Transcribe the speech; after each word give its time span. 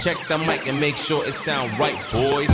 Check 0.00 0.18
the 0.28 0.38
mic 0.38 0.68
and 0.68 0.78
make 0.78 0.96
sure 0.96 1.26
it 1.26 1.32
sound 1.34 1.70
right, 1.78 1.96
boys. 2.12 2.50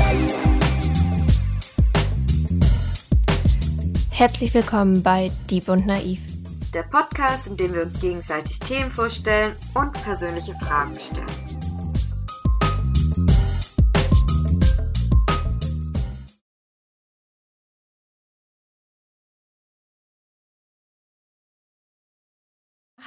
Herzlich 4.11 4.55
willkommen 4.55 5.03
bei 5.03 5.31
Dieb 5.51 5.69
und 5.69 5.87
Naiv. 5.87 6.21
Der 6.73 6.85
Podcast, 6.85 7.49
in 7.49 7.57
dem 7.57 7.75
wir 7.75 7.83
uns 7.83 8.01
gegenseitig 8.01 8.59
Themen 8.61 8.91
vorstellen 8.91 9.57
und 9.75 9.93
persönliche 10.05 10.55
Fragen 10.55 10.97
stellen. 10.99 11.27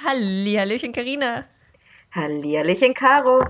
Hallihallöchen, 0.04 0.92
Carina. 0.92 1.46
Hallihallöchen, 2.14 2.94
Caro. 2.94 3.40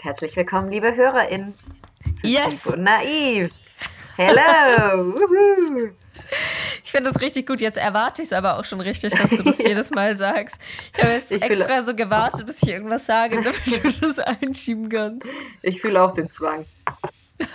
Herzlich 0.00 0.36
willkommen, 0.36 0.70
liebe 0.70 0.94
HörerInnen. 0.94 1.54
Yes. 2.22 2.66
Und 2.66 2.82
Naiv. 2.82 3.52
Hello. 4.16 5.14
Ich 6.84 6.90
finde 6.90 7.10
das 7.12 7.20
richtig 7.20 7.46
gut. 7.46 7.60
Jetzt 7.60 7.78
erwarte 7.78 8.22
ich 8.22 8.28
es 8.28 8.32
aber 8.32 8.58
auch 8.58 8.64
schon 8.64 8.80
richtig, 8.80 9.14
dass 9.14 9.30
du 9.30 9.42
das 9.42 9.58
Ja. 9.62 9.68
jedes 9.68 9.90
Mal 9.90 10.16
sagst. 10.16 10.56
Ich 10.96 11.02
habe 11.02 11.12
jetzt 11.14 11.32
Ich 11.32 11.42
extra 11.42 11.82
so 11.82 11.94
gewartet, 11.94 12.46
bis 12.46 12.62
ich 12.62 12.68
irgendwas 12.68 13.06
sage, 13.06 13.36
damit 13.42 13.84
du 13.84 14.06
das 14.06 14.18
einschieben 14.18 14.88
kannst. 14.88 15.28
Ich 15.62 15.80
fühle 15.80 16.02
auch 16.02 16.12
den 16.14 16.30
Zwang. 16.30 16.64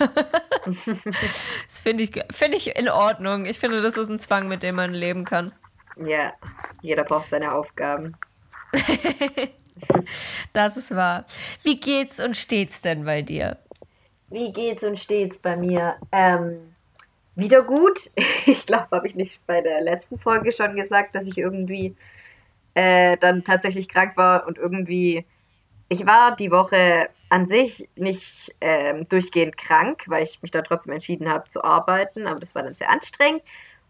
Das 0.64 1.80
finde 1.80 2.04
ich, 2.04 2.18
finde 2.30 2.56
ich 2.56 2.74
in 2.78 2.88
Ordnung. 2.88 3.44
Ich 3.44 3.58
finde, 3.58 3.82
das 3.82 3.98
ist 3.98 4.08
ein 4.08 4.18
Zwang, 4.18 4.48
mit 4.48 4.62
dem 4.62 4.76
man 4.76 4.94
leben 4.94 5.26
kann. 5.26 5.52
Ja, 5.96 6.32
jeder 6.80 7.04
braucht 7.04 7.28
seine 7.28 7.52
Aufgaben. 7.52 8.16
Das 10.52 10.76
ist 10.76 10.94
wahr. 10.94 11.24
Wie 11.62 11.78
geht's 11.78 12.20
und 12.20 12.36
steht's 12.36 12.80
denn 12.82 13.04
bei 13.04 13.22
dir? 13.22 13.58
Wie 14.30 14.52
geht's 14.52 14.82
und 14.82 14.98
steht's 14.98 15.38
bei 15.38 15.56
mir? 15.56 15.96
Ähm, 16.12 16.58
wieder 17.36 17.62
gut. 17.62 18.10
Ich 18.46 18.66
glaube, 18.66 18.88
habe 18.90 19.08
ich 19.08 19.14
nicht 19.14 19.40
bei 19.46 19.62
der 19.62 19.80
letzten 19.80 20.18
Folge 20.18 20.52
schon 20.52 20.76
gesagt, 20.76 21.14
dass 21.14 21.26
ich 21.26 21.38
irgendwie 21.38 21.96
äh, 22.74 23.16
dann 23.16 23.42
tatsächlich 23.42 23.88
krank 23.88 24.16
war 24.16 24.46
und 24.46 24.58
irgendwie. 24.58 25.24
Ich 25.88 26.04
war 26.06 26.36
die 26.36 26.50
Woche 26.50 27.08
an 27.28 27.46
sich 27.46 27.88
nicht 27.96 28.54
ähm, 28.60 29.08
durchgehend 29.08 29.56
krank, 29.56 30.04
weil 30.06 30.24
ich 30.24 30.42
mich 30.42 30.50
da 30.50 30.62
trotzdem 30.62 30.92
entschieden 30.92 31.30
habe 31.30 31.48
zu 31.48 31.64
arbeiten, 31.64 32.26
aber 32.26 32.40
das 32.40 32.54
war 32.54 32.62
dann 32.62 32.74
sehr 32.74 32.90
anstrengend. 32.90 33.42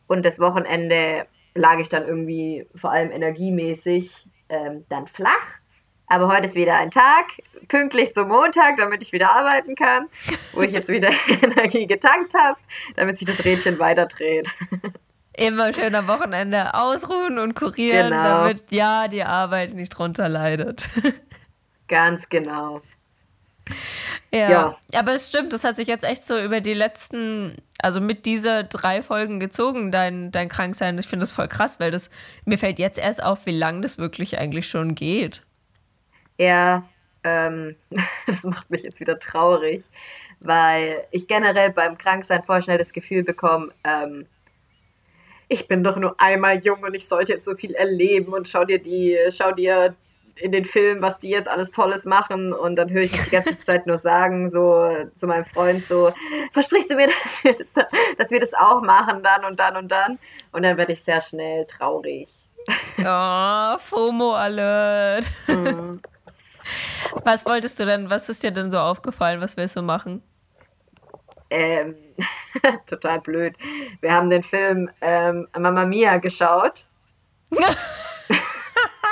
Und 0.06 0.24
das 0.24 0.38
Wochenende 0.38 1.26
lag 1.54 1.78
ich 1.78 1.88
dann 1.88 2.06
irgendwie 2.06 2.66
vor 2.74 2.90
allem 2.90 3.10
energiemäßig 3.10 4.28
ähm, 4.48 4.84
dann 4.88 5.06
flach. 5.06 5.58
Aber 6.06 6.28
heute 6.28 6.46
ist 6.46 6.54
wieder 6.54 6.76
ein 6.76 6.90
Tag, 6.90 7.26
pünktlich 7.68 8.12
zum 8.14 8.28
Montag, 8.28 8.76
damit 8.76 9.02
ich 9.02 9.12
wieder 9.12 9.30
arbeiten 9.34 9.74
kann, 9.74 10.06
wo 10.52 10.62
ich 10.62 10.72
jetzt 10.72 10.88
wieder 10.88 11.10
Energie 11.42 11.86
getankt 11.86 12.34
habe, 12.34 12.58
damit 12.96 13.18
sich 13.18 13.26
das 13.26 13.44
Rädchen 13.44 13.78
weiterdreht. 13.78 14.48
Immer 15.36 15.72
schön 15.72 15.94
am 15.94 16.06
Wochenende 16.06 16.74
ausruhen 16.74 17.38
und 17.38 17.54
kurieren, 17.56 18.10
Genau. 18.10 18.22
damit 18.22 18.70
ja 18.70 19.08
die 19.08 19.24
Arbeit 19.24 19.74
nicht 19.74 19.90
drunter 19.90 20.28
leidet. 20.28 20.88
Ganz 21.88 22.28
genau. 22.28 22.82
Ja. 24.30 24.50
Ja. 24.50 24.78
Aber 24.94 25.12
es 25.14 25.28
stimmt, 25.28 25.52
das 25.52 25.64
hat 25.64 25.76
sich 25.76 25.88
jetzt 25.88 26.04
echt 26.04 26.24
so 26.24 26.38
über 26.38 26.60
die 26.60 26.74
letzten, 26.74 27.56
also 27.80 28.00
mit 28.00 28.26
dieser 28.26 28.62
drei 28.62 29.02
Folgen 29.02 29.40
gezogen, 29.40 29.90
dein, 29.90 30.30
dein 30.30 30.48
Kranksein. 30.48 30.98
Ich 30.98 31.06
finde 31.06 31.22
das 31.24 31.32
voll 31.32 31.48
krass, 31.48 31.80
weil 31.80 31.90
das, 31.90 32.10
mir 32.44 32.58
fällt 32.58 32.78
jetzt 32.78 32.98
erst 32.98 33.22
auf, 33.22 33.46
wie 33.46 33.56
lang 33.56 33.80
das 33.82 33.98
wirklich 33.98 34.38
eigentlich 34.38 34.68
schon 34.68 34.94
geht. 34.94 35.40
Ja, 36.38 36.84
ähm, 37.22 37.76
das 38.26 38.44
macht 38.44 38.70
mich 38.70 38.82
jetzt 38.82 39.00
wieder 39.00 39.18
traurig, 39.18 39.84
weil 40.40 41.04
ich 41.10 41.26
generell 41.28 41.70
beim 41.70 41.98
Kranksein 41.98 42.44
voll 42.44 42.62
schnell 42.62 42.78
das 42.78 42.92
Gefühl 42.92 43.24
bekomme, 43.24 43.72
ähm, 43.84 44.26
ich 45.48 45.68
bin 45.68 45.84
doch 45.84 45.96
nur 45.96 46.18
einmal 46.18 46.58
jung 46.58 46.82
und 46.82 46.94
ich 46.94 47.06
sollte 47.06 47.34
jetzt 47.34 47.44
so 47.44 47.54
viel 47.54 47.74
erleben 47.74 48.32
und 48.32 48.48
schau 48.48 48.64
dir 48.64 48.78
die, 48.78 49.18
schau 49.30 49.52
dir 49.52 49.94
in 50.36 50.50
den 50.50 50.64
Film, 50.64 51.00
was 51.00 51.20
die 51.20 51.28
jetzt 51.28 51.48
alles 51.48 51.70
Tolles 51.70 52.06
machen 52.06 52.52
und 52.52 52.76
dann 52.76 52.90
höre 52.90 53.02
ich 53.02 53.12
mich 53.12 53.24
die 53.24 53.30
ganze 53.30 53.56
Zeit 53.64 53.86
nur 53.86 53.98
sagen, 53.98 54.50
so 54.50 54.90
zu 55.14 55.26
meinem 55.26 55.44
Freund 55.44 55.86
so, 55.86 56.12
versprichst 56.52 56.90
du 56.90 56.96
mir, 56.96 57.08
dass 57.22 57.44
wir 57.44 57.54
das, 57.54 57.72
dass 58.18 58.30
wir 58.30 58.40
das 58.40 58.54
auch 58.54 58.82
machen 58.82 59.22
dann 59.22 59.44
und 59.44 59.60
dann 59.60 59.76
und 59.76 59.88
dann 59.88 60.18
und 60.52 60.62
dann 60.62 60.76
werde 60.76 60.92
ich 60.92 61.04
sehr 61.04 61.20
schnell 61.20 61.66
traurig. 61.66 62.28
Oh, 62.98 63.78
FOMO-Alert. 63.78 65.26
Mhm. 65.48 66.00
Was 67.24 67.44
wolltest 67.46 67.78
du 67.80 67.86
denn, 67.86 68.10
was 68.10 68.28
ist 68.28 68.42
dir 68.42 68.50
denn 68.50 68.70
so 68.70 68.78
aufgefallen? 68.78 69.40
Was 69.40 69.56
willst 69.56 69.76
du 69.76 69.82
machen? 69.82 70.22
Ähm, 71.50 71.94
total 72.86 73.20
blöd. 73.20 73.54
Wir 74.00 74.12
haben 74.12 74.30
den 74.30 74.42
Film 74.42 74.90
ähm, 75.00 75.46
Mamma 75.58 75.84
Mia 75.84 76.18
geschaut. 76.18 76.86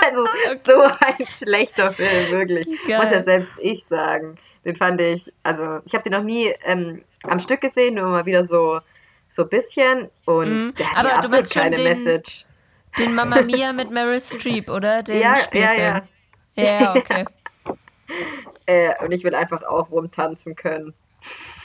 also 0.04 0.26
so 0.64 0.82
ein 0.82 1.26
schlechter 1.28 1.92
Film, 1.92 2.30
wirklich. 2.32 2.66
Geil. 2.86 2.98
Muss 3.00 3.10
ja 3.10 3.22
selbst 3.22 3.52
ich 3.58 3.84
sagen. 3.84 4.36
Den 4.64 4.76
fand 4.76 5.00
ich, 5.00 5.32
also 5.42 5.80
ich 5.84 5.92
habe 5.94 6.04
den 6.04 6.12
noch 6.12 6.22
nie 6.22 6.54
ähm, 6.64 7.02
am 7.24 7.40
Stück 7.40 7.60
gesehen, 7.60 7.94
nur 7.94 8.08
mal 8.08 8.26
wieder 8.26 8.44
so 8.44 8.80
so 9.28 9.42
ein 9.44 9.48
bisschen 9.48 10.10
und 10.26 10.58
Mhm. 10.58 10.74
der 10.74 10.90
hat 10.90 10.98
Aber 10.98 11.08
ja 11.08 11.20
du 11.20 11.26
absolut 11.28 11.50
keine 11.50 11.76
den- 11.76 11.84
Message. 11.88 12.44
Den 12.98 13.14
Mamma 13.14 13.40
Mia 13.40 13.72
mit 13.72 13.90
Meryl 13.90 14.20
Streep, 14.20 14.68
oder? 14.68 15.02
Den 15.02 15.20
Ja, 15.20 15.30
ja, 15.30 15.36
Spielfilm. 15.36 15.80
ja. 15.80 16.02
Ja, 16.54 16.94
okay. 16.94 17.24
Äh, 18.66 18.92
und 19.04 19.12
ich 19.12 19.24
will 19.24 19.34
einfach 19.34 19.62
auch 19.64 19.90
rumtanzen 19.90 20.54
können. 20.56 20.94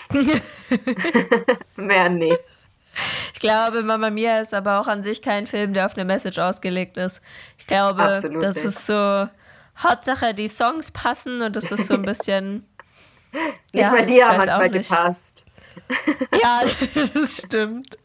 Mehr 1.75 2.09
nicht. 2.09 2.39
Ich 3.33 3.39
glaube, 3.39 3.83
Mamma 3.83 4.09
Mia 4.09 4.39
ist 4.39 4.53
aber 4.53 4.79
auch 4.79 4.87
an 4.87 5.03
sich 5.03 5.21
kein 5.21 5.45
Film, 5.45 5.73
der 5.73 5.85
auf 5.85 5.95
eine 5.95 6.05
Message 6.05 6.39
ausgelegt 6.39 6.97
ist. 6.97 7.21
Ich 7.57 7.67
glaube, 7.67 8.01
Absolut 8.03 8.41
das 8.41 8.55
nicht. 8.55 8.65
ist 8.65 8.85
so 8.87 9.27
Hauptsache, 9.77 10.33
die 10.33 10.47
Songs 10.47 10.91
passen 10.91 11.41
und 11.41 11.55
das 11.55 11.71
ist 11.71 11.87
so 11.87 11.93
ein 11.93 12.05
bisschen. 12.05 12.65
Nicht 13.73 13.73
Ja, 13.73 13.91
mal 13.91 14.05
die 14.05 14.23
haben 14.23 14.37
manchmal 14.37 14.69
nicht. 14.69 14.89
gepasst. 14.89 15.43
Ja, 16.43 16.63
das 17.13 17.37
stimmt. 17.37 17.97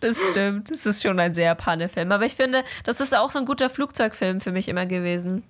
Das 0.00 0.18
stimmt. 0.30 0.70
Das 0.70 0.86
ist 0.86 1.02
schon 1.02 1.18
ein 1.18 1.34
sehr 1.34 1.54
Panne-Film. 1.54 2.12
Aber 2.12 2.24
ich 2.24 2.36
finde, 2.36 2.62
das 2.84 3.00
ist 3.00 3.16
auch 3.16 3.30
so 3.30 3.40
ein 3.40 3.44
guter 3.46 3.68
Flugzeugfilm 3.70 4.40
für 4.40 4.52
mich 4.52 4.68
immer 4.68 4.86
gewesen. 4.86 5.42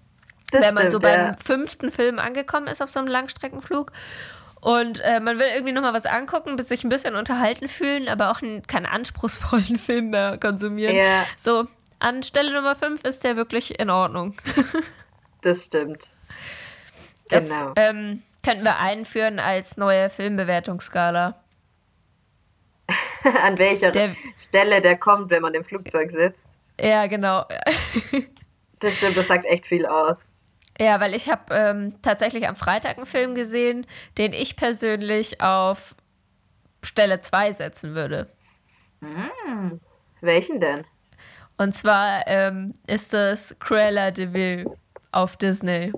Das 0.53 0.67
wenn 0.67 0.75
man 0.75 0.85
so 0.91 0.99
stimmt, 0.99 1.03
beim 1.03 1.21
ja. 1.27 1.37
fünften 1.45 1.91
Film 1.91 2.19
angekommen 2.19 2.67
ist 2.69 2.81
auf 2.83 2.91
so 2.91 2.99
einem 3.01 3.09
Langstreckenflug. 3.09 3.91
Und 4.61 5.01
äh, 5.01 5.19
man 5.19 5.39
will 5.41 5.47
irgendwie 5.53 5.73
nochmal 5.73 5.93
was 5.95 6.07
angucken, 6.07 6.55
bis 6.55 6.69
sich 6.69 6.85
ein 6.85 6.89
bisschen 6.89 7.17
unterhalten 7.17 7.69
fühlen, 7.69 8.09
aber 8.09 8.31
auch 8.31 8.41
keinen 8.69 8.87
anspruchsvollen 8.87 9.77
Film 9.79 10.11
mehr 10.11 10.39
konsumieren. 10.39 10.95
Ja. 10.95 11.25
So, 11.37 11.67
an 11.99 12.23
Stelle 12.23 12.53
Nummer 12.53 12.77
5 12.77 13.03
ist 13.05 13.25
der 13.25 13.37
wirklich 13.37 13.79
in 13.81 13.91
Ordnung. 13.91 14.35
Das 15.45 15.65
stimmt. 15.65 16.05
Das 17.29 17.49
Genau. 17.49 17.73
ähm, 17.75 18.23
könnten 18.45 18.63
wir 18.65 18.79
einführen 18.79 19.41
als 19.41 19.77
neue 19.77 20.09
Filmbewertungsskala. 20.09 21.35
An 23.43 23.59
welcher 23.59 23.91
Der- 23.91 24.15
Stelle 24.39 24.81
der 24.81 24.97
kommt, 24.99 25.31
wenn 25.31 25.43
man 25.43 25.55
im 25.55 25.65
Flugzeug 25.65 26.11
sitzt. 26.13 26.49
Ja, 26.81 27.07
genau. 27.07 27.45
Das 28.81 28.97
stimmt, 28.97 29.17
das 29.17 29.29
sagt 29.29 29.45
echt 29.47 29.67
viel 29.67 29.87
aus. 29.87 30.32
Ja, 30.81 31.01
weil 31.01 31.15
ich 31.15 31.29
habe 31.31 31.55
ähm, 31.55 31.95
tatsächlich 32.03 32.49
am 32.49 32.57
Freitag 32.57 32.97
einen 32.97 33.07
Film 33.07 33.35
gesehen, 33.35 33.87
den 34.19 34.33
ich 34.33 34.57
persönlich 34.57 35.41
auf 35.41 35.95
Stelle 36.83 37.21
2 37.21 37.53
setzen 37.53 37.95
würde. 37.95 38.29
Welchen 40.21 40.61
denn? 40.61 40.85
Und 41.59 41.75
zwar 41.75 42.27
ähm, 42.27 42.75
ist 42.87 43.13
es 43.15 43.57
Cruella 43.61 44.11
de 44.11 44.33
Vil 44.33 44.77
auf 45.13 45.37
Disney. 45.37 45.93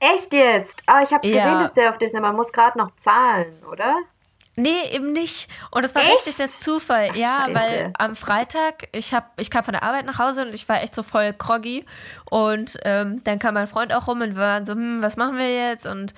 Echt 0.00 0.32
jetzt? 0.32 0.82
Ah, 0.86 1.02
ich 1.02 1.12
hab's 1.12 1.28
Ja. 1.28 1.38
gesehen, 1.38 1.58
dass 1.58 1.72
der 1.72 1.90
auf 1.90 1.98
Disney, 1.98 2.20
man 2.20 2.36
muss 2.36 2.52
gerade 2.52 2.78
noch 2.78 2.94
zahlen, 2.96 3.64
oder? 3.64 3.96
Nee, 4.58 4.90
eben 4.90 5.12
nicht. 5.12 5.48
Und 5.70 5.84
das 5.84 5.94
war 5.94 6.02
Echt? 6.02 6.14
richtig 6.14 6.36
der 6.36 6.48
Zufall. 6.48 7.10
Ach, 7.12 7.16
ja, 7.16 7.44
scheiße. 7.44 7.54
weil 7.54 7.92
am 7.96 8.16
Freitag, 8.16 8.88
ich, 8.90 9.14
hab, 9.14 9.40
ich 9.40 9.52
kam 9.52 9.62
von 9.62 9.72
der 9.72 9.84
Arbeit 9.84 10.04
nach 10.04 10.18
Hause 10.18 10.44
und 10.44 10.52
ich 10.52 10.68
war 10.68 10.82
echt 10.82 10.96
so 10.96 11.04
voll 11.04 11.32
groggy. 11.32 11.86
Und 12.24 12.76
ähm, 12.82 13.22
dann 13.22 13.38
kam 13.38 13.54
mein 13.54 13.68
Freund 13.68 13.94
auch 13.94 14.08
rum 14.08 14.20
und 14.20 14.34
wir 14.34 14.42
waren 14.42 14.66
so, 14.66 14.72
hm, 14.72 15.00
was 15.00 15.16
machen 15.16 15.38
wir 15.38 15.54
jetzt? 15.70 15.86
Und 15.86 16.12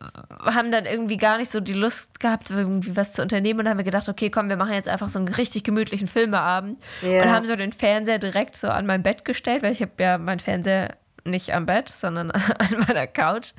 äh, 0.00 0.50
haben 0.50 0.70
dann 0.70 0.84
irgendwie 0.84 1.16
gar 1.16 1.38
nicht 1.38 1.50
so 1.50 1.60
die 1.60 1.72
Lust 1.72 2.20
gehabt, 2.20 2.50
irgendwie 2.50 2.94
was 2.94 3.14
zu 3.14 3.22
unternehmen. 3.22 3.60
Und 3.60 3.64
dann 3.64 3.70
haben 3.70 3.78
wir 3.78 3.84
gedacht, 3.84 4.10
okay, 4.10 4.28
komm, 4.28 4.50
wir 4.50 4.56
machen 4.56 4.74
jetzt 4.74 4.88
einfach 4.88 5.08
so 5.08 5.18
einen 5.18 5.28
richtig 5.28 5.64
gemütlichen 5.64 6.08
Filmeabend. 6.08 6.78
Ja. 7.00 7.22
Und 7.22 7.30
haben 7.30 7.46
so 7.46 7.56
den 7.56 7.72
Fernseher 7.72 8.18
direkt 8.18 8.54
so 8.54 8.68
an 8.68 8.84
mein 8.84 9.02
Bett 9.02 9.24
gestellt, 9.24 9.62
weil 9.62 9.72
ich 9.72 9.80
habe 9.80 9.92
ja 9.98 10.18
meinen 10.18 10.40
Fernseher 10.40 10.94
nicht 11.24 11.54
am 11.54 11.64
Bett, 11.64 11.88
sondern 11.88 12.30
an 12.32 12.84
meiner 12.86 13.06
Couch. 13.06 13.52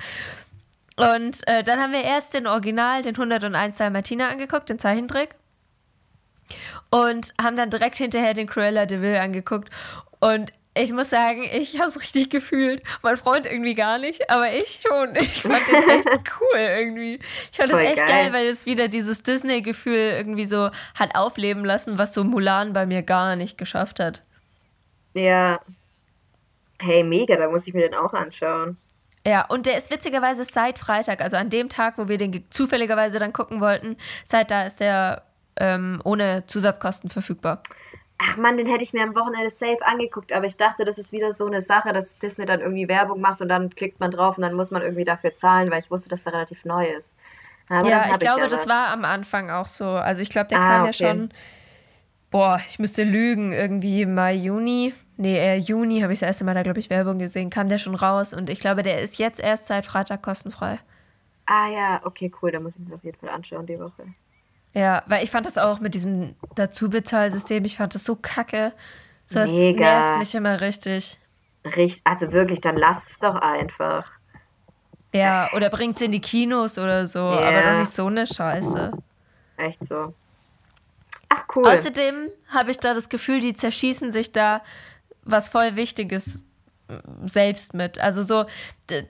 Und 0.96 1.46
äh, 1.46 1.62
dann 1.62 1.80
haben 1.80 1.92
wir 1.92 2.02
erst 2.02 2.34
den 2.34 2.46
Original, 2.46 3.02
den 3.02 3.14
101 3.16 3.78
Dalmatiner 3.78 4.28
angeguckt, 4.28 4.68
den 4.68 4.78
Zeichentrick. 4.78 5.34
Und 6.90 7.32
haben 7.40 7.56
dann 7.56 7.70
direkt 7.70 7.96
hinterher 7.96 8.34
den 8.34 8.48
Cruella 8.48 8.86
de 8.86 9.00
Vil 9.00 9.16
angeguckt. 9.16 9.70
Und 10.18 10.52
ich 10.74 10.92
muss 10.92 11.10
sagen, 11.10 11.42
ich 11.42 11.78
habe 11.78 11.88
es 11.88 12.00
richtig 12.00 12.30
gefühlt. 12.30 12.82
Mein 13.02 13.16
Freund 13.16 13.46
irgendwie 13.46 13.74
gar 13.74 13.98
nicht, 13.98 14.30
aber 14.30 14.52
ich 14.52 14.82
schon. 14.86 15.16
Ich 15.16 15.42
fand 15.42 15.66
den 15.68 15.88
echt 15.90 16.08
cool 16.40 16.58
irgendwie. 16.58 17.18
Ich 17.50 17.56
fand 17.56 17.70
Voll 17.70 17.82
das 17.82 17.92
echt 17.92 18.06
geil. 18.06 18.24
geil. 18.24 18.32
weil 18.32 18.46
es 18.46 18.66
wieder 18.66 18.88
dieses 18.88 19.22
Disney-Gefühl 19.22 19.96
irgendwie 19.96 20.44
so 20.44 20.70
hat 20.94 21.14
aufleben 21.16 21.64
lassen, 21.64 21.98
was 21.98 22.14
so 22.14 22.24
Mulan 22.24 22.72
bei 22.72 22.86
mir 22.86 23.02
gar 23.02 23.36
nicht 23.36 23.58
geschafft 23.58 23.98
hat. 24.00 24.22
Ja. 25.14 25.60
Hey, 26.78 27.02
mega, 27.04 27.36
da 27.36 27.48
muss 27.48 27.66
ich 27.66 27.74
mir 27.74 27.82
den 27.82 27.94
auch 27.94 28.12
anschauen. 28.12 28.76
Ja, 29.26 29.44
und 29.46 29.66
der 29.66 29.76
ist 29.76 29.90
witzigerweise 29.90 30.44
seit 30.44 30.78
Freitag, 30.78 31.20
also 31.20 31.36
an 31.36 31.50
dem 31.50 31.68
Tag, 31.68 31.98
wo 31.98 32.08
wir 32.08 32.16
den 32.16 32.32
ge- 32.32 32.42
zufälligerweise 32.50 33.18
dann 33.18 33.32
gucken 33.34 33.60
wollten, 33.60 33.96
seit 34.24 34.50
da 34.50 34.62
ist 34.64 34.80
der 34.80 35.22
ähm, 35.56 36.00
ohne 36.04 36.44
Zusatzkosten 36.46 37.10
verfügbar. 37.10 37.62
Ach 38.18 38.36
man, 38.36 38.56
den 38.58 38.66
hätte 38.66 38.82
ich 38.84 38.92
mir 38.92 39.02
am 39.02 39.14
Wochenende 39.14 39.50
safe 39.50 39.84
angeguckt, 39.86 40.32
aber 40.32 40.44
ich 40.46 40.56
dachte, 40.58 40.84
das 40.84 40.98
ist 40.98 41.10
wieder 41.12 41.32
so 41.32 41.46
eine 41.46 41.62
Sache, 41.62 41.92
dass 41.92 42.18
Disney 42.18 42.44
dann 42.46 42.60
irgendwie 42.60 42.86
Werbung 42.88 43.20
macht 43.20 43.40
und 43.40 43.48
dann 43.48 43.70
klickt 43.74 43.98
man 44.00 44.10
drauf 44.10 44.36
und 44.36 44.42
dann 44.42 44.54
muss 44.54 44.70
man 44.70 44.82
irgendwie 44.82 45.04
dafür 45.04 45.34
zahlen, 45.34 45.70
weil 45.70 45.80
ich 45.80 45.90
wusste, 45.90 46.08
dass 46.10 46.22
der 46.22 46.34
relativ 46.34 46.64
neu 46.66 46.86
ist. 46.86 47.16
Aber 47.68 47.88
ja, 47.88 48.08
ich 48.10 48.18
glaube, 48.18 48.46
ja 48.46 48.48
das 48.48 48.66
was. 48.66 48.68
war 48.68 48.88
am 48.92 49.04
Anfang 49.04 49.50
auch 49.50 49.66
so. 49.66 49.86
Also 49.86 50.22
ich 50.22 50.30
glaube, 50.30 50.48
der 50.48 50.58
Ah, 50.58 50.60
kam 50.60 50.84
ja 50.84 50.92
okay. 50.92 50.92
schon, 50.92 51.30
boah, 52.30 52.60
ich 52.68 52.78
müsste 52.78 53.02
lügen, 53.04 53.52
irgendwie 53.52 54.06
Mai, 54.06 54.34
Juni. 54.34 54.94
Nee, 55.16 55.36
eher 55.36 55.58
Juni 55.58 56.00
habe 56.00 56.12
ich 56.12 56.20
das 56.20 56.28
erste 56.28 56.44
Mal 56.44 56.54
da, 56.54 56.62
glaube 56.62 56.80
ich, 56.80 56.88
Werbung 56.90 57.18
gesehen. 57.18 57.50
Kam 57.50 57.68
der 57.68 57.78
schon 57.78 57.94
raus 57.94 58.32
und 58.32 58.48
ich 58.48 58.60
glaube, 58.60 58.82
der 58.82 59.00
ist 59.00 59.18
jetzt 59.18 59.40
erst 59.40 59.66
seit 59.66 59.84
Freitag 59.86 60.22
kostenfrei. 60.22 60.78
Ah 61.46 61.68
ja, 61.68 62.00
okay, 62.04 62.30
cool, 62.40 62.52
da 62.52 62.60
muss 62.60 62.76
ich 62.76 62.86
es 62.86 62.92
auf 62.92 63.02
jeden 63.04 63.18
Fall 63.18 63.30
anschauen 63.30 63.66
die 63.66 63.78
Woche. 63.78 64.04
Ja, 64.72 65.02
weil 65.06 65.24
ich 65.24 65.30
fand 65.30 65.46
das 65.46 65.58
auch 65.58 65.80
mit 65.80 65.94
diesem 65.94 66.36
Dazubezahlsystem, 66.54 67.64
ich 67.64 67.76
fand 67.76 67.94
das 67.94 68.04
so 68.04 68.14
kacke. 68.16 68.72
So, 69.26 69.40
es 69.40 69.50
Mega. 69.50 69.80
nervt 69.80 70.18
mich 70.20 70.34
immer 70.34 70.60
richtig. 70.60 71.18
Richt, 71.76 72.00
also 72.04 72.32
wirklich, 72.32 72.60
dann 72.60 72.76
lass 72.76 73.10
es 73.10 73.18
doch 73.18 73.34
einfach. 73.34 74.10
Ja, 75.12 75.50
oder 75.54 75.70
bringt 75.70 75.98
sie 75.98 76.04
in 76.06 76.12
die 76.12 76.20
Kinos 76.20 76.78
oder 76.78 77.06
so, 77.06 77.18
Ja. 77.18 77.40
aber 77.48 77.72
doch 77.72 77.78
nicht 77.80 77.92
so 77.92 78.06
eine 78.06 78.26
Scheiße. 78.26 78.92
Echt 79.56 79.84
so. 79.84 80.14
Ach 81.30 81.44
cool. 81.54 81.66
Außerdem 81.66 82.28
habe 82.48 82.70
ich 82.72 82.78
da 82.78 82.92
das 82.92 83.08
Gefühl, 83.08 83.40
die 83.40 83.54
zerschießen 83.54 84.12
sich 84.12 84.32
da 84.32 84.62
was 85.22 85.48
voll 85.48 85.76
Wichtiges 85.76 86.44
äh, 86.88 86.94
selbst 87.26 87.72
mit. 87.72 87.98
Also 88.00 88.22
so 88.22 88.46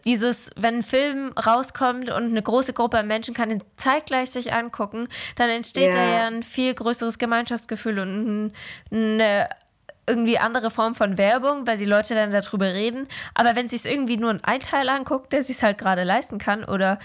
dieses, 0.05 0.51
wenn 0.57 0.77
ein 0.77 0.83
Film 0.83 1.33
rauskommt 1.33 2.11
und 2.11 2.25
eine 2.25 2.43
große 2.43 2.75
Gruppe 2.75 2.99
an 2.99 3.07
Menschen 3.07 3.33
kann 3.35 3.51
ihn 3.51 3.63
zeitgleich 3.79 4.31
sich 4.31 4.53
angucken, 4.53 5.09
dann 5.37 5.49
entsteht 5.49 5.95
da 5.95 6.05
Ja. 6.05 6.27
ein 6.27 6.43
viel 6.43 6.75
größeres 6.75 7.19
Gemeinschaftsgefühl 7.19 7.99
und 7.99 8.11
ein, 8.11 8.53
eine 8.93 9.49
irgendwie 10.07 10.39
andere 10.39 10.71
Form 10.71 10.95
von 10.95 11.17
Werbung, 11.17 11.67
weil 11.67 11.79
die 11.79 11.85
Leute 11.87 12.15
dann 12.15 12.33
darüber 12.33 12.67
reden. 12.75 13.09
Aber 13.33 13.57
wenn 13.57 13.69
sich 13.69 13.87
irgendwie 13.87 14.17
nur 14.19 14.37
ein 14.43 14.61
Teil 14.61 14.89
anguckt, 14.89 15.33
der 15.33 15.43
sich 15.43 15.63
halt 15.63 15.79
gerade 15.79 16.03
leisten 16.05 16.39
kann 16.39 16.65
oder 16.65 16.99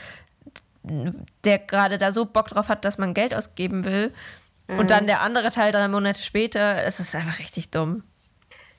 der 1.43 1.59
gerade 1.59 1.97
da 1.97 2.11
so 2.11 2.25
Bock 2.25 2.49
drauf 2.49 2.67
hat, 2.67 2.83
dass 2.83 2.97
man 2.97 3.13
Geld 3.13 3.33
ausgeben 3.33 3.85
will, 3.85 4.11
und 4.67 4.89
dann 4.91 5.07
der 5.07 5.21
andere 5.21 5.49
Teil 5.49 5.71
drei 5.71 5.87
Monate 5.87 6.21
später, 6.21 6.83
es 6.83 6.99
ist 6.99 7.15
einfach 7.15 7.39
richtig 7.39 7.69
dumm. 7.71 8.03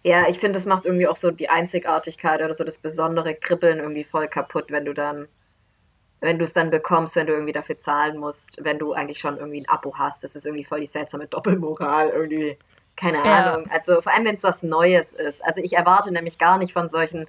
Ja, 0.03 0.29
ich 0.29 0.39
finde, 0.39 0.53
das 0.59 0.67
macht 0.67 0.85
irgendwie 0.85 1.09
auch 1.09 1.17
so 1.17 1.31
die 1.31 1.49
Einzigartigkeit 1.49 2.41
oder 2.41 2.55
so 2.55 2.63
das 2.65 2.79
besondere 2.79 3.35
Kribbeln 3.35 3.79
irgendwie 3.79 4.05
voll 4.05 4.29
kaputt, 4.29 4.67
wenn 4.71 4.85
du 4.85 4.95
dann, 4.95 5.29
wenn 6.21 6.39
du 6.39 6.45
es 6.45 6.53
dann 6.55 6.71
bekommst, 6.71 7.17
wenn 7.17 7.27
du 7.27 7.35
irgendwie 7.35 7.53
dafür 7.53 7.79
zahlen 7.79 8.19
musst, 8.19 8.59
wenn 8.65 8.79
du 8.79 8.93
eigentlich 8.95 9.21
schon 9.21 9.39
irgendwie 9.39 9.61
ein 9.63 9.69
Abo 9.69 9.97
hast. 9.99 10.25
Das 10.25 10.37
ist 10.37 10.47
irgendwie 10.47 10.65
voll 10.65 10.81
die 10.81 10.87
seltsame 10.87 11.27
Doppelmoral 11.29 12.11
irgendwie. 12.11 12.59
Keine 12.97 13.25
Ja. 13.25 13.55
Ahnung. 13.55 13.69
Also 13.71 14.01
vor 14.03 14.13
allem, 14.15 14.25
wenn 14.27 14.37
es 14.37 14.45
was 14.45 14.63
Neues 14.63 15.13
ist. 15.13 15.45
Also 15.45 15.61
ich 15.63 15.75
erwarte 15.75 16.13
nämlich 16.13 16.39
gar 16.39 16.59
nicht 16.59 16.73
von 16.73 16.89
solchen 16.89 17.27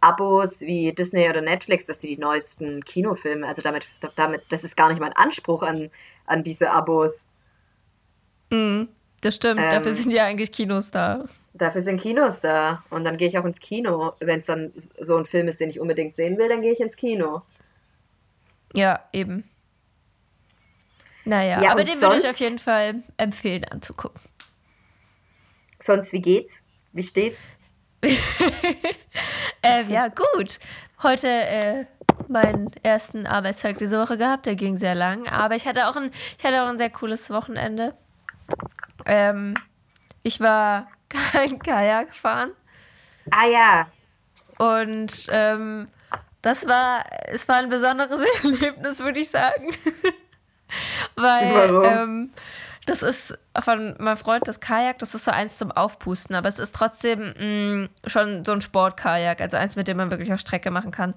Abos 0.00 0.60
wie 0.62 0.94
Disney 0.94 1.28
oder 1.28 1.42
Netflix, 1.42 1.86
dass 1.86 1.98
die 1.98 2.08
die 2.16 2.18
neuesten 2.20 2.84
Kinofilme, 2.84 3.46
also 3.46 3.62
damit, 3.62 3.86
damit, 4.16 4.42
das 4.50 4.64
ist 4.64 4.76
gar 4.76 4.88
nicht 4.90 5.00
mein 5.00 5.12
Anspruch 5.14 5.62
an, 5.62 5.90
an 6.26 6.42
diese 6.44 6.70
Abos. 6.70 7.26
Mhm, 8.50 8.88
das 9.20 9.34
stimmt, 9.36 9.60
Ähm. 9.60 9.70
dafür 9.70 9.92
sind 9.92 10.12
ja 10.12 10.24
eigentlich 10.24 10.52
Kinos 10.52 10.90
da. 10.90 11.24
Dafür 11.54 11.82
sind 11.82 12.00
Kinos 12.00 12.40
da. 12.40 12.82
Und 12.90 13.04
dann 13.04 13.16
gehe 13.16 13.28
ich 13.28 13.36
auch 13.38 13.44
ins 13.44 13.58
Kino. 13.60 14.12
Wenn 14.20 14.38
es 14.38 14.46
dann 14.46 14.72
so 15.00 15.16
ein 15.16 15.26
Film 15.26 15.48
ist, 15.48 15.60
den 15.60 15.68
ich 15.70 15.80
unbedingt 15.80 16.14
sehen 16.16 16.38
will, 16.38 16.48
dann 16.48 16.62
gehe 16.62 16.72
ich 16.72 16.80
ins 16.80 16.96
Kino. 16.96 17.42
Ja, 18.74 19.00
eben. 19.12 19.44
Naja, 21.24 21.60
Ja, 21.62 21.72
aber 21.72 21.82
den 21.84 22.00
würde 22.00 22.16
ich 22.16 22.22
sonst? 22.22 22.30
auf 22.34 22.40
jeden 22.40 22.58
Fall 22.58 23.02
empfehlen 23.16 23.64
anzugucken. 23.64 24.20
Sonst, 25.80 26.12
wie 26.12 26.20
geht's? 26.22 26.60
Wie 26.92 27.02
steht's? 27.02 27.46
Ähm, 29.62 29.90
ja, 29.90 30.08
gut. 30.08 30.58
Heute 31.02 31.28
äh, 31.28 31.84
meinen 32.28 32.70
ersten 32.82 33.26
Arbeitstag 33.26 33.76
diese 33.76 34.00
Woche 34.00 34.16
gehabt, 34.16 34.46
der 34.46 34.56
ging 34.56 34.76
sehr 34.78 34.94
lang, 34.94 35.28
aber 35.28 35.54
ich 35.54 35.66
hatte 35.66 35.86
auch 35.88 35.96
ein, 35.96 36.10
ich 36.38 36.44
hatte 36.44 36.62
auch 36.64 36.68
ein 36.68 36.78
sehr 36.78 36.88
cooles 36.88 37.28
Wochenende. 37.30 37.94
Ähm, 39.10 39.54
ich 40.22 40.40
war 40.40 40.88
kein 41.08 41.58
Kajak 41.58 42.14
fahren. 42.14 42.52
Ah 43.30 43.46
ja. 43.46 43.86
Und 44.56 45.26
ähm, 45.30 45.88
das 46.42 46.66
war, 46.66 47.04
es 47.26 47.48
war 47.48 47.56
ein 47.56 47.68
besonderes 47.68 48.20
Erlebnis, 48.44 49.00
würde 49.00 49.20
ich 49.20 49.28
sagen. 49.28 49.74
Weil 51.16 51.84
ähm, 51.84 52.30
das 52.86 53.02
ist 53.02 53.36
von 53.60 53.96
meinem 53.98 54.16
Freund 54.16 54.46
das 54.46 54.60
Kajak, 54.60 55.00
das 55.00 55.16
ist 55.16 55.24
so 55.24 55.32
eins 55.32 55.58
zum 55.58 55.72
Aufpusten, 55.72 56.36
aber 56.36 56.48
es 56.48 56.60
ist 56.60 56.74
trotzdem 56.74 57.34
mh, 57.36 57.88
schon 58.06 58.44
so 58.44 58.52
ein 58.52 58.60
Sportkajak, 58.60 59.40
also 59.40 59.56
eins, 59.56 59.74
mit 59.74 59.88
dem 59.88 59.96
man 59.96 60.10
wirklich 60.12 60.32
auch 60.32 60.38
Strecke 60.38 60.70
machen 60.70 60.92
kann. 60.92 61.14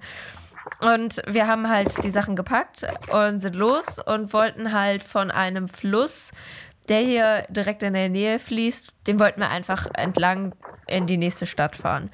Und 0.80 1.22
wir 1.26 1.46
haben 1.46 1.68
halt 1.68 2.02
die 2.02 2.10
Sachen 2.10 2.34
gepackt 2.34 2.86
und 3.10 3.38
sind 3.38 3.54
los 3.54 3.98
und 3.98 4.32
wollten 4.32 4.72
halt 4.72 5.04
von 5.04 5.30
einem 5.30 5.68
Fluss, 5.68 6.32
der 6.88 7.00
hier 7.00 7.46
direkt 7.48 7.82
in 7.82 7.94
der 7.94 8.08
Nähe 8.08 8.38
fließt, 8.38 8.92
den 9.06 9.18
wollten 9.18 9.40
wir 9.40 9.50
einfach 9.50 9.88
entlang 9.94 10.54
in 10.86 11.06
die 11.06 11.16
nächste 11.16 11.46
Stadt 11.46 11.76
fahren. 11.76 12.10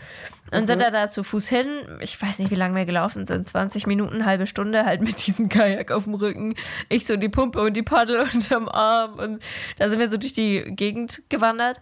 Und 0.53 0.67
sind 0.67 0.83
da, 0.83 0.91
da 0.91 1.09
zu 1.09 1.23
Fuß 1.23 1.49
hin. 1.49 1.99
Ich 2.01 2.21
weiß 2.21 2.39
nicht, 2.41 2.51
wie 2.51 2.57
lange 2.57 2.75
wir 2.75 2.85
gelaufen 2.85 3.25
sind. 3.25 3.49
20 3.49 3.87
Minuten, 3.87 4.27
halbe 4.27 4.47
Stunde 4.47 4.85
halt 4.85 5.01
mit 5.01 5.27
diesem 5.27 5.49
Kajak 5.49 5.93
auf 5.93 6.05
dem 6.05 6.15
Rücken. 6.15 6.55
Ich 6.89 7.07
so 7.07 7.17
die 7.17 7.29
Pumpe 7.29 7.61
und 7.61 7.75
die 7.75 7.83
Paddel 7.83 8.21
unterm 8.35 8.69
Arm. 8.69 9.15
Und 9.19 9.45
da 9.79 9.89
sind 9.89 10.01
wir 10.01 10.09
so 10.09 10.17
durch 10.17 10.33
die 10.33 10.63
Gegend 10.75 11.23
gewandert. 11.29 11.81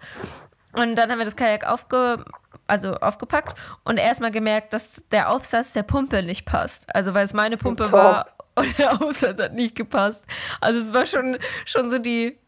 Und 0.73 0.96
dann 0.96 1.11
haben 1.11 1.19
wir 1.19 1.25
das 1.25 1.37
Kajak 1.37 1.67
aufge, 1.67 2.25
also 2.67 2.94
aufgepackt 2.94 3.58
und 3.84 3.96
erstmal 3.96 4.31
gemerkt, 4.31 4.75
dass 4.75 5.05
der 5.11 5.31
Aufsatz 5.31 5.73
der 5.73 5.82
Pumpe 5.82 6.23
nicht 6.23 6.44
passt. 6.44 6.94
Also 6.94 7.14
weil 7.14 7.25
es 7.25 7.32
meine 7.32 7.56
Pumpe 7.56 7.84
Top. 7.84 7.93
war 7.93 8.27
und 8.55 8.79
der 8.79 9.01
Aufsatz 9.01 9.41
hat 9.41 9.55
nicht 9.55 9.77
gepasst. 9.77 10.27
Also 10.60 10.81
es 10.81 10.93
war 10.93 11.06
schon, 11.06 11.39
schon 11.65 11.89
so 11.89 11.98
die, 11.98 12.39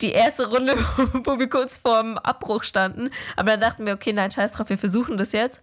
die 0.00 0.12
erste 0.12 0.48
Runde, 0.48 0.74
wo 1.24 1.38
wir 1.38 1.48
kurz 1.48 1.76
vorm 1.76 2.18
Abbruch 2.18 2.64
standen. 2.64 3.10
Aber 3.36 3.52
dann 3.52 3.60
dachten 3.60 3.86
wir, 3.86 3.94
okay, 3.94 4.12
nein, 4.12 4.30
scheiß 4.30 4.52
drauf, 4.52 4.68
wir 4.68 4.78
versuchen 4.78 5.16
das 5.16 5.32
jetzt. 5.32 5.60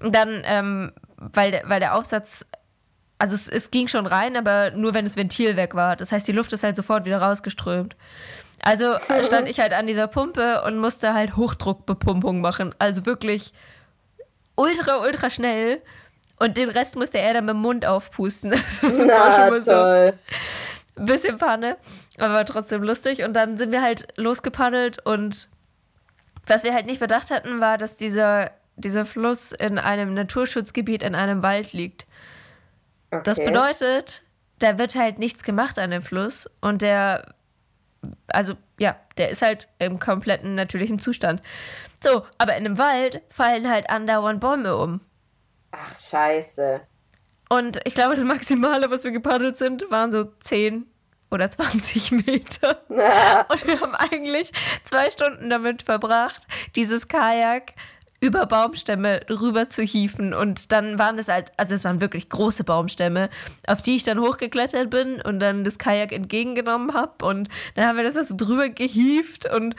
Und 0.00 0.14
dann, 0.14 0.42
ähm, 0.44 0.92
weil, 1.16 1.50
der, 1.50 1.62
weil 1.66 1.80
der 1.80 1.94
Aufsatz, 1.94 2.46
also 3.18 3.34
es, 3.34 3.48
es 3.48 3.70
ging 3.70 3.88
schon 3.88 4.06
rein, 4.06 4.36
aber 4.36 4.70
nur 4.70 4.94
wenn 4.94 5.04
das 5.04 5.16
Ventil 5.16 5.56
weg 5.56 5.74
war. 5.74 5.96
Das 5.96 6.12
heißt, 6.12 6.26
die 6.28 6.32
Luft 6.32 6.52
ist 6.52 6.62
halt 6.62 6.76
sofort 6.76 7.04
wieder 7.04 7.20
rausgeströmt. 7.20 7.96
Also 8.60 8.96
stand 9.24 9.48
ich 9.48 9.60
halt 9.60 9.72
an 9.72 9.86
dieser 9.86 10.08
Pumpe 10.08 10.62
und 10.62 10.78
musste 10.78 11.14
halt 11.14 11.36
Hochdruckbepumpung 11.36 12.40
machen. 12.40 12.74
Also 12.78 13.06
wirklich 13.06 13.52
ultra, 14.56 14.98
ultra 15.00 15.30
schnell. 15.30 15.80
Und 16.38 16.56
den 16.56 16.68
Rest 16.68 16.96
musste 16.96 17.18
er 17.18 17.34
dann 17.34 17.46
mit 17.46 17.54
dem 17.54 17.60
Mund 17.60 17.86
aufpusten. 17.86 18.50
Das 18.82 18.82
war 18.82 19.32
schon 19.32 19.50
mal 19.50 19.62
so 19.62 19.72
toll. 19.72 20.18
ein 20.96 21.04
bisschen 21.04 21.38
Panne, 21.38 21.76
aber 22.20 22.34
war 22.34 22.44
trotzdem 22.44 22.82
lustig. 22.82 23.22
Und 23.22 23.34
dann 23.34 23.56
sind 23.56 23.72
wir 23.72 23.82
halt 23.82 24.08
losgepaddelt 24.16 25.04
und 25.04 25.48
was 26.46 26.64
wir 26.64 26.72
halt 26.72 26.86
nicht 26.86 27.00
bedacht 27.00 27.30
hatten, 27.30 27.60
war, 27.60 27.78
dass 27.78 27.96
dieser, 27.96 28.50
dieser 28.76 29.04
Fluss 29.04 29.52
in 29.52 29.78
einem 29.78 30.14
Naturschutzgebiet 30.14 31.02
in 31.02 31.14
einem 31.14 31.42
Wald 31.42 31.72
liegt. 31.72 32.06
Okay. 33.10 33.22
Das 33.24 33.38
bedeutet, 33.38 34.22
da 34.58 34.78
wird 34.78 34.94
halt 34.94 35.18
nichts 35.18 35.42
gemacht 35.42 35.78
an 35.78 35.90
dem 35.90 36.02
Fluss 36.02 36.50
und 36.60 36.82
der, 36.82 37.34
also 38.28 38.54
ja, 38.78 38.96
der 39.16 39.30
ist 39.30 39.42
halt 39.42 39.68
im 39.78 39.98
kompletten 39.98 40.54
natürlichen 40.54 40.98
Zustand. 40.98 41.42
So, 42.02 42.24
aber 42.38 42.56
in 42.56 42.64
einem 42.64 42.78
Wald 42.78 43.22
fallen 43.28 43.68
halt 43.68 43.90
andauernd 43.90 44.40
Bäume 44.40 44.76
um. 44.76 45.00
Ach, 45.72 45.94
scheiße. 45.98 46.80
Und 47.48 47.80
ich 47.84 47.94
glaube, 47.94 48.14
das 48.14 48.24
Maximale, 48.24 48.90
was 48.90 49.04
wir 49.04 49.10
gepaddelt 49.10 49.56
sind, 49.56 49.90
waren 49.90 50.12
so 50.12 50.24
10 50.40 50.86
oder 51.30 51.50
20 51.50 52.12
Meter. 52.12 52.80
Und 52.88 53.66
wir 53.66 53.80
haben 53.80 53.94
eigentlich 53.94 54.52
zwei 54.84 55.10
Stunden 55.10 55.50
damit 55.50 55.82
verbracht, 55.82 56.46
dieses 56.76 57.08
Kajak 57.08 57.74
über 58.20 58.46
Baumstämme 58.46 59.20
rüber 59.30 59.68
zu 59.68 59.82
hieven. 59.82 60.34
Und 60.34 60.72
dann 60.72 60.98
waren 60.98 61.18
es 61.18 61.28
halt, 61.28 61.52
also 61.56 61.74
es 61.74 61.84
waren 61.84 62.00
wirklich 62.00 62.28
große 62.28 62.64
Baumstämme, 62.64 63.30
auf 63.66 63.80
die 63.82 63.96
ich 63.96 64.02
dann 64.02 64.18
hochgeklettert 64.20 64.90
bin 64.90 65.20
und 65.20 65.38
dann 65.38 65.62
das 65.62 65.78
Kajak 65.78 66.12
entgegengenommen 66.12 66.94
habe. 66.94 67.24
Und 67.24 67.48
dann 67.74 67.86
haben 67.86 67.96
wir 67.96 68.04
das 68.04 68.28
so 68.28 68.34
drüber 68.36 68.68
gehievt 68.68 69.52
und 69.52 69.76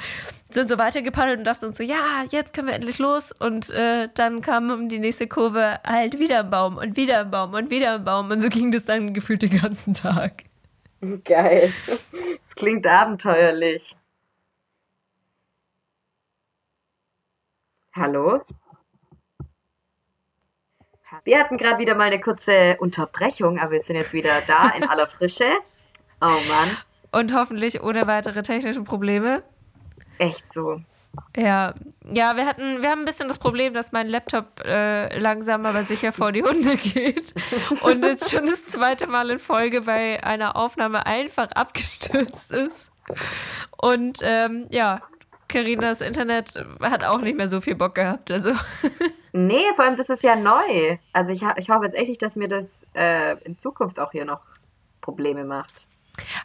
sind 0.49 0.69
so 0.69 0.77
weitergepaddelt 0.77 1.39
und 1.39 1.43
dachten 1.43 1.65
uns 1.65 1.77
so, 1.77 1.83
ja, 1.83 2.23
jetzt 2.31 2.53
können 2.53 2.67
wir 2.67 2.75
endlich 2.75 2.97
los. 2.97 3.33
Und 3.33 3.69
äh, 3.71 4.07
dann 4.13 4.41
kam 4.41 4.71
um 4.71 4.87
die 4.87 4.99
nächste 4.99 5.27
Kurve 5.27 5.79
halt 5.85 6.17
wieder 6.17 6.39
ein 6.39 6.49
Baum 6.49 6.77
und 6.77 6.95
wieder 6.95 7.19
ein 7.19 7.31
Baum 7.31 7.53
und 7.53 7.69
wieder 7.69 7.95
ein 7.95 8.03
Baum. 8.05 8.31
Und 8.31 8.39
so 8.39 8.47
ging 8.47 8.71
das 8.71 8.85
dann 8.85 9.13
gefühlt 9.13 9.41
den 9.41 9.59
ganzen 9.59 9.93
Tag. 9.93 10.48
Geil. 11.23 11.73
Das 12.41 12.55
klingt 12.55 12.85
abenteuerlich. 12.85 13.95
Hallo? 17.93 18.41
Wir 21.23 21.39
hatten 21.39 21.57
gerade 21.57 21.79
wieder 21.79 21.95
mal 21.95 22.05
eine 22.05 22.21
kurze 22.21 22.77
Unterbrechung, 22.79 23.59
aber 23.59 23.71
wir 23.71 23.81
sind 23.81 23.95
jetzt 23.95 24.13
wieder 24.13 24.41
da 24.41 24.69
in 24.69 24.83
aller 24.83 25.07
Frische. 25.07 25.49
Oh 26.21 26.37
Mann. 26.47 26.77
Und 27.11 27.33
hoffentlich 27.33 27.81
ohne 27.81 28.07
weitere 28.07 28.41
technische 28.41 28.83
Probleme. 28.83 29.43
Echt 30.17 30.51
so. 30.51 30.81
Ja, 31.35 31.73
ja, 32.11 32.35
wir 32.35 32.45
hatten, 32.45 32.81
wir 32.81 32.89
haben 32.89 32.99
ein 32.99 33.05
bisschen 33.05 33.27
das 33.27 33.39
Problem, 33.39 33.73
dass 33.73 33.91
mein 33.91 34.07
Laptop 34.07 34.63
äh, 34.65 35.17
langsam 35.17 35.65
aber 35.65 35.83
sicher 35.83 36.13
vor 36.13 36.31
die 36.31 36.43
Hunde 36.43 36.75
geht 36.77 37.33
und 37.81 38.03
jetzt 38.03 38.31
schon 38.31 38.45
das 38.45 38.65
zweite 38.65 39.07
Mal 39.07 39.29
in 39.31 39.39
Folge 39.39 39.81
bei 39.81 40.23
einer 40.23 40.55
Aufnahme 40.55 41.05
einfach 41.05 41.51
abgestürzt 41.51 42.51
ist. 42.51 42.91
Und 43.77 44.19
ähm, 44.21 44.67
ja, 44.69 45.01
Carinas 45.47 46.01
Internet 46.01 46.65
hat 46.81 47.03
auch 47.03 47.21
nicht 47.21 47.35
mehr 47.35 47.47
so 47.47 47.59
viel 47.59 47.75
Bock 47.75 47.95
gehabt. 47.95 48.31
Also. 48.31 48.53
Nee, 49.31 49.65
vor 49.75 49.85
allem 49.85 49.97
das 49.97 50.09
ist 50.09 50.23
ja 50.23 50.35
neu. 50.35 50.97
Also 51.13 51.31
ich, 51.31 51.43
ich 51.57 51.69
hoffe 51.69 51.85
jetzt 51.85 51.95
echt 51.95 52.09
nicht, 52.09 52.21
dass 52.21 52.35
mir 52.35 52.47
das 52.47 52.85
äh, 52.93 53.37
in 53.43 53.59
Zukunft 53.59 53.99
auch 53.99 54.11
hier 54.11 54.25
noch 54.25 54.41
Probleme 55.01 55.43
macht. 55.43 55.87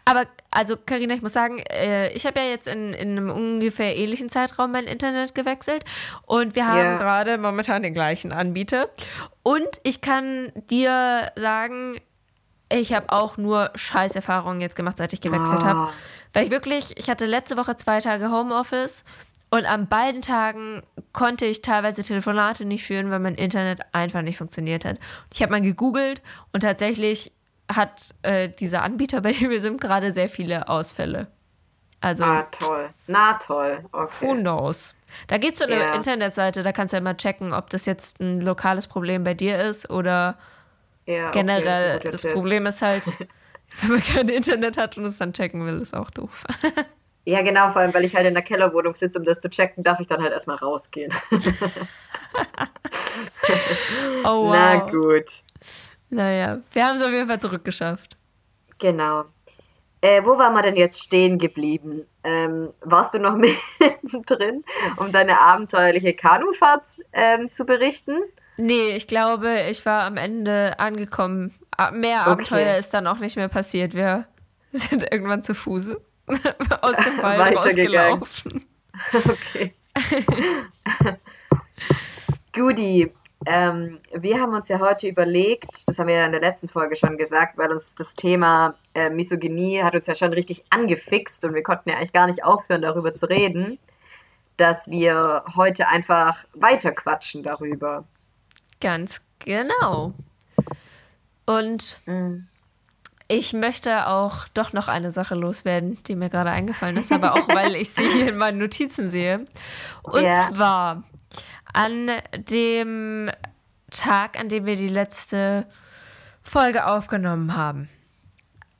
Aber, 0.04 0.25
also 0.50 0.76
Karina, 0.76 1.14
ich 1.14 1.23
muss 1.23 1.33
sagen, 1.33 1.59
äh, 1.71 2.11
ich 2.12 2.26
habe 2.26 2.40
ja 2.40 2.47
jetzt 2.47 2.66
in, 2.69 2.93
in 2.93 3.11
einem 3.12 3.31
ungefähr 3.31 3.97
ähnlichen 3.97 4.28
Zeitraum 4.31 4.73
mein 4.73 4.85
Internet 4.85 5.35
gewechselt 5.35 5.85
und 6.26 6.54
wir 6.54 6.66
haben 6.66 6.78
Ja. 6.78 6.97
gerade 6.99 7.38
momentan 7.38 7.83
den 7.83 7.95
gleichen 7.95 8.33
Anbieter. 8.33 8.88
Und 9.43 9.69
ich 9.83 10.00
kann 10.00 10.52
dir 10.71 11.33
sagen, 11.37 12.00
ich 12.73 12.93
habe 12.95 13.07
auch 13.11 13.37
nur 13.37 13.71
Scheißerfahrungen 13.75 14.61
jetzt 14.61 14.76
gemacht, 14.76 14.97
seit 14.99 15.12
ich 15.12 15.21
gewechselt 15.21 15.62
Ah. 15.62 15.66
habe. 15.66 15.93
Weil 16.33 16.45
ich 16.47 16.50
wirklich, 16.50 16.97
ich 16.99 17.09
hatte 17.11 17.26
letzte 17.26 17.57
Woche 17.57 17.76
zwei 17.76 18.00
Tage 18.00 18.31
Homeoffice 18.31 19.04
und 19.50 19.66
an 19.66 19.87
beiden 19.87 20.23
Tagen 20.23 20.83
konnte 21.12 21.47
ich 21.47 21.62
teilweise 21.62 22.02
Telefonate 22.02 22.64
nicht 22.64 22.85
führen, 22.85 23.11
weil 23.11 23.21
mein 23.21 23.37
Internet 23.37 23.81
einfach 23.93 24.23
nicht 24.23 24.38
funktioniert 24.38 24.85
hat. 24.85 24.99
Ich 25.33 25.43
habe 25.43 25.52
mal 25.52 25.61
gegoogelt 25.61 26.23
und 26.52 26.61
tatsächlich 26.62 27.31
hat 27.76 28.14
äh, 28.23 28.49
dieser 28.49 28.83
Anbieter, 28.83 29.21
bei 29.21 29.33
dem 29.33 29.50
wir 29.50 29.61
sind, 29.61 29.81
gerade 29.81 30.12
sehr 30.12 30.28
viele 30.28 30.69
Ausfälle. 30.69 31.28
Also, 32.00 32.25
Ah, 32.25 32.43
toll. 32.50 32.90
Na 33.07 33.35
toll. 33.35 33.85
who 33.93 33.99
Okay. 33.99 34.35
knows? 34.40 34.95
Da 35.28 35.38
gibt 35.38 35.54
es 35.54 35.61
so 35.61 35.73
eine 35.73 35.81
Ja. 35.81 35.95
Internetseite, 35.95 36.62
da 36.62 36.73
kannst 36.73 36.93
du 36.93 36.97
ja 36.97 37.00
mal 37.02 37.16
checken, 37.16 37.52
ob 37.54 37.71
das 37.71 37.87
jetzt 37.87 38.21
ein 38.21 38.40
lokales 38.40 38.87
Problem 38.87 39.25
bei 39.25 39.33
dir 39.35 39.59
ist 39.59 39.88
oder 39.90 40.37
okay, 41.07 41.31
generell. 41.33 41.93
das 41.95 41.99
guter 42.02 42.11
das 42.11 42.21
Tipp. 42.23 42.33
Problem 42.33 42.66
ist 42.66 42.83
halt, 42.83 43.07
wenn 43.81 43.90
man 43.90 44.02
kein 44.02 44.28
Internet 44.28 44.76
hat 44.76 44.99
und 44.99 45.04
es 45.07 45.16
dann 45.19 45.33
checken 45.33 45.64
will, 45.64 45.81
ist 45.81 45.95
auch 45.95 46.11
doof. 46.11 46.45
Ja, 47.26 47.40
genau, 47.40 47.71
vor 47.73 47.81
allem, 47.81 47.95
weil 47.95 48.04
ich 48.04 48.14
halt 48.14 48.26
in 48.26 48.35
der 48.35 48.43
Kellerwohnung 48.43 48.95
sitze, 48.97 49.19
um 49.19 49.25
das 49.25 49.40
zu 49.40 49.49
checken, 49.49 49.83
darf 49.83 49.99
ich 49.99 50.07
dann 50.09 50.21
halt 50.23 50.35
erstmal 50.35 50.57
rausgehen. 50.59 51.11
Oh, 54.26 54.47
wow. 54.47 54.52
Na 54.52 54.76
gut. 54.90 55.31
Naja, 56.14 56.61
wir 56.73 56.87
haben 56.87 56.99
es 56.99 57.04
auf 57.04 57.12
jeden 57.12 57.26
Fall 57.26 57.40
zurückgeschafft. 57.40 58.16
Genau. 58.78 59.25
Äh, 60.00 60.23
wo 60.25 60.38
waren 60.38 60.52
wir 60.52 60.62
denn 60.62 60.76
jetzt 60.76 61.02
stehen 61.02 61.38
geblieben? 61.38 62.06
Ähm, 62.23 62.71
warst 62.83 63.14
du 63.14 63.18
noch 63.18 63.37
mittendrin, 63.80 64.62
um 64.97 65.11
deine 65.11 65.40
abenteuerliche 65.40 66.14
Kanufahrt 66.14 66.85
ähm, 67.12 67.50
zu 67.50 67.64
berichten? 67.64 68.18
Nee, 68.56 68.90
ich 68.94 69.09
glaube, 69.09 69.62
ich 69.68 69.85
war 69.87 70.04
am 70.04 70.16
Ende 70.16 70.78
angekommen. 70.78 71.52
Mehr 71.92 72.21
Okay. 72.21 72.30
Abenteuer 72.30 72.76
ist 72.76 72.94
dann 72.94 73.09
auch 73.09 73.18
nicht 73.18 73.35
mehr 73.37 73.49
passiert. 73.49 73.94
Wir 73.94 74.26
sind 74.73 75.02
irgendwann 75.11 75.42
zu 75.42 75.54
Fuß 75.54 75.97
aus 76.80 76.97
dem 76.97 77.21
Wald 77.23 77.56
rausgelaufen. 77.56 78.64
Okay. 79.12 79.75
Guti, 82.52 83.12
ähm, 83.46 84.00
wir 84.12 84.40
haben 84.40 84.54
uns 84.54 84.68
ja 84.68 84.78
heute 84.80 85.08
überlegt, 85.08 85.86
das 85.86 85.98
haben 85.98 86.08
wir 86.08 86.16
ja 86.16 86.26
in 86.26 86.32
der 86.32 86.40
letzten 86.40 86.68
Folge 86.68 86.96
schon 86.96 87.16
gesagt, 87.18 87.58
weil 87.58 87.70
uns 87.70 87.94
das 87.94 88.14
Thema 88.14 88.74
äh, 88.94 89.10
Misogynie 89.10 89.82
hat 89.82 89.94
uns 89.94 90.06
ja 90.06 90.14
schon 90.14 90.32
richtig 90.32 90.64
angefixt 90.70 91.44
und 91.44 91.54
wir 91.54 91.62
konnten 91.62 91.90
ja 91.90 91.96
eigentlich 91.96 92.12
gar 92.12 92.26
nicht 92.26 92.44
aufhören, 92.44 92.82
darüber 92.82 93.14
zu 93.14 93.28
reden, 93.28 93.78
dass 94.56 94.90
wir 94.90 95.44
heute 95.56 95.88
einfach 95.88 96.44
weiterquatschen 96.54 97.42
darüber. 97.42 98.04
Ganz 98.80 99.20
genau. 99.40 100.12
Und 101.46 102.00
Mhm. 102.06 102.46
ich 103.28 103.52
möchte 103.52 104.06
auch 104.06 104.48
doch 104.54 104.72
noch 104.72 104.88
eine 104.88 105.10
Sache 105.12 105.34
loswerden, 105.34 105.98
die 106.06 106.16
mir 106.16 106.30
gerade 106.30 106.50
eingefallen 106.50 106.96
ist, 106.96 107.12
aber 107.12 107.34
auch 107.34 107.48
weil 107.48 107.74
ich 107.74 107.90
sie 107.90 108.08
hier 108.08 108.28
in 108.30 108.36
meinen 108.38 108.58
Notizen 108.58 109.10
sehe. 109.10 109.44
Und 110.02 110.22
Ja. 110.22 110.40
zwar 110.42 111.02
an 111.75 112.11
dem 112.35 113.31
Tag, 113.90 114.38
an 114.40 114.49
dem 114.49 114.64
wir 114.64 114.76
die 114.76 114.88
letzte 114.88 115.66
Folge 116.43 116.87
aufgenommen 116.87 117.54
haben, 117.57 117.88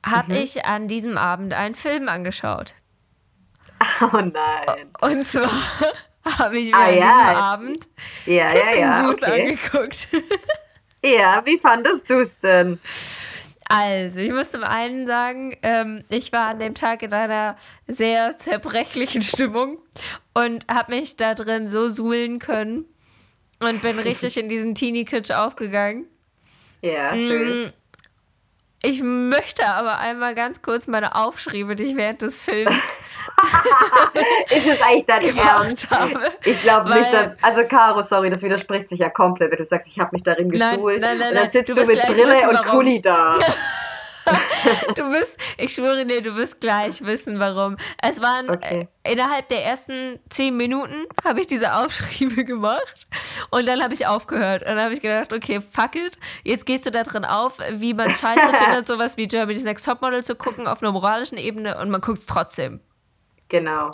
habe 0.05 0.33
Mhm. 0.33 0.39
ich 0.39 0.65
an 0.65 0.87
diesem 0.87 1.17
Abend 1.17 1.53
einen 1.53 1.75
Film 1.75 2.09
angeschaut. 2.09 2.73
Oh 4.01 4.17
nein. 4.17 4.89
Und 5.01 5.23
zwar 5.25 5.49
habe 6.39 6.57
ich 6.59 6.69
mir 6.71 6.75
Ah, 6.77 6.85
an 6.87 6.95
ja, 6.97 7.07
diesem 7.07 7.43
Abend 7.43 7.87
Ja, 8.25 8.33
ja, 8.33 8.49
Kissing 8.51 8.81
ja, 8.81 9.01
Booth 9.03 9.21
okay. 9.21 9.41
angeguckt. 9.41 10.07
Ja, 11.03 11.45
wie 11.45 11.59
fandest 11.59 12.09
du 12.09 12.19
es 12.21 12.39
denn? 12.39 12.79
Also, 13.77 14.19
ich 14.21 14.31
muss 14.31 14.51
zum 14.51 14.63
einen 14.63 15.05
sagen, 15.05 15.57
ähm, 15.61 16.03
ich 16.09 16.31
war 16.31 16.49
an 16.49 16.59
dem 16.59 16.75
Tag 16.75 17.03
in 17.03 17.11
einer 17.11 17.57
sehr 17.87 18.37
zerbrechlichen 18.37 19.21
Stimmung 19.21 19.79
und 20.33 20.65
habe 20.71 20.95
mich 20.95 21.17
da 21.17 21.33
drin 21.33 21.67
so 21.67 21.89
suhlen 21.89 22.39
können 22.39 22.85
und 23.59 23.81
bin 23.81 23.99
richtig 23.99 24.37
in 24.37 24.47
diesen 24.47 24.75
Teenie-Kitsch 24.75 25.31
aufgegangen. 25.31 26.05
Ja, 26.81 27.17
schön. 27.17 27.73
Ich 28.87 29.01
möchte 29.01 29.65
aber 29.65 29.97
einmal 29.97 30.35
ganz 30.35 30.61
kurz 30.61 30.85
meine 30.85 31.15
Aufschriebe, 31.15 31.75
die 31.75 31.85
ich 31.85 31.95
während 31.95 32.21
des 32.21 32.39
Films 32.41 32.99
Ist 34.49 34.67
es 34.67 34.81
eigentlich 34.81 35.05
dein 35.07 35.37
Ernst? 35.37 35.89
habe. 35.89 36.31
Ich 36.43 36.61
glaube 36.61 36.89
nicht, 36.89 37.11
dass. 37.11 37.31
Also, 37.41 37.63
Caro, 37.67 38.03
sorry, 38.03 38.29
das 38.29 38.43
widerspricht 38.43 38.89
sich 38.89 38.99
ja 38.99 39.09
komplett, 39.09 39.51
wenn 39.51 39.57
du 39.57 39.65
sagst, 39.65 39.87
ich 39.87 39.99
habe 39.99 40.11
mich 40.13 40.23
darin 40.23 40.49
Nein, 40.49 40.75
gesuhlt. 40.75 41.01
nein, 41.01 41.17
nein, 41.17 41.29
und 41.29 41.35
dann 41.35 41.43
nein, 41.45 41.51
sitzt 41.51 41.69
du 41.69 41.73
du, 41.73 41.85
mit 41.85 41.99
Brille 41.99 42.49
und 42.49 42.55
warum. 42.55 42.69
Kuli 42.69 43.01
da. 43.01 43.35
Du 44.95 45.03
wirst, 45.11 45.39
ich 45.57 45.73
schwöre 45.73 46.05
dir, 46.05 46.21
du 46.21 46.35
wirst 46.35 46.59
gleich 46.61 47.03
wissen, 47.05 47.39
warum. 47.39 47.77
Es 48.01 48.21
waren 48.21 48.49
Okay. 48.49 48.87
äh, 49.03 49.13
innerhalb 49.13 49.47
der 49.49 49.63
ersten 49.63 50.19
zehn 50.29 50.57
Minuten 50.57 51.05
habe 51.23 51.41
ich 51.41 51.47
diese 51.47 51.73
Aufschriebe 51.75 52.43
gemacht 52.45 53.07
und 53.51 53.67
dann 53.67 53.83
habe 53.83 53.93
ich 53.93 54.07
aufgehört. 54.07 54.63
Und 54.63 54.69
dann 54.69 54.81
habe 54.83 54.93
ich 54.93 55.01
gedacht, 55.01 55.31
okay, 55.33 55.61
fuck 55.61 55.95
it. 55.95 56.17
Jetzt 56.43 56.65
gehst 56.65 56.85
du 56.85 56.91
da 56.91 57.03
drin 57.03 57.25
auf, 57.25 57.59
wie 57.71 57.93
man 57.93 58.13
scheiße 58.13 58.53
findet, 58.63 58.87
sowas 58.87 59.17
wie 59.17 59.27
Germany's 59.27 59.63
Next 59.63 59.85
Topmodel 59.85 60.23
zu 60.23 60.35
gucken 60.35 60.67
auf 60.67 60.81
einer 60.81 60.91
moralischen 60.91 61.37
Ebene 61.37 61.77
und 61.77 61.89
man 61.89 62.01
guckt 62.01 62.19
es 62.19 62.25
trotzdem. 62.25 62.79
Genau. 63.47 63.91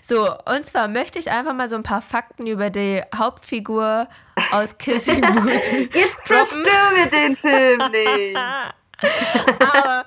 So, 0.00 0.34
und 0.46 0.66
zwar 0.66 0.88
möchte 0.88 1.18
ich 1.18 1.30
einfach 1.30 1.52
mal 1.52 1.68
so 1.68 1.76
ein 1.76 1.82
paar 1.82 2.00
Fakten 2.00 2.46
über 2.46 2.70
die 2.70 3.02
Hauptfigur 3.14 4.08
aus 4.50 4.78
Kissing 4.78 5.20
Booth 5.20 5.94
Jetzt 5.94 6.26
zerstör 6.26 6.90
mir 6.94 7.06
den 7.10 7.36
Film 7.36 7.78
nicht. 7.90 8.38
Aber 9.00 10.06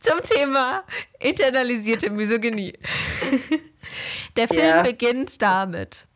zum 0.00 0.20
Thema 0.22 0.84
internalisierte 1.20 2.10
Misogynie. 2.10 2.78
Der 4.36 4.48
Film 4.48 4.64
Ja. 4.64 4.82
beginnt 4.82 5.40
damit. 5.42 6.06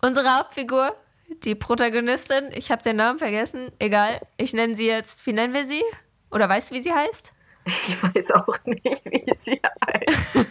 Unsere 0.00 0.36
Hauptfigur, 0.36 0.96
die 1.44 1.54
Protagonistin, 1.54 2.50
ich 2.52 2.70
habe 2.70 2.82
den 2.82 2.96
Namen 2.96 3.18
vergessen, 3.18 3.70
egal, 3.78 4.20
ich 4.36 4.52
nenne 4.52 4.74
sie 4.76 4.86
jetzt, 4.86 5.26
wie 5.26 5.32
nennen 5.32 5.54
wir 5.54 5.64
sie? 5.64 5.82
Oder 6.30 6.48
weißt 6.48 6.70
du, 6.70 6.74
wie 6.74 6.80
sie 6.82 6.92
heißt? 6.92 7.32
Ich 7.64 8.02
weiß 8.02 8.32
auch 8.32 8.58
nicht, 8.64 9.04
wie 9.04 9.24
sie 9.40 9.60
heißt. 9.86 10.46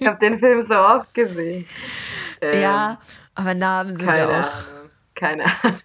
Ich 0.00 0.06
habe 0.06 0.18
den 0.18 0.38
Film 0.38 0.62
so 0.62 0.74
oft 0.78 1.12
gesehen. 1.14 1.66
Ähm, 2.42 2.60
ja, 2.60 3.00
aber 3.34 3.54
Namen 3.54 3.96
sind 3.96 4.06
Keine 4.06 4.18
ja 4.18 4.28
Ahnung. 4.28 4.44
auch. 4.44 4.64
Keine 5.14 5.44
Ahnung. 5.44 5.80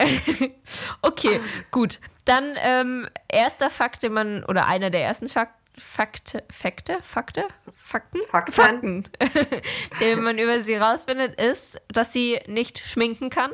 okay, 1.02 1.40
gut. 1.70 2.00
Dann 2.24 2.56
ähm, 2.56 3.08
erster 3.28 3.70
Fakt, 3.70 4.02
den 4.02 4.12
man, 4.12 4.44
oder 4.44 4.66
einer 4.66 4.90
der 4.90 5.02
ersten 5.02 5.28
Fak 5.28 5.50
Fakte, 5.78 6.44
Fakte, 6.50 6.98
Fakte, 7.00 7.46
Fakten? 7.74 8.20
Fakten. 8.28 8.52
Fakten. 8.52 9.08
den 10.00 10.22
man 10.22 10.38
über 10.38 10.60
sie 10.60 10.76
rausfindet, 10.76 11.40
ist, 11.40 11.80
dass 11.88 12.12
sie 12.12 12.38
nicht 12.46 12.78
schminken 12.78 13.30
kann. 13.30 13.52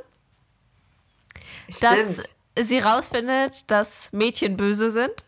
Dass 1.80 2.14
Stimmt. 2.14 2.28
sie 2.56 2.78
rausfindet, 2.80 3.70
dass 3.70 4.12
Mädchen 4.12 4.56
böse 4.56 4.90
sind. 4.90 5.24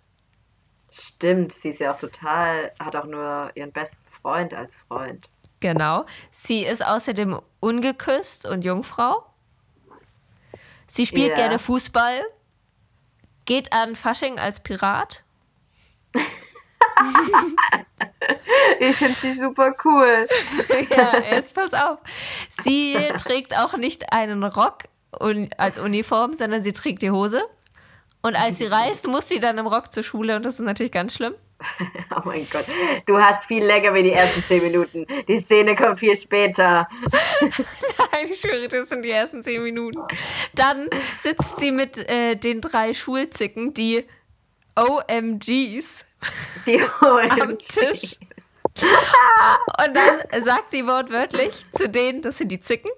Stimmt, 0.90 1.52
sie 1.52 1.68
ist 1.68 1.78
ja 1.78 1.94
auch 1.94 2.00
total, 2.00 2.72
hat 2.80 2.96
auch 2.96 3.04
nur 3.04 3.52
ihren 3.54 3.70
besten 3.70 4.02
Freund 4.20 4.52
als 4.54 4.76
Freund. 4.88 5.24
Genau. 5.60 6.06
Sie 6.30 6.64
ist 6.64 6.84
außerdem 6.84 7.40
ungeküsst 7.60 8.46
und 8.46 8.64
Jungfrau. 8.64 9.24
Sie 10.88 11.06
spielt 11.06 11.30
Ja. 11.30 11.36
gerne 11.36 11.58
Fußball. 11.58 12.22
Geht 13.44 13.72
an 13.72 13.94
Fasching 13.96 14.38
als 14.38 14.60
Pirat. 14.60 15.22
Ich 18.80 18.96
finde 18.96 19.14
sie 19.14 19.34
super 19.34 19.74
cool. 19.84 20.28
ja, 20.90 21.20
jetzt 21.30 21.54
pass 21.54 21.74
auf. 21.74 21.98
Sie 22.50 22.94
trägt 23.18 23.56
auch 23.56 23.76
nicht 23.76 24.12
einen 24.12 24.44
Rock 24.44 24.84
als 25.56 25.78
Uniform, 25.78 26.34
sondern 26.34 26.62
sie 26.62 26.72
trägt 26.72 27.02
die 27.02 27.10
Hose. 27.10 27.42
Und 28.22 28.36
als 28.36 28.58
sie 28.58 28.66
reist, 28.66 29.06
muss 29.06 29.28
sie 29.28 29.40
dann 29.40 29.58
im 29.58 29.66
Rock 29.66 29.92
zur 29.92 30.02
Schule 30.02 30.36
und 30.36 30.44
das 30.44 30.54
ist 30.54 30.64
natürlich 30.64 30.92
ganz 30.92 31.14
schlimm. 31.14 31.34
Oh 32.16 32.20
mein 32.24 32.48
Gott, 32.50 32.66
du 33.06 33.20
hast 33.20 33.46
viel 33.46 33.64
länger 33.64 33.92
wie 33.94 34.02
die 34.04 34.12
ersten 34.12 34.42
zehn 34.44 34.62
Minuten. 34.62 35.06
Die 35.26 35.38
Szene 35.38 35.76
kommt 35.76 36.00
viel 36.00 36.16
später. 36.16 36.88
Nein, 37.40 38.28
ich 38.30 38.40
schwöre, 38.40 38.66
das 38.68 38.88
sind 38.88 39.02
die 39.02 39.10
ersten 39.10 39.42
zehn 39.42 39.62
Minuten. 39.62 40.00
Dann 40.54 40.88
sitzt 41.18 41.58
sie 41.60 41.72
mit 41.72 41.98
äh, 41.98 42.36
den 42.36 42.60
drei 42.60 42.94
Schulzicken, 42.94 43.74
die 43.74 44.06
OMGs, 44.76 46.06
Die 46.66 46.80
am 47.40 47.58
Tisch. 47.58 48.16
Und 48.80 49.94
dann 49.96 50.42
sagt 50.42 50.70
sie 50.70 50.86
wortwörtlich 50.86 51.66
zu 51.72 51.88
denen, 51.88 52.22
das 52.22 52.38
sind 52.38 52.48
die 52.52 52.60
Zicken. 52.60 52.90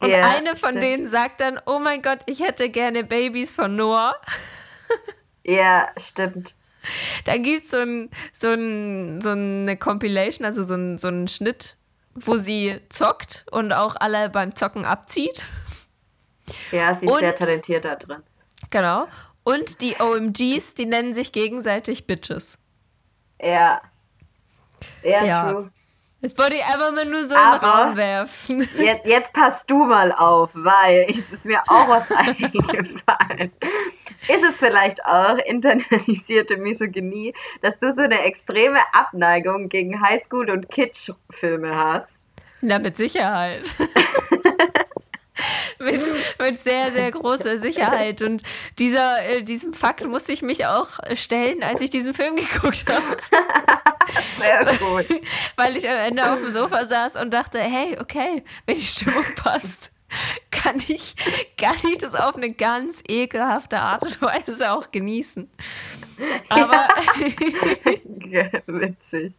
Und 0.00 0.10
Ja, 0.10 0.20
eine 0.22 0.56
von 0.56 0.76
stimmt. 0.76 0.82
denen 0.82 1.06
sagt 1.08 1.40
dann, 1.40 1.60
oh 1.66 1.78
mein 1.78 2.02
Gott, 2.02 2.20
ich 2.26 2.40
hätte 2.40 2.68
gerne 2.68 3.04
Babys 3.04 3.52
von 3.52 3.76
Noah. 3.76 4.16
Ja, 5.44 5.88
stimmt. 5.96 6.54
Dann 7.24 7.42
gibt 7.42 7.66
so 7.68 7.78
es 7.78 8.08
so, 8.40 8.48
ein, 8.50 9.20
so 9.20 9.30
eine 9.30 9.76
Compilation, 9.76 10.44
also 10.44 10.62
so 10.62 10.74
ein, 10.74 10.98
so 10.98 11.08
einen 11.08 11.28
Schnitt, 11.28 11.76
wo 12.14 12.36
sie 12.36 12.80
zockt 12.88 13.44
und 13.50 13.72
auch 13.72 13.96
alle 13.98 14.28
beim 14.30 14.54
Zocken 14.54 14.84
abzieht. 14.84 15.44
Ja, 16.72 16.94
sie 16.94 17.06
ist 17.06 17.12
Und- 17.12 17.18
sehr 17.20 17.34
talentiert 17.36 17.84
da 17.84 17.94
drin. 17.96 18.22
Genau. 18.70 19.06
Und 19.44 19.80
die 19.80 19.96
OMGs, 20.00 20.74
die 20.74 20.86
nennen 20.86 21.14
sich 21.14 21.32
gegenseitig 21.32 22.06
Bitches. 22.06 22.58
Ja. 23.40 23.80
Ja, 25.02 25.24
Ja. 25.24 25.52
true. 25.52 25.70
Jetzt 26.20 26.36
wollte 26.36 26.56
ich 26.56 26.64
einfach 26.64 26.90
mal 26.92 27.04
nur 27.04 27.24
so 27.24 27.34
in 27.34 27.40
den 27.40 27.46
Aber- 27.46 27.66
Raum 27.68 27.96
werfen. 27.96 28.68
Jetzt, 28.78 29.06
jetzt 29.06 29.32
passt 29.32 29.70
du 29.70 29.84
mal 29.84 30.10
auf, 30.10 30.50
weil 30.52 31.06
jetzt 31.10 31.32
ist 31.32 31.44
mir 31.44 31.62
auch 31.68 31.88
was 31.88 32.10
eingefallen. 32.16 33.52
Ist 34.26 34.42
es 34.44 34.58
vielleicht 34.58 35.04
auch 35.04 35.36
internalisierte 35.38 36.56
Misogynie, 36.56 37.34
dass 37.62 37.78
du 37.78 37.92
so 37.92 38.02
eine 38.02 38.22
extreme 38.22 38.80
Abneigung 38.92 39.68
gegen 39.68 40.02
Highschool- 40.02 40.50
und 40.50 40.68
Kitsch-Filme 40.68 41.76
hast? 41.76 42.20
Na, 42.60 42.80
mit 42.80 42.96
Sicherheit. 42.96 43.62
mit, 45.78 46.00
mit 46.38 46.58
sehr, 46.58 46.92
sehr 46.92 47.10
großer 47.10 47.58
Sicherheit. 47.58 48.22
Und 48.22 48.42
dieser, 48.78 49.24
äh, 49.24 49.42
diesem 49.42 49.72
Fakt 49.74 50.06
musste 50.06 50.32
ich 50.32 50.42
mich 50.42 50.66
auch 50.66 50.98
stellen, 51.14 51.62
als 51.62 51.80
ich 51.80 51.90
diesen 51.90 52.14
Film 52.14 52.36
geguckt 52.36 52.84
habe. 52.88 53.16
Sehr 54.38 54.64
gut. 54.64 55.06
Weil 55.56 55.76
ich 55.76 55.88
am 55.88 55.98
Ende 55.98 56.32
auf 56.32 56.38
dem 56.38 56.52
Sofa 56.52 56.86
saß 56.86 57.16
und 57.16 57.32
dachte, 57.32 57.58
hey, 57.58 57.98
okay, 58.00 58.44
wenn 58.66 58.76
die 58.76 58.80
Stimmung 58.80 59.24
passt, 59.36 59.92
kann 60.50 60.76
ich, 60.88 61.14
kann 61.56 61.76
ich 61.90 61.98
das 61.98 62.14
auf 62.14 62.36
eine 62.36 62.52
ganz 62.52 63.02
ekelhafte 63.06 63.78
Art 63.78 64.02
und 64.02 64.22
Weise 64.22 64.72
auch 64.72 64.90
genießen. 64.90 65.50
Aber 66.48 66.88
Witzig. 68.66 69.34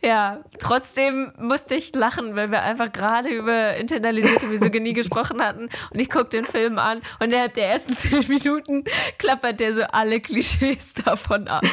ja, 0.00 0.42
trotzdem 0.58 1.32
musste 1.38 1.74
ich 1.74 1.94
lachen, 1.94 2.36
weil 2.36 2.50
wir 2.50 2.62
einfach 2.62 2.92
gerade 2.92 3.28
über 3.28 3.76
internalisierte 3.76 4.46
Misogynie 4.46 4.92
gesprochen 4.94 5.42
hatten. 5.42 5.68
Und 5.90 6.00
ich 6.00 6.08
gucke 6.08 6.30
den 6.30 6.44
Film 6.44 6.78
an 6.78 7.02
und 7.20 7.26
innerhalb 7.26 7.54
der 7.54 7.68
ersten 7.68 7.96
zehn 7.96 8.26
Minuten 8.28 8.84
klappert 9.18 9.60
der 9.60 9.74
so 9.74 9.82
alle 9.84 10.20
Klischees 10.20 10.94
davon 10.94 11.48
ab. 11.48 11.64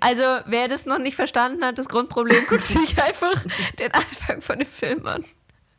Also, 0.00 0.22
wer 0.46 0.66
das 0.66 0.86
noch 0.86 0.98
nicht 0.98 1.14
verstanden 1.14 1.64
hat, 1.64 1.78
das 1.78 1.88
Grundproblem, 1.88 2.46
guckt 2.46 2.66
sich 2.66 3.00
einfach 3.00 3.44
den 3.78 3.92
Anfang 3.92 4.40
von 4.40 4.58
dem 4.58 4.66
Film 4.66 5.06
an. 5.06 5.24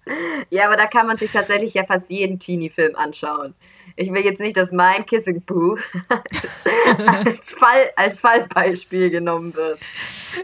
Ja, 0.50 0.66
aber 0.66 0.78
da 0.78 0.88
kann 0.88 1.08
man 1.08 1.18
sich 1.18 1.32
tatsächlich 1.32 1.74
ja 1.74 1.86
fast 1.86 2.10
jeden 2.10 2.40
Teenie-Film 2.40 2.96
anschauen. 2.96 3.54
Ich 3.96 4.12
will 4.12 4.24
jetzt 4.24 4.40
nicht, 4.40 4.56
dass 4.56 4.72
mein 4.72 5.06
Kissing 5.06 5.42
Boo 5.42 5.78
als, 6.08 7.26
als, 7.26 7.52
Fall, 7.52 7.92
als 7.96 8.20
Fallbeispiel 8.20 9.10
genommen 9.10 9.54
wird. 9.54 9.80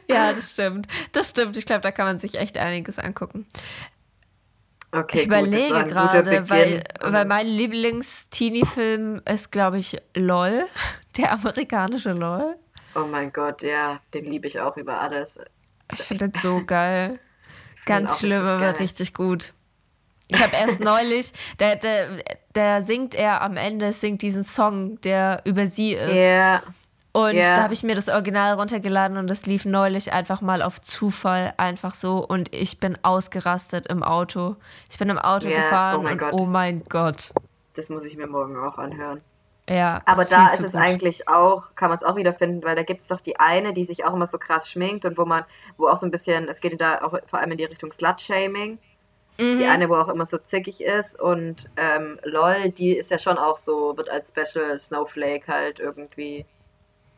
Ja, 0.10 0.34
das 0.34 0.52
stimmt. 0.52 0.88
Das 1.14 1.30
stimmt. 1.30 1.56
Ich 1.58 1.66
glaube, 1.66 1.82
da 1.82 1.92
kann 1.92 2.06
man 2.06 2.20
sich 2.20 2.36
echt 2.36 2.58
einiges 2.58 3.00
angucken. 3.00 3.48
Okay, 4.92 5.20
ich 5.20 5.26
überlege 5.26 5.86
gerade, 5.86 6.50
weil, 6.50 6.84
weil 7.02 7.26
mein 7.26 7.48
Lieblings-Teenie-Film 7.48 9.22
ist, 9.26 9.52
glaube 9.52 9.78
ich, 9.78 9.98
LOL, 10.16 10.66
der 11.18 11.34
amerikanische 11.34 12.12
LOL. 12.12 12.56
Oh 12.96 13.06
mein 13.06 13.32
Gott, 13.34 13.62
ja, 13.62 14.00
den 14.14 14.26
liebe 14.26 14.48
ich 14.48 14.60
auch 14.60 14.78
über 14.78 15.02
alles. 15.02 15.40
Ich 15.92 16.00
finde 16.00 16.30
den 16.30 16.42
so 16.42 16.64
geil. 16.66 17.20
Ganz 17.86 18.20
schlimm, 18.20 18.46
aber 18.46 18.80
richtig 18.80 19.14
gut. 19.14 19.54
Ich 20.28 20.42
habe 20.42 20.56
erst 20.56 20.80
neulich, 20.92 21.32
der, 21.60 21.76
der, 21.76 22.24
der 22.56 22.82
singt 22.82 23.14
er 23.16 23.42
am 23.42 23.58
Ende, 23.58 23.94
singt 23.94 24.22
diesen 24.22 24.44
Song, 24.44 25.00
der 25.02 25.42
über 25.46 25.68
sie 25.68 25.94
ist. 25.94 26.20
Ja, 26.20 26.64
Und 27.14 27.36
Ja. 27.36 27.54
da 27.54 27.64
habe 27.64 27.74
ich 27.74 27.84
mir 27.84 27.94
das 27.96 28.10
Original 28.10 28.54
runtergeladen 28.56 29.18
und 29.18 29.28
das 29.28 29.46
lief 29.46 29.66
neulich 29.66 30.12
einfach 30.14 30.42
mal 30.42 30.62
auf 30.64 30.82
Zufall 30.82 31.54
einfach 31.58 31.94
so 31.94 32.26
und 32.26 32.54
ich 32.54 32.80
bin 32.80 32.98
ausgerastet 33.04 33.86
im 33.88 34.04
Auto. 34.04 34.56
Ich 34.90 34.98
bin 34.98 35.10
im 35.10 35.20
Auto 35.20 35.48
Ja, 35.48 35.58
gefahren 35.58 36.06
oh 36.06 36.10
und 36.10 36.18
Gott. 36.18 36.34
oh 36.34 36.46
mein 36.46 36.84
Gott. 36.90 37.32
das 37.76 37.90
muss 37.90 38.04
ich 38.06 38.18
mir 38.18 38.28
morgen 38.28 38.58
auch 38.58 38.78
anhören. 38.78 39.22
Ja, 39.70 40.02
Aber 40.06 40.24
ist 40.24 40.32
da 40.32 40.50
ist 40.50 40.60
es 40.60 40.74
gut. 40.74 40.82
eigentlich 40.82 41.28
auch, 41.28 41.74
kann 41.76 41.90
man 41.90 41.98
es 41.98 42.04
auch 42.04 42.16
wieder 42.16 42.34
finden, 42.34 42.64
weil 42.64 42.76
da 42.76 42.84
gibt 42.84 43.02
es 43.02 43.08
doch 43.08 43.20
die 43.20 43.40
eine, 43.40 43.74
die 43.74 43.84
sich 43.84 44.06
auch 44.06 44.14
immer 44.14 44.28
so 44.28 44.38
krass 44.38 44.70
schminkt 44.70 45.06
und 45.06 45.18
wo 45.18 45.26
man, 45.26 45.44
wo 45.78 45.88
auch 45.88 45.98
so 45.98 46.06
ein 46.06 46.12
bisschen, 46.12 46.48
es 46.48 46.62
geht 46.62 46.80
da 46.80 47.02
auch 47.02 47.18
vor 47.26 47.40
allem 47.40 47.52
in 47.52 47.58
die 47.58 47.66
Richtung 47.66 47.92
Slut-Shaming. 47.92 48.78
Mhm. 49.38 49.58
Die 49.58 49.66
eine, 49.66 49.90
wo 49.90 49.96
auch 49.96 50.08
immer 50.08 50.26
so 50.26 50.38
zickig 50.38 50.82
ist 50.82 51.20
und 51.20 51.70
ähm, 51.78 52.20
LOL, 52.24 52.70
die 52.72 52.96
ist 52.96 53.12
ja 53.12 53.20
schon 53.20 53.38
auch 53.38 53.58
so, 53.58 53.98
wird 53.98 54.10
als 54.10 54.30
Special 54.30 54.78
Snowflake 54.78 55.52
halt 55.52 55.80
irgendwie. 55.80 56.46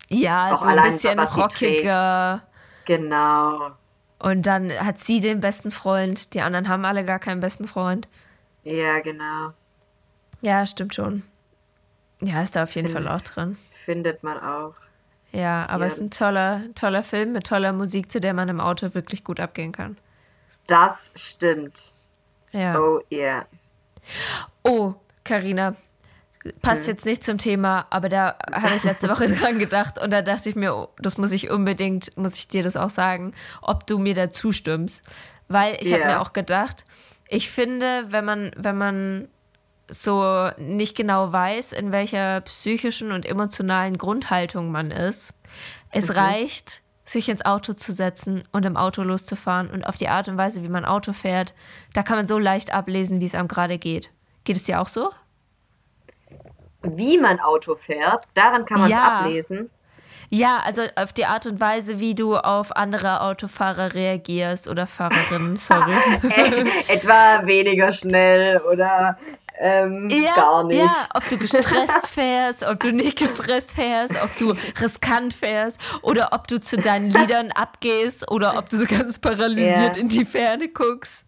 Ja, 0.10 0.54
auch 0.54 0.62
so 0.62 0.68
ein 0.68 0.82
bisschen 0.82 1.20
rockiger. 1.20 2.42
Genau. 2.86 3.72
Und 4.20 4.48
dann 4.48 4.72
hat 4.72 5.00
sie 5.00 5.20
den 5.20 5.42
besten 5.42 5.70
Freund. 5.70 6.34
Die 6.34 6.42
anderen 6.42 6.70
haben 6.70 6.86
alle 6.86 7.04
gar 7.06 7.20
keinen 7.20 7.42
besten 7.42 7.68
Freund. 7.68 8.08
Ja, 8.64 9.00
genau. 9.00 9.52
Ja, 10.42 10.66
stimmt 10.66 10.96
schon. 10.96 11.24
Ja, 12.22 12.42
ist 12.42 12.56
da 12.56 12.64
auf 12.64 12.76
jeden 12.76 12.90
Finde 12.90 13.08
Fall 13.10 13.16
auch 13.18 13.22
drin. 13.22 13.58
Findet 13.86 14.24
man 14.24 14.40
auch. 14.40 14.74
Ja, 15.32 15.66
aber 15.70 15.82
Ja. 15.84 15.88
es 15.88 15.94
ist 15.94 16.02
ein 16.02 16.12
toller, 16.12 16.62
toller 16.74 17.04
Film 17.04 17.34
mit 17.34 17.46
toller 17.48 17.74
Musik, 17.74 18.12
zu 18.12 18.20
der 18.20 18.34
man 18.34 18.50
im 18.50 18.60
Auto 18.60 18.94
wirklich 18.94 19.24
gut 19.24 19.40
abgehen 19.40 19.72
kann. 19.72 19.98
Das 20.68 21.12
stimmt. 21.16 21.80
Ja. 22.52 22.80
Oh 22.80 23.02
yeah. 23.12 23.46
Oh, 24.64 24.96
Karina, 25.24 25.76
passt 26.62 26.84
Hm. 26.88 26.94
jetzt 26.94 27.06
nicht 27.06 27.24
zum 27.24 27.38
Thema, 27.38 27.86
aber 27.90 28.10
da 28.10 28.38
habe 28.52 28.76
ich 28.76 28.84
letzte 28.84 29.10
Woche 29.10 29.28
dran 29.34 29.60
gedacht 29.60 30.00
und 30.02 30.12
da 30.12 30.22
dachte 30.22 30.50
ich 30.50 30.56
mir, 30.56 30.74
oh, 30.76 30.90
das 30.98 31.18
muss 31.18 31.32
ich 31.32 31.50
unbedingt, 31.50 32.16
muss 32.18 32.36
ich 32.36 32.48
dir 32.48 32.64
das 32.64 32.78
auch 32.78 32.90
sagen, 32.90 33.34
ob 33.62 33.86
du 33.86 34.00
mir 34.00 34.16
da 34.16 34.30
zustimmst. 34.30 35.04
Weil 35.50 35.78
ich 35.80 35.92
habe 35.92 36.02
Ja. 36.02 36.08
mir 36.08 36.22
auch 36.22 36.34
gedacht, 36.34 36.86
ich 37.28 37.50
finde, 37.50 38.06
wenn 38.10 38.26
man, 38.26 38.52
wenn 38.56 38.78
man 38.78 39.28
so 39.90 40.50
nicht 40.58 40.96
genau 40.96 41.32
weiß, 41.32 41.74
in 41.74 41.92
welcher 41.92 42.42
psychischen 42.42 43.12
und 43.12 43.26
emotionalen 43.26 43.98
Grundhaltung 43.98 44.72
man 44.72 44.92
ist, 44.92 45.34
es 45.92 46.16
reicht, 46.16 46.82
sich 47.06 47.30
ins 47.30 47.46
Auto 47.46 47.74
zu 47.74 47.94
setzen 47.94 48.44
und 48.52 48.66
im 48.66 48.76
Auto 48.76 49.02
loszufahren 49.02 49.70
und 49.70 49.86
auf 49.86 49.96
die 49.96 50.10
Art 50.10 50.28
und 50.28 50.38
Weise, 50.38 50.64
wie 50.64 50.70
man 50.70 50.84
Auto 50.84 51.14
fährt, 51.14 51.54
da 51.94 52.04
kann 52.04 52.18
man 52.18 52.28
so 52.28 52.38
leicht 52.38 52.74
ablesen, 52.74 53.22
wie 53.22 53.26
es 53.26 53.36
einem 53.36 53.48
gerade 53.48 53.78
geht. 53.78 54.12
Geht 54.44 54.58
es 54.58 54.64
dir 54.64 54.82
auch 54.82 54.90
so? 54.90 55.10
Wie 56.84 57.18
man 57.18 57.40
Auto 57.40 57.76
fährt, 57.76 58.26
daran 58.34 58.66
kann 58.66 58.82
man 58.82 58.92
es 58.92 58.98
Ja. 58.98 59.20
ablesen. 59.20 59.70
Ja, 60.30 60.58
also 60.66 60.82
auf 60.96 61.14
die 61.14 61.26
Art 61.26 61.46
und 61.46 61.62
Weise, 61.62 62.02
wie 62.02 62.14
du 62.14 62.36
auf 62.36 62.76
andere 62.76 63.22
Autofahrer 63.22 63.94
reagierst 63.94 64.68
oder 64.68 64.86
Fahrerinnen, 64.86 65.56
sorry. 65.56 65.96
Äh, 66.30 66.66
etwa 66.90 67.46
weniger 67.46 67.94
schnell 67.94 68.58
oder 68.60 69.18
ähm, 69.60 70.10
Ja, 70.10 70.36
gar 70.36 70.64
nicht. 70.66 70.80
ja, 70.80 71.08
ob 71.14 71.28
du 71.30 71.38
gestresst 71.38 72.08
fährst, 72.12 72.64
ob 72.64 72.80
du 72.80 72.92
nicht 72.92 73.18
gestresst 73.18 73.74
fährst, 73.74 74.16
ob 74.22 74.36
du 74.38 74.54
riskant 74.82 75.34
fährst 75.34 75.80
oder 76.02 76.30
ob 76.34 76.48
du 76.48 76.60
zu 76.60 76.78
deinen 76.78 77.10
Liedern 77.12 77.52
abgehst 77.52 78.30
oder 78.32 78.58
ob 78.58 78.70
du 78.70 78.78
so 78.78 78.86
ganz 78.86 79.20
paralysiert 79.20 79.96
Ja. 79.96 80.02
in 80.02 80.10
die 80.10 80.26
Ferne 80.26 80.68
guckst. 80.70 81.26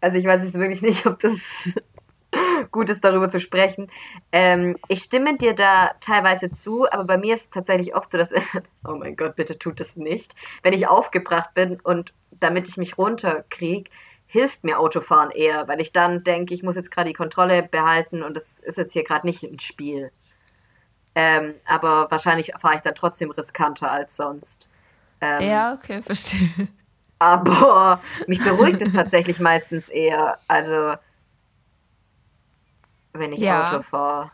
Also 0.00 0.18
ich 0.18 0.24
weiß 0.26 0.42
jetzt 0.44 0.54
wirklich 0.54 0.82
nicht, 0.82 1.06
ob 1.06 1.18
das 1.18 1.40
gut 2.70 2.88
ist, 2.90 3.02
darüber 3.04 3.28
zu 3.28 3.40
sprechen. 3.40 3.90
Ähm, 4.32 4.76
ich 4.88 5.02
stimme 5.02 5.36
dir 5.38 5.54
da 5.54 5.92
teilweise 6.00 6.52
zu, 6.52 6.88
aber 6.90 7.04
bei 7.04 7.18
mir 7.18 7.34
ist 7.34 7.44
es 7.44 7.50
tatsächlich 7.50 7.94
oft 7.96 8.12
so, 8.12 8.18
dass, 8.18 8.32
oh 8.86 8.94
mein 8.94 9.16
Gott, 9.16 9.34
bitte 9.36 9.58
tut 9.58 9.80
das 9.80 9.96
nicht, 9.96 10.34
wenn 10.62 10.72
ich 10.74 10.86
aufgebracht 10.86 11.54
bin 11.54 11.80
und 11.82 12.12
damit 12.30 12.68
ich 12.68 12.76
mich 12.76 12.98
runterkriege, 12.98 13.90
hilft 14.28 14.64
mir 14.64 14.78
Autofahren 14.80 15.30
eher, 15.32 15.68
weil 15.68 15.80
ich 15.80 15.92
dann 15.92 16.24
denke, 16.24 16.54
ich 16.54 16.62
muss 16.64 16.76
jetzt 16.76 16.92
gerade 16.92 17.08
die 17.10 17.14
Kontrolle 17.14 17.64
behalten 17.64 18.22
und 18.24 18.34
das 18.36 18.60
ist 18.60 18.78
jetzt 18.78 18.94
hier 18.94 19.04
gerade 19.04 19.26
nicht 19.26 19.42
ein 19.44 19.60
Spiel. 19.60 20.12
Ähm, 21.14 21.54
aber 21.66 22.10
wahrscheinlich 22.10 22.52
fahre 22.58 22.76
ich 22.76 22.82
dann 22.82 22.94
trotzdem 22.94 23.30
riskanter 23.30 23.90
als 23.90 24.16
sonst. 24.16 24.68
Ähm, 25.20 25.42
Ja, 25.48 25.74
okay, 25.74 26.02
verstehe. 26.02 26.68
aber 27.18 28.04
mich 28.26 28.42
beruhigt 28.42 28.82
es 28.82 28.92
tatsächlich 28.92 29.40
meistens 29.40 29.88
eher. 29.88 30.38
Also, 30.48 30.96
wenn 33.12 33.32
ich 33.32 33.40
Ja. 33.42 33.78
Auto 33.78 33.82
fahre. 33.82 34.30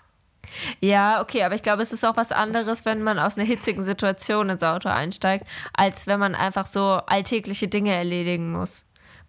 Ja, 0.80 1.20
okay, 1.22 1.42
aber 1.44 1.54
ich 1.54 1.62
glaube, 1.62 1.82
es 1.82 1.92
ist 1.92 2.04
auch 2.04 2.16
was 2.16 2.32
anderes, 2.32 2.84
wenn 2.84 3.02
man 3.02 3.18
aus 3.18 3.36
einer 3.36 3.46
hitzigen 3.46 3.82
Situation 3.82 4.50
ins 4.50 4.62
Auto 4.62 4.88
einsteigt, 4.88 5.46
als 5.72 6.06
wenn 6.06 6.20
man 6.20 6.34
einfach 6.34 6.66
so 6.66 7.00
alltägliche 7.06 7.68
Dinge 7.68 7.94
erledigen 7.94 8.52
muss. 8.52 8.84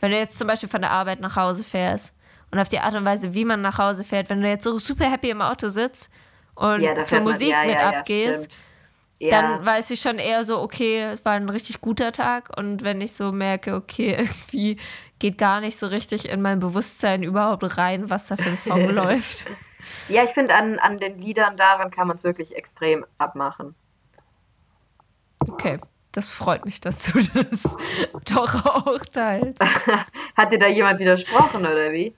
Wenn 0.06 0.12
du 0.12 0.20
jetzt 0.20 0.38
zum 0.38 0.48
Beispiel 0.48 0.70
von 0.70 0.82
der 0.82 0.91
Arbeit 0.91 1.20
nach 1.20 1.36
Hause 1.36 1.63
fährst 1.63 2.13
und 2.52 2.60
auf 2.60 2.70
die 2.70 2.78
Art 2.78 2.94
und 2.94 3.06
Weise, 3.06 3.34
wie 3.34 3.44
man 3.44 3.62
nach 3.62 3.80
Hause 3.80 4.04
fährt, 4.04 4.30
wenn 4.30 4.39
du 4.39 4.48
jetzt 4.48 4.63
so 4.63 4.78
super 4.78 5.10
happy 5.10 5.32
im 5.32 5.41
Auto 5.41 5.68
sitzt 5.70 6.12
und 6.54 6.82
Ja, 6.82 6.94
zur 6.94 7.06
fährt 7.08 7.24
man- 7.24 7.34
Musik 7.34 7.50
ja, 7.50 7.65
mit 7.65 7.74
ja, 7.74 7.89
abgehst, 7.89 8.56
dann 9.20 9.65
weiß 9.65 9.89
ich 9.89 10.00
schon 10.02 10.20
eher 10.20 10.44
so, 10.44 10.60
okay, 10.62 11.02
es 11.12 11.26
war 11.26 11.32
ein 11.32 11.50
richtig 11.50 11.82
guter 11.82 12.12
Tag. 12.12 12.56
Und 12.56 12.84
wenn 12.84 13.02
ich 13.02 13.13
so 13.13 13.32
merke, 13.32 13.74
okay, 13.74 14.12
irgendwie 14.20 14.78
geht 15.18 15.39
gar 15.39 15.60
nicht 15.60 15.80
so 15.80 15.88
richtig 15.88 16.30
in 16.30 16.39
mein 16.44 16.60
Bewusstsein 16.60 17.24
überhaupt 17.24 17.76
rein, 17.76 18.08
was 18.08 18.28
da 18.28 18.38
für 18.38 18.50
ein 18.50 18.58
Song 18.58 18.88
läuft. 18.91 19.48
ja, 20.08 20.24
ich 20.24 20.30
finde, 20.36 20.54
an, 20.54 20.78
an 20.78 21.00
den 21.00 21.18
Liedern 21.18 21.58
daran 21.58 21.89
kann 21.89 22.08
man 22.08 22.18
es 22.18 22.24
wirklich 22.24 22.56
extrem 22.56 23.08
abmachen. 23.18 23.74
Okay, 25.50 25.80
das 26.15 26.30
freut 26.30 26.65
mich, 26.65 26.80
dass 26.80 27.04
du 27.04 27.19
das 27.34 27.63
doch 28.25 28.65
auch 28.65 29.06
teilst. 29.06 29.62
Hat 30.36 30.51
dir 30.51 30.60
da 30.60 30.67
jemand 30.67 30.99
widersprochen 30.99 31.62
oder 31.62 31.91
wie? 31.91 32.15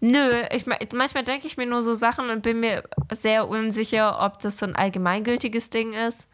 Nö, 0.00 0.42
ich, 0.50 0.66
manchmal 0.92 1.22
denke 1.22 1.46
ich 1.46 1.56
mir 1.56 1.66
nur 1.66 1.82
so 1.82 1.94
Sachen 1.94 2.28
und 2.30 2.42
bin 2.42 2.58
mir 2.58 2.82
sehr 3.12 3.46
unsicher, 3.46 4.20
ob 4.20 4.40
das 4.40 4.58
so 4.58 4.66
ein 4.66 4.74
allgemeingültiges 4.74 5.70
Ding 5.70 5.92
ist 5.92 6.28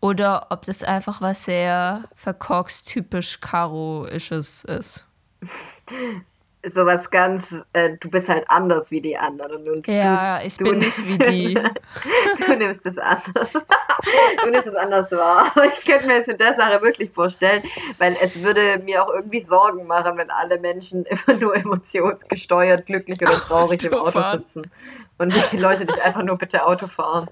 oder 0.00 0.48
ob 0.50 0.66
das 0.66 0.82
einfach 0.82 1.22
was 1.22 1.46
sehr 1.46 2.04
verkorkst 2.14 2.86
typisch 2.86 3.40
Karo-isches 3.40 4.64
ist. 4.64 5.06
Sowas 6.66 7.10
ganz, 7.10 7.54
äh, 7.72 7.96
du 8.00 8.08
bist 8.10 8.28
halt 8.28 8.44
anders 8.48 8.90
wie 8.90 9.00
die 9.00 9.16
anderen. 9.16 9.68
Und 9.68 9.86
Ja, 9.86 10.38
du, 10.38 10.46
ich 10.46 10.56
du 10.56 10.64
bin 10.64 10.78
nicht 10.78 10.98
wie 11.06 11.18
die. 11.18 11.54
du 12.46 12.56
nimmst 12.56 12.86
es 12.86 12.98
anders. 12.98 13.48
du 13.52 14.50
nimmst 14.50 14.66
es 14.66 14.74
anders 14.74 15.10
wahr. 15.12 15.52
Aber 15.54 15.66
ich 15.66 15.84
könnte 15.84 16.06
mir 16.06 16.18
das 16.18 16.28
in 16.28 16.38
der 16.38 16.54
Sache 16.54 16.80
wirklich 16.82 17.10
vorstellen, 17.10 17.62
weil 17.98 18.16
es 18.20 18.40
würde 18.42 18.80
mir 18.84 19.04
auch 19.04 19.12
irgendwie 19.12 19.40
Sorgen 19.40 19.86
machen, 19.86 20.16
wenn 20.16 20.30
alle 20.30 20.58
Menschen 20.58 21.04
immer 21.26 21.38
nur 21.38 21.56
emotionsgesteuert, 21.56 22.86
glücklich 22.86 23.20
oder 23.22 23.32
traurig 23.34 23.84
im 23.84 23.92
Auto 23.94 24.08
Autofahren. 24.08 24.40
sitzen. 24.40 24.70
Und 25.18 25.34
die 25.52 25.56
Leute 25.56 25.84
nicht 25.84 26.00
einfach 26.00 26.22
nur 26.22 26.38
bitte 26.38 26.64
Auto 26.66 26.88
fahren. 26.88 27.28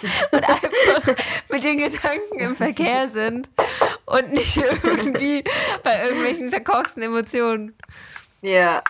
und 0.32 0.44
einfach 0.44 1.16
mit 1.50 1.64
den 1.64 1.78
Gedanken 1.78 2.38
im 2.38 2.56
Verkehr 2.56 3.08
sind 3.08 3.48
und 4.06 4.32
nicht 4.32 4.56
irgendwie 4.56 5.44
bei 5.82 6.02
irgendwelchen 6.04 6.50
verkorksten 6.50 7.02
Emotionen. 7.02 7.74
Ja. 8.40 8.82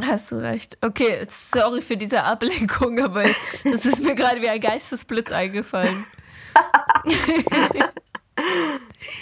Hast 0.00 0.32
du 0.32 0.36
recht. 0.36 0.76
Okay, 0.80 1.24
sorry 1.28 1.80
für 1.80 1.96
diese 1.96 2.24
Ablenkung, 2.24 3.00
aber 3.00 3.26
es 3.64 3.86
ist 3.86 4.02
mir 4.02 4.14
gerade 4.14 4.40
wie 4.40 4.48
ein 4.48 4.60
Geistesblitz 4.60 5.30
eingefallen. 5.30 6.06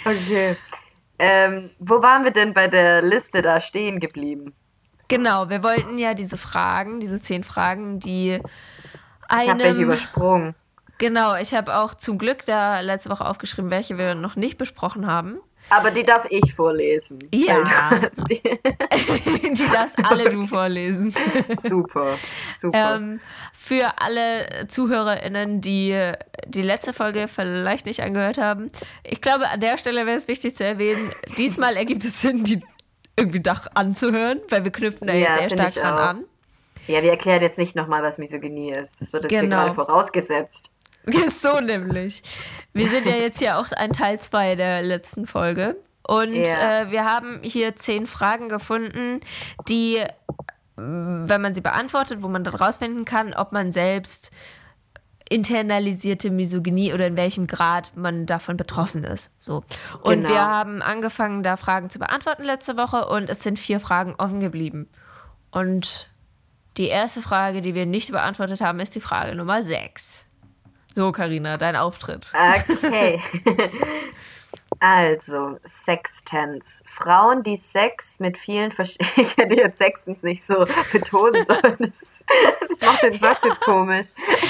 Okay. 0.05 0.57
Ähm, 1.19 1.69
wo 1.79 2.01
waren 2.01 2.23
wir 2.23 2.31
denn 2.31 2.53
bei 2.53 2.67
der 2.67 3.01
Liste 3.01 3.41
da 3.41 3.61
stehen 3.61 3.99
geblieben? 3.99 4.53
Genau, 5.07 5.49
wir 5.49 5.63
wollten 5.63 5.97
ja 5.97 6.13
diese 6.13 6.37
Fragen, 6.37 6.99
diese 6.99 7.21
zehn 7.21 7.43
Fragen, 7.43 7.99
die 7.99 8.39
Ich 9.29 9.49
habe 9.49 9.63
welche 9.63 9.81
übersprungen. 9.81 10.55
Genau, 11.03 11.35
ich 11.35 11.53
habe 11.53 11.75
auch 11.77 11.93
zum 11.95 12.17
Glück 12.17 12.45
da 12.45 12.79
letzte 12.79 13.09
Woche 13.09 13.25
aufgeschrieben, 13.25 13.69
welche 13.71 13.97
wir 13.97 14.15
noch 14.15 14.37
nicht 14.37 14.57
besprochen 14.57 15.05
haben. 15.05 15.37
Aber 15.69 15.91
die 15.91 16.03
darf 16.03 16.25
ich 16.29 16.53
vorlesen. 16.53 17.19
Ja. 17.33 17.99
Die- 18.29 18.41
die 19.53 19.67
darfst 19.71 19.95
alle 20.03 20.29
du 20.29 20.47
vorlesen. 20.47 21.13
super, 21.61 22.13
super. 22.59 22.95
Ähm, 22.95 23.19
für 23.57 23.85
alle 24.01 24.67
ZuhörerInnen, 24.69 25.59
die 25.61 26.11
die 26.47 26.61
letzte 26.61 26.93
Folge 26.93 27.27
vielleicht 27.27 27.85
nicht 27.85 28.01
angehört 28.01 28.37
haben, 28.37 28.71
ich 29.03 29.19
glaube, 29.21 29.49
an 29.49 29.59
der 29.59 29.77
Stelle 29.77 30.05
wäre 30.05 30.17
es 30.17 30.27
wichtig 30.29 30.55
zu 30.55 30.63
erwähnen, 30.65 31.11
diesmal 31.37 31.75
ergibt 31.75 32.05
es 32.05 32.21
Sinn, 32.21 32.43
die 32.45 32.61
irgendwie 33.17 33.41
doch 33.41 33.67
anzuhören, 33.73 34.39
weil 34.49 34.63
wir 34.63 34.71
knüpfen 34.71 35.07
da 35.07 35.13
Ja, 35.13 35.39
jetzt 35.41 35.57
sehr 35.57 35.69
stark 35.69 35.73
dran 35.75 35.93
auch. 35.93 35.99
an. 36.09 36.23
ja, 36.87 37.01
wir 37.03 37.11
erklären 37.11 37.41
jetzt 37.41 37.57
nicht 37.57 37.75
nochmal, 37.75 38.03
was 38.03 38.17
Misogynie 38.17 38.71
ist. 38.73 38.99
Das 39.01 39.11
wird 39.13 39.23
jetzt 39.23 39.31
hier 39.31 39.41
Genau. 39.41 39.57
gerade 39.63 39.75
vorausgesetzt. 39.75 40.69
So 41.33 41.59
nämlich. 41.59 42.23
Wir 42.73 42.87
sind 42.89 43.05
ja 43.05 43.15
jetzt 43.15 43.39
hier 43.39 43.57
auch 43.59 43.71
ein 43.71 43.91
Teil 43.91 44.19
2 44.19 44.55
der 44.55 44.81
letzten 44.81 45.27
Folge. 45.27 45.75
Und 46.05 46.33
Ja. 46.33 46.81
äh, 46.81 46.91
wir 46.91 47.05
haben 47.05 47.39
hier 47.43 47.75
zehn 47.75 48.07
Fragen 48.07 48.49
gefunden, 48.49 49.21
die, 49.69 50.03
mh, 50.75 51.29
wenn 51.29 51.41
man 51.41 51.53
sie 51.53 51.61
beantwortet, 51.61 52.21
wo 52.21 52.27
man 52.27 52.43
dann 52.43 52.55
rausfinden 52.55 53.05
kann, 53.05 53.33
ob 53.33 53.51
man 53.51 53.71
selbst 53.71 54.31
internalisierte 55.29 56.29
Misogynie 56.29 56.93
oder 56.93 57.07
in 57.07 57.15
welchem 57.15 57.47
Grad 57.47 57.91
man 57.95 58.25
davon 58.25 58.57
betroffen 58.57 59.03
ist. 59.03 59.31
So. 59.39 59.63
Und 60.01 60.21
Genau. 60.21 60.29
wir 60.29 60.41
haben 60.41 60.81
angefangen, 60.81 61.43
da 61.43 61.55
Fragen 61.57 61.89
zu 61.89 61.97
beantworten 61.99 62.43
letzte 62.43 62.75
Woche 62.77 63.07
und 63.07 63.29
es 63.29 63.41
sind 63.41 63.57
vier 63.57 63.79
Fragen 63.79 64.15
offen 64.17 64.39
geblieben. 64.41 64.89
Und 65.51 66.09
die 66.77 66.87
erste 66.87 67.21
Frage, 67.21 67.61
die 67.61 67.73
wir 67.75 67.85
nicht 67.85 68.11
beantwortet 68.11 68.59
haben, 68.61 68.79
ist 68.79 68.95
die 68.95 68.99
Frage 69.01 69.35
Nummer 69.35 69.63
6. 69.63 70.22
So, 70.95 71.11
Karina, 71.11 71.57
dein 71.57 71.75
Auftritt. 71.75 72.31
Okay. 72.33 73.21
Also, 74.79 75.59
Sextens. 75.63 76.83
Frauen, 76.85 77.41
die 77.41 77.55
Sex 77.55 78.19
mit 78.19 78.37
vielen 78.37 78.73
verschiedenen. 78.73 79.13
Ich 79.15 79.37
hätte 79.37 79.55
jetzt 79.55 79.77
Sextens 79.77 80.23
nicht 80.23 80.43
so 80.43 80.65
betonen 80.91 81.45
sollen. 81.45 81.77
Das, 81.79 82.25
das 82.79 82.81
macht 82.81 83.03
den 83.03 83.17
Satz 83.17 83.39
jetzt 83.45 83.61
komisch. 83.61 84.07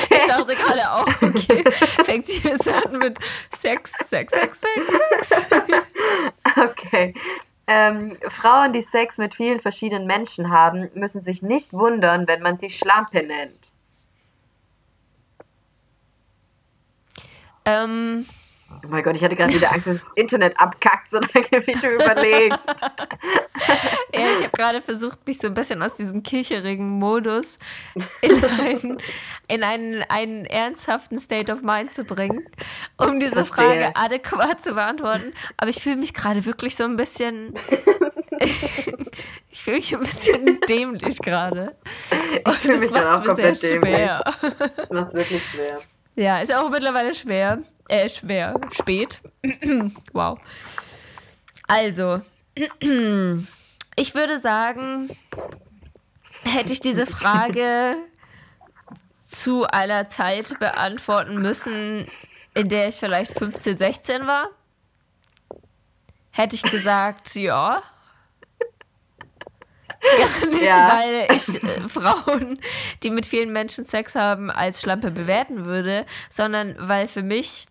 Ich 0.10 0.26
dachte 0.26 0.56
gerade 0.56 0.92
auch, 0.92 1.08
okay, 1.22 1.64
fängt 2.04 2.26
sie 2.26 2.40
jetzt 2.48 2.68
an 2.68 2.98
mit 2.98 3.20
Sex, 3.52 3.92
Sex, 3.92 4.34
Sex, 4.34 4.62
Sex, 4.62 5.30
Sex. 5.30 5.48
Okay. 6.58 7.14
Ähm, 7.68 8.18
Frauen, 8.30 8.74
die 8.74 8.82
Sex 8.82 9.20
mit 9.20 9.36
vielen 9.36 9.60
verschiedenen 9.60 10.08
Menschen 10.08 10.50
haben, 10.50 10.90
müssen 10.96 11.22
sich 11.22 11.44
nicht 11.44 11.74
wundern, 11.74 12.28
wenn 12.28 12.42
man 12.42 12.58
sie 12.58 12.72
Schlampe 12.72 13.22
nennt. 13.22 13.73
Ähm, 17.66 18.26
Oh 18.82 18.88
mein 18.88 19.04
Gott, 19.04 19.16
ich 19.16 19.24
hatte 19.24 19.36
gerade 19.36 19.54
wieder 19.54 19.72
Angst, 19.72 19.88
dass 19.88 20.00
das 20.00 20.12
Internet 20.16 20.60
abkackt, 20.60 21.10
solange 21.12 21.68
wie 21.68 21.74
du 21.74 21.88
überlegst. 21.88 22.60
ja, 24.14 24.32
ich 24.38 24.44
habe 24.44 24.52
gerade 24.52 24.82
versucht, 24.82 25.26
mich 25.28 25.38
so 25.38 25.48
ein 25.48 25.54
bisschen 25.54 25.82
aus 25.82 25.96
diesem 25.96 26.24
kircherigen 26.24 26.90
Modus 26.90 27.60
in 28.22 28.44
einen, 28.44 28.98
in 29.48 29.64
einen, 29.64 30.04
einen 30.10 30.46
ernsthaften 30.46 31.20
State 31.20 31.52
of 31.52 31.62
Mind 31.62 31.94
zu 31.94 32.04
bringen, 32.04 32.46
um 32.98 33.20
diese 33.20 33.44
Verstehe. 33.46 33.84
Frage 33.84 33.96
adäquat 33.96 34.64
zu 34.64 34.74
beantworten. 34.74 35.34
Aber 35.58 35.70
ich 35.70 35.82
fühle 35.82 35.98
mich 35.98 36.14
gerade 36.14 36.46
wirklich 36.46 36.76
so 36.76 36.84
ein 36.84 36.96
bisschen. 36.96 37.54
ich 39.50 39.64
fühle 39.64 39.78
mich 39.78 39.96
ein 39.96 40.02
bisschen 40.02 40.60
dämlich 40.68 41.20
gerade. 41.20 41.76
Und 42.44 42.56
fühl 42.56 42.72
das 42.72 42.80
mich 42.82 42.92
macht 42.92 43.06
auch 43.06 43.24
komplett 43.24 43.58
schwer. 43.58 44.24
Das 44.76 44.90
macht 44.90 45.10
es 45.10 45.14
wirklich 45.14 45.42
schwer. 45.50 45.80
Ja, 46.16 46.40
ist 46.40 46.54
auch 46.54 46.70
mittlerweile 46.70 47.14
schwer. 47.14 47.60
Äh, 47.88 48.08
schwer. 48.10 48.60
Spät. 48.72 49.22
wow. 50.14 50.40
Also, 51.68 52.22
ich 52.56 54.16
würde 54.16 54.38
sagen, 54.38 55.10
hätte 56.44 56.72
ich 56.72 56.80
diese 56.80 57.06
Frage 57.06 57.98
zu 59.24 59.66
einer 59.66 60.08
Zeit 60.08 60.58
beantworten 60.60 61.42
müssen, 61.42 62.06
in 62.54 62.70
der 62.70 62.90
ich 62.90 62.96
vielleicht 62.96 63.38
15, 63.38 63.78
16 63.78 64.28
war, 64.28 64.50
hätte 66.32 66.56
ich 66.56 66.64
gesagt, 66.64 67.36
ja. 67.36 67.82
Gar 70.04 70.48
nicht, 70.50 70.64
Ja. 70.64 70.98
weil 70.98 71.36
ich 71.36 71.64
äh, 71.64 71.88
Frauen, 71.90 72.54
die 73.04 73.10
mit 73.10 73.26
vielen 73.26 73.52
Menschen 73.52 73.86
Sex 73.86 74.16
haben, 74.16 74.52
als 74.52 74.82
Schlampe 74.82 75.12
bewerten 75.12 75.66
würde, 75.66 76.06
sondern 76.30 76.76
weil 76.78 77.08
für 77.08 77.24
mich 77.24 77.66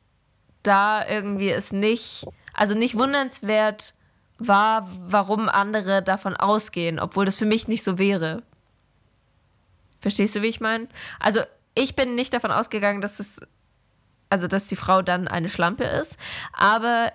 da 0.62 1.06
irgendwie 1.06 1.50
es 1.50 1.72
nicht, 1.72 2.26
also 2.54 2.74
nicht 2.74 2.96
wundernswert 2.96 3.94
war, 4.38 4.88
warum 5.06 5.48
andere 5.48 6.02
davon 6.02 6.36
ausgehen, 6.36 6.98
obwohl 6.98 7.24
das 7.24 7.36
für 7.36 7.46
mich 7.46 7.68
nicht 7.68 7.82
so 7.84 7.98
wäre. 7.98 8.42
Verstehst 10.00 10.34
du, 10.34 10.42
wie 10.42 10.48
ich 10.48 10.60
meine? 10.60 10.88
Also 11.20 11.40
ich 11.74 11.94
bin 11.94 12.14
nicht 12.14 12.32
davon 12.32 12.50
ausgegangen, 12.50 13.00
dass 13.00 13.20
es, 13.20 13.40
also 14.30 14.48
dass 14.48 14.66
die 14.66 14.76
Frau 14.76 15.02
dann 15.02 15.28
eine 15.28 15.48
Schlampe 15.48 15.84
ist, 15.84 16.16
aber 16.52 17.12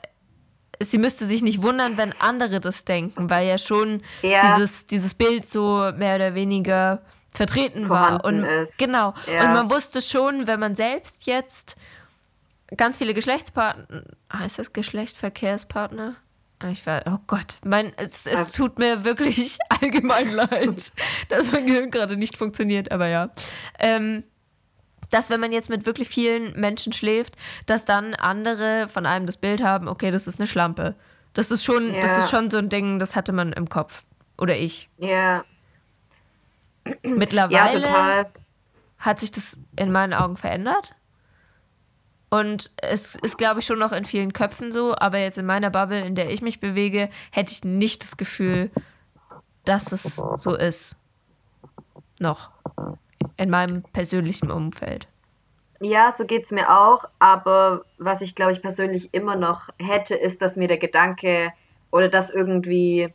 sie 0.80 0.98
müsste 0.98 1.26
sich 1.26 1.42
nicht 1.42 1.62
wundern, 1.64 1.98
wenn 1.98 2.14
andere 2.20 2.60
das 2.60 2.86
denken, 2.86 3.30
weil 3.30 3.48
ja 3.48 3.58
schon 3.58 4.02
Ja. 4.22 4.56
dieses, 4.58 4.88
dieses 4.88 5.14
Bild 5.14 5.50
so 5.50 5.92
mehr 5.98 6.16
oder 6.16 6.36
weniger 6.36 7.02
vertreten 7.32 7.90
war. 7.90 8.20
Vorhanden 8.22 8.44
Und 8.44 8.50
ist. 8.50 8.78
genau. 8.78 9.14
Ja. 9.32 9.46
Und 9.46 9.54
man 9.54 9.70
wusste 9.70 10.02
schon, 10.02 10.48
wenn 10.48 10.60
man 10.60 10.76
selbst 10.76 11.26
jetzt 11.28 11.76
ganz 12.76 12.98
viele 12.98 13.14
Geschlechtspartner, 13.14 14.04
heißt 14.34 14.60
das 14.60 14.74
Geschlechtsverkehrspartner? 14.74 16.16
Ah, 16.60 16.70
Ich 16.70 16.86
war, 16.88 17.04
oh 17.06 17.20
Gott, 17.28 17.58
mein, 17.64 17.94
es, 17.98 18.26
es 18.26 18.48
tut 18.52 18.80
mir 18.80 19.04
wirklich 19.04 19.58
allgemein 19.82 20.30
leid, 20.32 20.92
dass 21.30 21.52
mein 21.52 21.68
Gehirn 21.68 21.92
gerade 21.92 22.18
nicht 22.18 22.36
funktioniert, 22.38 22.92
aber 22.92 23.08
ja. 23.08 23.30
Ähm, 23.78 24.24
dass 25.12 25.30
wenn 25.30 25.40
man 25.40 25.52
jetzt 25.52 25.70
mit 25.70 25.86
wirklich 25.86 26.10
vielen 26.10 26.60
Menschen 26.60 26.94
schläft, 26.94 27.36
dass 27.66 27.86
dann 27.86 28.14
andere 28.16 28.88
von 28.90 29.06
einem 29.06 29.26
das 29.26 29.38
Bild 29.38 29.64
haben, 29.64 29.88
okay, 29.88 30.12
das 30.12 30.28
ist 30.28 30.40
eine 30.40 30.48
Schlampe. 30.48 30.96
Das 31.34 31.52
ist 31.52 31.64
schon, 31.64 31.94
das 32.02 32.10
Ja. 32.10 32.18
ist 32.24 32.30
schon 32.30 32.50
so 32.50 32.58
ein 32.58 32.70
Ding, 32.70 33.00
das 33.00 33.16
hatte 33.16 33.32
man 33.32 33.54
im 33.54 33.70
Kopf. 33.70 34.04
Oder 34.38 34.56
ich. 34.58 34.90
Ja, 34.98 35.08
ja, 35.08 35.44
Mittlerweile 37.04 37.82
total. 37.82 38.26
hat 39.00 39.20
sich 39.20 39.32
das 39.32 39.58
in 39.76 39.92
meinen 39.92 40.14
Augen 40.14 40.38
verändert. 40.38 40.94
Und 42.30 42.72
es 42.78 43.16
ist, 43.16 43.38
glaube 43.38 43.62
ich, 43.62 43.66
schon 43.66 43.80
noch 43.80 43.94
in 43.94 44.04
vielen 44.06 44.34
Köpfen 44.34 44.72
so, 44.72 44.96
aber 44.98 45.18
jetzt 45.18 45.38
in 45.38 45.46
meiner 45.46 45.70
Bubble, 45.70 46.02
in 46.06 46.16
der 46.16 46.30
ich 46.30 46.42
mich 46.42 46.60
bewege, 46.60 47.10
hätte 47.32 47.54
ich 47.54 47.64
nicht 47.64 48.04
das 48.04 48.18
Gefühl, 48.18 48.70
dass 49.64 49.92
es 49.92 50.18
so 50.36 50.56
ist. 50.56 50.98
Noch. 52.20 52.52
In 53.38 53.50
meinem 53.50 53.84
persönlichen 53.84 54.52
Umfeld. 54.52 55.08
Ja, 55.80 56.12
so 56.12 56.26
geht's 56.26 56.52
mir 56.52 56.70
auch. 56.70 57.06
Aber 57.20 57.84
was 57.98 58.22
ich, 58.22 58.36
glaube 58.36 58.54
ich, 58.54 58.62
persönlich 58.62 59.14
immer 59.14 59.36
noch 59.36 59.70
hätte, 59.80 60.16
ist, 60.16 60.42
dass 60.42 60.56
mir 60.56 60.68
der 60.68 60.78
Gedanke 60.78 61.52
oder 61.92 62.10
dass 62.10 62.30
irgendwie 62.30 63.14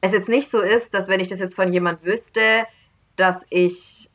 es 0.00 0.12
jetzt 0.12 0.28
nicht 0.28 0.50
so 0.50 0.60
ist, 0.60 0.94
dass 0.94 1.08
wenn 1.08 1.20
ich 1.20 1.28
das 1.28 1.40
jetzt 1.40 1.56
von 1.56 1.72
jemand 1.72 2.04
wüsste, 2.04 2.66
dass 3.16 3.46
ich, 3.50 4.08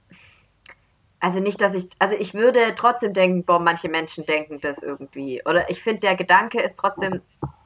also 1.19 1.39
nicht, 1.39 1.59
dass 1.59 1.73
ich, 1.73 1.89
also 1.99 2.15
ich 2.17 2.33
würde 2.33 2.75
trotzdem 2.77 3.13
denken, 3.13 3.43
boah, 3.43 3.59
manche 3.59 3.89
Menschen 3.89 4.25
denken 4.25 4.59
das 4.61 4.83
irgendwie. 4.83 5.41
Oder 5.45 5.69
ich 5.69 5.81
finde, 5.81 6.01
der 6.01 6.15
Gedanke 6.15 6.61
ist 6.61 6.77
trotzdem 6.77 7.21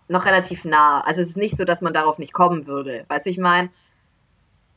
noch 0.08 0.26
relativ 0.26 0.66
nah. 0.66 1.02
Also 1.02 1.22
es 1.22 1.30
ist 1.30 1.38
nicht 1.38 1.58
so, 1.58 1.66
dass 1.66 1.82
man 1.82 1.94
darauf 1.94 2.18
nicht 2.18 2.34
kommen 2.34 2.68
würde. 2.68 3.06
Weißt 3.08 3.26
du, 3.26 3.30
ich 3.30 3.38
meine? 3.38 3.70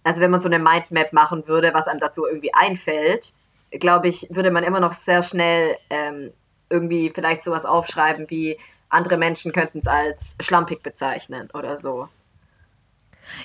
Also 0.09 0.23
wenn 0.23 0.31
man 0.31 0.41
so 0.41 0.49
eine 0.49 0.59
Mindmap 0.59 1.13
machen 1.13 1.47
würde, 1.47 1.75
was 1.75 1.87
einem 1.87 2.01
dazu 2.01 2.27
irgendwie 2.27 2.55
einfällt, 2.55 3.33
glaube 3.71 4.09
ich, 4.09 4.27
würde 4.31 4.51
man 4.51 4.65
immer 4.65 4.81
noch 4.81 4.95
sehr 4.95 5.23
schnell 5.23 5.77
ähm, 5.91 6.33
irgendwie 6.71 7.13
vielleicht 7.15 7.43
sowas 7.43 7.67
aufschreiben 7.67 8.25
wie 8.31 8.59
andere 8.89 9.19
Menschen 9.19 9.53
könnten 9.53 9.81
es 9.81 9.87
als 9.87 10.35
schlampig 10.41 10.83
bezeichnen 10.83 11.51
oder 11.53 11.77
so. 11.77 12.09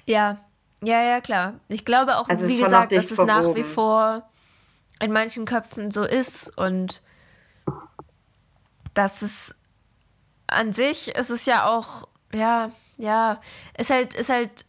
Ja, 0.06 0.38
ja, 0.82 1.04
ja, 1.04 1.20
klar. 1.20 1.56
Ich 1.68 1.84
glaube 1.84 2.18
auch, 2.18 2.30
Also 2.30 2.48
wie 2.48 2.58
gesagt, 2.58 2.94
dass 2.94 3.12
es 3.12 3.18
nach 3.18 3.54
wie 3.56 3.64
vor 3.64 4.24
in 5.02 5.12
manchen 5.12 5.44
Köpfen 5.44 5.92
so 5.92 6.06
ist 6.06 6.58
und 6.58 7.02
dass 8.94 9.22
es 9.22 9.54
an 10.48 10.72
sich 10.72 11.14
ist 11.14 11.30
es 11.30 11.46
ja 11.46 11.68
auch, 11.68 12.08
ja, 12.32 12.72
ja, 12.98 13.42
ist 13.78 13.90
halt, 13.90 14.14
ist 14.14 14.30
halt, 14.30 14.64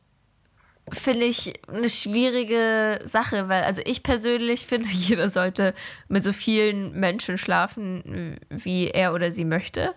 finde 0.93 1.27
ich, 1.27 1.55
eine 1.69 1.89
schwierige 1.89 3.01
Sache, 3.05 3.49
weil, 3.49 3.65
also 3.65 3.83
ich 3.85 4.03
persönlich 4.03 4.67
finde, 4.67 4.89
jeder 4.89 5.29
sollte 5.29 5.75
mit 6.09 6.25
so 6.25 6.33
vielen 6.33 6.93
Menschen 6.99 7.39
schlafen, 7.39 8.39
wie 8.51 8.89
er 8.91 9.15
oder 9.15 9.33
sie 9.33 9.45
möchte. 9.45 9.95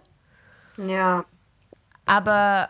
Ja, 0.77 1.25
Aber 2.05 2.69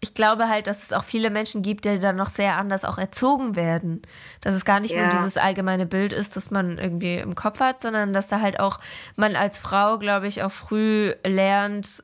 ich 0.00 0.14
glaube 0.14 0.48
halt, 0.48 0.66
dass 0.66 0.82
es 0.82 0.92
auch 0.92 1.04
viele 1.04 1.30
Menschen 1.30 1.62
gibt, 1.62 1.84
die 1.84 2.00
dann 2.00 2.16
noch 2.16 2.30
sehr 2.30 2.56
anders 2.56 2.84
auch 2.84 2.98
erzogen 2.98 3.54
werden. 3.54 4.02
Dass 4.40 4.54
es 4.54 4.64
gar 4.64 4.80
nicht 4.80 4.96
nur 4.96 5.06
Ja. 5.06 5.06
dieses 5.06 5.36
allgemeine 5.36 5.86
Bild 5.86 6.12
ist, 6.12 6.34
das 6.36 6.50
man 6.50 6.78
irgendwie 6.78 7.16
im 7.18 7.34
Kopf 7.36 7.60
hat, 7.60 7.80
sondern 7.80 8.12
dass 8.12 8.26
da 8.28 8.40
halt 8.40 8.58
auch 8.58 8.80
man 9.16 9.36
als 9.36 9.58
Frau, 9.60 9.98
glaube 9.98 10.26
ich, 10.26 10.42
auch 10.42 10.50
früh 10.50 11.14
lernt, 11.24 12.02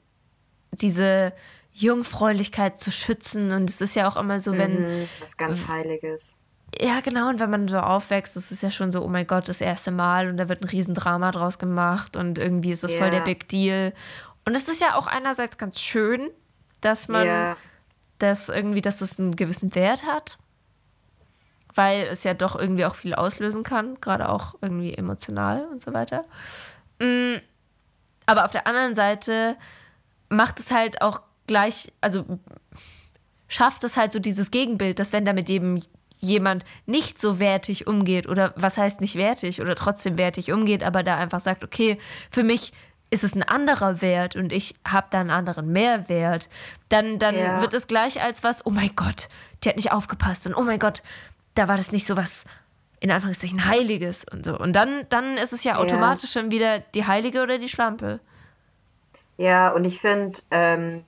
diese 0.73 1.33
Jungfräulichkeit 1.79 2.79
zu 2.81 2.91
schützen. 2.91 3.53
Und 3.53 3.71
es 3.71 3.81
ist 3.81 3.95
ja 3.95 4.09
auch 4.09 4.17
immer 4.17 4.41
so, 4.41 4.57
wenn, 4.57 5.03
mhm, 5.03 5.09
was 5.21 5.37
ganz 5.37 5.69
Heiliges. 5.69 6.37
ja, 6.81 7.01
genau, 7.01 7.29
und 7.29 7.41
wenn 7.41 7.51
man 7.51 7.69
so 7.69 7.79
aufwächst, 7.79 8.37
das 8.37 8.51
ist 8.53 8.63
ja 8.63 8.71
schon 8.71 8.93
so, 8.93 9.03
oh 9.03 9.09
mein 9.09 9.27
Gott, 9.27 9.49
das 9.49 9.61
erste 9.61 9.91
Mal 9.91 10.29
und 10.29 10.37
da 10.37 10.49
wird 10.49 10.63
ein 10.63 10.69
Riesendrama 10.69 11.31
draus 11.31 11.59
gemacht 11.59 12.17
und 12.17 12.39
irgendwie 12.39 12.73
ist 12.73 12.83
das 12.85 12.93
voll 12.95 13.07
Ja. 13.07 13.11
der 13.15 13.21
Big 13.21 13.49
Deal. 13.49 13.93
Und 14.45 14.55
es 14.55 14.69
ist 14.69 14.81
ja 14.81 14.95
auch 14.95 15.07
einerseits 15.07 15.59
ganz 15.59 15.81
schön, 15.81 16.31
dass 16.81 17.09
man 17.09 17.27
Ja, 17.27 17.57
dass 18.19 18.49
irgendwie, 18.49 18.81
dass 18.81 19.01
es 19.01 19.19
einen 19.19 19.37
gewissen 19.37 19.75
Wert 19.77 20.05
hat, 20.05 20.39
weil 21.75 22.03
es 22.11 22.25
ja 22.25 22.35
doch 22.35 22.57
irgendwie 22.57 22.85
auch 22.85 22.97
viel 22.97 23.15
auslösen 23.15 23.63
kann, 23.63 24.01
gerade 24.01 24.29
auch 24.29 24.57
irgendwie 24.61 24.95
emotional 24.95 25.67
und 25.71 25.83
so 25.83 25.93
weiter. 25.95 26.25
Mm, 26.99 27.37
Aber 28.27 28.45
auf 28.45 28.51
der 28.51 28.67
anderen 28.67 28.95
Seite 28.97 29.57
macht 30.29 30.59
es 30.61 30.71
halt 30.73 31.01
auch 31.01 31.21
gleich, 31.49 31.93
also 32.01 32.25
schafft 33.49 33.83
es 33.85 33.97
halt 33.97 34.13
so 34.13 34.19
dieses 34.21 34.51
Gegenbild, 34.53 34.99
dass 35.01 35.13
wenn 35.13 35.25
damit 35.25 35.49
eben 35.51 35.83
jemand 36.21 36.65
nicht 36.87 37.21
so 37.21 37.39
wertig 37.41 37.87
umgeht 37.87 38.29
oder 38.29 38.53
was 38.57 38.77
heißt 38.77 39.01
nicht 39.01 39.17
wertig 39.17 39.61
oder 39.61 39.75
trotzdem 39.75 40.19
wertig 40.19 40.53
umgeht, 40.53 40.83
aber 40.83 41.03
da 41.03 41.17
einfach 41.17 41.41
sagt, 41.41 41.65
okay, 41.65 41.99
für 42.31 42.43
mich 42.43 42.73
ist 43.11 43.25
es 43.25 43.35
ein 43.35 43.43
anderer 43.43 44.03
Wert 44.03 44.37
und 44.37 44.53
ich 44.53 44.75
habe 44.87 45.07
da 45.11 45.21
einen 45.21 45.31
anderen 45.31 45.73
Mehrwert, 45.73 46.49
dann, 46.91 47.19
dann 47.19 47.37
Ja. 47.37 47.61
wird 47.61 47.73
es 47.73 47.87
gleich 47.87 48.21
als 48.23 48.43
was, 48.45 48.67
oh 48.67 48.71
mein 48.71 48.95
Gott, 48.97 49.29
die 49.65 49.69
hat 49.71 49.77
nicht 49.77 49.93
aufgepasst 49.93 50.47
und 50.47 50.55
oh 50.55 50.63
mein 50.63 50.79
Gott, 50.79 51.03
da 51.55 51.69
war 51.69 51.77
das 51.77 51.91
nicht 51.93 52.07
so 52.07 52.17
was 52.17 52.45
in 53.01 53.11
Anführungszeichen 53.13 53.65
Heiliges 53.67 54.25
und 54.31 54.45
so. 54.45 54.59
Und 54.59 54.73
dann, 54.75 55.07
dann 55.09 55.39
ist 55.39 55.53
es 55.53 55.63
ja 55.65 55.75
Ja. 55.75 55.79
automatisch 55.79 56.33
schon 56.33 56.51
wieder 56.51 56.81
die 56.81 57.07
Heilige 57.07 57.43
oder 57.43 57.59
die 57.59 57.69
Schlampe. 57.69 58.19
ja, 59.37 59.71
und 59.71 59.85
ich 59.85 60.01
finde, 60.01 60.41
ähm, 60.51 61.05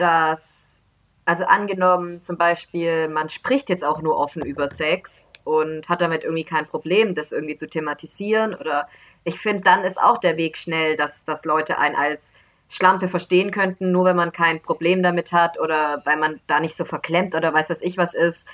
dass, 0.00 0.78
also 1.24 1.44
angenommen 1.44 2.22
zum 2.22 2.36
Beispiel, 2.36 3.08
man 3.08 3.28
spricht 3.28 3.68
jetzt 3.68 3.84
auch 3.84 4.00
nur 4.00 4.16
offen 4.16 4.42
über 4.42 4.68
Sex 4.68 5.30
und 5.44 5.88
hat 5.88 6.00
damit 6.00 6.24
irgendwie 6.24 6.44
kein 6.44 6.66
Problem, 6.66 7.14
das 7.14 7.32
irgendwie 7.32 7.56
zu 7.56 7.68
thematisieren 7.68 8.54
oder 8.54 8.88
ich 9.24 9.38
finde, 9.38 9.62
dann 9.62 9.84
ist 9.84 10.00
auch 10.00 10.18
der 10.18 10.36
Weg 10.36 10.56
schnell, 10.56 10.96
dass, 10.96 11.24
dass 11.24 11.44
Leute 11.44 11.78
einen 11.78 11.96
als 11.96 12.32
Schlampe 12.68 13.08
verstehen 13.08 13.50
könnten, 13.50 13.92
nur 13.92 14.04
wenn 14.04 14.16
man 14.16 14.32
kein 14.32 14.62
Problem 14.62 15.02
damit 15.02 15.32
hat 15.32 15.58
oder 15.58 16.02
weil 16.04 16.16
man 16.16 16.40
da 16.46 16.60
nicht 16.60 16.76
so 16.76 16.84
verklemmt 16.84 17.34
oder 17.34 17.52
weiß 17.52 17.70
was 17.70 17.82
ich 17.82 17.96
was 17.96 18.14
ist, 18.14 18.46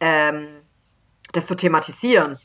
ähm, 0.00 0.48
das 1.32 1.46
zu 1.46 1.54
thematisieren. 1.54 2.38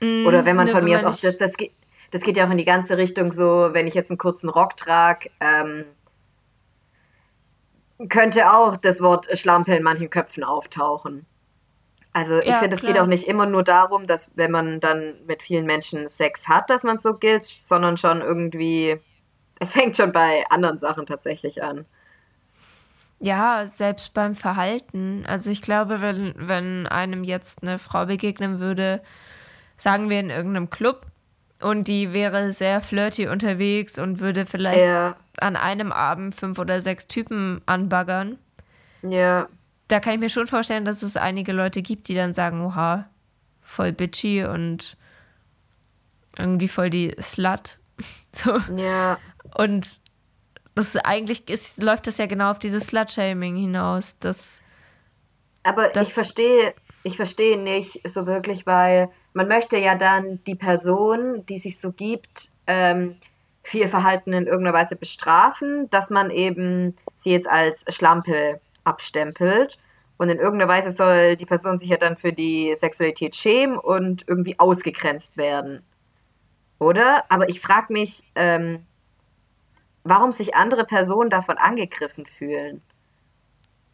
Oder 0.00 0.44
wenn 0.44 0.56
man 0.56 0.66
ne, 0.66 0.72
von 0.72 0.84
mir 0.84 0.96
aus 0.96 1.04
auch, 1.04 1.20
das, 1.20 1.38
das, 1.38 1.56
geht, 1.56 1.72
das 2.10 2.22
geht 2.22 2.36
ja 2.36 2.46
auch 2.46 2.50
in 2.50 2.58
die 2.58 2.64
ganze 2.64 2.96
Richtung 2.96 3.32
so, 3.32 3.70
wenn 3.72 3.86
ich 3.86 3.94
jetzt 3.94 4.10
einen 4.10 4.18
kurzen 4.18 4.48
Rock 4.48 4.76
trage, 4.76 5.30
ähm, 5.40 5.84
könnte 8.08 8.52
auch 8.52 8.76
das 8.76 9.00
Wort 9.00 9.28
Schlampe 9.38 9.74
in 9.76 9.82
manchen 9.82 10.10
Köpfen 10.10 10.44
auftauchen. 10.44 11.26
Also 12.12 12.40
ich 12.40 12.58
Ja, 12.58 12.60
finde, 12.60 12.76
es 12.76 12.84
geht 12.84 12.98
auch 12.98 13.06
nicht 13.06 13.28
immer 13.28 13.46
nur 13.46 13.64
darum, 13.64 14.06
dass 14.06 14.36
wenn 14.36 14.50
man 14.52 14.80
dann 14.80 15.24
mit 15.26 15.42
vielen 15.42 15.66
Menschen 15.66 16.08
Sex 16.08 16.48
hat, 16.48 16.70
dass 16.70 16.84
man 16.84 17.00
so 17.00 17.14
gilt, 17.16 17.44
sondern 17.44 17.96
schon 17.98 18.22
irgendwie, 18.22 19.00
es 19.60 19.72
fängt 19.72 19.96
schon 19.96 20.12
bei 20.12 20.44
anderen 20.50 20.78
Sachen 20.78 21.06
tatsächlich 21.06 21.62
an. 21.64 21.86
Ja, 23.20 23.66
selbst 23.66 24.14
beim 24.14 24.34
Verhalten. 24.34 25.24
Also 25.26 25.50
ich 25.50 25.62
glaube, 25.62 26.00
wenn, 26.00 26.34
wenn 26.36 26.86
einem 26.88 27.22
jetzt 27.24 27.62
eine 27.62 27.78
Frau 27.78 28.06
begegnen 28.06 28.58
würde, 28.58 29.00
sagen 29.76 30.10
wir 30.10 30.20
in 30.20 30.30
irgendeinem 30.30 30.70
Club, 30.70 31.06
und 31.62 31.88
die 31.88 32.12
wäre 32.12 32.52
sehr 32.52 32.80
flirty 32.80 33.28
unterwegs 33.28 33.98
und 33.98 34.20
würde 34.20 34.46
vielleicht 34.46 34.82
Ja, 34.84 35.16
an 35.38 35.56
einem 35.56 35.92
Abend 35.92 36.34
fünf 36.34 36.58
oder 36.58 36.80
sechs 36.80 37.06
Typen 37.06 37.62
anbaggern, 37.66 38.38
ja, 39.02 39.48
da 39.88 40.00
kann 40.00 40.14
ich 40.14 40.20
mir 40.20 40.30
schon 40.30 40.46
vorstellen, 40.46 40.84
dass 40.84 41.02
es 41.02 41.16
einige 41.16 41.52
Leute 41.52 41.82
gibt, 41.82 42.08
die 42.08 42.14
dann 42.14 42.34
sagen, 42.34 42.60
oha, 42.64 43.08
voll 43.60 43.92
bitchy 43.92 44.44
und 44.44 44.96
irgendwie 46.38 46.68
voll 46.68 46.90
die 46.90 47.14
Slut. 47.20 47.78
So. 48.34 48.58
ja, 48.76 49.18
Und 49.56 50.00
das 50.74 50.96
eigentlich 50.96 51.48
ist, 51.50 51.82
läuft 51.82 52.06
das 52.06 52.16
ja 52.18 52.26
genau 52.26 52.50
auf 52.50 52.58
dieses 52.58 52.86
Slut-Shaming 52.86 53.56
hinaus. 53.56 54.18
Das, 54.18 54.62
aber 55.62 55.88
Das- 55.88 56.08
ich 56.08 56.14
verstehe, 56.14 56.74
ich 57.02 57.16
verstehe 57.16 57.58
nicht 57.58 58.00
so 58.08 58.26
wirklich, 58.26 58.66
weil 58.66 59.10
man 59.34 59.48
möchte 59.48 59.78
ja 59.78 59.94
dann 59.94 60.42
die 60.44 60.54
Person, 60.54 61.44
die 61.46 61.58
sich 61.58 61.80
so 61.80 61.92
gibt, 61.92 62.50
ähm, 62.66 63.16
für 63.62 63.78
ihr 63.78 63.88
Verhalten 63.88 64.32
in 64.32 64.46
irgendeiner 64.46 64.76
Weise 64.76 64.96
bestrafen, 64.96 65.88
dass 65.90 66.10
man 66.10 66.30
eben 66.30 66.96
sie 67.16 67.30
jetzt 67.30 67.48
als 67.48 67.84
Schlampe 67.94 68.60
abstempelt. 68.84 69.78
Und 70.16 70.28
in 70.28 70.38
irgendeiner 70.38 70.70
Weise 70.70 70.90
soll 70.90 71.36
die 71.36 71.46
Person 71.46 71.78
sich 71.78 71.88
ja 71.88 71.96
dann 71.96 72.16
für 72.16 72.32
die 72.32 72.74
Sexualität 72.76 73.34
schämen 73.34 73.78
und 73.78 74.24
irgendwie 74.28 74.58
ausgegrenzt 74.58 75.36
werden. 75.36 75.82
Oder? 76.78 77.24
Aber 77.28 77.48
ich 77.48 77.60
frage 77.60 77.92
mich, 77.92 78.24
ähm, 78.34 78.84
warum 80.04 80.32
sich 80.32 80.54
andere 80.54 80.84
Personen 80.84 81.30
davon 81.30 81.58
angegriffen 81.58 82.26
fühlen. 82.26 82.82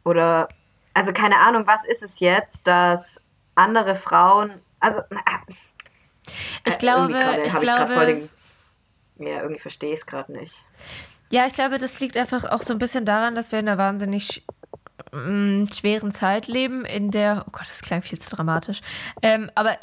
Oder, 0.04 0.48
also 0.94 1.12
keine 1.12 1.38
Ahnung, 1.38 1.66
was 1.66 1.84
ist 1.84 2.02
es 2.02 2.20
jetzt, 2.20 2.66
dass 2.66 3.20
andere 3.54 3.94
Frauen, 3.94 4.52
also, 4.80 5.00
äh, 5.00 5.52
ich 6.66 6.78
glaube, 6.78 7.18
ich 7.44 7.54
glaube, 7.54 8.06
den, 8.06 8.28
ja, 9.18 9.42
irgendwie 9.42 9.60
verstehe 9.60 9.94
ich 9.94 10.00
es 10.00 10.06
gerade 10.06 10.32
nicht. 10.32 10.54
Ja, 11.30 11.46
ich 11.46 11.52
glaube, 11.52 11.78
das 11.78 12.00
liegt 12.00 12.16
einfach 12.16 12.44
auch 12.44 12.62
so 12.62 12.72
ein 12.72 12.78
bisschen 12.78 13.04
daran, 13.04 13.34
dass 13.34 13.52
wir 13.52 13.58
in 13.58 13.68
einer 13.68 13.78
wahnsinnig 13.78 14.44
mm, 15.12 15.66
schweren 15.66 16.12
Zeit 16.12 16.46
leben, 16.46 16.84
in 16.84 17.10
der, 17.10 17.44
oh 17.46 17.50
Gott, 17.50 17.68
das 17.68 17.82
klingt 17.82 18.04
viel 18.04 18.18
zu 18.18 18.30
dramatisch, 18.30 18.80
ähm, 19.22 19.50
aber 19.54 19.76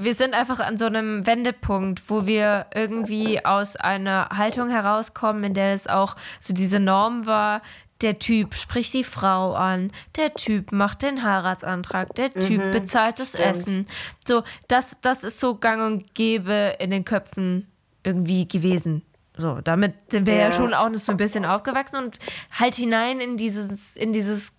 wir 0.00 0.14
sind 0.14 0.34
einfach 0.34 0.60
an 0.60 0.76
so 0.76 0.86
einem 0.86 1.26
Wendepunkt, 1.26 2.08
wo 2.08 2.26
wir 2.26 2.66
irgendwie 2.74 3.44
aus 3.44 3.76
einer 3.76 4.30
Haltung 4.30 4.70
herauskommen, 4.70 5.44
in 5.44 5.54
der 5.54 5.72
es 5.72 5.86
auch 5.86 6.16
so 6.40 6.52
diese 6.52 6.80
Norm 6.80 7.26
war, 7.26 7.62
der 8.00 8.18
Typ 8.18 8.54
spricht 8.54 8.94
die 8.94 9.04
Frau 9.04 9.54
an, 9.54 9.90
der 10.16 10.34
Typ 10.34 10.72
macht 10.72 11.02
den 11.02 11.24
Heiratsantrag, 11.24 12.14
der 12.14 12.32
Typ 12.32 12.64
mhm, 12.64 12.70
bezahlt 12.70 13.18
das 13.18 13.30
stimmt. 13.30 13.44
Essen. 13.44 13.88
So, 14.26 14.44
das, 14.68 15.00
das 15.00 15.24
ist 15.24 15.40
so 15.40 15.56
gang 15.56 15.82
und 15.82 16.14
gäbe 16.14 16.76
in 16.78 16.90
den 16.90 17.04
Köpfen 17.04 17.66
irgendwie 18.04 18.46
gewesen. 18.46 19.02
So, 19.36 19.60
damit 19.62 19.94
sind 20.10 20.26
wir 20.26 20.34
ja, 20.34 20.46
ja 20.46 20.52
schon 20.52 20.74
auch 20.74 20.88
noch 20.88 20.98
so 20.98 21.12
ein 21.12 21.18
bisschen 21.18 21.44
aufgewachsen 21.44 21.96
und 21.96 22.18
halt 22.52 22.74
hinein 22.74 23.20
in 23.20 23.36
dieses, 23.36 23.96
in 23.96 24.12
dieses 24.12 24.52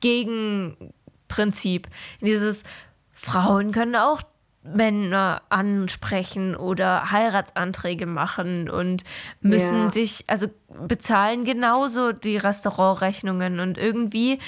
Gegenprinzip, 0.00 1.88
in 2.20 2.26
dieses 2.26 2.64
Frauen 3.12 3.72
können 3.72 3.96
auch 3.96 4.22
Männer 4.64 5.42
ansprechen 5.50 6.56
oder 6.56 7.10
Heiratsanträge 7.10 8.06
machen 8.06 8.70
und 8.70 9.04
müssen 9.40 9.84
ja. 9.84 9.90
sich, 9.90 10.24
also 10.26 10.48
bezahlen 10.68 11.44
genauso 11.44 12.12
die 12.12 12.38
Restaurantrechnungen 12.38 13.60
und 13.60 13.76
irgendwie 13.76 14.38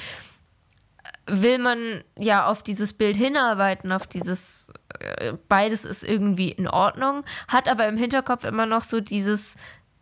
will 1.27 1.59
man 1.59 2.03
ja 2.17 2.47
auf 2.47 2.63
dieses 2.63 2.93
Bild 2.93 3.17
hinarbeiten, 3.17 3.93
auf 3.93 4.07
dieses 4.07 4.69
äh, 4.99 5.35
beides 5.49 5.85
ist 5.85 6.03
irgendwie 6.03 6.51
in 6.51 6.69
Ordnung, 6.69 7.25
hat 7.49 7.69
aber 7.71 7.87
im 7.87 7.97
Hinterkopf 7.97 8.45
immer 8.45 8.67
noch 8.67 8.83
so 8.83 9.01
dieses 9.01 9.57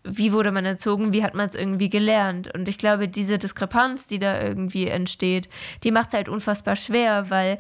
wie 0.07 0.33
wurde 0.33 0.53
man 0.53 0.67
erzogen, 0.67 1.15
wie 1.15 1.25
hat 1.25 1.35
man 1.35 1.49
es 1.49 1.55
irgendwie 1.55 1.89
gelernt? 1.89 2.53
Und 2.55 2.69
ich 2.69 2.77
glaube, 2.77 3.09
diese 3.09 3.39
Diskrepanz, 3.39 4.07
die 4.07 4.19
da 4.19 4.39
irgendwie 4.41 4.87
entsteht, 4.87 5.49
die 5.83 5.91
macht 5.91 6.09
es 6.09 6.15
halt 6.15 6.29
unfassbar 6.29 6.77
schwer, 6.77 7.31
weil 7.31 7.59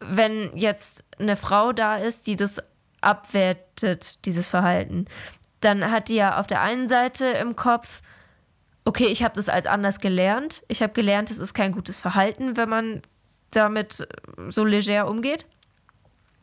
wenn 0.00 0.56
jetzt 0.56 1.04
eine 1.18 1.36
Frau 1.36 1.72
da 1.72 1.96
ist, 1.96 2.26
die 2.26 2.36
das 2.36 2.62
abwertet, 3.00 4.24
dieses 4.24 4.48
Verhalten, 4.48 5.06
dann 5.60 5.90
hat 5.90 6.08
die 6.08 6.16
ja 6.16 6.38
auf 6.38 6.46
der 6.46 6.62
einen 6.62 6.88
Seite 6.88 7.26
im 7.26 7.56
Kopf, 7.56 8.02
okay, 8.84 9.06
ich 9.06 9.22
habe 9.22 9.34
das 9.34 9.48
als 9.48 9.66
anders 9.66 10.00
gelernt. 10.00 10.62
Ich 10.68 10.82
habe 10.82 10.92
gelernt, 10.92 11.30
es 11.30 11.38
ist 11.38 11.54
kein 11.54 11.72
gutes 11.72 11.98
Verhalten, 11.98 12.56
wenn 12.56 12.68
man 12.68 13.02
damit 13.50 14.06
so 14.48 14.64
leger 14.64 15.08
umgeht. 15.08 15.46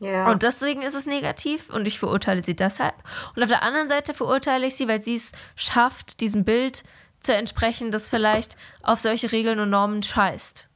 Ja. 0.00 0.30
Und 0.30 0.42
deswegen 0.42 0.82
ist 0.82 0.94
es 0.94 1.06
negativ 1.06 1.70
und 1.70 1.86
ich 1.86 1.98
verurteile 1.98 2.42
sie 2.42 2.56
deshalb. 2.56 2.94
Und 3.34 3.42
auf 3.42 3.48
der 3.48 3.62
anderen 3.62 3.88
Seite 3.88 4.12
verurteile 4.12 4.66
ich 4.66 4.74
sie, 4.74 4.88
weil 4.88 5.02
sie 5.02 5.14
es 5.14 5.32
schafft, 5.54 6.20
diesem 6.20 6.44
Bild 6.44 6.82
zu 7.20 7.34
entsprechen, 7.34 7.90
das 7.90 8.08
vielleicht 8.10 8.56
auf 8.82 8.98
solche 8.98 9.32
Regeln 9.32 9.60
und 9.60 9.70
Normen 9.70 10.02
scheißt. 10.02 10.68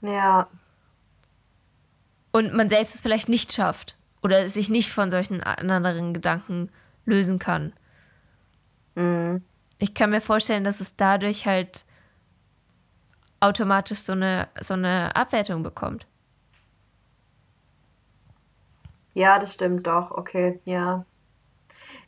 Ja 0.00 0.48
und 2.32 2.54
man 2.54 2.68
selbst 2.68 2.94
es 2.94 3.02
vielleicht 3.02 3.28
nicht 3.28 3.52
schafft 3.52 3.96
oder 4.22 4.48
sich 4.48 4.68
nicht 4.68 4.90
von 4.90 5.10
solchen 5.10 5.42
anderen 5.42 6.14
Gedanken 6.14 6.70
lösen 7.04 7.38
kann. 7.38 7.72
Mhm. 8.94 9.44
Ich 9.78 9.94
kann 9.94 10.10
mir 10.10 10.20
vorstellen, 10.20 10.64
dass 10.64 10.80
es 10.80 10.96
dadurch 10.96 11.46
halt 11.46 11.84
automatisch 13.40 14.00
so 14.00 14.12
eine, 14.12 14.48
so 14.60 14.74
eine 14.74 15.14
Abwertung 15.16 15.62
bekommt. 15.62 16.06
Ja, 19.14 19.38
das 19.38 19.54
stimmt 19.54 19.86
doch. 19.86 20.12
Okay, 20.12 20.60
ja. 20.64 21.04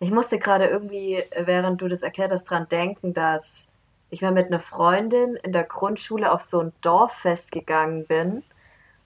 Ich 0.00 0.10
musste 0.10 0.38
gerade 0.38 0.66
irgendwie, 0.66 1.22
während 1.36 1.80
du 1.80 1.88
das 1.88 2.02
erklärt 2.02 2.32
hast, 2.32 2.44
dran 2.44 2.68
denken, 2.68 3.12
dass 3.12 3.68
ich 4.10 4.22
mal 4.22 4.32
mit 4.32 4.46
einer 4.46 4.60
Freundin 4.60 5.36
in 5.36 5.52
der 5.52 5.64
Grundschule 5.64 6.30
auf 6.30 6.42
so 6.42 6.60
ein 6.60 6.72
Dorffest 6.80 7.50
gegangen 7.50 8.06
bin 8.06 8.44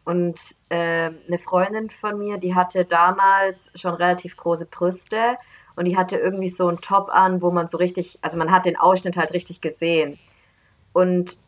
und 0.09 0.41
äh, 0.71 1.11
eine 1.27 1.39
Freundin 1.39 1.91
von 1.91 2.17
mir, 2.17 2.39
die 2.39 2.55
hatte 2.55 2.87
damals 2.87 3.71
schon 3.75 3.93
relativ 3.93 4.39
große 4.39 4.65
Brüste 4.65 5.37
und 5.77 5.85
die 5.85 5.99
hatte 5.99 6.17
irgendwie 6.17 6.49
so 6.49 6.67
einen 6.67 6.81
Top 6.81 7.11
an, 7.13 7.43
wo 7.43 7.51
man 7.51 7.69
so 7.69 7.77
richtig, 7.77 8.19
also 8.23 8.39
man 8.39 8.51
hat 8.51 8.65
den 8.65 8.79
Ausschnitt 8.79 9.19
halt 9.19 9.35
richtig 9.35 9.61
gesehen. 9.61 10.19
Und 10.95 11.39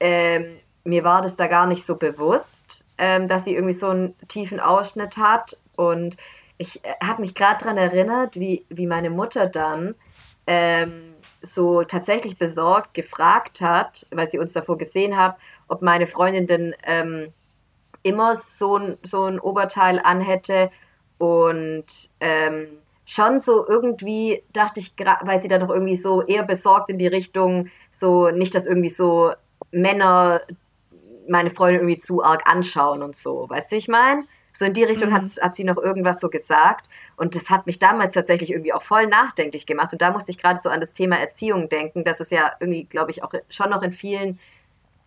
ähm, 0.00 0.58
mir 0.84 1.02
war 1.02 1.22
das 1.22 1.36
da 1.36 1.46
gar 1.46 1.66
nicht 1.66 1.82
so 1.86 1.96
bewusst, 1.96 2.84
ähm, 2.98 3.26
dass 3.26 3.46
sie 3.46 3.54
irgendwie 3.54 3.72
so 3.72 3.88
einen 3.88 4.14
tiefen 4.28 4.60
Ausschnitt 4.60 5.16
hat. 5.16 5.56
Und 5.74 6.18
ich 6.58 6.84
äh, 6.84 6.92
habe 7.02 7.22
mich 7.22 7.34
gerade 7.34 7.60
daran 7.60 7.78
erinnert, 7.78 8.34
wie, 8.34 8.66
wie 8.68 8.86
meine 8.86 9.08
Mutter 9.08 9.46
dann 9.46 9.94
ähm, 10.46 11.14
so 11.40 11.84
tatsächlich 11.84 12.36
besorgt 12.36 12.92
gefragt 12.92 13.62
hat, 13.62 14.06
weil 14.10 14.28
sie 14.28 14.38
uns 14.38 14.52
davor 14.52 14.76
gesehen 14.76 15.16
hat, 15.16 15.38
ob 15.68 15.80
meine 15.80 16.06
Freundin 16.06 16.46
denn 16.46 16.74
ähm, 16.84 17.32
immer 18.02 18.36
so 18.36 18.78
ein, 18.78 18.98
so 19.02 19.24
ein 19.24 19.38
Oberteil 19.40 20.00
anhätte 20.02 20.70
und 21.18 21.86
ähm, 22.20 22.68
schon 23.06 23.40
so 23.40 23.66
irgendwie 23.66 24.42
dachte 24.52 24.80
ich, 24.80 24.92
weil 25.22 25.40
sie 25.40 25.48
da 25.48 25.58
noch 25.58 25.70
irgendwie 25.70 25.96
so 25.96 26.22
eher 26.22 26.44
besorgt 26.44 26.90
in 26.90 26.98
die 26.98 27.06
Richtung, 27.06 27.68
so 27.90 28.30
nicht, 28.30 28.54
dass 28.54 28.66
irgendwie 28.66 28.90
so 28.90 29.32
Männer 29.70 30.42
meine 31.28 31.50
Freundin 31.50 31.82
irgendwie 31.82 31.98
zu 31.98 32.22
arg 32.22 32.42
anschauen 32.46 33.02
und 33.02 33.16
so, 33.16 33.48
weißt 33.48 33.72
du, 33.72 33.76
ich 33.76 33.88
meine? 33.88 34.24
So 34.58 34.64
in 34.64 34.74
die 34.74 34.82
Richtung 34.82 35.10
mhm. 35.10 35.14
hat, 35.14 35.22
hat 35.40 35.54
sie 35.54 35.62
noch 35.62 35.76
irgendwas 35.76 36.18
so 36.18 36.28
gesagt. 36.28 36.88
Und 37.16 37.36
das 37.36 37.48
hat 37.48 37.66
mich 37.66 37.78
damals 37.78 38.14
tatsächlich 38.14 38.50
irgendwie 38.50 38.72
auch 38.72 38.82
voll 38.82 39.06
nachdenklich 39.06 39.66
gemacht. 39.66 39.92
Und 39.92 40.02
da 40.02 40.10
musste 40.10 40.32
ich 40.32 40.38
gerade 40.38 40.58
so 40.58 40.68
an 40.68 40.80
das 40.80 40.94
Thema 40.94 41.16
Erziehung 41.16 41.68
denken, 41.68 42.02
dass 42.02 42.18
es 42.18 42.30
ja 42.30 42.52
irgendwie, 42.58 42.84
glaube 42.84 43.12
ich, 43.12 43.22
auch 43.22 43.32
schon 43.50 43.70
noch 43.70 43.82
in 43.82 43.92
vielen 43.92 44.40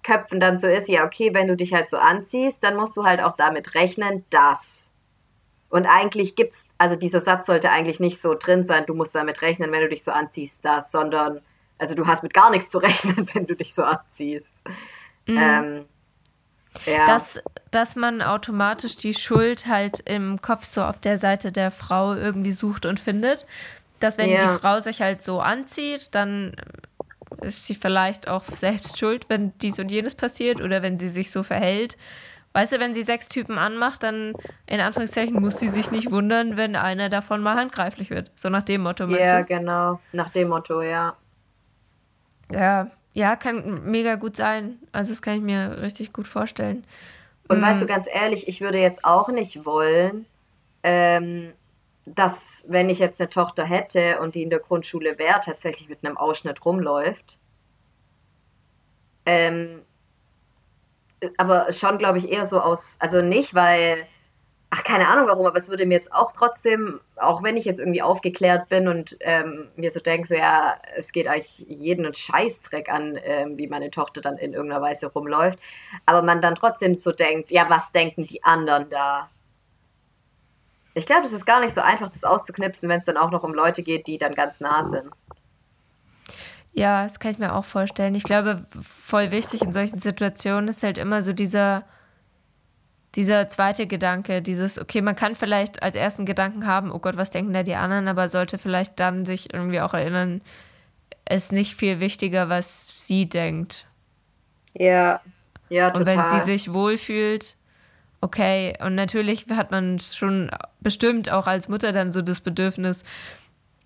Köpfen 0.03 0.39
dann 0.39 0.57
so 0.57 0.67
ist, 0.67 0.87
ja, 0.87 1.05
okay, 1.05 1.33
wenn 1.33 1.47
du 1.47 1.55
dich 1.55 1.73
halt 1.73 1.89
so 1.89 1.97
anziehst, 1.97 2.63
dann 2.63 2.75
musst 2.75 2.97
du 2.97 3.03
halt 3.03 3.21
auch 3.21 3.35
damit 3.35 3.75
rechnen, 3.75 4.25
dass. 4.29 4.89
Und 5.69 5.85
eigentlich 5.85 6.35
gibt's, 6.35 6.67
also 6.77 6.95
dieser 6.95 7.21
Satz 7.21 7.45
sollte 7.45 7.69
eigentlich 7.69 7.99
nicht 7.99 8.19
so 8.19 8.35
drin 8.35 8.65
sein, 8.65 8.85
du 8.85 8.93
musst 8.93 9.15
damit 9.15 9.41
rechnen, 9.41 9.71
wenn 9.71 9.81
du 9.81 9.89
dich 9.89 10.03
so 10.03 10.11
anziehst, 10.11 10.65
das, 10.65 10.91
sondern, 10.91 11.41
also 11.77 11.95
du 11.95 12.07
hast 12.07 12.23
mit 12.23 12.33
gar 12.33 12.49
nichts 12.49 12.69
zu 12.69 12.77
rechnen, 12.79 13.27
wenn 13.33 13.45
du 13.45 13.55
dich 13.55 13.73
so 13.73 13.83
anziehst. 13.83 14.61
Mhm. 15.27 15.37
Ähm, 15.37 15.85
ja. 16.85 17.05
Dass, 17.05 17.41
dass 17.69 17.95
man 17.95 18.21
automatisch 18.21 18.95
die 18.95 19.13
Schuld 19.13 19.67
halt 19.67 19.99
im 19.99 20.41
Kopf 20.41 20.63
so 20.63 20.83
auf 20.83 20.99
der 20.99 21.17
Seite 21.17 21.51
der 21.51 21.71
Frau 21.71 22.15
irgendwie 22.15 22.53
sucht 22.53 22.85
und 22.85 22.99
findet. 22.99 23.45
Dass 23.99 24.17
wenn 24.17 24.29
ja. 24.29 24.41
die 24.41 24.57
Frau 24.57 24.79
sich 24.79 25.01
halt 25.01 25.21
so 25.21 25.41
anzieht, 25.41 26.09
dann 26.15 26.55
ist 27.41 27.65
sie 27.65 27.75
vielleicht 27.75 28.27
auch 28.27 28.43
selbst 28.45 28.99
schuld, 28.99 29.25
wenn 29.29 29.57
dies 29.59 29.79
und 29.79 29.91
jenes 29.91 30.15
passiert 30.15 30.61
oder 30.61 30.81
wenn 30.81 30.97
sie 30.97 31.09
sich 31.09 31.31
so 31.31 31.43
verhält. 31.43 31.97
Weißt 32.53 32.73
du, 32.73 32.79
wenn 32.79 32.93
sie 32.93 33.03
sechs 33.03 33.29
Typen 33.29 33.57
anmacht, 33.57 34.03
dann 34.03 34.33
in 34.67 34.81
Anführungszeichen 34.81 35.39
muss 35.39 35.57
sie 35.57 35.69
sich 35.69 35.89
nicht 35.89 36.11
wundern, 36.11 36.57
wenn 36.57 36.75
einer 36.75 37.07
davon 37.07 37.41
mal 37.41 37.55
handgreiflich 37.55 38.09
wird. 38.09 38.31
So 38.35 38.49
nach 38.49 38.63
dem 38.63 38.81
Motto. 38.81 39.07
Ja, 39.07 39.41
genau. 39.41 40.01
Nach 40.11 40.29
dem 40.29 40.49
Motto, 40.49 40.81
ja. 40.81 41.15
Ja, 42.51 42.91
ja, 43.13 43.37
kann 43.37 43.89
mega 43.89 44.15
gut 44.15 44.35
sein. 44.35 44.79
Also 44.91 45.11
das 45.11 45.21
kann 45.21 45.35
ich 45.35 45.41
mir 45.41 45.81
richtig 45.81 46.11
gut 46.11 46.27
vorstellen. 46.27 46.83
Und 47.47 47.59
mhm. 47.59 47.63
weißt 47.63 47.81
du, 47.81 47.85
ganz 47.85 48.07
ehrlich, 48.11 48.49
ich 48.49 48.59
würde 48.59 48.79
jetzt 48.79 49.05
auch 49.05 49.29
nicht 49.29 49.65
wollen, 49.65 50.25
ähm, 50.83 51.53
dass 52.15 52.65
wenn 52.67 52.89
ich 52.89 52.99
jetzt 52.99 53.21
eine 53.21 53.29
Tochter 53.29 53.63
hätte 53.63 54.19
und 54.19 54.35
die 54.35 54.43
in 54.43 54.49
der 54.49 54.59
Grundschule 54.59 55.17
wäre, 55.17 55.41
tatsächlich 55.43 55.89
mit 55.89 56.03
einem 56.03 56.17
Ausschnitt 56.17 56.63
rumläuft. 56.65 57.37
Ähm, 59.25 59.81
aber 61.37 61.71
schon, 61.71 61.97
glaube 61.97 62.17
ich, 62.17 62.31
eher 62.31 62.45
so 62.45 62.59
aus, 62.59 62.97
also 62.99 63.21
nicht, 63.21 63.53
weil 63.53 64.07
ach, 64.71 64.83
keine 64.83 65.07
Ahnung 65.07 65.27
warum, 65.27 65.45
aber 65.45 65.57
es 65.57 65.69
würde 65.69 65.85
mir 65.85 65.95
jetzt 65.95 66.13
auch 66.13 66.31
trotzdem, 66.31 67.01
auch 67.17 67.43
wenn 67.43 67.57
ich 67.57 67.65
jetzt 67.65 67.79
irgendwie 67.79 68.01
aufgeklärt 68.01 68.69
bin 68.69 68.87
und 68.87 69.17
ähm, 69.19 69.67
mir 69.75 69.91
so 69.91 69.99
denke, 69.99 70.27
so 70.27 70.33
ja, 70.33 70.77
es 70.95 71.11
geht 71.11 71.27
eigentlich 71.27 71.59
jeden 71.67 72.05
einen 72.05 72.15
Scheißdreck 72.15 72.89
an, 72.89 73.19
ähm, 73.23 73.57
wie 73.57 73.67
meine 73.67 73.91
Tochter 73.91 74.21
dann 74.21 74.37
in 74.37 74.53
irgendeiner 74.53 74.81
Weise 74.81 75.07
rumläuft, 75.07 75.59
aber 76.05 76.21
man 76.21 76.41
dann 76.41 76.55
trotzdem 76.55 76.97
so 76.97 77.11
denkt, 77.11 77.51
ja, 77.51 77.69
was 77.69 77.91
denken 77.91 78.25
die 78.25 78.43
anderen 78.43 78.89
da? 78.89 79.29
Ich 80.93 81.05
glaube, 81.05 81.25
es 81.25 81.33
ist 81.33 81.45
gar 81.45 81.61
nicht 81.61 81.73
so 81.73 81.81
einfach, 81.81 82.09
das 82.09 82.23
auszuknipsen, 82.23 82.89
wenn 82.89 82.99
es 82.99 83.05
dann 83.05 83.17
auch 83.17 83.31
noch 83.31 83.43
um 83.43 83.53
Leute 83.53 83.81
geht, 83.83 84.07
die 84.07 84.17
dann 84.17 84.35
ganz 84.35 84.59
nah 84.59 84.83
sind. 84.83 85.09
Ja, 86.73 87.03
das 87.03 87.19
kann 87.19 87.31
ich 87.31 87.39
mir 87.39 87.53
auch 87.53 87.65
vorstellen. 87.65 88.15
Ich 88.15 88.23
glaube, 88.23 88.65
voll 88.81 89.31
wichtig 89.31 89.61
in 89.61 89.73
solchen 89.73 89.99
Situationen 89.99 90.69
ist 90.69 90.83
halt 90.83 90.97
immer 90.97 91.21
so 91.21 91.33
dieser, 91.33 91.83
dieser 93.15 93.49
zweite 93.49 93.87
Gedanke, 93.87 94.41
dieses, 94.41 94.79
okay, 94.79 95.01
man 95.01 95.15
kann 95.15 95.35
vielleicht 95.35 95.83
als 95.83 95.95
ersten 95.95 96.25
Gedanken 96.25 96.65
haben, 96.65 96.91
oh 96.91 96.99
Gott, 96.99 97.17
was 97.17 97.31
denken 97.31 97.53
da 97.53 97.63
die 97.63 97.75
anderen, 97.75 98.07
aber 98.07 98.29
sollte 98.29 98.57
vielleicht 98.57 98.99
dann 98.99 99.25
sich 99.25 99.53
irgendwie 99.53 99.81
auch 99.81 99.93
erinnern, 99.93 100.41
es 101.25 101.45
ist 101.45 101.51
nicht 101.51 101.75
viel 101.75 101.99
wichtiger, 101.99 102.49
was 102.49 102.93
sie 102.97 103.27
denkt. 103.27 103.85
Ja, 104.73 105.21
ja, 105.69 105.91
total. 105.91 106.01
Und 106.01 106.05
wenn 106.07 106.39
sie 106.39 106.45
sich 106.45 106.73
wohlfühlt, 106.73 107.55
okay, 108.21 108.77
und 108.83 108.95
natürlich 108.95 109.47
hat 109.49 109.71
man 109.71 109.99
schon 109.99 110.49
bestimmt 110.79 111.31
auch 111.31 111.47
als 111.47 111.67
Mutter 111.67 111.91
dann 111.91 112.11
so 112.11 112.21
das 112.21 112.39
Bedürfnis, 112.39 113.03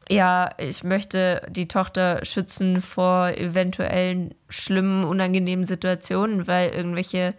ja, 0.09 0.51
ich 0.57 0.83
möchte 0.83 1.41
die 1.49 1.67
Tochter 1.67 2.23
schützen 2.23 2.81
vor 2.81 3.29
eventuellen 3.29 4.35
schlimmen, 4.49 5.03
unangenehmen 5.03 5.65
Situationen, 5.65 6.47
weil 6.47 6.69
irgendwelche 6.69 7.33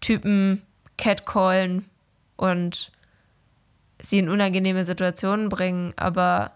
Typen 0.00 0.62
catcallen 0.96 1.84
und 2.36 2.90
sie 4.00 4.18
in 4.18 4.30
unangenehme 4.30 4.84
Situationen 4.84 5.48
bringen. 5.48 5.92
Aber 5.96 6.52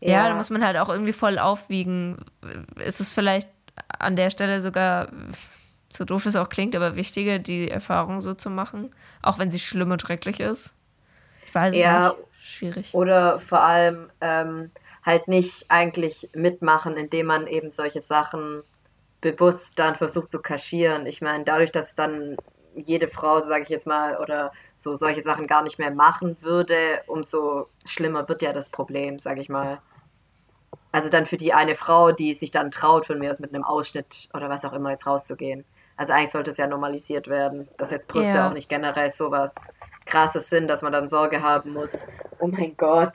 ja. 0.00 0.10
ja, 0.10 0.28
da 0.28 0.34
muss 0.34 0.50
man 0.50 0.64
halt 0.64 0.76
auch 0.76 0.88
irgendwie 0.88 1.12
voll 1.12 1.38
aufwiegen. 1.38 2.18
Ist 2.76 3.00
es 3.00 3.12
vielleicht 3.12 3.48
an 3.98 4.16
der 4.16 4.30
Stelle 4.30 4.60
sogar, 4.60 5.08
so 5.90 6.04
doof 6.04 6.26
es 6.26 6.36
auch 6.36 6.48
klingt, 6.48 6.76
aber 6.76 6.96
wichtiger, 6.96 7.38
die 7.38 7.70
Erfahrung 7.70 8.20
so 8.20 8.34
zu 8.34 8.50
machen, 8.50 8.94
auch 9.22 9.38
wenn 9.38 9.50
sie 9.50 9.58
schlimm 9.58 9.90
und 9.90 10.02
schrecklich 10.02 10.40
ist? 10.40 10.74
Ich 11.46 11.54
weiß 11.54 11.74
ja, 11.74 12.08
es 12.08 12.16
nicht. 12.16 12.28
Schwierig. 12.40 12.94
Oder 12.94 13.40
vor 13.40 13.60
allem 13.60 14.10
ähm, 14.20 14.70
halt 15.04 15.28
nicht 15.28 15.66
eigentlich 15.68 16.28
mitmachen, 16.34 16.96
indem 16.96 17.26
man 17.26 17.46
eben 17.46 17.70
solche 17.70 18.00
Sachen 18.00 18.62
bewusst 19.20 19.78
dann 19.78 19.94
versucht 19.94 20.30
zu 20.30 20.40
kaschieren. 20.40 21.06
Ich 21.06 21.20
meine, 21.20 21.44
dadurch, 21.44 21.72
dass 21.72 21.94
dann 21.94 22.36
jede 22.74 23.08
Frau, 23.08 23.40
sage 23.40 23.64
ich 23.64 23.68
jetzt 23.68 23.86
mal, 23.86 24.16
oder 24.18 24.52
so 24.78 24.94
solche 24.94 25.22
Sachen 25.22 25.46
gar 25.46 25.62
nicht 25.62 25.78
mehr 25.78 25.90
machen 25.90 26.36
würde, 26.40 27.02
umso 27.06 27.68
schlimmer 27.84 28.28
wird 28.28 28.42
ja 28.42 28.52
das 28.52 28.70
Problem, 28.70 29.18
sage 29.18 29.40
ich 29.40 29.48
mal. 29.48 29.80
Also 30.92 31.10
dann 31.10 31.26
für 31.26 31.36
die 31.36 31.52
eine 31.52 31.74
Frau, 31.74 32.12
die 32.12 32.34
sich 32.34 32.50
dann 32.50 32.70
traut, 32.70 33.06
von 33.06 33.18
mir 33.18 33.30
aus 33.30 33.40
mit 33.40 33.52
einem 33.52 33.64
Ausschnitt 33.64 34.28
oder 34.32 34.48
was 34.48 34.64
auch 34.64 34.72
immer 34.72 34.90
jetzt 34.90 35.06
rauszugehen. 35.06 35.64
Also 35.98 36.12
eigentlich 36.12 36.30
sollte 36.30 36.52
es 36.52 36.56
ja 36.56 36.66
normalisiert 36.68 37.28
werden, 37.28 37.68
dass 37.76 37.90
jetzt 37.90 38.08
Brüste 38.08 38.34
ja. 38.34 38.48
auch 38.48 38.54
nicht 38.54 38.68
generell 38.68 39.10
sowas 39.10 39.54
krasses 40.06 40.48
sind, 40.48 40.68
dass 40.68 40.80
man 40.80 40.92
dann 40.92 41.08
Sorge 41.08 41.42
haben 41.42 41.74
muss. 41.74 42.08
Oh 42.38 42.46
mein 42.46 42.76
Gott. 42.76 43.14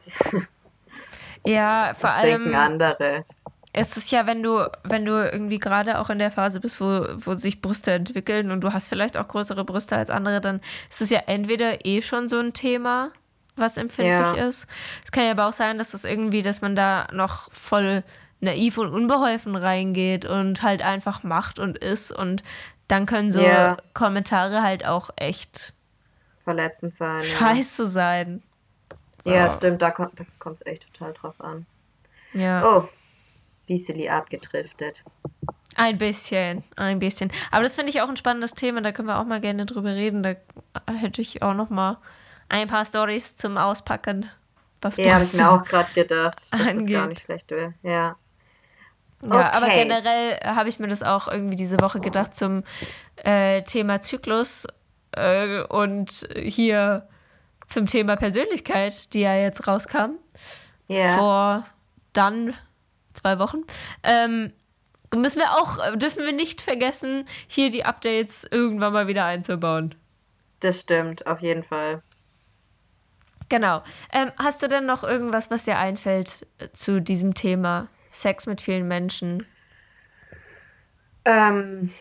Ja, 1.46 1.94
vor 1.94 2.10
Was 2.10 2.18
allem. 2.18 2.44
denken 2.44 2.56
andere? 2.56 3.26
Es 3.74 3.98
ist 3.98 4.12
ja, 4.12 4.28
wenn 4.28 4.44
du, 4.44 4.70
wenn 4.84 5.04
du 5.04 5.12
irgendwie 5.12 5.60
gerade 5.60 6.00
auch 6.00 6.10
in 6.10 6.20
der 6.20 6.32
Phase 6.32 6.60
bist, 6.60 6.80
wo, 6.80 7.06
wo 7.18 7.34
sich 7.34 7.60
Brüste 7.60 7.92
entwickeln 7.92 8.52
und 8.52 8.62
du 8.62 8.72
hast 8.72 8.88
vielleicht 8.88 9.18
auch 9.18 9.28
größere 9.28 9.66
Brüste 9.66 9.98
als 9.98 10.10
andere, 10.10 10.42
dann 10.42 10.62
ist 10.90 11.02
es 11.02 11.10
ja 11.10 11.22
entweder 11.26 11.86
eh 11.86 12.02
schon 12.02 12.30
so 12.30 12.40
ein 12.40 12.54
Thema, 12.54 13.12
was 13.56 13.78
empfindlich 13.78 14.38
ja. 14.38 14.48
ist. 14.48 14.68
Es 15.04 15.12
kann 15.12 15.26
ja 15.26 15.32
aber 15.32 15.48
auch 15.48 15.54
sein, 15.54 15.78
dass 15.78 15.92
das 15.92 16.06
irgendwie, 16.06 16.44
dass 16.44 16.62
man 16.62 16.76
da 16.76 17.08
noch 17.12 17.52
voll 17.52 18.04
naiv 18.44 18.78
und 18.78 18.90
unbeholfen 18.90 19.56
reingeht 19.56 20.26
und 20.26 20.62
halt 20.62 20.84
einfach 20.84 21.24
macht 21.24 21.58
und 21.60 21.78
ist 21.78 22.12
und 22.12 22.44
dann 22.88 23.06
können 23.06 23.32
so 23.32 23.42
ja. 23.42 23.78
Kommentare 23.94 24.62
halt 24.62 24.86
auch 24.86 25.10
echt 25.16 25.74
verletzend 26.44 26.96
sein. 26.96 27.24
Scheiße 27.24 27.84
ja. 27.84 27.90
sein. 27.90 28.44
So. 29.20 29.32
Ja, 29.32 29.50
stimmt, 29.50 29.82
da 29.82 29.92
kommt 29.92 30.20
es 30.20 30.66
echt 30.66 30.92
total 30.94 31.14
drauf 31.14 31.40
an. 31.40 31.66
Ja. 32.34 32.66
Oh, 32.66 32.90
bisschen 33.68 34.08
abgedriftet. 34.10 35.02
Ein 35.76 35.98
bisschen, 35.98 36.64
ein 36.76 37.00
bisschen. 37.00 37.32
Aber 37.52 37.64
das 37.64 37.76
finde 37.76 37.92
ich 37.92 38.02
auch 38.02 38.10
ein 38.10 38.18
spannendes 38.18 38.54
Thema, 38.54 38.82
da 38.82 38.92
können 38.92 39.08
wir 39.08 39.20
auch 39.20 39.26
mal 39.26 39.42
gerne 39.42 39.66
drüber 39.66 39.96
reden. 39.96 40.24
Da 40.24 40.36
hätte 40.92 41.22
ich 41.22 41.42
auch 41.42 41.54
noch 41.54 41.70
mal 41.70 41.98
ein 42.50 42.68
paar 42.68 42.86
Stories 42.86 43.38
zum 43.38 43.58
Auspacken. 43.58 44.30
Was 44.82 44.98
ja, 44.98 45.14
habe 45.14 45.24
ich 45.24 45.34
mir 45.34 45.50
auch 45.50 45.64
gerade 45.64 45.94
gedacht, 45.94 46.40
dass 46.52 46.60
angeht. 46.60 46.90
das 46.90 47.02
gar 47.02 47.08
nicht 47.08 47.24
schlecht 47.24 47.52
wäre. 47.52 47.74
Ja. 47.82 48.18
Ja, 49.24 49.30
okay. 49.30 49.58
aber 49.58 49.70
generell 49.70 50.40
habe 50.44 50.70
ich 50.70 50.80
mir 50.80 50.88
das 50.88 51.04
auch 51.04 51.28
irgendwie 51.28 51.56
diese 51.56 51.80
Woche 51.80 52.00
gedacht 52.00 52.36
zum 52.36 52.64
äh, 53.16 53.62
Thema 53.64 54.02
Zyklus 54.02 54.68
äh, 55.12 55.62
und 55.64 56.28
hier 56.36 57.08
zum 57.68 57.88
Thema 57.88 58.16
Persönlichkeit, 58.16 59.14
die 59.14 59.22
ja 59.22 59.36
jetzt 59.36 59.68
rauskam. 59.68 60.18
Yeah. 60.90 61.18
Vor 61.18 61.66
dann 62.12 62.54
zwei 63.14 63.40
Wochen. 63.40 63.64
Ähm, 64.04 64.52
müssen 65.16 65.40
wir 65.40 65.52
auch, 65.54 65.96
dürfen 65.96 66.26
wir 66.26 66.34
nicht 66.34 66.62
vergessen, 66.62 67.26
hier 67.48 67.70
die 67.70 67.86
Updates 67.86 68.46
irgendwann 68.50 68.94
mal 68.94 69.08
wieder 69.08 69.26
einzubauen. 69.26 69.96
Das 70.60 70.80
stimmt, 70.80 71.28
auf 71.28 71.42
jeden 71.42 71.64
Fall. 71.64 72.02
Genau. 73.50 73.84
Ähm, 74.12 74.32
hast 74.38 74.64
du 74.64 74.68
denn 74.68 74.86
noch 74.86 75.04
irgendwas, 75.04 75.52
was 75.52 75.66
dir 75.66 75.78
einfällt 75.78 76.48
äh, 76.58 76.70
zu 76.72 77.02
diesem 77.02 77.34
Thema 77.34 77.88
Sex 78.14 78.46
mit 78.46 78.62
vielen 78.62 78.88
Menschen? 78.88 79.46
Ähm, 81.26 81.92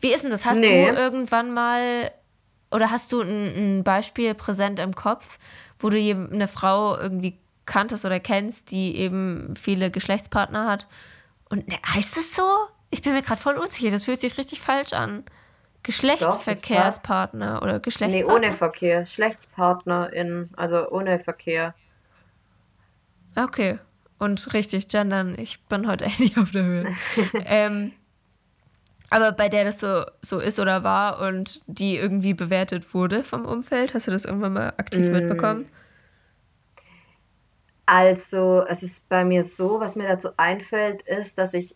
Wie 0.00 0.12
ist 0.12 0.24
denn 0.24 0.30
das? 0.30 0.44
Hast 0.44 0.60
nee. 0.60 0.90
du 0.90 0.96
irgendwann 0.96 1.52
mal 1.52 2.10
oder 2.70 2.90
hast 2.90 3.12
du 3.12 3.22
ein, 3.22 3.78
ein, 3.78 3.84
Beispiel 3.84 4.34
präsent 4.34 4.78
im 4.78 4.94
Kopf, 4.94 5.38
wo 5.78 5.88
du 5.88 5.96
eine 5.98 6.48
Frau 6.48 6.98
irgendwie 6.98 7.38
kanntest 7.64 8.04
oder 8.04 8.20
kennst, 8.20 8.70
die 8.70 8.96
eben 8.96 9.54
viele 9.56 9.90
Geschlechtspartner 9.90 10.68
hat? 10.68 10.86
Und 11.48 11.66
ne, 11.68 11.78
heißt 11.94 12.16
es 12.18 12.36
so? 12.36 12.44
Ich 12.90 13.02
bin 13.02 13.14
mir 13.14 13.22
gerade 13.22 13.40
voll 13.40 13.56
unsicher. 13.56 13.90
Das 13.90 14.04
fühlt 14.04 14.20
sich 14.20 14.36
richtig 14.36 14.60
falsch 14.60 14.92
an. 14.92 15.24
Geschlechtsverkehrspartner 15.82 17.62
oder 17.62 17.80
Geschlechtspartner? 17.80 18.38
Nee, 18.40 18.46
ohne 18.48 18.56
Verkehr. 18.56 19.00
Geschlechtspartnerin, 19.00 20.50
also 20.56 20.90
ohne 20.90 21.20
Verkehr. 21.20 21.74
Okay. 23.36 23.78
Und 24.18 24.52
richtig, 24.52 24.88
gendern. 24.88 25.36
Ich 25.38 25.64
bin 25.66 25.86
heute 25.86 26.04
echt 26.04 26.20
nicht 26.20 26.38
auf 26.38 26.50
der 26.50 26.64
Höhe. 26.64 26.96
ähm, 27.46 27.92
aber 29.10 29.32
bei 29.32 29.48
der 29.48 29.64
das 29.64 29.80
so, 29.80 30.04
so 30.20 30.38
ist 30.38 30.58
oder 30.58 30.84
war 30.84 31.20
und 31.20 31.60
die 31.66 31.96
irgendwie 31.96 32.34
bewertet 32.34 32.92
wurde 32.94 33.24
vom 33.24 33.46
Umfeld, 33.46 33.94
hast 33.94 34.06
du 34.06 34.10
das 34.10 34.24
irgendwann 34.24 34.52
mal 34.52 34.74
aktiv 34.76 35.08
mm. 35.08 35.12
mitbekommen? 35.12 35.68
Also, 37.86 38.66
es 38.68 38.82
ist 38.82 39.08
bei 39.08 39.24
mir 39.24 39.44
so, 39.44 39.80
was 39.80 39.96
mir 39.96 40.08
dazu 40.08 40.28
einfällt, 40.36 41.00
ist, 41.02 41.38
dass 41.38 41.54
ich 41.54 41.74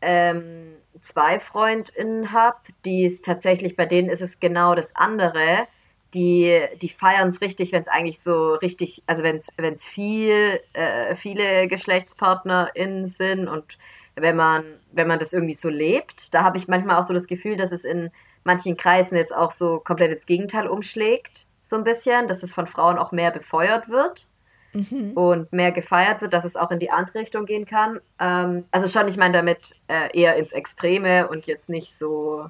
ähm, 0.00 0.74
zwei 1.00 1.38
FreundInnen 1.38 2.32
habe, 2.32 2.58
die 2.84 3.04
es 3.04 3.22
tatsächlich, 3.22 3.76
bei 3.76 3.86
denen 3.86 4.08
ist 4.08 4.20
es 4.20 4.40
genau 4.40 4.74
das 4.74 4.96
andere. 4.96 5.68
Die, 6.14 6.60
die 6.80 6.88
feiern 6.88 7.28
es 7.28 7.40
richtig, 7.40 7.72
wenn 7.72 7.82
es 7.82 7.88
eigentlich 7.88 8.20
so 8.20 8.54
richtig, 8.54 9.02
also 9.06 9.22
wenn 9.22 9.36
es 9.36 9.84
viel, 9.84 10.60
äh, 10.72 11.16
viele 11.16 11.68
GeschlechtspartnerInnen 11.68 13.06
sind 13.06 13.48
und 13.48 13.76
wenn 14.14 14.36
man, 14.36 14.64
wenn 14.92 15.08
man 15.08 15.18
das 15.18 15.32
irgendwie 15.32 15.54
so 15.54 15.68
lebt. 15.68 16.32
Da 16.32 16.42
habe 16.42 16.58
ich 16.58 16.68
manchmal 16.68 17.00
auch 17.00 17.06
so 17.06 17.12
das 17.12 17.26
Gefühl, 17.26 17.56
dass 17.56 17.72
es 17.72 17.84
in 17.84 18.10
manchen 18.44 18.76
Kreisen 18.76 19.16
jetzt 19.16 19.34
auch 19.34 19.52
so 19.52 19.78
komplett 19.78 20.12
ins 20.12 20.26
Gegenteil 20.26 20.68
umschlägt, 20.68 21.46
so 21.62 21.76
ein 21.76 21.84
bisschen, 21.84 22.28
dass 22.28 22.42
es 22.42 22.54
von 22.54 22.66
Frauen 22.66 22.96
auch 22.96 23.12
mehr 23.12 23.30
befeuert 23.30 23.88
wird 23.88 24.28
mhm. 24.72 25.12
und 25.14 25.52
mehr 25.52 25.72
gefeiert 25.72 26.22
wird, 26.22 26.32
dass 26.32 26.44
es 26.44 26.56
auch 26.56 26.70
in 26.70 26.78
die 26.78 26.90
andere 26.90 27.18
Richtung 27.18 27.44
gehen 27.44 27.66
kann. 27.66 28.00
Ähm, 28.20 28.64
also 28.70 28.88
schon, 28.88 29.08
ich 29.08 29.16
meine 29.16 29.34
damit 29.34 29.74
äh, 29.88 30.16
eher 30.18 30.36
ins 30.36 30.52
Extreme 30.52 31.28
und 31.28 31.46
jetzt 31.46 31.68
nicht 31.68 31.96
so 31.96 32.48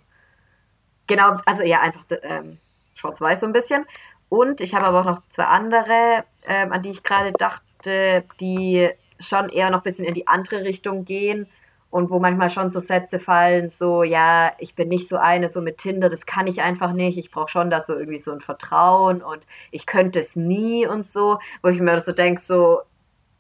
genau, 1.07 1.39
also 1.47 1.63
eher 1.63 1.81
einfach 1.81 2.05
ähm, 2.23 2.59
schwarz-weiß 2.97 3.41
so 3.41 3.47
ein 3.47 3.53
bisschen. 3.53 3.87
Und 4.29 4.61
ich 4.61 4.75
habe 4.75 4.87
aber 4.87 5.01
auch 5.01 5.05
noch 5.05 5.23
zwei 5.31 5.45
andere, 5.45 6.25
ähm, 6.47 6.73
an 6.73 6.83
die 6.83 6.91
ich 6.91 7.03
gerade 7.03 7.33
dachte, 7.33 8.25
die 8.41 8.91
schon 9.21 9.49
eher 9.49 9.71
noch 9.71 9.79
ein 9.81 9.85
bisschen 9.85 10.05
in 10.05 10.15
die 10.15 10.27
andere 10.27 10.63
Richtung 10.63 11.05
gehen 11.05 11.47
und 11.91 12.11
wo 12.11 12.19
manchmal 12.19 12.51
schon 12.51 12.69
so 12.69 12.81
Sätze 12.81 13.19
fallen, 13.21 13.71
so, 13.71 14.03
ja, 14.03 14.53
ich 14.59 14.75
bin 14.75 14.89
nicht 14.89 15.09
so 15.09 15.17
eine, 15.17 15.49
so 15.49 15.63
mit 15.63 15.79
Tinder, 15.79 16.09
das 16.09 16.27
kann 16.27 16.47
ich 16.47 16.61
einfach 16.61 16.93
nicht, 16.93 17.17
ich 17.17 17.31
brauche 17.31 17.49
schon 17.49 17.71
da 17.71 17.81
so 17.81 17.95
irgendwie 17.95 18.19
so 18.19 18.33
ein 18.33 18.41
Vertrauen 18.41 19.23
und 19.23 19.41
ich 19.71 19.87
könnte 19.87 20.19
es 20.21 20.37
nie 20.37 20.87
und 20.87 21.07
so, 21.07 21.39
wo 21.63 21.69
ich 21.69 21.81
mir 21.81 22.01
so 22.01 22.13
denke, 22.13 22.41
so, 22.41 22.81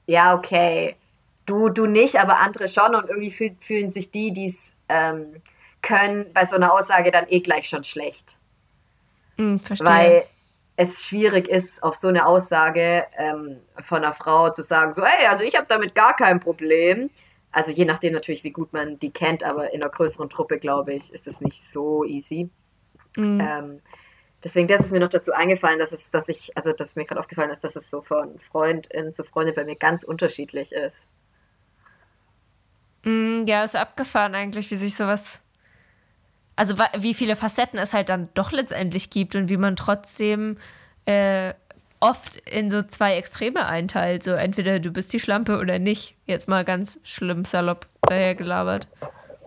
ja, 0.06 0.34
okay, 0.34 0.96
du, 1.44 1.68
du 1.68 1.86
nicht, 1.86 2.16
aber 2.16 2.38
andere 2.38 2.68
schon 2.68 2.94
und 2.94 3.08
irgendwie 3.08 3.30
fühl, 3.30 3.56
fühlen 3.60 3.90
sich 3.90 4.10
die, 4.10 4.32
die 4.32 4.46
es 4.46 4.76
ähm, 4.88 5.42
können, 5.82 6.32
bei 6.32 6.44
so 6.44 6.56
einer 6.56 6.72
Aussage 6.72 7.10
dann 7.10 7.26
eh 7.28 7.40
gleich 7.40 7.68
schon 7.68 7.84
schlecht. 7.84 8.38
Mm, 9.36 9.58
verstehe. 9.58 9.88
Weil 9.88 10.26
es 10.76 11.04
schwierig 11.04 11.48
ist, 11.48 11.82
auf 11.82 11.96
so 11.96 12.08
eine 12.08 12.26
Aussage 12.26 13.06
ähm, 13.16 13.58
von 13.82 14.04
einer 14.04 14.14
Frau 14.14 14.50
zu 14.50 14.62
sagen, 14.62 14.94
so, 14.94 15.04
hey, 15.04 15.26
also 15.26 15.42
ich 15.42 15.56
habe 15.56 15.66
damit 15.68 15.94
gar 15.94 16.14
kein 16.14 16.38
Problem. 16.40 17.10
Also 17.50 17.70
je 17.70 17.86
nachdem 17.86 18.12
natürlich, 18.12 18.44
wie 18.44 18.50
gut 18.50 18.72
man 18.72 18.98
die 18.98 19.10
kennt, 19.10 19.42
aber 19.42 19.72
in 19.72 19.82
einer 19.82 19.90
größeren 19.90 20.28
Truppe, 20.28 20.58
glaube 20.58 20.92
ich, 20.92 21.12
ist 21.14 21.26
es 21.26 21.40
nicht 21.40 21.64
so 21.64 22.04
easy. 22.04 22.50
Mhm. 23.16 23.40
Ähm, 23.40 23.80
deswegen, 24.44 24.68
das 24.68 24.80
ist 24.80 24.92
mir 24.92 25.00
noch 25.00 25.08
dazu 25.08 25.32
eingefallen, 25.32 25.78
dass 25.78 25.92
es, 25.92 26.10
dass 26.10 26.28
ich, 26.28 26.54
also 26.56 26.72
dass 26.72 26.96
mir 26.96 27.06
gerade 27.06 27.20
aufgefallen 27.20 27.50
ist, 27.50 27.64
dass 27.64 27.76
es 27.76 27.88
so 27.88 28.02
von 28.02 28.38
Freundin 28.38 29.14
zu 29.14 29.24
Freundin 29.24 29.54
bei 29.54 29.64
mir 29.64 29.76
ganz 29.76 30.02
unterschiedlich 30.02 30.72
ist. 30.72 31.08
Mhm, 33.04 33.46
ja, 33.46 33.64
ist 33.64 33.76
abgefahren 33.76 34.34
eigentlich, 34.34 34.70
wie 34.70 34.76
sich 34.76 34.94
sowas 34.94 35.45
also 36.56 36.74
wie 36.98 37.14
viele 37.14 37.36
Facetten 37.36 37.78
es 37.78 37.92
halt 37.92 38.08
dann 38.08 38.28
doch 38.34 38.50
letztendlich 38.50 39.10
gibt 39.10 39.36
und 39.36 39.48
wie 39.48 39.58
man 39.58 39.76
trotzdem 39.76 40.56
äh, 41.04 41.52
oft 42.00 42.36
in 42.36 42.70
so 42.70 42.82
zwei 42.82 43.16
Extreme 43.16 43.66
einteilt. 43.66 44.22
So 44.22 44.32
entweder 44.32 44.80
du 44.80 44.90
bist 44.90 45.12
die 45.12 45.20
Schlampe 45.20 45.58
oder 45.58 45.78
nicht. 45.78 46.16
Jetzt 46.24 46.48
mal 46.48 46.64
ganz 46.64 47.00
schlimm 47.04 47.44
salopp 47.44 47.86
dahergelabert. 48.02 48.88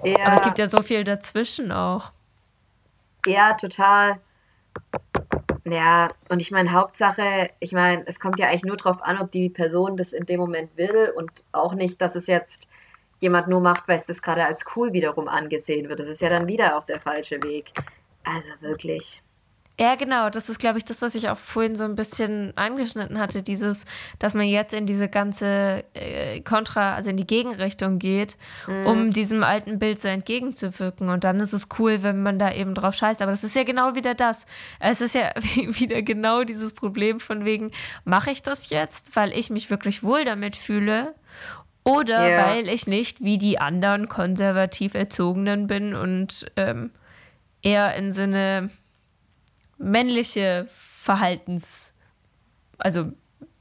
Ja. 0.04 0.26
Aber 0.26 0.36
es 0.36 0.42
gibt 0.44 0.60
ja 0.60 0.68
so 0.68 0.82
viel 0.82 1.04
dazwischen 1.04 1.72
auch. 1.72 2.12
Ja, 3.26 3.54
total. 3.56 4.20
Ja, 5.66 6.10
und 6.30 6.40
ich 6.40 6.52
meine, 6.52 6.72
Hauptsache, 6.72 7.50
ich 7.60 7.74
meine, 7.74 8.04
es 8.08 8.20
kommt 8.20 8.40
ja 8.40 8.48
eigentlich 8.48 8.64
nur 8.64 8.78
darauf 8.78 9.02
an, 9.04 9.20
ob 9.20 9.32
die 9.32 9.50
Person 9.50 9.98
das 9.98 10.14
in 10.14 10.26
dem 10.26 10.40
Moment 10.40 10.76
will 10.78 11.12
und 11.16 11.30
auch 11.52 11.74
nicht, 11.74 12.02
dass 12.02 12.16
es 12.16 12.28
jetzt 12.28 12.68
jemand 13.20 13.48
nur 13.48 13.62
macht, 13.62 13.88
weil 13.88 13.98
es 13.98 14.06
das 14.06 14.22
gerade 14.22 14.46
als 14.46 14.66
cool 14.76 14.94
wiederum 14.94 15.28
angesehen 15.28 15.90
wird. 15.90 16.00
Das 16.00 16.08
ist 16.08 16.22
ja 16.22 16.30
dann 16.30 16.48
wieder 16.48 16.78
auch 16.78 16.86
der 16.86 17.00
falsche 17.00 17.42
Weg. 17.44 17.72
Also 18.24 18.50
wirklich. 18.62 19.22
Ja, 19.80 19.96
genau. 19.96 20.30
Das 20.30 20.50
ist, 20.50 20.60
glaube 20.60 20.78
ich, 20.78 20.84
das, 20.84 21.02
was 21.02 21.16
ich 21.16 21.30
auch 21.30 21.38
vorhin 21.38 21.78
so 21.78 21.86
ein 21.86 21.96
bisschen 21.96 22.52
angeschnitten 22.58 23.18
hatte. 23.18 23.42
Dieses, 23.42 23.86
dass 24.20 24.34
man 24.34 24.46
jetzt 24.46 24.74
in 24.74 24.86
diese 24.86 25.08
ganze 25.08 25.86
äh, 25.94 26.42
Kontra, 26.42 26.96
also 26.96 27.10
in 27.10 27.16
die 27.16 27.26
Gegenrichtung 27.26 27.98
geht, 27.98 28.36
mhm. 28.68 28.86
um 28.86 29.12
diesem 29.12 29.42
alten 29.42 29.80
Bild 29.80 30.02
so 30.02 30.10
entgegenzuwirken. 30.10 31.08
Und 31.08 31.24
dann 31.24 31.40
ist 31.40 31.54
es 31.54 31.70
cool, 31.80 32.04
wenn 32.04 32.22
man 32.22 32.40
da 32.40 32.52
eben 32.52 32.76
drauf 32.76 32.94
scheißt. 32.94 33.22
Aber 33.22 33.32
das 33.32 33.46
ist 33.46 33.56
ja 33.56 33.64
genau 33.64 33.96
wieder 33.96 34.16
das. 34.16 34.46
Es 34.82 35.00
ist 35.00 35.16
ja 35.16 35.32
wieder 35.56 36.02
genau 36.02 36.44
dieses 36.44 36.74
Problem 36.74 37.22
von 37.22 37.46
wegen, 37.46 37.72
mache 38.04 38.32
ich 38.32 38.44
das 38.44 38.70
jetzt, 38.70 39.16
weil 39.16 39.32
ich 39.32 39.50
mich 39.50 39.70
wirklich 39.70 40.04
wohl 40.04 40.26
damit 40.26 40.58
fühle? 40.58 41.16
Oder 41.90 42.30
ja. 42.30 42.48
weil 42.48 42.70
ich 42.70 42.88
nicht 42.88 43.24
wie 43.24 43.38
die 43.38 43.60
anderen 43.60 44.08
konservativ 44.08 44.94
Erzogenen 44.94 45.68
bin 45.68 45.96
und 45.96 46.52
ähm, 46.56 46.92
eher 47.62 47.96
in 47.96 48.12
so 48.12 48.22
eine 48.22 48.70
männliche 49.78 50.68
Verhaltens, 50.70 51.94
also 52.78 53.12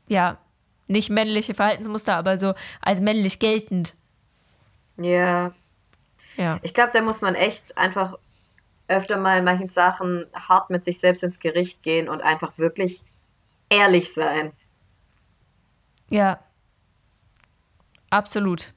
ja, 0.09 0.39
nicht 0.87 1.11
männliche 1.11 1.55
Verhaltensmuster, 1.55 2.17
aber 2.17 2.37
so 2.37 2.55
als 2.81 3.01
männlich 3.01 3.39
geltend. 3.39 3.95
Ja. 4.97 5.53
Ja. 6.37 6.59
Ich 6.63 6.75
glaube, 6.75 6.91
da 6.93 7.03
muss 7.03 7.21
man 7.21 7.35
echt 7.35 7.77
einfach 7.77 8.19
öfter 8.89 9.19
mal 9.19 9.39
in 9.39 9.45
manchen 9.45 9.69
Sachen 9.69 10.27
hart 10.35 10.71
mit 10.71 10.85
sich 10.85 10.99
selbst 10.99 11.23
ins 11.23 11.41
Gericht 11.41 11.83
gehen 11.83 12.09
und 12.09 12.23
einfach 12.23 12.57
wirklich 12.57 13.03
ehrlich 13.69 14.13
sein. 14.13 14.53
Ja. 16.11 16.41
Absolut. 18.11 18.73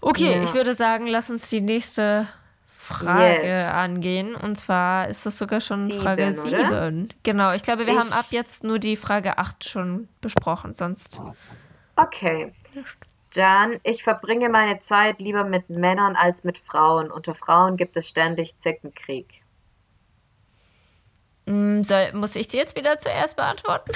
Okay, 0.00 0.34
ja. 0.36 0.42
ich 0.42 0.54
würde 0.54 0.74
sagen, 0.74 1.06
lass 1.06 1.30
uns 1.30 1.48
die 1.50 1.60
nächste 1.60 2.28
Frage 2.66 3.46
yes. 3.46 3.72
angehen. 3.74 4.34
Und 4.34 4.56
zwar 4.56 5.08
ist 5.08 5.26
das 5.26 5.36
sogar 5.36 5.60
schon 5.60 5.86
sieben, 5.86 6.02
Frage 6.02 6.32
7. 6.32 7.08
Genau, 7.22 7.52
ich 7.52 7.62
glaube, 7.62 7.86
wir 7.86 7.92
ich... 7.92 7.98
haben 7.98 8.12
ab 8.12 8.26
jetzt 8.30 8.64
nur 8.64 8.78
die 8.78 8.96
Frage 8.96 9.38
8 9.38 9.68
schon 9.68 10.08
besprochen, 10.20 10.74
sonst. 10.74 11.20
Okay. 11.96 12.52
Jan, 13.32 13.78
ich 13.82 14.02
verbringe 14.02 14.48
meine 14.48 14.80
Zeit 14.80 15.18
lieber 15.18 15.44
mit 15.44 15.68
Männern 15.68 16.16
als 16.16 16.44
mit 16.44 16.58
Frauen. 16.58 17.10
Unter 17.10 17.34
Frauen 17.34 17.76
gibt 17.76 17.96
es 17.96 18.08
ständig 18.08 18.58
Zickenkrieg. 18.58 19.42
Mm, 21.44 21.82
soll, 21.82 22.12
muss 22.12 22.36
ich 22.36 22.48
dir 22.48 22.58
jetzt 22.58 22.76
wieder 22.76 22.98
zuerst 22.98 23.36
beantworten? 23.36 23.92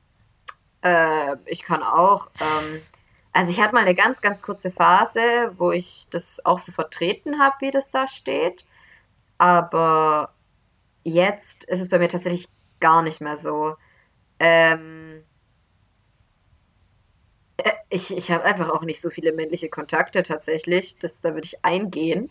äh, 0.82 1.36
ich 1.44 1.62
kann 1.62 1.82
auch. 1.82 2.28
Ähm, 2.40 2.80
also 3.32 3.50
ich 3.50 3.60
hatte 3.60 3.74
mal 3.74 3.80
eine 3.80 3.94
ganz, 3.94 4.20
ganz 4.20 4.42
kurze 4.42 4.70
Phase, 4.70 5.52
wo 5.56 5.72
ich 5.72 6.06
das 6.10 6.44
auch 6.44 6.58
so 6.58 6.72
vertreten 6.72 7.40
habe, 7.40 7.56
wie 7.60 7.70
das 7.70 7.90
da 7.90 8.06
steht. 8.06 8.64
Aber 9.38 10.34
jetzt 11.04 11.64
ist 11.64 11.80
es 11.80 11.88
bei 11.88 11.98
mir 11.98 12.08
tatsächlich 12.08 12.48
gar 12.80 13.02
nicht 13.02 13.20
mehr 13.20 13.38
so. 13.38 13.76
Ähm, 14.38 15.24
äh, 17.56 17.72
ich 17.90 18.10
ich 18.16 18.30
habe 18.30 18.44
einfach 18.44 18.70
auch 18.70 18.82
nicht 18.82 19.00
so 19.00 19.10
viele 19.10 19.32
männliche 19.32 19.68
Kontakte 19.70 20.22
tatsächlich. 20.22 20.98
Das, 20.98 21.20
da 21.22 21.34
würde 21.34 21.46
ich 21.46 21.64
eingehen. 21.64 22.30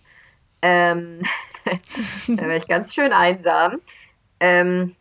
Ähm, 0.62 1.22
da 2.28 2.43
wäre 2.43 2.58
ich 2.58 2.68
ganz 2.68 2.93
schön 2.93 3.14
einsam. 3.14 3.82
Ähm, 4.39 4.95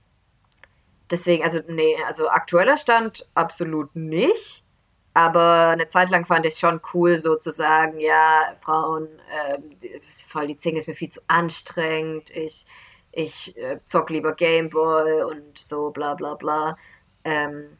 deswegen, 1.11 1.44
also 1.44 1.61
nee, 1.68 1.96
also 2.07 2.28
aktueller 2.28 2.76
Stand 2.76 3.28
absolut 3.34 3.94
nicht. 3.96 4.64
Aber 5.12 5.68
eine 5.68 5.88
Zeit 5.88 6.08
lang 6.11 6.24
fand 6.24 6.46
ich 6.46 6.54
es 6.54 6.61
schon 6.61 6.80
cool, 6.94 7.18
so 7.18 7.36
zu 7.36 7.50
sagen, 7.50 7.98
ja, 7.98 8.54
Frauen, 8.61 9.08
äh, 9.30 9.58
voll 10.28 10.46
die 10.46 10.56
Zinge 10.56 10.78
ist 10.78 10.86
mir 10.86 10.94
viel 10.94 11.08
zu 11.08 11.20
anstrengend, 11.26 12.30
ich, 12.30 12.64
ich 13.11 13.56
äh, 13.56 13.80
zock 13.86 14.11
lieber 14.11 14.34
Gameboy 14.34 15.24
und 15.24 15.58
so 15.58 15.90
bla 15.90 16.14
bla 16.14 16.34
bla. 16.34 16.76
Ähm, 17.24 17.76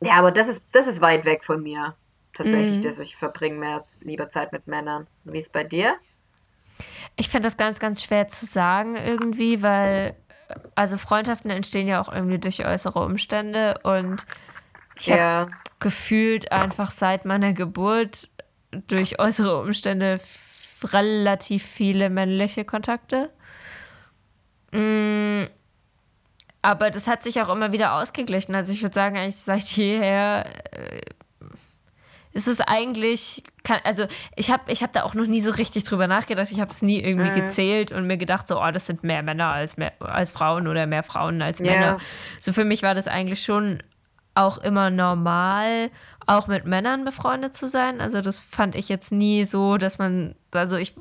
ja, 0.00 0.14
aber 0.14 0.30
das 0.30 0.48
ist, 0.48 0.66
das 0.72 0.86
ist 0.86 1.00
weit 1.00 1.24
weg 1.24 1.42
von 1.42 1.62
mir. 1.62 1.94
Tatsächlich, 2.34 2.76
mhm. 2.76 2.82
dass 2.82 2.98
ich 2.98 3.16
verbringe 3.16 3.58
mehr 3.58 3.84
lieber 4.02 4.28
Zeit 4.28 4.52
mit 4.52 4.66
Männern. 4.66 5.06
Wie 5.24 5.38
ist 5.38 5.46
es 5.46 5.52
bei 5.52 5.64
dir? 5.64 5.96
Ich 7.16 7.30
finde 7.30 7.46
das 7.46 7.56
ganz, 7.56 7.78
ganz 7.78 8.02
schwer 8.02 8.28
zu 8.28 8.44
sagen 8.44 8.94
irgendwie, 8.94 9.62
weil 9.62 10.14
also 10.74 10.98
Freundschaften 10.98 11.50
entstehen 11.50 11.88
ja 11.88 12.00
auch 12.00 12.12
irgendwie 12.12 12.38
durch 12.38 12.64
äußere 12.64 13.00
Umstände 13.00 13.80
und 13.82 14.26
ich 14.98 15.06
ja. 15.06 15.16
habe 15.16 15.50
gefühlt 15.78 16.52
einfach 16.52 16.90
seit 16.90 17.24
meiner 17.24 17.52
Geburt 17.52 18.28
durch 18.88 19.18
äußere 19.18 19.60
Umstände 19.60 20.18
relativ 20.82 21.64
viele 21.64 22.10
männliche 22.10 22.64
Kontakte. 22.64 23.30
Mm, 24.72 25.44
aber 26.62 26.90
das 26.90 27.06
hat 27.06 27.22
sich 27.22 27.40
auch 27.40 27.48
immer 27.48 27.72
wieder 27.72 27.94
ausgeglichen. 27.94 28.54
Also 28.54 28.72
ich 28.72 28.82
würde 28.82 28.94
sagen, 28.94 29.16
eigentlich 29.16 29.36
seit 29.36 29.62
jeher 29.62 30.46
äh, 30.72 31.00
ist 32.32 32.48
es 32.48 32.60
eigentlich, 32.60 33.44
kann, 33.62 33.78
also 33.84 34.06
ich 34.34 34.50
habe 34.50 34.70
ich 34.70 34.82
hab 34.82 34.92
da 34.92 35.04
auch 35.04 35.14
noch 35.14 35.26
nie 35.26 35.40
so 35.40 35.52
richtig 35.52 35.84
drüber 35.84 36.06
nachgedacht. 36.06 36.50
Ich 36.50 36.60
habe 36.60 36.70
es 36.70 36.82
nie 36.82 37.00
irgendwie 37.00 37.30
mhm. 37.30 37.34
gezählt 37.34 37.92
und 37.92 38.06
mir 38.06 38.18
gedacht, 38.18 38.48
so, 38.48 38.60
oh, 38.60 38.70
das 38.70 38.86
sind 38.86 39.04
mehr 39.04 39.22
Männer 39.22 39.52
als, 39.52 39.76
mehr, 39.76 39.92
als 40.00 40.30
Frauen 40.30 40.68
oder 40.68 40.86
mehr 40.86 41.02
Frauen 41.02 41.40
als 41.40 41.60
Männer. 41.60 41.92
Yeah. 41.92 41.98
So 42.40 42.52
für 42.52 42.64
mich 42.64 42.82
war 42.82 42.94
das 42.94 43.08
eigentlich 43.08 43.42
schon 43.42 43.82
auch 44.36 44.58
immer 44.58 44.90
normal, 44.90 45.90
auch 46.26 46.46
mit 46.46 46.66
Männern 46.66 47.04
befreundet 47.04 47.54
zu 47.54 47.68
sein. 47.68 48.00
Also 48.00 48.20
das 48.20 48.38
fand 48.38 48.74
ich 48.74 48.88
jetzt 48.88 49.10
nie 49.12 49.44
so, 49.44 49.78
dass 49.78 49.98
man, 49.98 50.34
also 50.52 50.76
ich 50.76 50.94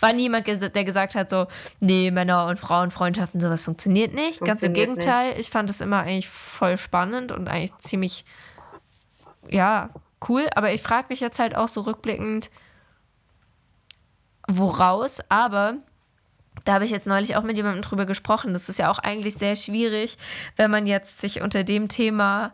war 0.00 0.12
niemand, 0.12 0.46
der 0.46 0.84
gesagt 0.84 1.14
hat, 1.14 1.30
so, 1.30 1.46
nee, 1.80 2.10
Männer- 2.10 2.46
und 2.46 2.58
Frauenfreundschaften, 2.58 3.40
sowas 3.40 3.64
funktioniert 3.64 4.14
nicht. 4.14 4.38
Funktioniert 4.38 4.46
Ganz 4.46 4.62
im 4.62 4.72
Gegenteil, 4.74 5.28
nicht. 5.30 5.40
ich 5.40 5.50
fand 5.50 5.70
es 5.70 5.80
immer 5.80 6.00
eigentlich 6.00 6.28
voll 6.28 6.76
spannend 6.76 7.32
und 7.32 7.48
eigentlich 7.48 7.76
ziemlich, 7.78 8.24
ja, 9.48 9.90
cool. 10.28 10.48
Aber 10.54 10.72
ich 10.72 10.82
frage 10.82 11.06
mich 11.10 11.20
jetzt 11.20 11.38
halt 11.38 11.56
auch 11.56 11.68
so 11.68 11.82
rückblickend, 11.82 12.50
woraus, 14.48 15.20
aber 15.28 15.76
da 16.64 16.74
habe 16.74 16.84
ich 16.84 16.90
jetzt 16.90 17.06
neulich 17.06 17.36
auch 17.36 17.42
mit 17.42 17.56
jemandem 17.56 17.82
drüber 17.82 18.06
gesprochen. 18.06 18.52
Das 18.52 18.68
ist 18.68 18.78
ja 18.78 18.90
auch 18.90 18.98
eigentlich 18.98 19.34
sehr 19.34 19.56
schwierig, 19.56 20.16
wenn 20.56 20.70
man 20.70 20.86
jetzt 20.86 21.20
sich 21.20 21.40
unter 21.42 21.64
dem 21.64 21.88
Thema 21.88 22.52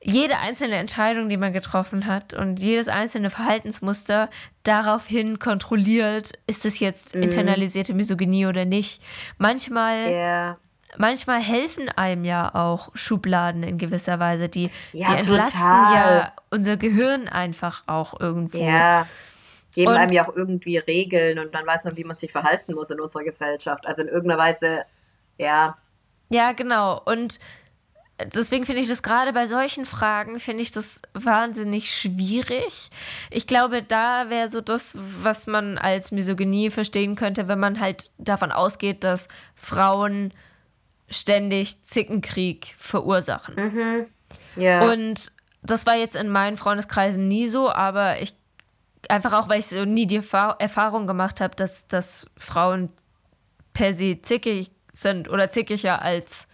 jede 0.00 0.38
einzelne 0.38 0.76
Entscheidung, 0.76 1.28
die 1.28 1.36
man 1.36 1.52
getroffen 1.52 2.06
hat 2.06 2.32
und 2.32 2.60
jedes 2.60 2.88
einzelne 2.88 3.30
Verhaltensmuster 3.30 4.30
daraufhin 4.62 5.40
kontrolliert, 5.40 6.32
ist 6.46 6.64
es 6.64 6.78
jetzt 6.78 7.16
mhm. 7.16 7.22
internalisierte 7.22 7.94
Misogynie 7.94 8.46
oder 8.46 8.64
nicht. 8.64 9.02
Manchmal, 9.38 10.08
yeah. 10.08 10.58
manchmal 10.96 11.40
helfen 11.40 11.88
einem 11.88 12.24
ja 12.24 12.54
auch 12.54 12.90
Schubladen 12.94 13.64
in 13.64 13.76
gewisser 13.76 14.20
Weise. 14.20 14.48
Die, 14.48 14.70
ja, 14.92 15.08
die 15.08 15.20
entlasten 15.20 15.60
total. 15.60 15.94
ja 15.94 16.32
unser 16.50 16.76
Gehirn 16.76 17.28
einfach 17.28 17.82
auch 17.86 18.20
irgendwo. 18.20 18.58
Ja 18.58 19.08
geben 19.78 19.92
und, 19.92 19.96
einem 19.96 20.12
ja 20.12 20.28
auch 20.28 20.34
irgendwie 20.34 20.76
Regeln 20.76 21.38
und 21.38 21.54
dann 21.54 21.64
weiß 21.64 21.84
man, 21.84 21.96
wie 21.96 22.02
man 22.02 22.16
sich 22.16 22.32
verhalten 22.32 22.74
muss 22.74 22.90
in 22.90 23.00
unserer 23.00 23.22
Gesellschaft. 23.22 23.86
Also 23.86 24.02
in 24.02 24.08
irgendeiner 24.08 24.40
Weise, 24.40 24.84
ja. 25.38 25.78
Ja, 26.30 26.50
genau. 26.50 27.00
Und 27.04 27.38
deswegen 28.34 28.66
finde 28.66 28.82
ich 28.82 28.88
das 28.88 29.04
gerade 29.04 29.32
bei 29.32 29.46
solchen 29.46 29.86
Fragen, 29.86 30.40
finde 30.40 30.62
ich 30.62 30.72
das 30.72 31.00
wahnsinnig 31.14 31.94
schwierig. 31.94 32.90
Ich 33.30 33.46
glaube, 33.46 33.82
da 33.82 34.28
wäre 34.30 34.48
so 34.48 34.60
das, 34.60 34.96
was 35.22 35.46
man 35.46 35.78
als 35.78 36.10
Misogynie 36.10 36.70
verstehen 36.70 37.14
könnte, 37.14 37.46
wenn 37.46 37.60
man 37.60 37.78
halt 37.78 38.10
davon 38.18 38.50
ausgeht, 38.50 39.04
dass 39.04 39.28
Frauen 39.54 40.34
ständig 41.08 41.84
Zickenkrieg 41.84 42.74
verursachen. 42.76 43.54
Mhm. 43.54 44.06
Ja. 44.60 44.90
Und 44.90 45.30
das 45.62 45.86
war 45.86 45.96
jetzt 45.96 46.16
in 46.16 46.28
meinen 46.30 46.56
Freundeskreisen 46.56 47.28
nie 47.28 47.46
so, 47.46 47.70
aber 47.70 48.20
ich 48.20 48.34
einfach 49.08 49.32
auch, 49.32 49.48
weil 49.48 49.60
ich 49.60 49.66
so 49.66 49.84
nie 49.84 50.06
die 50.06 50.16
Erfahr 50.16 50.56
Erfahrung 50.60 51.06
gemacht 51.06 51.40
habe, 51.40 51.54
dass, 51.56 51.86
dass 51.88 52.26
Frauen 52.36 52.90
per 53.72 53.94
se 53.94 54.20
zickig 54.22 54.70
sind 54.92 55.28
oder 55.28 55.50
zickiger 55.50 56.02
als 56.02 56.48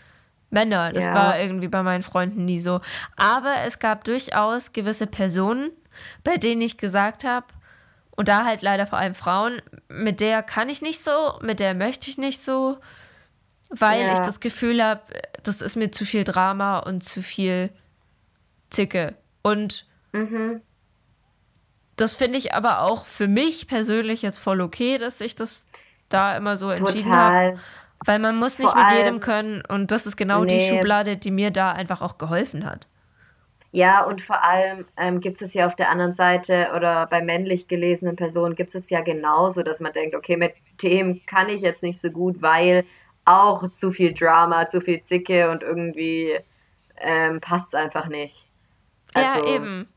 Männer. 0.51 0.93
Das 0.93 1.05
Ja. 1.05 1.15
war 1.15 1.39
irgendwie 1.39 1.69
bei 1.69 1.83
meinen 1.83 2.03
Freunden 2.03 2.45
nie 2.45 2.61
so. 2.61 2.81
Aber 3.17 3.63
es 3.65 3.79
gab 3.79 4.05
durchaus 4.05 4.73
gewisse 4.73 5.07
Personen, 5.07 5.71
bei 6.23 6.37
denen 6.37 6.61
ich 6.61 6.77
gesagt 6.77 7.25
habe, 7.25 7.47
und 8.17 8.29
da 8.29 8.45
halt 8.45 8.63
leider 8.63 8.87
vor 8.87 8.99
allem 8.99 9.15
Frauen, 9.15 9.61
mit 9.89 10.21
der 10.21 10.43
kann 10.45 10.69
ich 10.69 10.83
nicht 10.83 11.03
so, 11.03 11.39
mit 11.41 11.59
der 11.59 11.75
möchte 11.75 12.09
ich 12.11 12.19
nicht 12.19 12.41
so, 12.41 12.79
weil 13.71 14.03
Ja. 14.07 14.13
ich 14.13 14.19
das 14.21 14.39
Gefühl 14.39 14.85
habe, 14.85 15.01
das 15.43 15.61
ist 15.61 15.75
mir 15.75 15.91
zu 15.91 16.05
viel 16.05 16.23
Drama 16.23 16.79
und 16.79 17.03
zu 17.03 17.23
viel 17.23 17.71
Zicke. 18.71 19.17
Und 19.43 19.87
Mhm. 20.13 20.61
Das 21.97 22.15
finde 22.15 22.39
ich 22.39 22.55
aber 22.55 22.83
auch 22.83 23.07
für 23.07 23.29
mich 23.29 23.67
persönlich 23.69 24.23
jetzt 24.23 24.39
voll 24.39 24.61
okay, 24.61 24.99
dass 24.99 25.21
ich 25.21 25.35
das 25.35 25.67
da 26.09 26.37
immer 26.37 26.57
so 26.57 26.71
entschieden 26.71 27.17
habe. 27.17 27.49
Weil 28.05 28.19
man 28.19 28.37
muss 28.37 28.59
nicht 28.59 28.73
Vor 28.73 28.77
mit 28.77 28.87
jedem 28.89 29.21
können 29.21 29.63
und 29.67 29.91
das 29.91 30.07
ist 30.07 30.17
genau 30.17 30.45
die 30.45 30.59
Nee. 30.59 30.69
Schublade, 30.69 31.17
die 31.17 31.31
mir 31.31 31.51
da 31.51 31.73
einfach 31.73 32.03
auch 32.03 32.19
geholfen 32.19 32.65
hat. 32.67 32.89
Ja, 33.73 34.05
und 34.05 34.21
vor 34.21 34.45
allem 34.45 34.87
ähm, 34.97 35.21
gibt 35.21 35.43
es 35.43 35.53
ja 35.53 35.67
auf 35.67 35.75
der 35.75 35.91
anderen 35.91 36.13
Seite 36.13 36.71
oder 36.77 37.07
bei 37.09 37.21
männlich 37.23 37.67
gelesenen 37.67 38.15
Personen 38.15 38.55
gibt 38.55 38.73
es 38.75 38.89
ja 38.89 39.01
genauso, 39.01 39.65
dass 39.65 39.81
man 39.81 39.93
denkt, 39.93 40.15
okay, 40.15 40.37
mit 40.37 40.55
dem 40.83 41.25
kann 41.27 41.49
ich 41.49 41.61
jetzt 41.61 41.83
nicht 41.83 42.01
so 42.01 42.11
gut, 42.11 42.41
weil 42.41 42.85
auch 43.25 43.69
zu 43.73 43.91
viel 43.91 44.15
Drama, 44.15 44.69
zu 44.69 44.81
viel 44.81 45.03
Zicke 45.03 45.51
und 45.51 45.63
irgendwie 45.65 46.39
ähm, 46.99 47.41
passt 47.41 47.69
es 47.69 47.75
einfach 47.75 48.07
nicht. 48.09 48.47
Also, 49.15 49.41
ja, 49.41 49.47
eben. 49.57 49.89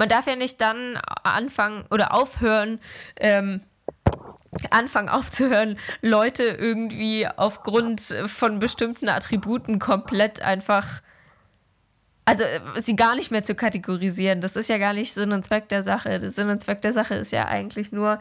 Man 0.00 0.08
darf 0.08 0.26
ja 0.26 0.34
nicht 0.34 0.62
dann 0.62 0.96
anfangen 1.24 1.84
oder 1.90 2.14
aufhören, 2.14 2.80
ähm, 3.16 3.60
anfangen 4.70 5.10
aufzuhören, 5.10 5.76
Leute 6.00 6.44
irgendwie 6.44 7.28
aufgrund 7.28 8.00
von 8.24 8.60
bestimmten 8.60 9.10
Attributen 9.10 9.78
komplett 9.78 10.40
einfach, 10.40 11.02
also 12.24 12.44
äh, 12.44 12.80
sie 12.80 12.96
gar 12.96 13.14
nicht 13.14 13.30
mehr 13.30 13.44
zu 13.44 13.54
kategorisieren. 13.54 14.40
Das 14.40 14.56
ist 14.56 14.70
ja 14.70 14.78
gar 14.78 14.94
nicht 14.94 15.12
Sinn 15.12 15.32
und 15.32 15.44
Zweck 15.44 15.68
der 15.68 15.82
Sache. 15.82 16.18
Der 16.18 16.30
Sinn 16.30 16.48
und 16.48 16.62
Zweck 16.62 16.80
der 16.80 16.94
Sache 16.94 17.16
ist 17.16 17.30
ja 17.30 17.44
eigentlich 17.44 17.92
nur, 17.92 18.20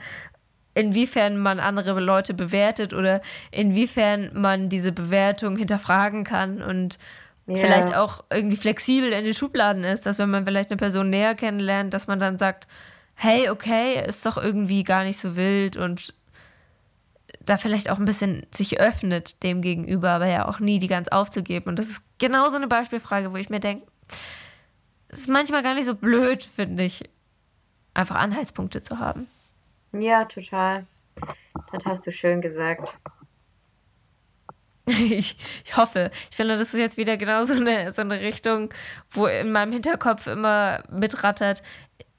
inwiefern 0.74 1.38
man 1.38 1.62
andere 1.62 2.02
Leute 2.02 2.34
bewertet 2.34 2.94
oder 2.94 3.22
inwiefern 3.52 4.32
man 4.34 4.68
diese 4.68 4.92
Bewertung 4.92 5.56
hinterfragen 5.56 6.26
kann 6.26 6.62
und 6.62 7.00
Ja. 7.50 7.58
vielleicht 7.58 7.96
auch 7.96 8.24
irgendwie 8.30 8.58
flexibel 8.58 9.12
in 9.12 9.26
den 9.26 9.34
Schubladen 9.34 9.84
ist, 9.84 10.06
dass 10.06 10.20
wenn 10.20 10.30
man 10.30 10.46
vielleicht 10.46 10.70
eine 10.70 10.78
Person 10.78 11.10
näher 11.10 11.34
kennenlernt, 11.34 11.94
dass 11.94 12.06
man 12.06 12.20
dann 12.20 12.38
sagt, 12.38 12.68
hey, 13.16 13.50
okay, 13.50 14.06
ist 14.06 14.26
doch 14.26 14.38
irgendwie 14.38 14.84
gar 14.84 15.04
nicht 15.04 15.20
so 15.20 15.36
wild 15.36 15.76
und 15.76 16.14
da 17.42 17.58
vielleicht 17.58 17.90
auch 17.90 17.98
ein 17.98 18.06
bisschen 18.06 18.46
sich 18.52 18.80
öffnet 18.80 19.42
dem 19.42 19.62
gegenüber, 19.62 20.12
aber 20.12 20.28
ja 20.28 20.48
auch 20.48 20.60
nie 20.60 20.78
die 20.78 20.88
ganz 20.88 21.08
aufzugeben. 21.08 21.70
Und 21.70 21.80
das 21.80 21.90
ist 21.90 22.02
genau 22.20 22.50
so 22.50 22.58
eine 22.58 22.68
Beispielfrage, 22.68 23.32
wo 23.32 23.38
ich 23.38 23.50
mir 23.50 23.60
denke, 23.60 23.88
es 25.08 25.22
ist 25.22 25.30
manchmal 25.30 25.64
gar 25.64 25.74
nicht 25.74 25.86
so 25.86 25.96
blöd, 25.96 26.44
finde 26.44 26.84
ich, 26.84 27.10
einfach 27.96 28.16
Anhaltspunkte 28.16 28.84
zu 28.84 29.00
haben. 29.00 29.28
Ja, 29.92 30.26
total. 30.26 30.86
Das 31.72 31.84
hast 31.86 32.06
du 32.06 32.12
schön 32.12 32.42
gesagt. 32.42 32.96
Ich, 35.20 35.38
ich 35.66 35.78
hoffe. 35.78 36.12
Ich 36.32 36.36
finde, 36.38 36.58
das 36.58 36.74
ist 36.74 36.80
jetzt 36.80 36.98
wieder 36.98 37.18
genau 37.18 37.44
so 37.46 37.54
eine, 37.54 37.92
so 37.92 38.02
eine 38.02 38.20
Richtung, 38.22 38.74
wo 39.12 39.28
in 39.28 39.52
meinem 39.52 39.72
Hinterkopf 39.74 40.28
immer 40.28 40.84
mitrattert. 40.92 41.62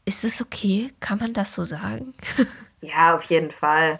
Ist 0.05 0.25
es 0.25 0.41
okay? 0.41 0.93
Kann 1.01 1.19
man 1.19 1.33
das 1.33 1.55
so 1.55 1.65
sagen? 1.65 2.15
Ja, 2.83 3.15
auf 3.15 3.25
jeden 3.25 3.51
Fall. 3.51 3.99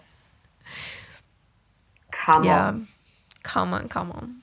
Come 2.25 2.47
Ja. 2.47 2.69
on. 2.69 2.87
Come 3.43 3.75
on, 3.75 3.89
come 3.89 4.13
on. 4.13 4.41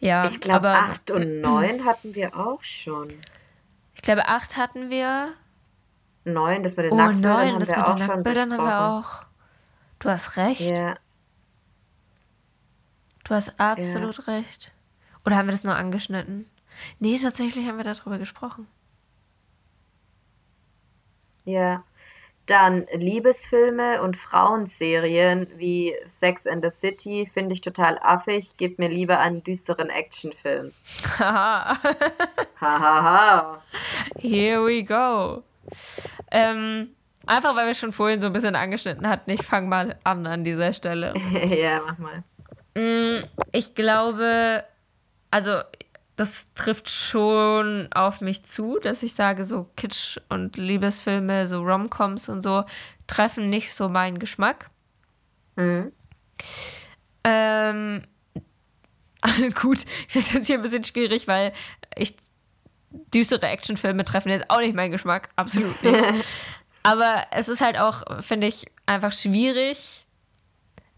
Ja, 0.00 0.24
Ich 0.24 0.40
glaube, 0.40 0.68
aber 0.68 0.90
8 0.90 1.10
und 1.12 1.40
9 1.40 1.84
hatten 1.84 2.14
wir 2.16 2.36
auch 2.36 2.62
schon. 2.64 3.08
ich 3.94 4.02
glaube, 4.02 4.26
acht 4.26 4.56
hatten 4.56 4.90
wir. 4.90 5.32
9, 6.24 6.62
das 6.64 6.76
mit 6.76 6.86
den 6.86 6.92
Oh, 6.92 6.96
Nacktbildern 6.96 7.20
neun, 7.20 7.52
haben 7.52 7.60
das 7.60 7.68
wir 7.68 7.76
mit 7.76 7.86
auch 7.86 7.94
den 7.94 7.98
schon 7.98 8.06
Nacktbildern 8.08 8.52
haben 8.52 8.64
wir 8.64 8.80
auch. 8.80 9.24
Du 10.00 10.08
hast 10.10 10.36
recht. 10.36 10.60
Ja, 10.60 10.96
Du 13.24 13.34
hast 13.34 13.58
absolut 13.60 14.26
recht. 14.28 14.72
Oder 15.24 15.36
haben 15.36 15.46
wir 15.46 15.52
das 15.52 15.64
nur 15.64 15.76
angeschnitten? 15.76 16.46
Nee, 16.98 17.18
tatsächlich 17.18 17.66
haben 17.66 17.76
wir 17.78 17.84
darüber 17.84 18.18
gesprochen. 18.18 18.66
ja. 21.44 21.84
Dann 22.46 22.86
Liebesfilme 22.92 24.02
und 24.02 24.16
Frauenserien 24.16 25.46
wie 25.58 25.94
Sex 26.06 26.44
and 26.44 26.64
the 26.64 26.70
City 26.70 27.30
finde 27.32 27.54
ich 27.54 27.60
total 27.60 27.98
affig. 28.02 28.56
Gib 28.56 28.80
mir 28.80 28.88
lieber 28.88 29.20
einen 29.20 29.44
düsteren 29.44 29.88
Actionfilm. 29.90 30.72
Haha. 31.18 31.78
Hahaha. 32.60 33.62
Here 34.18 34.64
we 34.66 34.82
go. 34.82 35.44
Ähm, 36.32 36.96
einfach 37.26 37.54
weil 37.54 37.68
wir 37.68 37.74
schon 37.74 37.92
vorhin 37.92 38.20
so 38.20 38.26
ein 38.26 38.32
bisschen 38.32 38.56
angeschnitten 38.56 39.08
hatten. 39.08 39.30
Ich 39.30 39.42
fange 39.44 39.68
mal 39.68 39.98
an 40.02 40.26
an 40.26 40.42
dieser 40.42 40.72
Stelle. 40.72 41.14
ja, 41.46 41.80
mach 41.86 41.98
mal. 41.98 42.24
Mm, 42.74 43.22
Ich 43.52 43.74
glaube, 43.74 44.64
also 45.30 45.60
das 46.16 46.46
trifft 46.54 46.90
schon 46.90 47.88
auf 47.92 48.20
mich 48.20 48.44
zu, 48.44 48.78
dass 48.78 49.02
ich 49.02 49.14
sage, 49.14 49.44
so 49.44 49.68
Kitsch 49.76 50.18
und 50.28 50.56
Liebesfilme, 50.56 51.46
so 51.46 51.62
Romcoms 51.62 52.28
und 52.28 52.42
so, 52.42 52.64
treffen 53.06 53.48
nicht 53.48 53.74
so 53.74 53.88
meinen 53.88 54.18
Geschmack. 54.18 54.70
Mhm. 55.56 55.92
Ähm, 57.24 58.02
gut, 59.60 59.84
das 60.06 60.16
ist 60.16 60.32
jetzt 60.32 60.46
hier 60.46 60.56
ein 60.56 60.62
bisschen 60.62 60.84
schwierig, 60.84 61.28
weil 61.28 61.52
ich 61.96 62.16
düstere 63.14 63.48
Actionfilme 63.48 64.04
treffen 64.04 64.28
jetzt 64.28 64.50
auch 64.50 64.60
nicht 64.60 64.74
meinen 64.74 64.92
Geschmack, 64.92 65.30
absolut 65.36 65.82
nicht. 65.82 66.04
Aber 66.82 67.24
es 67.30 67.48
ist 67.48 67.60
halt 67.60 67.78
auch, 67.78 68.22
finde 68.22 68.48
ich, 68.48 68.66
einfach 68.86 69.12
schwierig, 69.12 70.01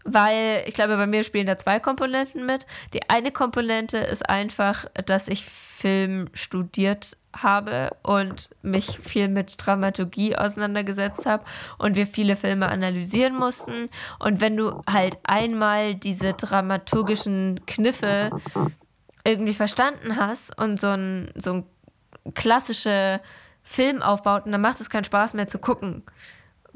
weil 0.05 0.63
ich 0.67 0.75
glaube, 0.75 0.95
bei 0.97 1.07
mir 1.07 1.23
spielen 1.23 1.47
da 1.47 1.57
zwei 1.57 1.79
Komponenten 1.79 2.45
mit. 2.45 2.65
Die 2.93 3.09
eine 3.09 3.31
Komponente 3.31 3.97
ist 3.97 4.29
einfach, 4.29 4.85
dass 5.05 5.27
ich 5.27 5.43
Film 5.43 6.27
studiert 6.33 7.17
habe 7.35 7.89
und 8.01 8.49
mich 8.61 8.99
viel 8.99 9.27
mit 9.27 9.55
Dramaturgie 9.57 10.37
auseinandergesetzt 10.37 11.25
habe 11.25 11.43
und 11.79 11.95
wir 11.95 12.07
viele 12.07 12.35
Filme 12.35 12.67
analysieren 12.67 13.35
mussten. 13.35 13.89
Und 14.19 14.39
wenn 14.39 14.55
du 14.55 14.81
halt 14.87 15.17
einmal 15.23 15.95
diese 15.95 16.33
dramaturgischen 16.33 17.65
Kniffe 17.65 18.29
irgendwie 19.25 19.53
verstanden 19.53 20.15
hast 20.15 20.57
und 20.61 20.79
so 20.79 20.87
ein, 20.87 21.31
so 21.35 21.53
ein 21.53 21.65
klassische 22.35 23.19
Film 23.63 24.01
aufbaut, 24.03 24.43
dann 24.45 24.61
macht 24.61 24.79
es 24.79 24.89
keinen 24.89 25.03
Spaß 25.03 25.33
mehr 25.33 25.47
zu 25.47 25.57
gucken. 25.57 26.03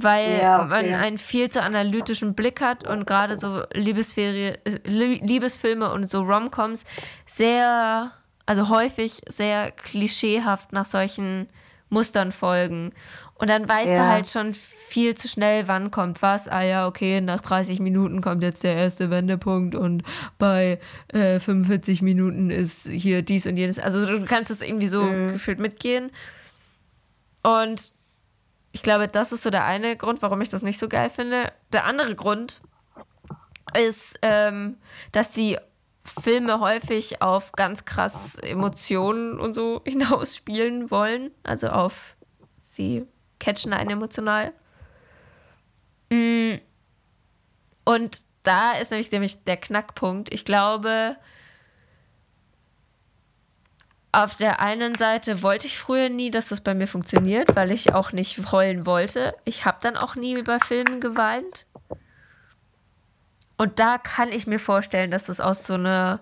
Weil 0.01 0.39
Ja, 0.41 0.63
okay. 0.65 0.69
man 0.91 1.01
einen 1.01 1.17
viel 1.17 1.49
zu 1.49 1.61
analytischen 1.61 2.33
Blick 2.33 2.61
hat 2.61 2.87
und 2.87 3.05
gerade 3.05 3.35
so 3.37 3.63
äh, 3.63 3.79
Lie- 3.79 5.19
Liebesfilme 5.25 5.91
und 5.91 6.09
so 6.09 6.21
Romcoms 6.21 6.85
sehr, 7.25 8.11
also 8.45 8.69
häufig 8.69 9.21
sehr 9.27 9.71
klischeehaft 9.71 10.71
nach 10.73 10.85
solchen 10.85 11.47
Mustern 11.89 12.31
folgen. 12.31 12.93
Und 13.35 13.49
dann 13.49 13.67
weißt 13.69 13.87
du 13.87 13.93
Ja. 13.93 14.07
halt 14.09 14.27
schon 14.27 14.53
viel 14.53 15.15
zu 15.15 15.27
schnell, 15.29 15.67
wann 15.67 15.91
kommt 15.91 16.21
was. 16.21 16.47
Ah 16.47 16.61
ja, 16.61 16.87
okay, 16.87 17.21
nach 17.21 17.39
30 17.41 17.79
Minuten 17.79 18.21
kommt 18.21 18.43
jetzt 18.43 18.63
der 18.63 18.75
erste 18.75 19.09
Wendepunkt 19.09 19.75
und 19.75 20.03
bei 20.37 20.79
äh, 21.07 21.39
45 21.39 22.01
Minuten 22.01 22.51
ist 22.51 22.87
hier 22.87 23.21
dies 23.21 23.47
und 23.47 23.55
jenes. 23.57 23.79
Also 23.79 24.05
du 24.05 24.25
kannst 24.25 24.51
es 24.51 24.61
irgendwie 24.61 24.89
so 24.89 25.01
gefühlt 25.03 25.59
mitgehen. 25.59 26.11
Und 27.43 27.93
ich 28.71 28.83
glaube, 28.83 29.07
das 29.07 29.31
ist 29.31 29.43
so 29.43 29.49
der 29.49 29.65
eine 29.65 29.97
Grund, 29.97 30.21
warum 30.21 30.41
ich 30.41 30.49
das 30.49 30.61
nicht 30.61 30.79
so 30.79 30.87
geil 30.87 31.09
finde. 31.09 31.51
Der 31.73 31.85
andere 31.85 32.15
Grund 32.15 32.61
ist, 33.75 34.19
ähm, 34.21 34.77
dass 35.11 35.31
die 35.31 35.57
Filme 36.21 36.59
häufig 36.59 37.21
auf 37.21 37.51
ganz 37.51 37.85
krass 37.85 38.35
Emotionen 38.35 39.39
und 39.39 39.53
so 39.53 39.81
hinausspielen 39.85 40.91
wollen. 40.91 41.31
Also 41.43 41.67
auf 41.67 42.15
sie 42.61 43.05
catchen 43.39 43.73
einen 43.73 43.89
emotional. 43.89 44.53
Mm. 46.09 46.55
Und 47.85 48.21
da 48.43 48.71
ist 48.73 48.91
nämlich, 48.91 49.11
nämlich 49.11 49.43
der 49.43 49.57
Knackpunkt. 49.57 50.31
Ich 50.31 50.45
glaube, 50.45 51.15
auf 54.11 54.35
der 54.35 54.59
einen 54.59 54.95
Seite 54.95 55.43
wollte 55.43 55.67
ich 55.67 55.77
früher 55.77 56.09
nie, 56.09 56.31
dass 56.31 56.47
das 56.47 56.61
bei 56.61 56.73
mir 56.73 56.87
funktioniert, 56.87 57.55
weil 57.55 57.71
ich 57.71 57.93
auch 57.93 58.11
nicht 58.11 58.51
heulen 58.51 58.85
wollte. 58.85 59.35
Ich 59.45 59.65
habe 59.65 59.77
dann 59.81 59.97
auch 59.97 60.15
nie 60.15 60.41
bei 60.41 60.59
Filmen 60.59 60.99
geweint. 60.99 61.65
Und 63.57 63.77
da 63.77 63.97
kann 63.97 64.31
ich 64.31 64.47
mir 64.47 64.59
vorstellen, 64.59 65.11
dass 65.11 65.25
das 65.25 65.39
aus 65.39 65.67
so 65.67 65.75
einer 65.75 66.21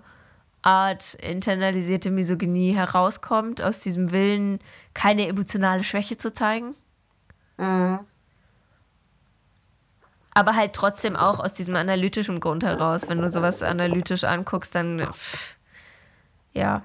Art 0.63 1.13
internalisierte 1.13 2.11
Misogynie 2.11 2.73
herauskommt, 2.73 3.61
aus 3.61 3.79
diesem 3.79 4.11
Willen, 4.11 4.59
keine 4.93 5.27
emotionale 5.27 5.83
Schwäche 5.83 6.17
zu 6.17 6.33
zeigen. 6.33 6.75
Mhm. 7.57 7.99
Aber 10.33 10.55
halt 10.55 10.73
trotzdem 10.73 11.15
auch 11.15 11.39
aus 11.39 11.53
diesem 11.53 11.75
analytischen 11.75 12.39
Grund 12.39 12.63
heraus. 12.63 13.07
Wenn 13.07 13.21
du 13.21 13.29
sowas 13.29 13.63
analytisch 13.63 14.23
anguckst, 14.23 14.75
dann 14.75 15.07
pff, 15.13 15.55
ja. 16.53 16.83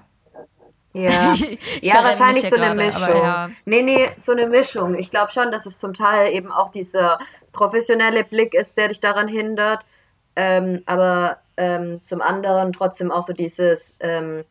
Ja, 0.93 1.33
ja 1.81 1.95
wahrscheinlich 2.03 2.47
so 2.49 2.55
eine 2.55 2.75
gerade, 2.75 2.85
Mischung. 2.85 3.23
ja. 3.23 3.49
Nee, 3.65 3.81
nee, 3.81 4.09
so 4.17 4.31
eine 4.31 4.47
Mischung. 4.47 4.95
Ich 4.95 5.09
glaube 5.09 5.31
schon, 5.31 5.51
dass 5.51 5.65
es 5.65 5.79
zum 5.79 5.93
Teil 5.93 6.33
eben 6.33 6.51
auch 6.51 6.69
dieser 6.69 7.19
professionelle 7.51 8.23
Blick 8.23 8.53
ist, 8.53 8.77
der 8.77 8.89
dich 8.89 8.99
daran 8.99 9.27
hindert. 9.27 9.81
Ähm, 10.35 10.81
aber 10.85 11.37
ähm, 11.57 12.03
zum 12.03 12.21
anderen 12.21 12.73
trotzdem 12.73 13.11
auch 13.11 13.25
so 13.25 13.33
dieses, 13.33 13.95
ähm, 13.99 14.43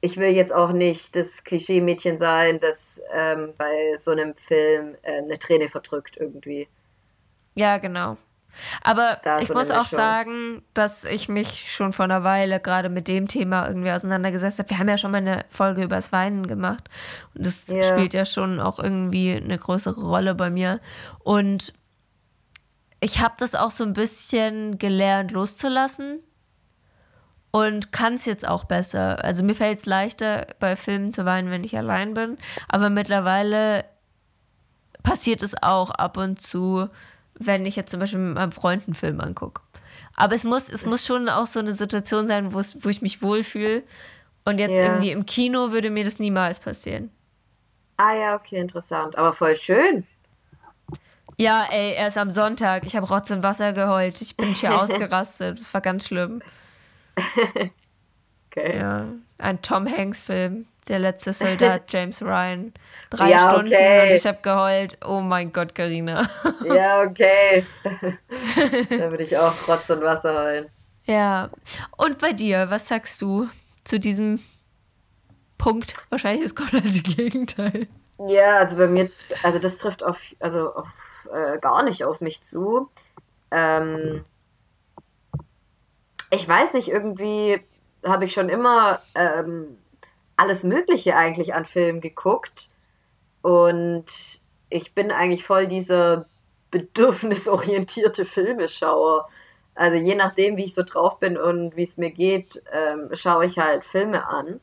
ich 0.00 0.16
will 0.16 0.30
jetzt 0.30 0.52
auch 0.52 0.72
nicht 0.72 1.16
das 1.16 1.44
Klischee-Mädchen 1.44 2.18
sein, 2.18 2.60
das 2.60 3.00
ähm, 3.12 3.54
bei 3.56 3.96
so 3.96 4.10
einem 4.10 4.34
Film 4.34 4.96
äh, 5.02 5.18
eine 5.18 5.38
Träne 5.38 5.68
verdrückt 5.68 6.16
irgendwie. 6.18 6.68
Ja, 7.54 7.78
genau. 7.78 8.16
Aber 8.82 9.18
Da 9.22 9.38
ich 9.40 9.48
muss 9.48 9.70
auch 9.70 9.84
Mischung. 9.84 9.98
sagen, 9.98 10.62
dass 10.74 11.04
ich 11.04 11.28
mich 11.28 11.72
schon 11.72 11.92
vor 11.92 12.04
einer 12.04 12.24
Weile 12.24 12.60
gerade 12.60 12.88
mit 12.88 13.08
dem 13.08 13.28
Thema 13.28 13.66
irgendwie 13.68 13.90
auseinandergesetzt 13.90 14.58
habe. 14.58 14.70
Wir 14.70 14.78
haben 14.78 14.88
ja 14.88 14.98
schon 14.98 15.10
mal 15.10 15.18
eine 15.18 15.44
Folge 15.48 15.82
über 15.82 15.96
das 15.96 16.12
Weinen 16.12 16.46
gemacht. 16.46 16.88
Und 17.34 17.46
das 17.46 17.66
Ja. 17.68 17.82
spielt 17.82 18.14
ja 18.14 18.24
schon 18.24 18.60
auch 18.60 18.78
irgendwie 18.78 19.32
eine 19.34 19.58
größere 19.58 20.00
Rolle 20.00 20.34
bei 20.34 20.50
mir. 20.50 20.80
Und 21.20 21.72
ich 23.00 23.20
habe 23.20 23.34
das 23.38 23.54
auch 23.54 23.70
so 23.70 23.84
ein 23.84 23.92
bisschen 23.92 24.78
gelernt 24.78 25.30
loszulassen 25.32 26.20
und 27.50 27.92
kann 27.92 28.14
es 28.14 28.24
jetzt 28.24 28.48
auch 28.48 28.64
besser. 28.64 29.22
Also 29.22 29.44
mir 29.44 29.54
fällt 29.54 29.80
es 29.80 29.86
leichter, 29.86 30.46
bei 30.58 30.74
Filmen 30.74 31.12
zu 31.12 31.24
weinen, 31.24 31.50
wenn 31.50 31.64
ich 31.64 31.76
allein 31.76 32.14
bin. 32.14 32.38
Aber 32.68 32.90
mittlerweile 32.90 33.84
passiert 35.02 35.42
es 35.42 35.54
auch 35.62 35.90
ab 35.90 36.16
und 36.16 36.40
zu, 36.40 36.88
wenn 37.38 37.66
ich 37.66 37.76
jetzt 37.76 37.90
zum 37.90 38.00
Beispiel 38.00 38.20
mit 38.20 38.34
meinem 38.34 38.52
Freund 38.52 38.84
einen 38.86 38.94
Film 38.94 39.20
angucke. 39.20 39.60
Aber 40.16 40.34
es 40.34 40.44
muss, 40.44 40.68
es 40.68 40.86
muss 40.86 41.04
schon 41.04 41.28
auch 41.28 41.46
so 41.46 41.58
eine 41.60 41.72
Situation 41.72 42.26
sein, 42.26 42.52
wo 42.52 42.88
ich 42.88 43.02
mich 43.02 43.22
wohlfühle. 43.22 43.82
Und 44.44 44.58
jetzt 44.58 44.78
Ja. 44.78 44.84
irgendwie 44.84 45.10
im 45.10 45.26
Kino 45.26 45.72
würde 45.72 45.90
mir 45.90 46.04
das 46.04 46.18
niemals 46.18 46.58
passieren. 46.60 47.10
Ah 47.96 48.14
ja, 48.14 48.34
okay, 48.36 48.58
interessant. 48.60 49.16
Aber 49.16 49.32
voll 49.32 49.56
schön. 49.56 50.06
Ja, 51.36 51.64
ey, 51.70 51.92
erst 51.94 52.18
am 52.18 52.30
Sonntag. 52.30 52.84
Ich 52.86 52.94
habe 52.94 53.08
Rotz 53.08 53.30
und 53.30 53.42
Wasser 53.42 53.72
geheult. 53.72 54.20
Ich 54.20 54.36
bin 54.36 54.54
hier 54.54 54.74
ausgerastet. 54.80 55.58
Das 55.58 55.72
war 55.74 55.80
ganz 55.80 56.06
schlimm. 56.06 56.42
Okay. 58.56 58.78
Ja, 58.78 59.06
ein 59.38 59.62
Tom 59.62 59.88
Hanks-Film. 59.90 60.66
Der 60.88 60.98
letzte 60.98 61.32
Soldat, 61.32 61.92
James 61.92 62.22
Ryan. 62.22 62.72
Drei 63.10 63.30
Ja, 63.30 63.50
Stunden 63.50 63.72
okay. 63.72 64.10
und 64.10 64.16
ich 64.16 64.26
habe 64.26 64.38
geheult. 64.42 64.98
Oh 65.04 65.20
mein 65.20 65.52
Gott, 65.52 65.74
Karina. 65.74 66.28
Ja, 66.64 67.02
okay. 67.02 67.66
da 67.84 69.10
würde 69.10 69.22
ich 69.24 69.36
auch 69.36 69.52
Rotz 69.68 69.88
und 69.90 70.02
Wasser 70.02 70.34
heulen. 70.44 70.66
Ja. 71.04 71.50
Und 71.96 72.18
bei 72.18 72.32
dir, 72.32 72.70
was 72.70 72.88
sagst 72.88 73.20
du 73.20 73.48
zu 73.84 74.00
diesem 74.00 74.40
Punkt? 75.58 75.94
Wahrscheinlich 76.10 76.44
ist 76.44 76.56
komplett 76.56 76.84
das 76.86 77.02
Gegenteil. 77.02 77.86
Ja, 78.26 78.58
also 78.58 78.76
bei 78.76 78.86
mir, 78.86 79.10
also 79.42 79.58
das 79.58 79.76
trifft 79.78 80.02
auf, 80.02 80.18
also 80.40 80.72
auf, 80.74 80.86
äh, 81.32 81.58
gar 81.58 81.82
nicht 81.82 82.04
auf 82.04 82.20
mich 82.20 82.42
zu. 82.42 82.88
Ähm, 83.50 84.24
ich 86.30 86.48
weiß 86.48 86.74
nicht, 86.74 86.88
irgendwie 86.88 87.60
habe 88.04 88.24
ich 88.24 88.32
schon 88.32 88.48
immer 88.48 89.00
ähm, 89.14 89.76
alles 90.36 90.62
Mögliche 90.62 91.16
eigentlich 91.16 91.54
an 91.54 91.64
Filmen 91.64 92.00
geguckt 92.00 92.70
und 93.42 94.06
ich 94.70 94.94
bin 94.94 95.10
eigentlich 95.10 95.44
voll 95.44 95.66
dieser 95.66 96.26
bedürfnisorientierte 96.70 98.24
Filmeschauer. 98.26 99.28
Also 99.74 99.96
je 99.96 100.14
nachdem, 100.14 100.56
wie 100.56 100.64
ich 100.64 100.74
so 100.74 100.82
drauf 100.82 101.18
bin 101.20 101.36
und 101.36 101.76
wie 101.76 101.84
es 101.84 101.98
mir 101.98 102.10
geht, 102.10 102.62
ähm, 102.72 103.10
schaue 103.12 103.46
ich 103.46 103.58
halt 103.58 103.84
Filme 103.84 104.26
an. 104.26 104.60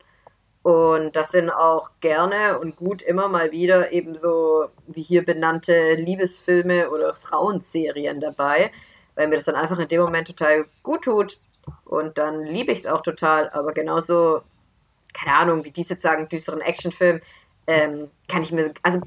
Und 0.62 1.16
das 1.16 1.30
sind 1.30 1.50
auch 1.50 1.90
gerne 2.00 2.58
und 2.58 2.76
gut 2.76 3.02
immer 3.02 3.28
mal 3.28 3.50
wieder 3.50 3.92
eben 3.92 4.16
so 4.16 4.66
wie 4.86 5.02
hier 5.02 5.24
benannte 5.24 5.94
Liebesfilme 5.94 6.90
oder 6.90 7.14
Frauenserien 7.14 8.20
dabei, 8.20 8.70
weil 9.16 9.28
mir 9.28 9.36
das 9.36 9.46
dann 9.46 9.56
einfach 9.56 9.78
in 9.78 9.88
dem 9.88 10.02
Moment 10.02 10.28
total 10.28 10.66
gut 10.82 11.02
tut. 11.02 11.38
Und 11.84 12.18
dann 12.18 12.44
liebe 12.44 12.72
ich 12.72 12.80
es 12.80 12.86
auch 12.86 13.02
total. 13.02 13.50
Aber 13.50 13.72
genauso, 13.72 14.42
keine 15.12 15.36
Ahnung, 15.36 15.64
wie 15.64 15.70
diese 15.70 15.94
jetzt 15.94 16.02
sagen, 16.02 16.28
düsteren 16.28 16.60
Actionfilm, 16.60 17.20
ähm, 17.66 18.10
kann 18.28 18.42
ich 18.42 18.52
mir, 18.52 18.72
also 18.82 19.00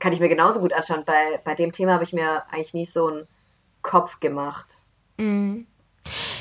kann 0.00 0.12
ich 0.12 0.20
mir 0.20 0.28
genauso 0.28 0.60
gut 0.60 0.72
anschauen. 0.72 1.04
Bei, 1.04 1.40
bei 1.44 1.54
dem 1.54 1.72
Thema 1.72 1.94
habe 1.94 2.04
ich 2.04 2.12
mir 2.12 2.44
eigentlich 2.50 2.74
nie 2.74 2.86
so 2.86 3.08
einen 3.08 3.26
Kopf 3.82 4.20
gemacht. 4.20 4.66
Mhm. 5.16 5.66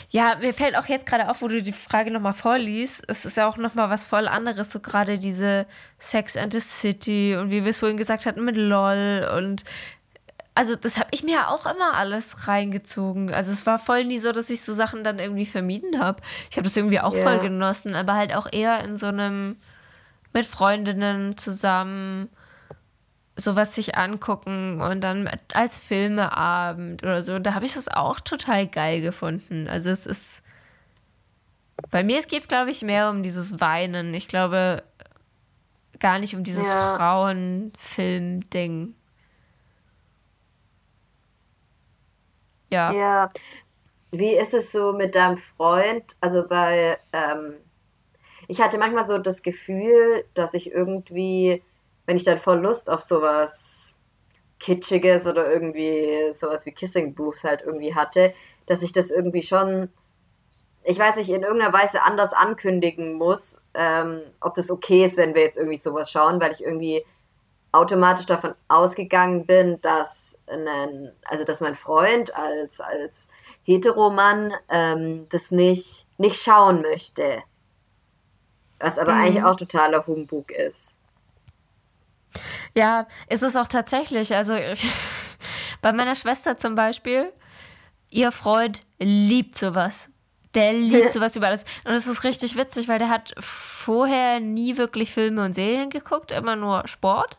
Ja, 0.09 0.35
mir 0.39 0.53
fällt 0.53 0.77
auch 0.77 0.85
jetzt 0.85 1.05
gerade 1.05 1.29
auf, 1.29 1.41
wo 1.41 1.47
du 1.47 1.61
die 1.61 1.73
Frage 1.73 2.11
nochmal 2.11 2.33
vorliest, 2.33 3.03
es 3.07 3.25
ist 3.25 3.37
ja 3.37 3.47
auch 3.47 3.57
nochmal 3.57 3.89
was 3.89 4.05
voll 4.05 4.27
anderes, 4.27 4.71
so 4.71 4.79
gerade 4.79 5.17
diese 5.17 5.65
Sex 5.97 6.37
and 6.37 6.53
the 6.53 6.59
City 6.59 7.35
und 7.35 7.49
wie 7.49 7.63
wir 7.63 7.71
es 7.71 7.79
vorhin 7.79 7.97
gesagt 7.97 8.25
hatten 8.25 8.45
mit 8.45 8.55
LOL 8.55 9.27
und 9.37 9.65
also 10.55 10.75
das 10.75 10.97
habe 10.97 11.09
ich 11.11 11.23
mir 11.23 11.33
ja 11.33 11.47
auch 11.49 11.65
immer 11.65 11.93
alles 11.93 12.47
reingezogen. 12.47 13.33
Also 13.33 13.51
es 13.51 13.65
war 13.65 13.77
voll 13.77 14.05
nie 14.05 14.19
so, 14.19 14.31
dass 14.31 14.49
ich 14.49 14.61
so 14.63 14.73
Sachen 14.73 15.03
dann 15.03 15.19
irgendwie 15.19 15.45
vermieden 15.45 15.99
habe. 15.99 16.21
Ich 16.49 16.55
habe 16.57 16.63
das 16.63 16.77
irgendwie 16.77 17.01
auch 17.01 17.13
Ja. 17.13 17.21
voll 17.23 17.39
genossen, 17.39 17.93
aber 17.93 18.13
halt 18.15 18.33
auch 18.33 18.47
eher 18.51 18.81
in 18.83 18.95
so 18.97 19.05
einem 19.07 19.57
mit 20.33 20.45
Freundinnen 20.45 21.37
zusammen 21.37 22.29
sowas 23.37 23.75
sich 23.75 23.97
angucken 23.97 24.79
und 24.81 25.01
dann 25.01 25.29
als 25.53 25.77
Filmeabend 25.77 27.03
oder 27.03 27.21
so. 27.21 27.37
Da 27.37 27.53
habe 27.53 27.65
ich 27.65 27.73
das 27.73 27.89
auch 27.89 28.21
total 28.21 28.65
geil 28.65 29.01
gefunden. 29.01 29.67
Also 29.67 29.89
es 29.89 30.05
ist. 30.05 30.41
Bei 31.91 32.01
mir 32.03 32.21
geht 32.23 32.43
es, 32.43 32.47
glaube 32.47 32.71
ich, 32.71 32.81
mehr 32.81 33.09
um 33.09 33.23
dieses 33.23 33.59
Weinen. 33.59 34.13
Ich 34.13 34.29
glaube 34.29 34.83
gar 35.99 36.17
nicht 36.19 36.33
um 36.35 36.45
dieses 36.45 36.69
Ja. 36.69 36.95
Frauenfilm-Ding. 36.95 38.95
Ja. 42.75 42.91
Ja. 42.91 43.29
Wie 44.11 44.35
ist 44.35 44.53
es 44.53 44.71
so 44.71 44.93
mit 44.93 45.15
deinem 45.15 45.37
Freund? 45.37 46.15
Also, 46.21 46.49
weil 46.49 46.97
ähm, 47.13 47.55
ich 48.47 48.61
hatte 48.61 48.77
manchmal 48.77 49.03
so 49.03 49.17
das 49.17 49.41
Gefühl, 49.41 50.25
dass 50.33 50.53
ich 50.53 50.71
irgendwie, 50.71 51.63
wenn 52.05 52.17
ich 52.17 52.23
dann 52.23 52.37
voll 52.37 52.59
Lust 52.59 52.89
auf 52.89 53.01
sowas 53.01 53.95
Kitschiges 54.59 55.25
oder 55.27 55.51
irgendwie 55.51 56.33
sowas 56.33 56.65
wie 56.65 56.71
Kissing 56.71 57.13
Booths 57.13 57.43
halt 57.43 57.61
irgendwie 57.61 57.95
hatte, 57.95 58.33
dass 58.65 58.81
ich 58.81 58.91
das 58.91 59.09
irgendwie 59.09 59.43
schon, 59.43 59.89
ich 60.83 60.97
weiß 60.97 61.17
nicht, 61.17 61.29
in 61.29 61.43
irgendeiner 61.43 61.73
Weise 61.73 62.03
anders 62.03 62.33
ankündigen 62.33 63.13
muss, 63.13 63.61
ähm, 63.73 64.21
ob 64.41 64.53
das 64.55 64.71
okay 64.71 65.05
ist, 65.05 65.17
wenn 65.17 65.35
wir 65.35 65.43
jetzt 65.43 65.57
irgendwie 65.57 65.77
sowas 65.77 66.09
schauen, 66.11 66.39
weil 66.39 66.51
ich 66.51 66.63
irgendwie 66.63 67.05
automatisch 67.71 68.25
davon 68.25 68.55
ausgegangen 68.67 69.45
bin, 69.45 69.81
dass, 69.81 70.24
ein, 70.47 71.11
also 71.25 71.43
dass 71.43 71.61
mein 71.61 71.75
Freund 71.75 72.35
als, 72.35 72.79
als 72.81 73.29
Heteromann 73.63 74.53
ähm, 74.69 75.27
das 75.29 75.51
nicht, 75.51 76.05
nicht 76.17 76.41
schauen 76.41 76.81
möchte. 76.81 77.41
Was 78.79 78.97
aber 78.97 79.13
Mhm. 79.13 79.21
eigentlich 79.23 79.43
auch 79.43 79.55
totaler 79.55 80.05
Humbug 80.05 80.51
ist. 80.51 80.95
Ja, 82.75 83.07
ist 83.29 83.43
es 83.43 83.55
auch 83.55 83.67
tatsächlich. 83.67 84.35
Also 84.35 84.55
bei 85.81 85.93
meiner 85.93 86.15
Schwester 86.15 86.57
zum 86.57 86.75
Beispiel, 86.75 87.31
ihr 88.09 88.31
Freund 88.31 88.81
liebt 88.99 89.57
sowas. 89.57 90.09
Der 90.53 90.73
liebt 90.73 91.11
sowas 91.13 91.35
über 91.35 91.47
alles. 91.47 91.65
Und 91.85 91.93
es 91.93 92.07
ist 92.07 92.23
richtig 92.23 92.55
witzig, 92.57 92.87
weil 92.87 92.99
der 92.99 93.09
hat 93.09 93.33
vorher 93.39 94.39
nie 94.39 94.77
wirklich 94.77 95.11
Filme 95.13 95.43
und 95.43 95.53
Serien 95.53 95.89
geguckt, 95.89 96.31
immer 96.31 96.55
nur 96.55 96.87
Sport. 96.87 97.37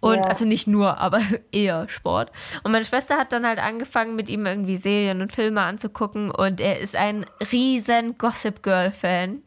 Und 0.00 0.16
Ja. 0.16 0.22
also 0.22 0.44
nicht 0.44 0.66
nur, 0.66 0.98
aber 0.98 1.20
eher 1.52 1.88
Sport. 1.88 2.30
Und 2.62 2.72
meine 2.72 2.84
Schwester 2.84 3.16
hat 3.16 3.32
dann 3.32 3.46
halt 3.46 3.58
angefangen, 3.58 4.14
mit 4.16 4.28
ihm 4.28 4.46
irgendwie 4.46 4.76
Serien 4.76 5.20
und 5.20 5.32
Filme 5.32 5.62
anzugucken. 5.62 6.30
Und 6.30 6.60
er 6.60 6.78
ist 6.78 6.94
ein 6.94 7.26
riesen 7.52 8.16
Gossip 8.18 8.62
Girl-Fan. 8.62 9.42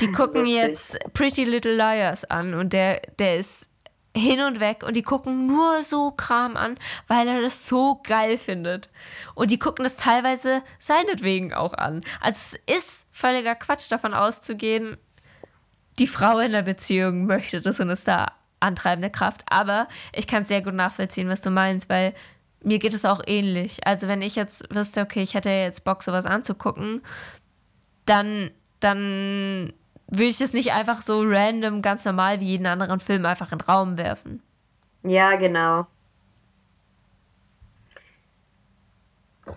Die 0.00 0.10
gucken 0.12 0.46
jetzt 0.46 0.98
Pretty 1.12 1.44
Little 1.44 1.74
Liars 1.74 2.24
an 2.24 2.54
und 2.54 2.72
der, 2.72 3.02
der 3.18 3.36
ist 3.36 3.68
hin 4.16 4.40
und 4.40 4.60
weg 4.60 4.84
und 4.86 4.94
die 4.94 5.02
gucken 5.02 5.48
nur 5.48 5.82
so 5.82 6.12
Kram 6.12 6.56
an, 6.56 6.78
weil 7.08 7.26
er 7.26 7.42
das 7.42 7.66
so 7.66 8.00
geil 8.04 8.38
findet. 8.38 8.88
Und 9.34 9.50
die 9.50 9.58
gucken 9.58 9.82
das 9.82 9.96
teilweise 9.96 10.62
seinetwegen 10.78 11.52
auch 11.52 11.74
an. 11.74 12.00
Also 12.20 12.56
es 12.66 12.76
ist 12.76 13.06
völliger 13.10 13.56
Quatsch 13.56 13.90
davon 13.90 14.14
auszugehen, 14.14 14.96
die 15.98 16.06
Frau 16.06 16.38
in 16.38 16.52
der 16.52 16.62
Beziehung 16.62 17.26
möchte 17.26 17.60
das 17.60 17.80
und 17.80 17.90
ist 17.90 18.06
da 18.08 18.32
antreibende 18.64 19.10
Kraft. 19.10 19.44
Aber 19.48 19.88
ich 20.12 20.26
kann 20.26 20.44
sehr 20.44 20.62
gut 20.62 20.74
nachvollziehen, 20.74 21.28
was 21.28 21.40
du 21.40 21.50
meinst, 21.50 21.88
weil 21.88 22.14
mir 22.62 22.78
geht 22.78 22.94
es 22.94 23.04
auch 23.04 23.20
ähnlich. 23.26 23.86
Also 23.86 24.08
wenn 24.08 24.22
ich 24.22 24.36
jetzt 24.36 24.74
wüsste, 24.74 25.02
okay, 25.02 25.22
ich 25.22 25.34
hätte 25.34 25.50
jetzt 25.50 25.84
Bock, 25.84 26.02
sowas 26.02 26.26
anzugucken, 26.26 27.02
dann, 28.06 28.50
dann 28.80 29.72
würde 30.08 30.24
ich 30.24 30.38
das 30.38 30.52
nicht 30.52 30.72
einfach 30.72 31.02
so 31.02 31.22
random, 31.22 31.82
ganz 31.82 32.04
normal 32.04 32.40
wie 32.40 32.46
jeden 32.46 32.66
anderen 32.66 33.00
Film 33.00 33.26
einfach 33.26 33.52
in 33.52 33.58
den 33.58 33.66
Raum 33.66 33.98
werfen. 33.98 34.42
Ja, 35.02 35.36
genau. 35.36 35.86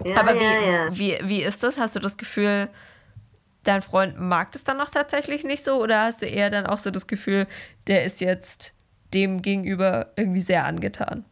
Ja, 0.04 0.18
Aber 0.18 0.36
wie, 0.36 0.44
ja, 0.44 0.60
ja. 0.60 0.98
Wie, 0.98 1.18
wie 1.24 1.44
ist 1.44 1.64
das? 1.64 1.80
Hast 1.80 1.96
du 1.96 2.00
das 2.00 2.18
Gefühl, 2.18 2.68
dein 3.64 3.82
Freund 3.82 4.20
mag 4.20 4.52
das 4.52 4.64
dann 4.64 4.78
noch 4.78 4.90
tatsächlich 4.90 5.44
nicht 5.44 5.64
so? 5.64 5.82
Oder 5.82 6.04
hast 6.04 6.22
du 6.22 6.26
eher 6.26 6.50
dann 6.50 6.66
auch 6.66 6.78
so 6.78 6.92
das 6.92 7.08
Gefühl, 7.08 7.48
der 7.88 8.04
ist 8.04 8.20
jetzt 8.22 8.74
dem 9.14 9.42
gegenüber 9.42 10.08
irgendwie 10.16 10.42
sehr 10.42 10.66
angetan? 10.66 11.26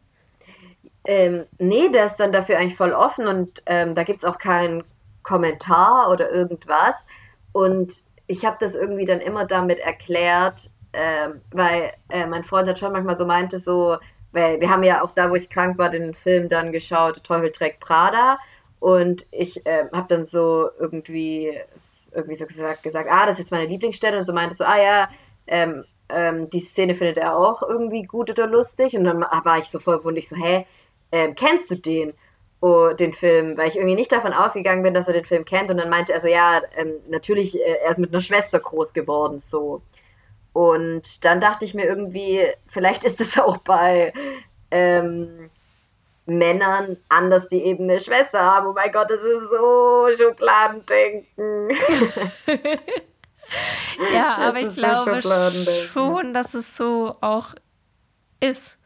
Ähm, 1.04 1.44
nee, 1.58 1.88
der 1.88 2.06
ist 2.06 2.16
dann 2.16 2.32
dafür 2.32 2.58
eigentlich 2.58 2.76
voll 2.76 2.92
offen 2.92 3.28
und 3.28 3.62
ähm, 3.66 3.94
da 3.94 4.02
gibt 4.02 4.18
es 4.18 4.24
auch 4.24 4.38
keinen 4.38 4.82
Kommentar 5.22 6.10
oder 6.10 6.30
irgendwas. 6.30 7.06
Und 7.52 7.92
ich 8.26 8.44
habe 8.44 8.56
das 8.58 8.74
irgendwie 8.74 9.04
dann 9.04 9.20
immer 9.20 9.46
damit 9.46 9.78
erklärt, 9.78 10.70
ähm, 10.92 11.40
weil 11.52 11.92
äh, 12.08 12.26
mein 12.26 12.44
Freund 12.44 12.68
hat 12.68 12.78
schon 12.78 12.92
manchmal 12.92 13.14
so 13.14 13.26
meinte, 13.26 13.58
so, 13.58 13.98
weil 14.32 14.60
wir 14.60 14.68
haben 14.68 14.82
ja 14.82 15.02
auch 15.02 15.12
da, 15.12 15.30
wo 15.30 15.34
ich 15.36 15.48
krank 15.48 15.78
war, 15.78 15.90
den 15.90 16.14
Film 16.14 16.48
dann 16.48 16.72
geschaut, 16.72 17.22
Teufel 17.22 17.52
trägt 17.52 17.80
Prada. 17.80 18.38
Und 18.80 19.26
ich 19.30 19.64
äh, 19.64 19.86
habe 19.92 20.06
dann 20.08 20.26
so 20.26 20.68
irgendwie, 20.78 21.58
irgendwie 22.12 22.36
so 22.36 22.46
gesagt, 22.46 22.82
gesagt, 22.82 23.10
ah, 23.10 23.26
das 23.26 23.32
ist 23.32 23.38
jetzt 23.38 23.50
meine 23.52 23.66
Lieblingsstelle. 23.66 24.18
Und 24.18 24.24
so 24.26 24.32
meinte 24.32 24.54
so, 24.54 24.64
ah 24.64 24.78
ja, 24.78 25.08
ähm, 25.46 25.84
ähm, 26.08 26.50
die 26.50 26.60
Szene 26.60 26.94
findet 26.94 27.18
er 27.18 27.36
auch 27.36 27.62
irgendwie 27.62 28.02
gut 28.04 28.30
oder 28.30 28.46
lustig. 28.46 28.96
Und 28.96 29.04
dann 29.04 29.20
war 29.20 29.58
ich 29.58 29.66
so 29.66 29.78
voll 29.78 30.02
wundig, 30.04 30.28
so, 30.28 30.36
hä, 30.36 30.66
ähm, 31.12 31.34
kennst 31.34 31.70
du 31.70 31.76
den? 31.76 32.14
Oh, 32.60 32.94
den 32.94 33.12
Film, 33.12 33.56
weil 33.58 33.68
ich 33.68 33.76
irgendwie 33.76 33.94
nicht 33.96 34.10
davon 34.12 34.32
ausgegangen 34.32 34.82
bin, 34.82 34.94
dass 34.94 35.08
er 35.08 35.12
den 35.12 35.26
Film 35.26 35.44
kennt. 35.44 35.70
Und 35.70 35.76
dann 35.76 35.90
meinte 35.90 36.12
er 36.12 36.20
so, 36.20 36.26
ja, 36.26 36.62
ähm, 36.76 36.94
natürlich, 37.08 37.54
äh, 37.60 37.78
er 37.84 37.90
ist 37.90 37.98
mit 37.98 38.12
einer 38.12 38.22
Schwester 38.22 38.58
groß 38.58 38.94
geworden, 38.94 39.38
so. 39.38 39.82
Und 40.52 41.24
dann 41.26 41.40
dachte 41.40 41.66
ich 41.66 41.74
mir 41.74 41.84
irgendwie, 41.84 42.48
vielleicht 42.68 43.04
ist 43.04 43.20
es 43.20 43.38
auch 43.38 43.58
bei 43.58 44.12
ähm, 44.70 45.50
Männern 46.24 46.96
anders, 47.08 47.48
die 47.48 47.62
eben 47.62 47.84
eine 47.84 48.00
Schwester 48.00 48.40
haben. 48.40 48.68
Oh 48.68 48.72
mein 48.72 48.90
Gott, 48.90 49.10
das 49.10 49.20
ist 49.20 49.50
so 49.50 50.08
Schubladendenken. 50.16 51.68
ja, 54.14 54.36
aber 54.38 54.60
ich 54.60 54.74
glaube 54.74 55.22
schon, 55.92 56.32
dass 56.32 56.54
es 56.54 56.76
so 56.76 57.16
auch 57.20 57.54
ist. 58.40 58.78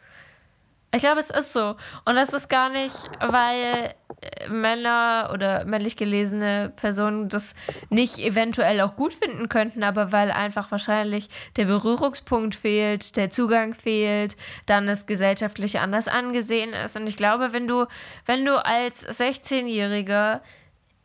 Ich 0.92 1.02
glaube, 1.02 1.20
es 1.20 1.30
ist 1.30 1.52
so. 1.52 1.76
Und 2.04 2.16
das 2.16 2.32
ist 2.32 2.48
gar 2.48 2.68
nicht, 2.68 2.96
weil 3.20 3.94
äh, 4.20 4.48
Männer 4.48 5.30
oder 5.32 5.64
männlich 5.64 5.96
gelesene 5.96 6.72
Personen 6.74 7.28
das 7.28 7.54
nicht 7.90 8.18
eventuell 8.18 8.80
auch 8.80 8.96
gut 8.96 9.14
finden 9.14 9.48
könnten, 9.48 9.84
aber 9.84 10.11
weil 10.11 10.32
einfach 10.32 10.72
wahrscheinlich 10.72 11.28
der 11.54 11.66
Berührungspunkt 11.66 12.56
fehlt, 12.56 13.14
der 13.14 13.30
Zugang 13.30 13.74
fehlt, 13.74 14.36
dann 14.66 14.88
es 14.88 15.06
gesellschaftlich 15.06 15.78
anders 15.78 16.08
angesehen 16.08 16.72
ist. 16.72 16.96
Und 16.96 17.06
ich 17.06 17.16
glaube, 17.16 17.52
wenn 17.52 17.68
du, 17.68 17.86
wenn 18.26 18.44
du 18.44 18.56
als 18.64 19.06
16-Jähriger 19.06 20.40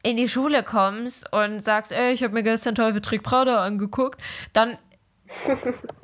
in 0.05 0.17
die 0.17 0.29
Schule 0.29 0.61
kommst 0.61 1.31
und 1.33 1.59
sagst, 1.59 1.91
ey, 1.91 2.13
ich 2.13 2.23
habe 2.23 2.33
mir 2.33 2.43
gestern 2.43 2.75
Teufel 2.75 3.01
Trick 3.01 3.23
Prada 3.23 3.63
angeguckt, 3.63 4.21
dann 4.53 4.77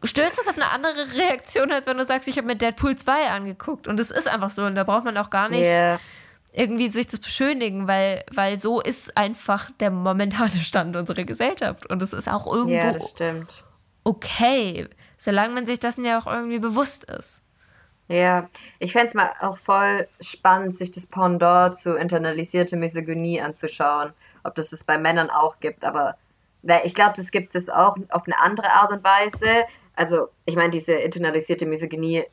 stößt 0.03 0.39
das 0.39 0.47
auf 0.47 0.57
eine 0.57 0.71
andere 0.71 1.13
Reaktion, 1.13 1.71
als 1.71 1.85
wenn 1.85 1.97
du 1.97 2.05
sagst, 2.05 2.27
ich 2.27 2.37
habe 2.37 2.47
mir 2.47 2.55
Deadpool 2.55 2.95
2 2.95 3.29
angeguckt. 3.29 3.87
Und 3.87 3.99
es 3.99 4.09
ist 4.09 4.27
einfach 4.27 4.49
so. 4.49 4.63
Und 4.63 4.73
da 4.73 4.83
braucht 4.83 5.05
man 5.05 5.15
auch 5.17 5.29
gar 5.29 5.49
nicht 5.49 5.61
yeah. 5.61 5.99
irgendwie 6.51 6.89
sich 6.89 7.05
das 7.05 7.19
beschönigen, 7.19 7.87
weil, 7.87 8.25
weil 8.33 8.57
so 8.57 8.81
ist 8.81 9.15
einfach 9.15 9.69
der 9.79 9.91
momentane 9.91 10.59
Stand 10.61 10.95
unserer 10.95 11.23
Gesellschaft. 11.23 11.87
Und 11.87 12.01
es 12.01 12.11
ist 12.11 12.27
auch 12.27 12.51
irgendwo 12.51 12.75
ja, 12.75 12.95
okay, 14.03 14.87
solange 15.19 15.53
man 15.53 15.67
sich 15.67 15.79
dessen 15.79 16.03
ja 16.03 16.19
auch 16.19 16.25
irgendwie 16.25 16.59
bewusst 16.59 17.03
ist. 17.03 17.43
Ja, 18.11 18.49
ich 18.79 18.91
fände 18.91 19.07
es 19.07 19.13
mal 19.13 19.31
auch 19.39 19.57
voll 19.57 20.05
spannend, 20.19 20.75
sich 20.75 20.91
das 20.91 21.07
Pendant 21.07 21.77
zu 21.77 21.95
internalisierte 21.95 22.75
Misogynie 22.75 23.39
anzuschauen. 23.39 24.11
Ob 24.43 24.53
das 24.55 24.73
es 24.73 24.83
bei 24.83 24.97
Männern 24.97 25.29
auch 25.29 25.61
gibt, 25.61 25.85
aber 25.85 26.17
ich 26.83 26.93
glaube, 26.93 27.13
das 27.15 27.31
gibt 27.31 27.55
es 27.55 27.69
auch 27.69 27.95
auf 28.09 28.23
eine 28.25 28.37
andere 28.37 28.69
Art 28.69 28.91
und 28.91 29.05
Weise. 29.05 29.63
Also, 29.95 30.27
ich 30.45 30.57
meine, 30.57 30.71
diese 30.71 30.91
internalisierte 30.91 31.65
Misogynie 31.65 32.25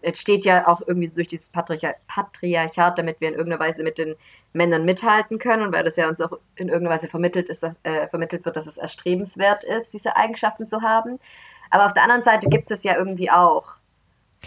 entsteht 0.00 0.46
ja 0.46 0.66
auch 0.68 0.80
irgendwie 0.86 1.10
durch 1.10 1.28
dieses 1.28 1.50
Patriarchat, 1.50 2.96
damit 2.98 3.20
wir 3.20 3.28
in 3.28 3.34
irgendeiner 3.34 3.60
Weise 3.60 3.82
mit 3.82 3.98
den 3.98 4.16
Männern 4.54 4.86
mithalten 4.86 5.38
können 5.38 5.64
und 5.64 5.74
weil 5.74 5.84
das 5.84 5.96
ja 5.96 6.08
uns 6.08 6.22
auch 6.22 6.38
in 6.54 6.68
irgendeiner 6.68 6.94
Weise 6.94 7.08
vermittelt, 7.08 7.50
ist, 7.50 7.62
äh, 7.62 8.08
vermittelt 8.08 8.46
wird, 8.46 8.56
dass 8.56 8.66
es 8.66 8.78
erstrebenswert 8.78 9.64
ist, 9.64 9.92
diese 9.92 10.16
Eigenschaften 10.16 10.66
zu 10.66 10.80
haben. 10.80 11.20
Aber 11.70 11.84
auf 11.84 11.92
der 11.92 12.04
anderen 12.04 12.22
Seite 12.22 12.48
gibt 12.48 12.70
es 12.70 12.84
ja 12.84 12.96
irgendwie 12.96 13.30
auch. 13.30 13.76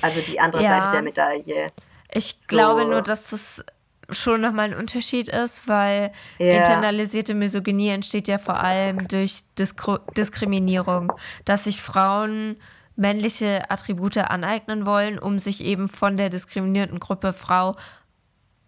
Also 0.02 0.22
die 0.22 0.40
andere 0.40 0.64
ja. 0.64 0.82
Seite 0.82 0.92
der 0.92 1.02
Medaille. 1.02 1.68
Ich 2.12 2.38
so. 2.42 2.48
glaube 2.48 2.86
nur, 2.86 3.02
dass 3.02 3.30
das 3.30 3.66
schon 4.12 4.42
nochmal 4.42 4.72
ein 4.72 4.78
Unterschied 4.78 5.28
ist, 5.28 5.68
weil 5.68 6.12
ja. 6.40 6.60
internalisierte 6.60 7.34
Misogynie 7.34 7.90
entsteht 7.90 8.28
ja 8.28 8.38
vor 8.38 8.60
allem 8.60 9.08
durch 9.08 9.44
Diskro 9.58 10.00
Diskriminierung, 10.18 11.14
dass 11.46 11.66
sich 11.66 11.82
Frauen 11.82 12.58
männliche 12.96 13.70
Attribute 13.70 14.18
aneignen 14.18 14.86
wollen, 14.86 15.20
um 15.20 15.40
sich 15.40 15.64
eben 15.64 15.88
von 15.88 16.18
der 16.18 16.30
diskriminierten 16.30 17.00
Gruppe 17.00 17.34
Frau 17.34 17.76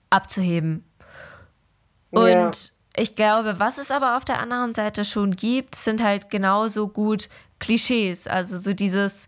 abzuheben. 0.09 0.85
Und 2.11 2.29
ja. 2.29 2.51
ich 2.95 3.15
glaube, 3.15 3.59
was 3.59 3.77
es 3.77 3.91
aber 3.91 4.17
auf 4.17 4.25
der 4.25 4.39
anderen 4.39 4.73
Seite 4.73 5.05
schon 5.05 5.35
gibt, 5.35 5.75
sind 5.75 6.01
halt 6.01 6.29
genauso 6.29 6.87
gut 6.87 7.29
Klischees, 7.59 8.27
also 8.27 8.57
so 8.57 8.73
dieses 8.73 9.27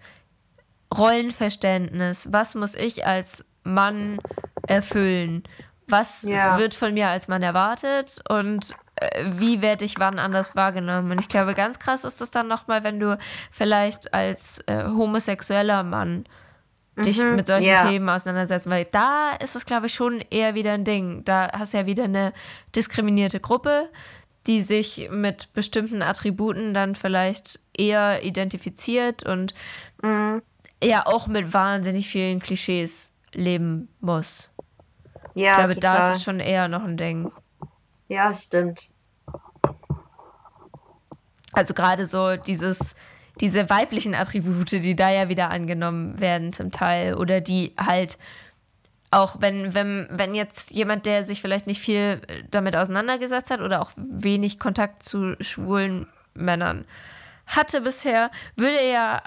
Rollenverständnis. 0.98 2.30
Was 2.32 2.56
muss 2.56 2.76
ich 2.76 3.06
als 3.06 3.46
Mann 3.64 4.20
erfüllen? 4.68 5.44
was 5.88 6.24
ja. 6.24 6.58
wird 6.58 6.76
von 6.76 6.94
mir 6.94 7.10
als 7.10 7.28
Mann 7.28 7.44
erwartet 7.44 8.22
und 8.30 8.76
äh, 8.96 9.26
wie 9.32 9.62
werde 9.62 9.86
ich 9.86 9.96
wann 10.00 10.20
anders 10.20 10.56
wahrgenommen. 10.56 11.12
Und 11.12 11.20
ich 11.20 11.28
glaube, 11.28 11.54
ganz 11.54 11.80
krass 11.80 12.04
ist 12.04 12.22
das 12.22 12.32
dann 12.32 12.48
nochmal, 12.48 12.84
wenn 12.84 13.00
du 13.00 13.18
vielleicht 13.52 14.14
als 14.14 14.60
äh, 14.68 14.86
homosexueller 14.86 15.84
Mann 15.84 16.26
dich 16.98 17.18
mhm, 17.18 17.36
mit 17.36 17.48
solchen 17.48 17.70
ja. 17.70 17.88
Themen 17.88 18.08
auseinandersetzt, 18.08 18.70
weil 18.70 18.86
da 18.86 19.32
ist 19.42 19.56
es, 19.56 19.66
glaube 19.66 19.88
ich, 19.88 19.94
schon 19.94 20.22
eher 20.30 20.54
wieder 20.54 20.74
ein 20.74 20.86
Ding. 20.86 21.26
Da 21.26 21.50
hast 21.52 21.74
du 21.74 21.80
ja 21.80 21.86
wieder 21.86 22.04
eine 22.04 22.34
diskriminierte 22.76 23.40
Gruppe, 23.40 23.90
die 24.46 24.62
sich 24.62 25.10
mit 25.12 25.52
bestimmten 25.54 26.02
Attributen 26.02 26.74
dann 26.74 26.96
vielleicht 26.96 27.60
eher 27.76 28.24
identifiziert 28.24 29.24
und 29.24 29.56
mhm. 30.04 30.44
Ja 30.84 31.06
auch 31.06 31.28
mit 31.28 31.54
wahnsinnig 31.54 32.08
vielen 32.08 32.40
Klischees 32.40 33.14
leben 33.34 33.90
muss. 34.00 34.52
Ja, 35.36 35.52
ich 35.52 35.58
glaube, 35.58 35.76
total. 35.76 36.00
da 36.00 36.12
ist 36.12 36.18
es 36.18 36.24
schon 36.24 36.40
eher 36.40 36.68
noch 36.68 36.84
ein 36.84 36.98
Ding. 36.98 37.32
Ja, 38.08 38.34
stimmt. 38.34 38.88
Also 41.54 41.74
gerade 41.74 42.06
so 42.06 42.36
dieses, 42.36 42.96
diese 43.40 43.70
weiblichen 43.70 44.16
Attribute, 44.16 44.72
die 44.72 44.96
da 44.96 45.12
ja 45.12 45.30
wieder 45.30 45.50
angenommen 45.50 46.20
werden 46.20 46.54
zum 46.54 46.72
Teil 46.72 47.16
oder 47.16 47.42
die 47.42 47.74
halt 47.80 48.18
auch 49.14 49.38
wenn, 49.40 49.76
wenn, 49.76 50.08
wenn 50.10 50.34
jetzt 50.34 50.72
jemand, 50.72 51.06
der 51.06 51.24
sich 51.24 51.40
vielleicht 51.40 51.68
nicht 51.68 51.80
viel 51.80 52.20
damit 52.50 52.76
auseinandergesetzt 52.76 53.52
hat 53.52 53.62
oder 53.62 53.82
auch 53.82 53.92
wenig 53.96 54.58
Kontakt 54.58 55.04
zu 55.04 55.36
schwulen 55.40 56.08
Männern 56.34 56.86
hatte 57.46 57.82
bisher, 57.82 58.32
würde 58.56 58.80
er 58.80 59.22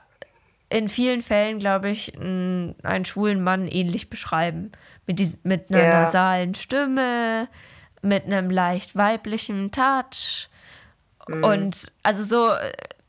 in 0.68 0.88
vielen 0.88 1.22
Fällen, 1.22 1.58
glaube 1.58 1.90
ich, 1.90 2.18
einen, 2.18 2.74
einen 2.82 3.04
schwulen 3.04 3.42
Mann 3.42 3.68
ähnlich 3.68 4.10
beschreiben. 4.10 4.72
Mit, 5.06 5.18
dies, 5.18 5.38
mit 5.44 5.70
einer 5.70 5.82
ja. 5.82 6.00
nasalen 6.00 6.54
Stimme, 6.54 7.48
mit 8.02 8.24
einem 8.24 8.50
leicht 8.50 8.96
weiblichen 8.96 9.70
Touch. 9.70 10.48
Mhm. 11.28 11.44
Und 11.44 11.92
also 12.02 12.22
so, 12.24 12.52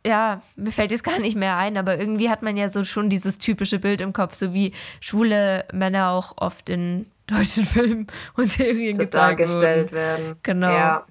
ja, 0.05 0.41
mir 0.55 0.71
fällt 0.71 0.91
jetzt 0.91 1.03
gar 1.03 1.19
nicht 1.19 1.35
mehr 1.35 1.57
ein, 1.57 1.77
aber 1.77 1.99
irgendwie 1.99 2.29
hat 2.29 2.41
man 2.41 2.55
ja 2.57 2.69
so 2.69 2.83
schon 2.83 3.09
dieses 3.09 3.39
typische 3.39 3.79
Bild 3.79 4.01
im 4.01 4.13
Kopf, 4.13 4.35
so 4.35 4.53
wie 4.53 4.73
schwule 4.99 5.65
Männer 5.73 6.11
auch 6.11 6.33
oft 6.37 6.69
in 6.69 7.07
deutschen 7.25 7.65
Filmen 7.65 8.07
und 8.35 8.45
Serien 8.45 8.97
so 8.97 9.03
gezeigt 9.03 9.39
dargestellt 9.39 9.91
werden. 9.91 10.25
werden. 10.25 10.39
Genau. 10.43 10.71
Ja. 10.71 11.05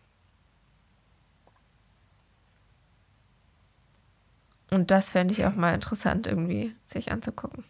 Und 4.76 4.90
das 4.90 5.12
fände 5.12 5.32
ich 5.32 5.46
auch 5.46 5.54
mal 5.54 5.72
interessant, 5.72 6.26
irgendwie 6.26 6.76
sich 6.84 7.10
anzugucken. 7.10 7.64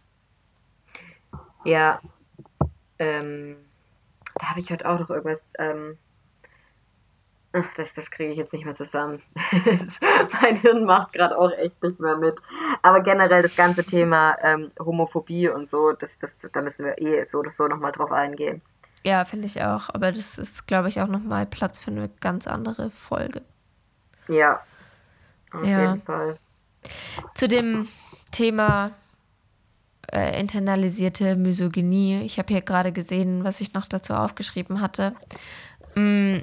Ja, 1.64 2.00
ähm, 2.98 3.56
da 4.34 4.50
habe 4.50 4.58
ich 4.58 4.70
heute 4.72 4.88
auch 4.88 4.98
noch 4.98 5.10
irgendwas. 5.10 5.44
Ähm, 5.56 5.96
ach, 7.52 7.64
das, 7.76 7.94
das 7.94 8.10
kriege 8.10 8.32
ich 8.32 8.38
jetzt 8.38 8.52
nicht 8.52 8.64
mehr 8.64 8.74
zusammen. 8.74 9.22
mein 10.42 10.56
Hirn 10.56 10.84
macht 10.84 11.12
gerade 11.12 11.38
auch 11.38 11.52
echt 11.52 11.80
nicht 11.84 12.00
mehr 12.00 12.16
mit. 12.16 12.42
Aber 12.82 13.00
generell 13.02 13.42
das 13.42 13.54
ganze 13.54 13.84
Thema 13.84 14.36
ähm, 14.42 14.72
Homophobie 14.80 15.48
und 15.48 15.68
so, 15.68 15.92
das, 15.92 16.18
das, 16.18 16.36
da 16.52 16.60
müssen 16.60 16.86
wir 16.86 17.00
eh 17.00 17.24
so 17.24 17.38
oder 17.38 17.52
so 17.52 17.68
nochmal 17.68 17.92
drauf 17.92 18.10
eingehen. 18.10 18.62
Ja, 19.04 19.24
finde 19.24 19.46
ich 19.46 19.62
auch. 19.62 19.90
Aber 19.94 20.10
das 20.10 20.38
ist, 20.38 20.66
glaube 20.66 20.88
ich, 20.88 21.00
auch 21.00 21.06
nochmal 21.06 21.46
Platz 21.46 21.78
für 21.78 21.92
eine 21.92 22.08
ganz 22.20 22.48
andere 22.48 22.90
Folge. 22.90 23.42
Ja. 24.28 24.60
Auf 25.52 25.64
Ja. 25.64 25.92
jeden 25.92 26.02
Fall. 26.02 26.38
Zu 27.34 27.48
dem 27.48 27.88
Thema 28.30 28.92
äh, 30.12 30.38
internalisierte 30.40 31.36
Misogynie. 31.36 32.20
Ich 32.22 32.38
habe 32.38 32.52
hier 32.52 32.62
gerade 32.62 32.92
gesehen, 32.92 33.44
was 33.44 33.60
ich 33.60 33.72
noch 33.74 33.86
dazu 33.88 34.14
aufgeschrieben 34.14 34.80
hatte. 34.80 35.14
Mm, 35.94 36.38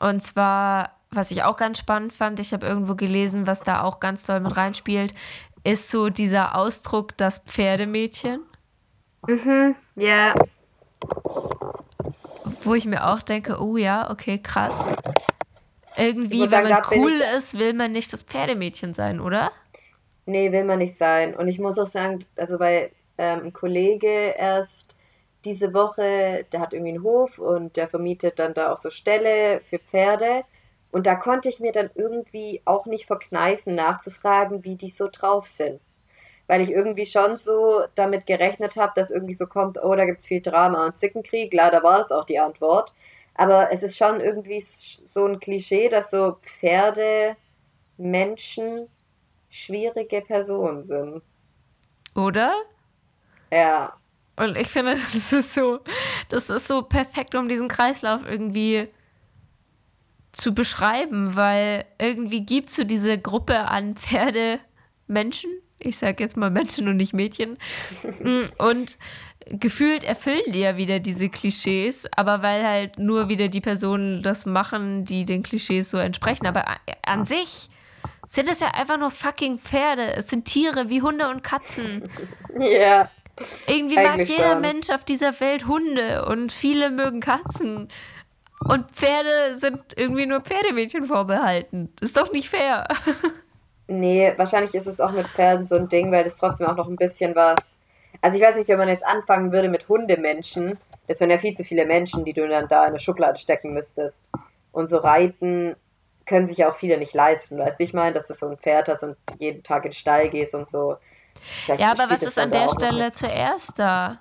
Und 0.00 0.22
zwar, 0.22 0.90
was 1.10 1.30
ich 1.30 1.42
auch 1.44 1.56
ganz 1.56 1.78
spannend 1.78 2.12
fand, 2.12 2.40
ich 2.40 2.52
habe 2.52 2.66
irgendwo 2.66 2.94
gelesen, 2.94 3.46
was 3.46 3.60
da 3.62 3.82
auch 3.82 4.00
ganz 4.00 4.24
doll 4.26 4.40
mit 4.40 4.56
reinspielt, 4.56 5.14
ist 5.64 5.90
so 5.90 6.10
dieser 6.10 6.56
Ausdruck, 6.56 7.16
das 7.16 7.38
Pferdemädchen, 7.40 8.40
Mhm, 9.26 9.74
ja, 9.96 10.34
wo 12.62 12.74
ich 12.74 12.84
mir 12.84 13.06
auch 13.06 13.20
denke, 13.22 13.58
oh 13.58 13.76
ja, 13.78 14.10
okay, 14.10 14.38
krass. 14.38 14.86
Irgendwie, 15.96 16.50
wenn 16.50 16.68
man 16.68 16.82
cool 16.90 17.10
ich- 17.12 17.36
ist, 17.36 17.58
will 17.58 17.72
man 17.72 17.92
nicht 17.92 18.12
das 18.12 18.22
Pferdemädchen 18.22 18.94
sein, 18.94 19.20
oder? 19.20 19.52
nee, 20.26 20.52
will 20.52 20.64
man 20.64 20.78
nicht 20.78 20.96
sein. 20.96 21.34
Und 21.34 21.48
ich 21.48 21.58
muss 21.58 21.78
auch 21.78 21.86
sagen, 21.86 22.24
also 22.36 22.58
weil 22.58 22.90
ähm, 23.18 23.42
ein 23.46 23.52
Kollege 23.52 24.08
erst 24.36 24.96
diese 25.44 25.74
Woche, 25.74 26.46
der 26.52 26.60
hat 26.60 26.72
irgendwie 26.72 26.92
einen 26.94 27.02
Hof 27.02 27.38
und 27.38 27.76
der 27.76 27.88
vermietet 27.88 28.38
dann 28.38 28.54
da 28.54 28.72
auch 28.72 28.78
so 28.78 28.90
Ställe 28.90 29.60
für 29.68 29.78
Pferde. 29.78 30.44
Und 30.90 31.06
da 31.06 31.14
konnte 31.16 31.48
ich 31.48 31.60
mir 31.60 31.72
dann 31.72 31.90
irgendwie 31.94 32.62
auch 32.64 32.86
nicht 32.86 33.06
verkneifen, 33.06 33.74
nachzufragen, 33.74 34.64
wie 34.64 34.76
die 34.76 34.90
so 34.90 35.08
drauf 35.12 35.46
sind. 35.48 35.80
Weil 36.46 36.60
ich 36.62 36.70
irgendwie 36.70 37.06
schon 37.06 37.36
so 37.36 37.82
damit 37.94 38.26
gerechnet 38.26 38.76
habe, 38.76 38.92
dass 38.96 39.10
irgendwie 39.10 39.34
so 39.34 39.46
kommt, 39.46 39.82
oh, 39.82 39.94
da 39.94 40.04
gibt 40.06 40.20
es 40.20 40.26
viel 40.26 40.40
Drama 40.40 40.86
und 40.86 40.96
Zickenkrieg. 40.96 41.50
Da 41.52 41.82
war 41.82 41.98
das 41.98 42.12
auch 42.12 42.24
die 42.24 42.38
Antwort. 42.38 42.94
Aber 43.34 43.72
es 43.72 43.82
ist 43.82 43.96
schon 43.96 44.20
irgendwie 44.20 44.60
so 44.60 45.26
ein 45.26 45.40
Klischee, 45.40 45.88
dass 45.88 46.10
so 46.10 46.36
Pferde, 46.42 47.36
Menschen 47.96 48.88
schwierige 49.50 50.20
Personen 50.20 50.84
sind. 50.84 51.22
Oder? 52.14 52.54
Ja, 53.52 53.94
Und 54.36 54.56
ich 54.56 54.68
finde, 54.68 54.94
das 55.12 55.32
ist 55.32 55.54
so, 55.54 55.80
das 56.28 56.50
ist 56.50 56.66
so 56.66 56.82
perfekt, 56.82 57.34
um 57.34 57.48
diesen 57.48 57.68
Kreislauf 57.68 58.22
irgendwie 58.26 58.88
zu 60.32 60.54
beschreiben, 60.54 61.36
weil 61.36 61.84
irgendwie 61.98 62.44
gibt 62.44 62.70
es 62.70 62.76
so 62.76 62.84
diese 62.84 63.18
Gruppe 63.18 63.68
an 63.68 63.94
Pferdemenschen, 63.94 65.50
ich 65.78 65.96
sag 65.96 66.18
jetzt 66.18 66.36
mal 66.36 66.50
Menschen 66.50 66.88
und 66.88 66.96
nicht 66.96 67.12
Mädchen, 67.12 67.56
und 68.58 68.98
gefühlt 69.46 70.04
erfüllen 70.04 70.42
die 70.48 70.60
ja 70.60 70.76
wieder 70.76 71.00
diese 71.00 71.28
Klischees, 71.28 72.06
aber 72.16 72.42
weil 72.42 72.64
halt 72.64 72.98
nur 72.98 73.28
wieder 73.28 73.48
die 73.48 73.60
Personen 73.60 74.22
das 74.22 74.46
machen, 74.46 75.04
die 75.04 75.24
den 75.24 75.42
Klischees 75.42 75.90
so 75.90 75.98
entsprechen. 75.98 76.46
Aber 76.46 76.64
an 77.04 77.24
sich 77.24 77.68
sind 78.28 78.50
es 78.50 78.60
ja 78.60 78.68
einfach 78.68 78.98
nur 78.98 79.10
fucking 79.10 79.58
Pferde. 79.58 80.14
Es 80.16 80.28
sind 80.28 80.44
Tiere 80.46 80.88
wie 80.88 81.02
Hunde 81.02 81.28
und 81.28 81.42
Katzen. 81.42 82.10
ja, 82.58 83.10
Irgendwie 83.66 83.96
mag 83.96 84.14
Eigentlich 84.14 84.30
jeder 84.30 84.52
schon. 84.52 84.60
Mensch 84.60 84.90
auf 84.90 85.04
dieser 85.04 85.38
Welt 85.40 85.66
Hunde 85.66 86.24
und 86.26 86.52
viele 86.52 86.90
mögen 86.90 87.20
Katzen. 87.20 87.88
Und 88.60 88.90
Pferde 88.92 89.56
sind 89.56 89.80
irgendwie 89.96 90.26
nur 90.26 90.40
Pferdemädchen 90.40 91.04
vorbehalten. 91.04 91.92
Ist 92.00 92.16
doch 92.16 92.32
nicht 92.32 92.48
fair. 92.48 92.88
nee, 93.88 94.32
wahrscheinlich 94.36 94.74
ist 94.74 94.86
es 94.86 95.00
auch 95.00 95.12
mit 95.12 95.26
Pferden 95.28 95.66
so 95.66 95.76
ein 95.76 95.88
Ding, 95.88 96.10
weil 96.10 96.24
das 96.24 96.38
trotzdem 96.38 96.66
auch 96.66 96.76
noch 96.76 96.88
ein 96.88 96.96
bisschen 96.96 97.34
was. 97.34 97.78
Also 98.20 98.36
ich 98.36 98.42
weiß 98.42 98.56
nicht, 98.56 98.68
wenn 98.68 98.78
man 98.78 98.88
jetzt 98.88 99.04
anfangen 99.04 99.52
würde 99.52 99.68
mit 99.68 99.88
Hundemenschen, 99.88 100.78
das 101.08 101.20
wären 101.20 101.30
ja 101.30 101.38
viel 101.38 101.54
zu 101.54 101.64
viele 101.64 101.86
Menschen, 101.86 102.24
die 102.24 102.32
du 102.32 102.46
dann 102.48 102.68
da 102.68 102.84
in 102.84 102.90
eine 102.90 103.00
Schublade 103.00 103.38
stecken 103.38 103.74
müsstest. 103.74 104.26
Und 104.72 104.88
so 104.88 104.98
reiten 104.98 105.76
können 106.26 106.46
sich 106.46 106.58
ja 106.58 106.70
auch 106.70 106.76
viele 106.76 106.98
nicht 106.98 107.14
leisten, 107.14 107.58
weißt 107.58 107.78
du, 107.78 107.84
ich 107.84 107.92
meine, 107.92 108.14
dass 108.14 108.28
du 108.28 108.34
so 108.34 108.46
ein 108.46 108.56
Pferd 108.56 108.88
hast 108.88 109.02
und 109.02 109.16
jeden 109.38 109.62
Tag 109.62 109.84
in 109.84 109.90
den 109.90 109.94
Stall 109.94 110.30
gehst 110.30 110.54
und 110.54 110.66
so. 110.66 110.96
Vielleicht 111.64 111.80
Ja, 111.80 111.92
aber 111.92 112.10
was 112.10 112.22
ist 112.22 112.38
an 112.38 112.50
der 112.50 112.68
Stelle 112.68 113.06
mit. 113.06 113.16
zuerst 113.16 113.78
da? 113.78 114.20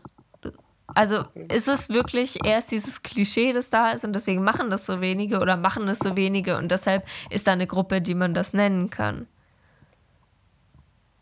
Also 0.95 1.23
ist 1.47 1.67
es 1.67 1.89
wirklich 1.89 2.45
erst 2.45 2.71
dieses 2.71 3.01
Klischee, 3.01 3.51
das 3.53 3.69
da 3.69 3.91
ist 3.91 4.03
und 4.03 4.13
deswegen 4.13 4.43
machen 4.43 4.69
das 4.69 4.85
so 4.85 5.01
wenige 5.01 5.39
oder 5.39 5.57
machen 5.57 5.87
es 5.87 5.99
so 5.99 6.15
wenige 6.17 6.57
und 6.57 6.69
deshalb 6.69 7.05
ist 7.29 7.47
da 7.47 7.53
eine 7.53 7.67
Gruppe, 7.67 8.01
die 8.01 8.13
man 8.13 8.33
das 8.33 8.53
nennen 8.53 8.89
kann? 8.89 9.27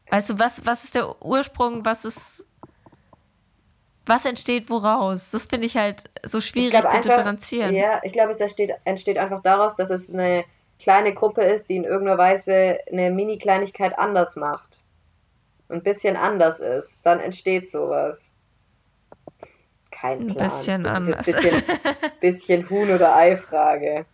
Weißt 0.09 0.31
du, 0.31 0.39
was, 0.39 0.65
was 0.65 0.83
ist 0.83 0.95
der 0.95 1.23
Ursprung, 1.23 1.85
was 1.85 2.03
ist, 2.03 2.45
was 4.05 4.25
entsteht 4.25 4.69
woraus? 4.69 5.29
Das 5.31 5.45
finde 5.45 5.67
ich 5.67 5.77
halt 5.77 6.09
so 6.23 6.41
schwierig 6.41 6.71
glaube 6.71 6.87
zu 6.87 6.95
einfach, 6.95 7.09
differenzieren. 7.17 7.73
ja, 7.75 8.01
ich 8.03 8.13
glaube, 8.13 8.31
es 8.31 8.39
entsteht, 8.39 8.71
entsteht 8.83 9.17
einfach 9.17 9.41
daraus, 9.41 9.75
dass 9.75 9.89
es 9.89 10.11
eine 10.11 10.43
kleine 10.79 11.13
Gruppe 11.13 11.43
ist, 11.43 11.69
die 11.69 11.75
in 11.75 11.83
irgendeiner 11.83 12.17
Weise 12.17 12.79
eine 12.91 13.11
Mini-Kleinigkeit 13.11 13.97
anders 13.97 14.35
macht. 14.35 14.79
Ein 15.69 15.83
bisschen 15.83 16.17
anders 16.17 16.59
ist. 16.59 16.99
Dann 17.03 17.19
entsteht 17.19 17.69
sowas. 17.69 18.33
Kein 19.91 20.21
Ein 20.21 20.35
Plan. 20.35 20.49
bisschen 20.49 20.83
das 20.83 20.93
anders. 20.93 21.27
ist 21.27 21.43
jetzt 21.43 21.45
ein 21.45 21.61
bisschen, 21.61 22.09
bisschen 22.19 22.69
Huhn- 22.69 22.91
oder 22.91 23.15
Ei-Frage. 23.15 24.05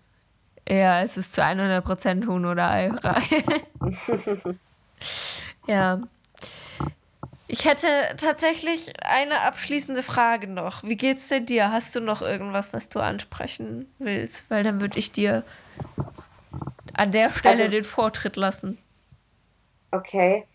Ja, 0.70 1.02
es 1.02 1.16
ist 1.16 1.34
zu 1.34 1.42
100% 1.42 2.28
Huhn 2.28 2.46
oder 2.46 2.70
Ei-Frage. 2.70 3.44
ja. 5.68 6.00
Ich 7.50 7.64
hätte 7.66 7.88
tatsächlich 8.18 8.92
eine 9.06 9.42
abschließende 9.42 10.04
Frage 10.04 10.48
noch. 10.48 10.84
Wie 10.84 10.98
geht's 10.98 11.30
denn 11.30 11.46
dir? 11.46 11.72
Hast 11.72 11.96
du 11.96 12.02
noch 12.02 12.22
irgendwas, 12.22 12.74
was 12.74 12.90
du 12.90 13.00
ansprechen 13.00 13.90
willst? 14.00 14.50
Weil 14.52 14.64
dann 14.64 14.82
würde 14.82 15.00
ich 15.00 15.14
dir 15.14 15.44
an 16.94 17.12
der 17.12 17.32
Stelle 17.32 17.64
Also- 17.64 17.72
den 17.72 17.84
Vortritt 17.86 18.36
lassen. 18.36 18.78
Okay. 19.92 20.46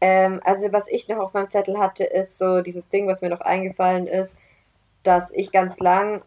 Ähm, 0.00 0.40
also 0.44 0.72
was 0.72 0.88
ich 0.88 1.08
noch 1.08 1.18
auf 1.18 1.34
meinem 1.34 1.50
Zettel 1.50 1.78
hatte, 1.78 2.04
ist 2.04 2.38
so 2.38 2.62
dieses 2.62 2.88
Ding, 2.88 3.06
was 3.06 3.20
mir 3.20 3.28
noch 3.28 3.40
eingefallen 3.42 4.06
ist, 4.06 4.34
dass 5.02 5.30
ich 5.32 5.52
ganz 5.52 5.78
lang, 5.80 6.22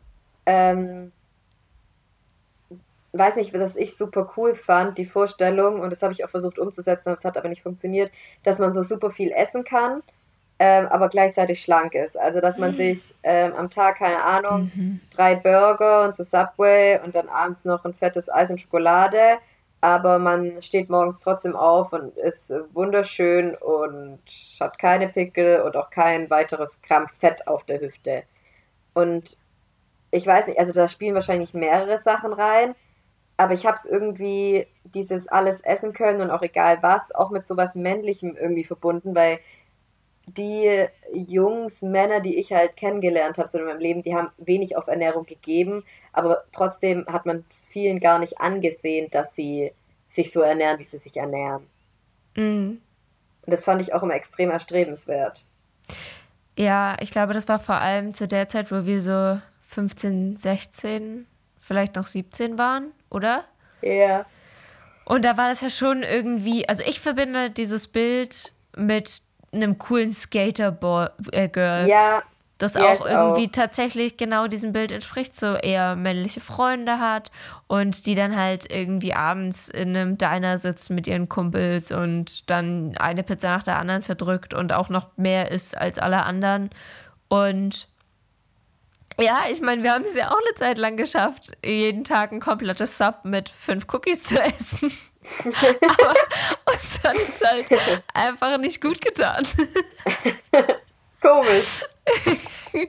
ähm, 0.45 1.11
weiß 3.13 3.35
nicht, 3.35 3.53
dass 3.53 3.75
ich 3.75 3.97
super 3.97 4.31
cool 4.37 4.55
fand, 4.55 4.97
die 4.97 5.05
Vorstellung, 5.05 5.81
und 5.81 5.89
das 5.89 6.01
habe 6.01 6.13
ich 6.13 6.23
auch 6.23 6.29
versucht 6.29 6.59
umzusetzen, 6.59 7.09
aber 7.09 7.17
es 7.17 7.25
hat 7.25 7.37
aber 7.37 7.49
nicht 7.49 7.63
funktioniert, 7.63 8.11
dass 8.43 8.59
man 8.59 8.73
so 8.73 8.83
super 8.83 9.11
viel 9.11 9.31
essen 9.31 9.63
kann, 9.63 10.01
ähm, 10.59 10.87
aber 10.87 11.09
gleichzeitig 11.09 11.61
schlank 11.61 11.95
ist. 11.95 12.17
Also 12.17 12.39
dass 12.39 12.57
man 12.57 12.75
sich 12.75 13.15
ähm, 13.23 13.53
am 13.55 13.69
Tag, 13.69 13.97
keine 13.97 14.23
Ahnung, 14.23 14.71
drei 15.11 15.35
Burger 15.35 16.05
und 16.05 16.15
so 16.15 16.23
Subway 16.23 16.99
und 17.03 17.15
dann 17.15 17.29
abends 17.29 17.65
noch 17.65 17.83
ein 17.83 17.93
fettes 17.93 18.29
Eis 18.29 18.49
und 18.49 18.61
Schokolade. 18.61 19.39
Aber 19.83 20.19
man 20.19 20.61
steht 20.61 20.91
morgens 20.91 21.21
trotzdem 21.21 21.55
auf 21.55 21.91
und 21.91 22.15
ist 22.15 22.53
wunderschön 22.73 23.55
und 23.55 24.19
hat 24.59 24.77
keine 24.77 25.07
Pickel 25.09 25.61
und 25.61 25.75
auch 25.75 25.89
kein 25.89 26.29
weiteres 26.29 26.79
Gramm 26.83 27.07
Fett 27.07 27.47
auf 27.47 27.63
der 27.63 27.81
Hüfte. 27.81 28.23
Und 28.93 29.37
ich 30.11 30.27
weiß 30.27 30.45
nicht, 30.45 30.59
also 30.59 30.71
da 30.71 30.87
spielen 30.87 31.15
wahrscheinlich 31.15 31.55
mehrere 31.55 31.97
Sachen 31.97 32.33
rein, 32.33 32.75
aber 33.41 33.55
ich 33.55 33.65
habe 33.65 33.75
es 33.75 33.85
irgendwie, 33.85 34.67
dieses 34.83 35.27
alles 35.27 35.61
essen 35.61 35.93
können 35.93 36.21
und 36.21 36.29
auch 36.29 36.43
egal 36.43 36.77
was, 36.81 37.13
auch 37.13 37.31
mit 37.31 37.43
sowas 37.43 37.73
Männlichem 37.73 38.37
irgendwie 38.39 38.63
verbunden, 38.63 39.15
weil 39.15 39.39
die 40.27 40.85
Jungs, 41.11 41.81
Männer, 41.81 42.19
die 42.19 42.37
ich 42.37 42.53
halt 42.53 42.77
kennengelernt 42.77 43.39
habe 43.39 43.47
so 43.47 43.57
in 43.57 43.65
meinem 43.65 43.79
Leben, 43.79 44.03
die 44.03 44.15
haben 44.15 44.29
wenig 44.37 44.77
auf 44.77 44.87
Ernährung 44.87 45.25
gegeben, 45.25 45.83
aber 46.13 46.43
trotzdem 46.51 47.07
hat 47.07 47.25
man 47.25 47.43
es 47.47 47.67
vielen 47.67 47.99
gar 47.99 48.19
nicht 48.19 48.39
angesehen, 48.39 49.09
dass 49.09 49.35
sie 49.35 49.71
sich 50.07 50.31
so 50.31 50.41
ernähren, 50.41 50.77
wie 50.77 50.83
sie 50.83 50.99
sich 50.99 51.17
ernähren. 51.17 51.65
Mhm. 52.35 52.79
Und 53.43 53.51
das 53.51 53.63
fand 53.63 53.81
ich 53.81 53.95
auch 53.95 54.03
immer 54.03 54.13
extrem 54.13 54.51
erstrebenswert. 54.51 55.45
Ja, 56.55 56.95
ich 56.99 57.09
glaube, 57.09 57.33
das 57.33 57.47
war 57.47 57.57
vor 57.57 57.75
allem 57.75 58.13
zu 58.13 58.27
der 58.27 58.47
Zeit, 58.47 58.71
wo 58.71 58.85
wir 58.85 59.01
so 59.01 59.41
15, 59.69 60.37
16, 60.37 61.25
vielleicht 61.59 61.95
noch 61.95 62.05
17 62.05 62.59
waren, 62.59 62.91
oder? 63.11 63.43
Ja. 63.81 64.25
Und 65.05 65.25
da 65.25 65.37
war 65.37 65.51
es 65.51 65.61
ja 65.61 65.69
schon 65.69 66.03
irgendwie, 66.03 66.67
also 66.67 66.83
ich 66.85 66.99
verbinde 66.99 67.51
dieses 67.51 67.87
Bild 67.87 68.53
mit 68.75 69.21
einem 69.51 69.77
coolen 69.77 70.11
Skater-Girl, 70.11 71.87
Ja, 71.87 72.23
das 72.57 72.75
ja, 72.75 72.83
auch 72.83 73.05
irgendwie 73.05 73.47
auch. 73.47 73.51
tatsächlich 73.51 74.17
genau 74.17 74.47
diesem 74.47 74.71
Bild 74.71 74.91
entspricht, 74.91 75.35
so 75.35 75.55
eher 75.55 75.95
männliche 75.95 76.39
Freunde 76.41 76.99
hat 76.99 77.31
und 77.67 78.05
die 78.05 78.15
dann 78.15 78.37
halt 78.37 78.71
irgendwie 78.71 79.13
abends 79.13 79.67
in 79.67 79.97
einem 79.97 80.17
Diner 80.17 80.57
sitzt 80.59 80.91
mit 80.91 81.07
ihren 81.07 81.27
Kumpels 81.27 81.91
und 81.91 82.49
dann 82.49 82.95
eine 82.97 83.23
Pizza 83.23 83.49
nach 83.49 83.63
der 83.63 83.77
anderen 83.77 84.03
verdrückt 84.03 84.53
und 84.53 84.71
auch 84.73 84.89
noch 84.89 85.09
mehr 85.17 85.49
isst 85.51 85.75
als 85.75 85.97
alle 85.97 86.23
anderen. 86.23 86.69
Und 87.27 87.87
ja, 89.19 89.43
ich 89.51 89.61
meine, 89.61 89.83
wir 89.83 89.93
haben 89.93 90.03
es 90.03 90.15
ja 90.15 90.31
auch 90.31 90.39
eine 90.45 90.55
Zeit 90.55 90.77
lang 90.77 90.97
geschafft, 90.97 91.51
jeden 91.63 92.03
Tag 92.03 92.31
ein 92.31 92.39
komplettes 92.39 92.97
Sub 92.97 93.23
mit 93.23 93.49
fünf 93.49 93.85
Cookies 93.91 94.23
zu 94.23 94.41
essen. 94.41 94.91
Aber 95.43 96.15
uns 96.73 97.03
hat 97.03 97.15
es 97.15 97.41
halt 97.41 98.03
einfach 98.13 98.57
nicht 98.57 98.81
gut 98.81 99.01
getan. 99.01 99.45
komisch. 101.21 101.85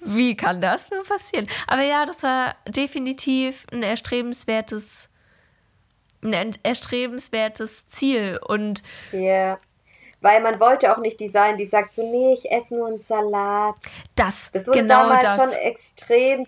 Wie 0.00 0.36
kann 0.36 0.60
das 0.60 0.90
nur 0.90 1.04
passieren? 1.04 1.46
Aber 1.66 1.82
ja, 1.82 2.06
das 2.06 2.22
war 2.22 2.56
definitiv 2.66 3.66
ein 3.72 3.82
erstrebenswertes 3.82 5.10
ein 6.22 6.56
erstrebenswertes 6.62 7.86
Ziel 7.86 8.40
und 8.42 8.82
ja. 9.12 9.18
Yeah. 9.18 9.58
Weil 10.26 10.42
man 10.42 10.58
wollte 10.58 10.92
auch 10.92 10.98
nicht 10.98 11.20
die 11.20 11.28
sein, 11.28 11.56
die 11.56 11.66
sagt 11.66 11.94
so, 11.94 12.02
nee, 12.02 12.32
ich 12.32 12.50
esse 12.50 12.74
nur 12.74 12.88
einen 12.88 12.98
Salat. 12.98 13.76
Das, 14.16 14.50
das 14.50 14.66
wurde 14.66 14.80
genau 14.80 15.04
damals 15.04 15.22
das. 15.22 15.54
schon 15.54 15.62
extrem 15.62 16.46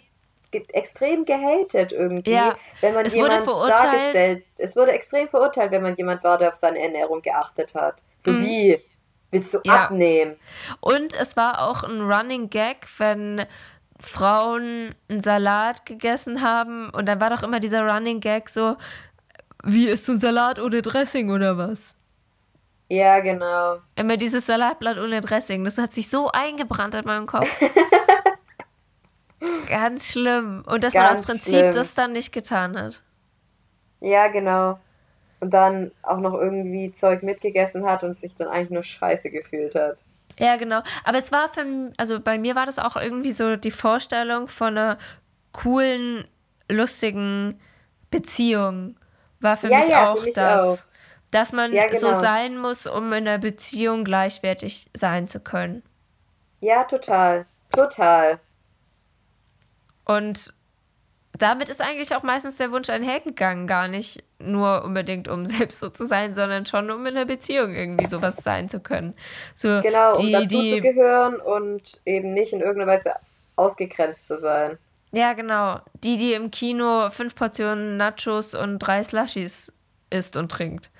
extrem 0.50 1.24
gehatet 1.24 1.92
irgendwie, 1.92 2.32
ja, 2.32 2.56
wenn 2.80 2.94
man 2.94 3.06
jemand 3.06 3.46
dargestellt. 3.46 4.44
Es 4.56 4.74
wurde 4.74 4.92
extrem 4.92 5.28
verurteilt, 5.28 5.70
wenn 5.70 5.82
man 5.82 5.94
jemand 5.94 6.24
war, 6.24 6.38
der 6.38 6.48
auf 6.48 6.56
seine 6.56 6.80
Ernährung 6.80 7.22
geachtet 7.22 7.72
hat. 7.76 7.96
So 8.18 8.32
mhm. 8.32 8.44
wie 8.44 8.84
willst 9.30 9.54
du 9.54 9.60
ja. 9.62 9.84
abnehmen? 9.84 10.34
Und 10.80 11.14
es 11.14 11.36
war 11.36 11.62
auch 11.68 11.84
ein 11.84 12.00
Running 12.00 12.50
Gag, 12.50 12.88
wenn 12.96 13.44
Frauen 14.00 14.96
einen 15.08 15.20
Salat 15.20 15.86
gegessen 15.86 16.42
haben 16.42 16.90
und 16.90 17.06
dann 17.06 17.20
war 17.20 17.30
doch 17.30 17.44
immer 17.44 17.60
dieser 17.60 17.86
Running 17.88 18.18
Gag 18.18 18.48
so, 18.48 18.76
wie 19.62 19.86
isst 19.86 20.08
du 20.08 20.12
ein 20.12 20.18
Salat 20.18 20.58
ohne 20.58 20.82
Dressing 20.82 21.30
oder 21.30 21.56
was? 21.56 21.94
Ja, 22.88 23.20
genau. 23.20 23.78
Immer 23.96 24.16
dieses 24.16 24.46
Salatblatt 24.46 24.98
ohne 24.98 25.20
Dressing, 25.20 25.64
das 25.64 25.76
hat 25.76 25.92
sich 25.92 26.08
so 26.08 26.30
eingebrannt 26.30 26.94
in 26.94 27.04
meinem 27.04 27.26
Kopf. 27.26 27.48
Ganz 29.68 30.10
schlimm. 30.10 30.64
Und 30.66 30.82
dass 30.82 30.94
Ganz 30.94 31.10
man 31.10 31.20
aus 31.20 31.26
Prinzip 31.26 31.58
schlimm. 31.58 31.74
das 31.74 31.94
dann 31.94 32.12
nicht 32.12 32.32
getan 32.32 32.80
hat. 32.80 33.02
Ja, 34.00 34.28
genau. 34.28 34.78
Und 35.40 35.52
dann 35.52 35.92
auch 36.02 36.18
noch 36.18 36.34
irgendwie 36.34 36.90
Zeug 36.92 37.22
mitgegessen 37.22 37.84
hat 37.84 38.02
und 38.02 38.14
sich 38.14 38.34
dann 38.36 38.48
eigentlich 38.48 38.70
nur 38.70 38.82
scheiße 38.82 39.30
gefühlt 39.30 39.74
hat. 39.74 39.98
Ja, 40.38 40.56
genau. 40.56 40.82
Aber 41.04 41.18
es 41.18 41.30
war 41.30 41.48
für 41.48 41.92
also 41.96 42.20
bei 42.20 42.38
mir 42.38 42.54
war 42.54 42.66
das 42.66 42.78
auch 42.78 42.96
irgendwie 42.96 43.32
so 43.32 43.56
die 43.56 43.70
Vorstellung 43.70 44.48
von 44.48 44.78
einer 44.78 44.98
coolen, 45.52 46.26
lustigen 46.68 47.60
Beziehung. 48.10 48.96
War 49.40 49.56
für 49.56 49.68
ja, 49.68 49.78
mich 49.78 49.88
ja, 49.88 50.10
auch 50.10 50.18
für 50.18 50.24
mich 50.24 50.34
das. 50.34 50.84
Auch. 50.84 50.87
Dass 51.30 51.52
man 51.52 51.72
ja, 51.72 51.86
genau. 51.86 51.98
so 51.98 52.12
sein 52.14 52.56
muss, 52.56 52.86
um 52.86 53.12
in 53.12 53.28
einer 53.28 53.38
Beziehung 53.38 54.04
gleichwertig 54.04 54.86
sein 54.94 55.28
zu 55.28 55.40
können. 55.40 55.82
Ja, 56.60 56.84
total. 56.84 57.46
Total. 57.72 58.40
Und 60.04 60.54
damit 61.38 61.68
ist 61.68 61.80
eigentlich 61.80 62.14
auch 62.14 62.22
meistens 62.22 62.56
der 62.56 62.72
Wunsch 62.72 62.90
einhergegangen, 62.90 63.66
gar 63.66 63.88
nicht 63.88 64.24
nur 64.38 64.84
unbedingt, 64.84 65.28
um 65.28 65.46
selbst 65.46 65.80
so 65.80 65.88
zu 65.88 66.06
sein, 66.06 66.34
sondern 66.34 66.66
schon, 66.66 66.90
um 66.90 67.06
in 67.06 67.16
einer 67.16 67.26
Beziehung 67.26 67.74
irgendwie 67.74 68.06
sowas 68.06 68.36
sein 68.36 68.68
zu 68.68 68.80
können. 68.80 69.14
So 69.54 69.80
genau, 69.82 70.14
um 70.14 70.26
die, 70.26 70.32
dazu 70.32 70.60
die, 70.60 70.76
zu 70.76 70.82
gehören 70.82 71.36
und 71.36 72.00
eben 72.04 72.34
nicht 72.34 72.52
in 72.52 72.60
irgendeiner 72.60 72.90
Weise 72.90 73.12
ausgegrenzt 73.56 74.26
zu 74.26 74.38
sein. 74.38 74.78
Ja, 75.12 75.32
genau. 75.32 75.80
Die, 76.04 76.16
die 76.16 76.34
im 76.34 76.50
Kino 76.50 77.10
fünf 77.10 77.34
Portionen 77.34 77.96
Nachos 77.96 78.54
und 78.54 78.78
drei 78.78 79.02
Slushies 79.02 79.72
isst 80.10 80.36
und 80.36 80.50
trinkt. 80.50 80.90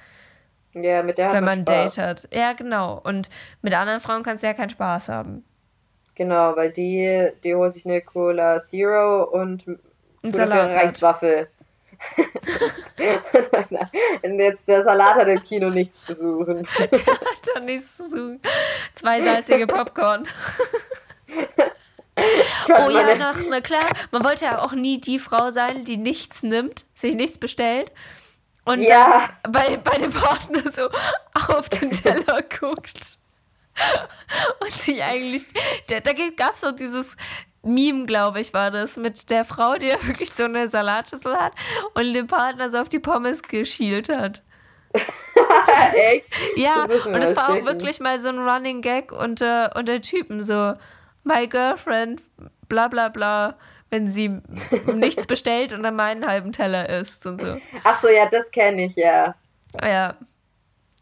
Ja, 0.83 1.03
mit 1.03 1.18
der 1.18 1.33
Wenn 1.33 1.45
man 1.45 1.61
ein 1.61 1.64
Date 1.64 1.99
hat. 1.99 2.29
Ja, 2.33 2.53
genau. 2.53 3.01
Und 3.03 3.31
mit 3.62 3.74
anderen 3.74 4.01
Frauen 4.01 4.22
kannst 4.22 4.43
du 4.43 4.49
ja 4.49 4.55
keinen 4.55 4.70
Spaß 4.70 5.09
haben. 5.09 5.45
Genau, 6.14 6.57
weil 6.57 6.72
die, 6.72 7.31
die 7.45 7.55
holt 7.55 7.74
sich 7.74 7.87
eine 7.87 8.01
Cola 8.01 8.59
Zero 8.59 9.24
und 9.24 9.64
ein 10.22 10.33
Salat 10.33 10.70
Reiswaffel. 10.70 11.49
und 14.22 14.39
jetzt 14.39 14.68
der 14.68 14.83
Salat 14.83 15.16
hat 15.16 15.29
im 15.29 15.43
Kino 15.43 15.70
nichts 15.70 16.05
zu 16.05 16.14
suchen. 16.14 16.66
der 16.79 16.89
hat 16.89 17.49
da 17.55 17.61
nichts 17.61 17.97
zu 17.97 18.09
suchen. 18.09 18.41
Zwei 18.95 19.22
salzige 19.22 19.66
Popcorn. 19.66 20.26
oh 22.68 22.91
ja, 22.91 23.14
na, 23.16 23.33
na 23.49 23.61
klar, 23.61 23.87
man 24.11 24.24
wollte 24.24 24.45
ja 24.45 24.61
auch 24.61 24.72
nie 24.72 25.01
die 25.01 25.18
Frau 25.18 25.51
sein, 25.51 25.85
die 25.85 25.97
nichts 25.97 26.43
nimmt, 26.43 26.87
sich 26.95 27.14
nichts 27.14 27.39
bestellt 27.39 27.93
und 28.69 28.83
ja. 28.83 29.31
bei, 29.49 29.79
bei 29.79 29.97
dem 29.97 30.12
Partner 30.12 30.62
so 30.71 30.89
auf 31.49 31.69
den 31.71 31.91
Teller 31.91 32.43
guckt. 32.61 33.19
und 34.61 34.73
sie 34.73 35.03
eigentlich, 35.03 35.47
da, 35.87 36.01
da 36.01 36.12
gab 36.37 36.55
es 36.55 36.61
so 36.61 36.73
dieses 36.73 37.16
Meme, 37.62 38.07
glaube 38.07 38.41
ich, 38.41 38.53
war 38.53 38.71
das, 38.71 38.97
mit 38.97 39.31
der 39.31 39.45
Frau, 39.45 39.77
die 39.77 39.87
ja 39.87 39.97
wirklich 40.07 40.31
so 40.31 40.45
eine 40.45 40.69
Salatschüssel 40.69 41.37
hat 41.37 41.53
und 41.95 42.12
dem 42.12 42.27
Partner 42.27 42.71
so 42.71 42.79
auf 42.79 42.89
die 42.89 42.99
Pommes 42.99 43.43
geschielt 43.43 44.09
hat. 44.11 44.43
Echt? 45.95 46.27
Ja, 46.57 46.85
und 46.85 47.23
es 47.23 47.37
war 47.37 47.51
auch 47.51 47.64
wirklich 47.64 48.01
mal 48.01 48.19
so 48.21 48.29
ein 48.29 48.39
Running 48.39 48.83
Gag 48.83 49.12
unter, 49.12 49.77
unter 49.77 50.01
Typen, 50.01 50.43
so, 50.43 50.75
my 51.25 51.47
girlfriend, 51.47 52.23
bla 52.69 52.89
bla 52.89 53.09
bla, 53.09 53.57
wenn 53.91 54.09
sie 54.09 54.41
nichts 54.95 55.26
bestellt 55.26 55.72
und 55.72 55.82
dann 55.82 55.97
meinen 55.97 56.26
halben 56.26 56.53
Teller 56.53 56.89
isst 56.89 57.26
und 57.26 57.41
so. 57.41 57.57
Ach 57.84 58.01
so, 58.01 58.09
ja, 58.09 58.28
das 58.28 58.51
kenne 58.51 58.84
ich, 58.86 58.97
ja. 58.97 59.34
Ja, 59.82 60.14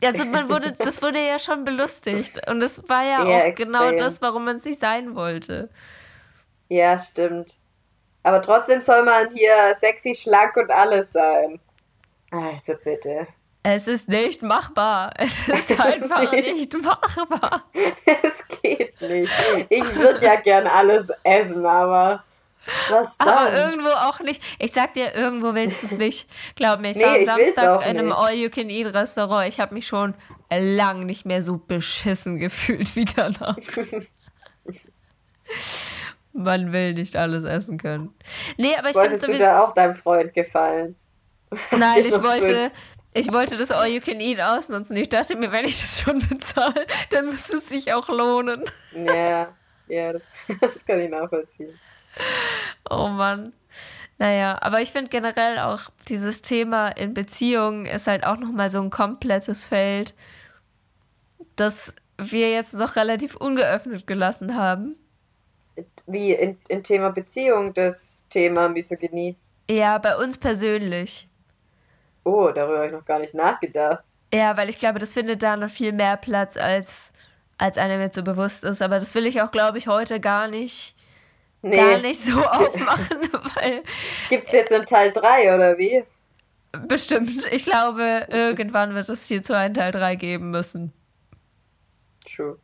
also 0.05 0.25
man 0.27 0.49
wurde, 0.49 0.73
das 0.73 1.03
wurde 1.03 1.25
ja 1.25 1.39
schon 1.39 1.65
belustigt. 1.65 2.49
Und 2.49 2.61
das 2.61 2.89
war 2.89 3.05
ja, 3.05 3.25
ja 3.25 3.39
auch 3.39 3.45
extrem. 3.45 3.73
genau 3.73 3.93
das, 3.93 4.21
warum 4.21 4.45
man 4.45 4.59
sich 4.59 4.79
sein 4.79 5.15
wollte. 5.15 5.71
Ja, 6.69 6.99
stimmt. 6.99 7.59
Aber 8.23 8.43
trotzdem 8.43 8.81
soll 8.81 9.05
man 9.05 9.33
hier 9.35 9.75
sexy, 9.79 10.15
schlank 10.15 10.57
und 10.57 10.71
alles 10.71 11.13
sein. 11.13 11.61
Also 12.31 12.75
bitte. 12.83 13.27
Es 13.63 13.89
ist 13.89 14.09
nicht 14.09 14.43
machbar. 14.43 15.13
Es 15.17 15.49
ist 15.49 15.71
es 15.71 15.81
einfach 15.81 16.33
nicht, 16.33 16.55
nicht 16.55 16.83
machbar. 16.83 17.65
Es 18.05 18.61
geht 18.63 19.01
nicht. 19.01 19.33
Ich 19.69 19.95
würde 19.95 20.25
ja 20.25 20.37
gern 20.37 20.67
alles 20.67 21.09
essen, 21.23 21.65
aber 21.65 22.23
was 22.91 23.17
dann? 23.19 23.29
Aber 23.29 23.53
irgendwo 23.53 23.89
auch 23.89 24.21
nicht. 24.21 24.43
Ich 24.59 24.73
sag 24.73 24.95
dir, 24.95 25.15
irgendwo 25.15 25.55
willst 25.55 25.83
du 25.83 25.87
es 25.87 25.93
nicht. 25.93 26.29
Glaub 26.55 26.81
mir, 26.81 26.91
ich 26.93 26.97
nee, 26.97 27.05
war 27.05 27.15
am 27.17 27.25
Samstag 27.25 27.83
in 27.83 27.99
einem 27.99 28.13
All-You-Can-Eat-Restaurant. 28.13 29.49
Ich 29.49 29.61
habe 29.61 29.75
mich 29.75 29.87
schon 29.87 30.15
lang 30.51 31.07
nicht 31.07 31.25
mehr 31.27 31.43
so 31.43 31.59
beschissen 31.59 32.39
gefühlt 32.41 32.97
wie 32.97 33.05
danach. 33.05 33.57
Man 36.33 36.73
will 36.73 36.95
nicht 36.95 37.17
alles 37.17 37.45
essen 37.45 37.79
können. 37.79 38.15
Nee, 38.59 38.77
aber 38.77 38.91
ich 38.91 38.97
finde 38.97 39.19
sowieso... 39.19 39.39
du 39.39 39.59
auch 39.59 39.73
deinem 39.73 39.97
Freund 39.97 40.35
gefallen? 40.35 40.97
Nein, 41.71 42.05
ich 42.05 42.23
wollte... 42.23 42.73
Ich 43.15 43.33
wollte 43.33 43.57
das 43.57 43.71
All 43.71 43.89
You 43.89 44.01
Can 44.03 44.21
Eat 44.21 44.43
ausnutzen. 44.43 44.95
Ich 44.95 45.09
dachte 45.09 45.37
mir, 45.37 45.51
wenn 45.51 45.65
ich 45.65 45.81
das 45.81 46.03
schon 46.03 46.21
bezahle, 46.29 46.85
dann 47.09 47.25
muss 47.25 47.49
es 47.49 47.67
sich 47.67 47.95
auch 47.95 48.11
lohnen. 48.11 48.63
Ja, 48.93 49.49
ja, 49.89 50.13
das, 50.13 50.23
das 50.61 50.85
kann 50.85 51.01
ich 51.01 51.09
nachvollziehen. 51.09 51.71
Oh 52.89 53.09
Mann. 53.09 53.53
Naja, 54.19 54.59
aber 54.63 54.81
ich 54.81 54.93
finde 54.93 55.11
generell 55.11 55.59
auch 55.59 55.91
dieses 56.09 56.41
Thema 56.41 56.89
in 56.89 57.15
Beziehungen 57.15 57.85
ist 57.85 58.07
halt 58.07 58.25
auch 58.25 58.39
nochmal 58.39 58.71
so 58.71 58.81
ein 58.81 58.91
komplettes 58.91 59.67
Feld, 59.67 60.15
das 61.57 61.95
wir 62.17 62.51
jetzt 62.51 62.75
noch 62.75 62.97
relativ 62.97 63.37
ungeöffnet 63.37 64.07
gelassen 64.07 64.57
haben. 64.57 64.97
Wie 66.07 66.33
in, 66.33 66.57
in 66.69 66.83
Thema 66.83 67.11
Beziehung, 67.11 67.75
das 67.75 68.25
Thema 68.31 68.69
Misogynie? 68.69 69.37
Ja, 69.69 69.99
bei 69.99 70.17
uns 70.17 70.39
persönlich. 70.39 71.29
Oh, 72.25 72.51
darüber 72.55 72.79
habe 72.79 72.87
ich 72.87 72.93
noch 72.93 73.05
gar 73.05 73.19
nicht 73.19 73.35
nachgedacht. 73.35 74.03
Ja, 74.33 74.57
weil 74.57 74.71
ich 74.71 74.79
glaube, 74.79 74.99
das 74.99 75.13
findet 75.13 75.43
da 75.43 75.57
noch 75.57 75.71
viel 75.71 75.93
mehr 75.93 76.17
Platz, 76.17 76.57
als, 76.57 77.13
als 77.59 77.77
einem 77.77 78.01
jetzt 78.01 78.17
so 78.17 78.23
bewusst 78.23 78.65
ist. 78.65 78.81
Aber 78.81 78.99
das 78.99 79.15
will 79.15 79.27
ich 79.27 79.43
auch, 79.43 79.51
glaube 79.51 79.79
ich, 79.79 79.89
heute 79.89 80.21
gar 80.21 80.49
nicht 80.49 80.96
nee. 81.63 81.77
gar 81.77 81.99
nicht 81.99 82.23
so 82.23 82.39
aufmachen, 82.45 83.29
weil. 83.55 83.83
Gibt 84.29 84.47
es 84.47 84.53
jetzt 84.53 84.73
einen 84.73 84.87
Teil 84.87 85.13
3 85.13 85.55
oder 85.55 85.79
wie? 85.79 86.05
Bestimmt. 86.87 87.47
Ich 87.53 87.65
glaube, 87.65 88.27
irgendwann 88.29 88.95
wird 88.95 89.09
es 89.09 89.27
hierzu 89.27 89.55
einen 89.55 89.75
Teil 89.75 89.93
3 89.93 90.17
geben 90.17 90.51
müssen. 90.51 90.93
True. 92.35 92.59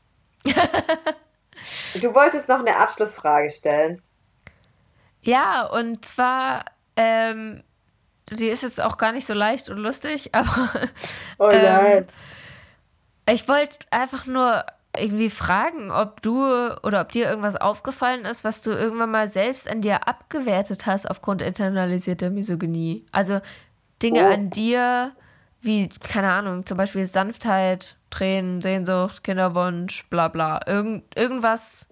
du 0.45 2.14
wolltest 2.14 2.49
noch 2.49 2.58
eine 2.58 2.76
Abschlussfrage 2.76 3.50
stellen. 3.50 4.03
Ja, 5.22 5.66
und 5.66 6.04
zwar, 6.04 6.64
ähm, 6.96 7.62
die 8.30 8.49
ist 8.49 8.62
jetzt 8.62 8.80
auch 8.80 8.99
gar 8.99 9.12
nicht 9.12 9.26
so 9.26 9.34
leicht 9.34 9.68
und 9.68 9.79
lustig, 9.79 10.30
aber. 10.34 10.91
Oh 11.38 11.49
nein. 11.49 11.99
Ähm, 11.99 12.07
ich 13.30 13.46
wollte 13.46 13.87
einfach 13.91 14.26
nur 14.26 14.64
irgendwie 14.96 15.30
fragen, 15.30 15.90
ob 15.90 16.20
du 16.20 16.44
oder 16.82 17.00
ob 17.00 17.12
dir 17.12 17.28
irgendwas 17.28 17.56
aufgefallen 17.56 18.24
ist, 18.24 18.44
was 18.44 18.62
du 18.62 18.70
irgendwann 18.70 19.10
mal 19.10 19.28
selbst 19.28 19.70
an 19.70 19.80
dir 19.80 20.06
abgewertet 20.06 20.84
hast 20.86 21.08
aufgrund 21.08 21.40
internalisierter 21.40 22.30
Misogynie. 22.30 23.06
Also 23.10 23.40
Dinge 24.02 24.24
oh. 24.24 24.32
an 24.32 24.50
dir, 24.50 25.12
wie, 25.62 25.88
keine 25.88 26.30
Ahnung, 26.30 26.66
zum 26.66 26.76
Beispiel 26.76 27.06
Sanftheit, 27.06 27.96
Tränen, 28.10 28.60
Sehnsucht, 28.60 29.24
Kinderwunsch, 29.24 30.06
bla 30.10 30.28
bla. 30.28 30.60
Irgend, 30.66 31.04
irgendwas, 31.16 31.86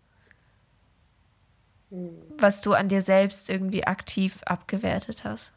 was 2.38 2.60
du 2.60 2.74
an 2.74 2.88
dir 2.88 3.00
selbst 3.00 3.48
irgendwie 3.48 3.86
aktiv 3.86 4.42
abgewertet 4.44 5.24
hast. 5.24 5.54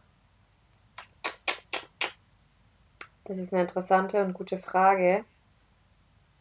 Das 3.26 3.38
ist 3.38 3.54
eine 3.54 3.64
interessante 3.64 4.24
und 4.24 4.34
gute 4.34 4.58
Frage. 4.58 5.26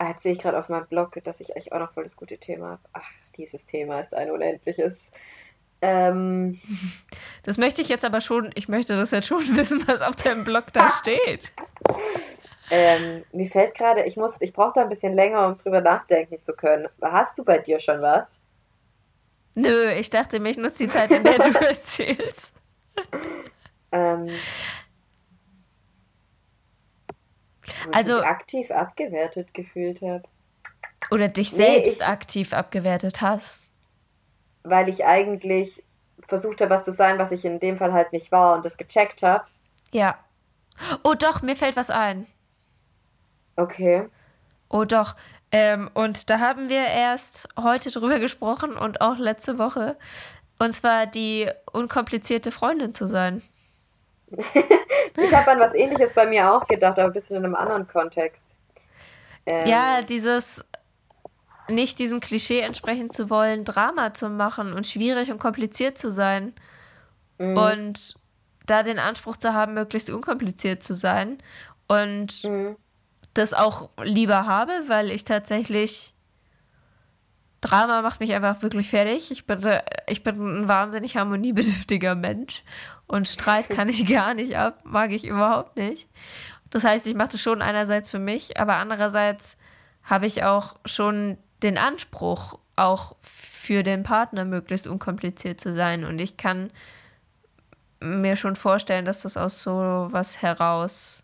Ah, 0.03 0.09
jetzt 0.09 0.25
sehe 0.25 0.33
ich 0.33 0.41
gerade 0.41 0.59
auf 0.59 0.69
meinem 0.69 0.89
Blog, 0.89 1.17
dass 1.23 1.39
ich 1.39 1.55
eigentlich 1.55 1.73
auch 1.73 1.79
noch 1.79 1.93
voll 1.93 2.03
das 2.03 2.17
gute 2.17 2.37
Thema 2.37 2.71
habe. 2.71 2.81
Ach, 2.93 3.09
dieses 3.37 3.67
Thema 3.67 4.01
ist 4.01 4.13
ein 4.13 4.33
unendliches. 4.33 5.13
Ähm, 5.81 6.61
Das 7.45 7.57
möchte 7.57 7.83
ich 7.83 7.89
jetzt 7.89 8.05
aber 8.05 8.21
schon, 8.21 8.51
ich 8.57 8.69
möchte 8.69 8.97
das 8.97 9.13
jetzt 9.13 9.29
schon 9.29 9.45
wissen, 9.57 9.87
was 9.87 10.01
auf 10.03 10.17
deinem 10.17 10.43
Blog 10.43 10.73
da 10.73 10.91
steht. 10.91 11.53
ähm, 12.69 13.25
mir 13.33 13.49
fällt 13.49 13.77
gerade, 13.77 14.03
ich 14.03 14.17
muss, 14.17 14.41
ich 14.41 14.53
brauche 14.53 14.73
da 14.75 14.81
ein 14.83 14.89
bisschen 14.89 15.15
länger, 15.15 15.47
um 15.47 15.59
drüber 15.59 15.81
nachdenken 15.81 16.43
zu 16.43 16.53
können. 16.53 16.89
Hast 17.01 17.39
du 17.39 17.45
bei 17.45 17.59
dir 17.59 17.79
schon 17.79 18.03
was? 18.03 18.37
Nö, 19.55 19.93
ich 19.93 20.11
dachte 20.11 20.41
mir, 20.41 20.51
ich 20.51 20.57
nutze 20.57 20.87
die 20.87 20.91
Zeit, 20.91 21.13
in 21.13 21.23
der 21.23 21.39
du 21.39 21.59
erzählst. 21.65 22.53
Ähm, 23.93 24.31
Also- 27.93 28.19
ich 28.21 28.27
aktiv 28.27 28.71
abgewertet 28.71 29.53
gefühlt 29.55 30.01
habe. 30.03 30.23
Oder 31.11 31.29
dich 31.29 31.53
Nee, 31.53 31.65
selbst 31.65 31.97
ich- 32.01 32.07
aktiv 32.07 32.53
abgewertet 32.53 33.21
hast. 33.21 33.71
Weil 34.63 34.89
ich 34.89 35.05
eigentlich 35.05 35.83
versucht 36.29 36.61
habe, 36.61 36.71
was 36.71 36.85
zu 36.85 36.93
sein, 36.93 37.19
was 37.19 37.33
ich 37.33 37.45
in 37.45 37.59
dem 37.61 37.77
Fall 37.79 37.93
halt 37.93 38.13
nicht 38.13 38.31
war 38.31 38.55
und 38.55 38.65
das 38.65 38.77
gecheckt 38.77 39.23
habe. 39.23 39.45
Ja. 39.93 40.17
Oh 41.03 41.15
doch, 41.15 41.43
mir 41.43 41.57
fällt 41.57 41.77
was 41.77 41.91
ein. 41.91 42.27
Okay. 43.57 44.09
Oh 44.69 44.85
doch. 44.85 45.17
Ähm, 45.51 45.91
und 45.93 46.31
da 46.31 46.39
haben 46.41 46.69
wir 46.71 46.87
erst 46.87 47.49
heute 47.61 47.91
drüber 47.91 48.19
gesprochen 48.19 48.77
und 48.77 49.01
auch 49.03 49.19
letzte 49.19 49.59
Woche. 49.59 49.99
Und 50.59 50.73
zwar 50.73 51.07
die 51.07 51.51
unkomplizierte 51.73 52.51
Freundin 52.53 52.95
zu 52.95 53.07
sein. 53.07 53.43
Ich 55.17 55.35
habe 55.35 55.51
an 55.53 55.61
was 55.61 55.75
ähnliches 55.75 56.15
bei 56.15 56.27
mir 56.27 56.53
auch 56.53 56.67
gedacht, 56.67 56.99
aber 56.99 57.09
ein 57.09 57.13
bisschen 57.13 57.37
in 57.37 57.45
einem 57.45 57.55
anderen 57.55 57.87
Kontext. 57.87 58.51
Ähm, 59.47 59.65
Ja, 59.65 60.03
dieses 60.03 60.65
nicht 61.69 61.99
diesem 61.99 62.21
Klischee 62.21 62.61
entsprechen 62.61 63.11
zu 63.11 63.31
wollen, 63.31 63.65
Drama 63.65 64.15
zu 64.15 64.29
machen 64.29 64.73
und 64.73 64.87
schwierig 64.87 65.31
und 65.31 65.39
kompliziert 65.39 65.99
zu 65.99 66.11
sein. 66.11 66.55
mhm, 67.39 67.55
Und 67.55 68.15
da 68.67 68.83
den 68.83 68.99
Anspruch 68.99 69.37
zu 69.37 69.55
haben, 69.55 69.75
möglichst 69.75 70.11
unkompliziert 70.11 70.83
zu 70.83 70.95
sein. 70.95 71.39
Und 71.89 72.43
mhm, 72.43 72.77
das 73.35 73.55
auch 73.55 73.91
lieber 74.03 74.47
habe, 74.47 74.73
weil 74.89 75.11
ich 75.11 75.25
tatsächlich 75.25 76.15
Drama 77.61 78.03
macht 78.03 78.19
mich 78.21 78.33
einfach 78.35 78.61
wirklich 78.63 78.91
fertig. 78.91 79.31
Ich 79.31 79.47
bin, 79.47 79.61
ich 80.09 80.25
bin 80.25 80.63
ein 80.63 80.69
wahnsinnig 80.69 81.17
harmoniebedürftiger 81.17 82.15
Mensch 82.17 82.65
und 83.13 83.29
Streit 83.29 83.69
kann 83.69 83.91
ich 83.91 84.07
gar 84.13 84.33
nicht 84.33 84.57
ab, 84.57 84.81
mag 84.85 85.13
ich 85.13 85.27
überhaupt 85.27 85.77
nicht. 85.77 86.09
Das 86.71 86.83
heißt, 86.83 87.07
ich 87.07 87.15
mache 87.15 87.33
das 87.33 87.43
schon 87.43 87.61
einerseits 87.61 88.09
für 88.11 88.19
mich, 88.19 88.59
aber 88.59 88.77
andererseits 88.77 89.59
habe 90.03 90.27
ich 90.27 90.45
auch 90.45 90.77
schon 90.87 91.37
den 91.63 91.77
Anspruch, 91.77 92.59
auch 92.75 93.17
für 93.21 93.83
den 93.83 94.03
Partner 94.03 94.47
möglichst 94.47 94.87
unkompliziert 94.87 95.61
zu 95.61 95.75
sein. 95.75 96.05
Und 96.05 96.19
ich 96.19 96.39
kann 96.39 96.71
mir 98.01 98.37
schon 98.37 98.57
vorstellen, 98.57 99.05
dass 99.05 99.21
das 99.23 99.37
aus 99.37 99.63
so 99.63 100.09
was 100.11 100.41
heraus 100.41 101.23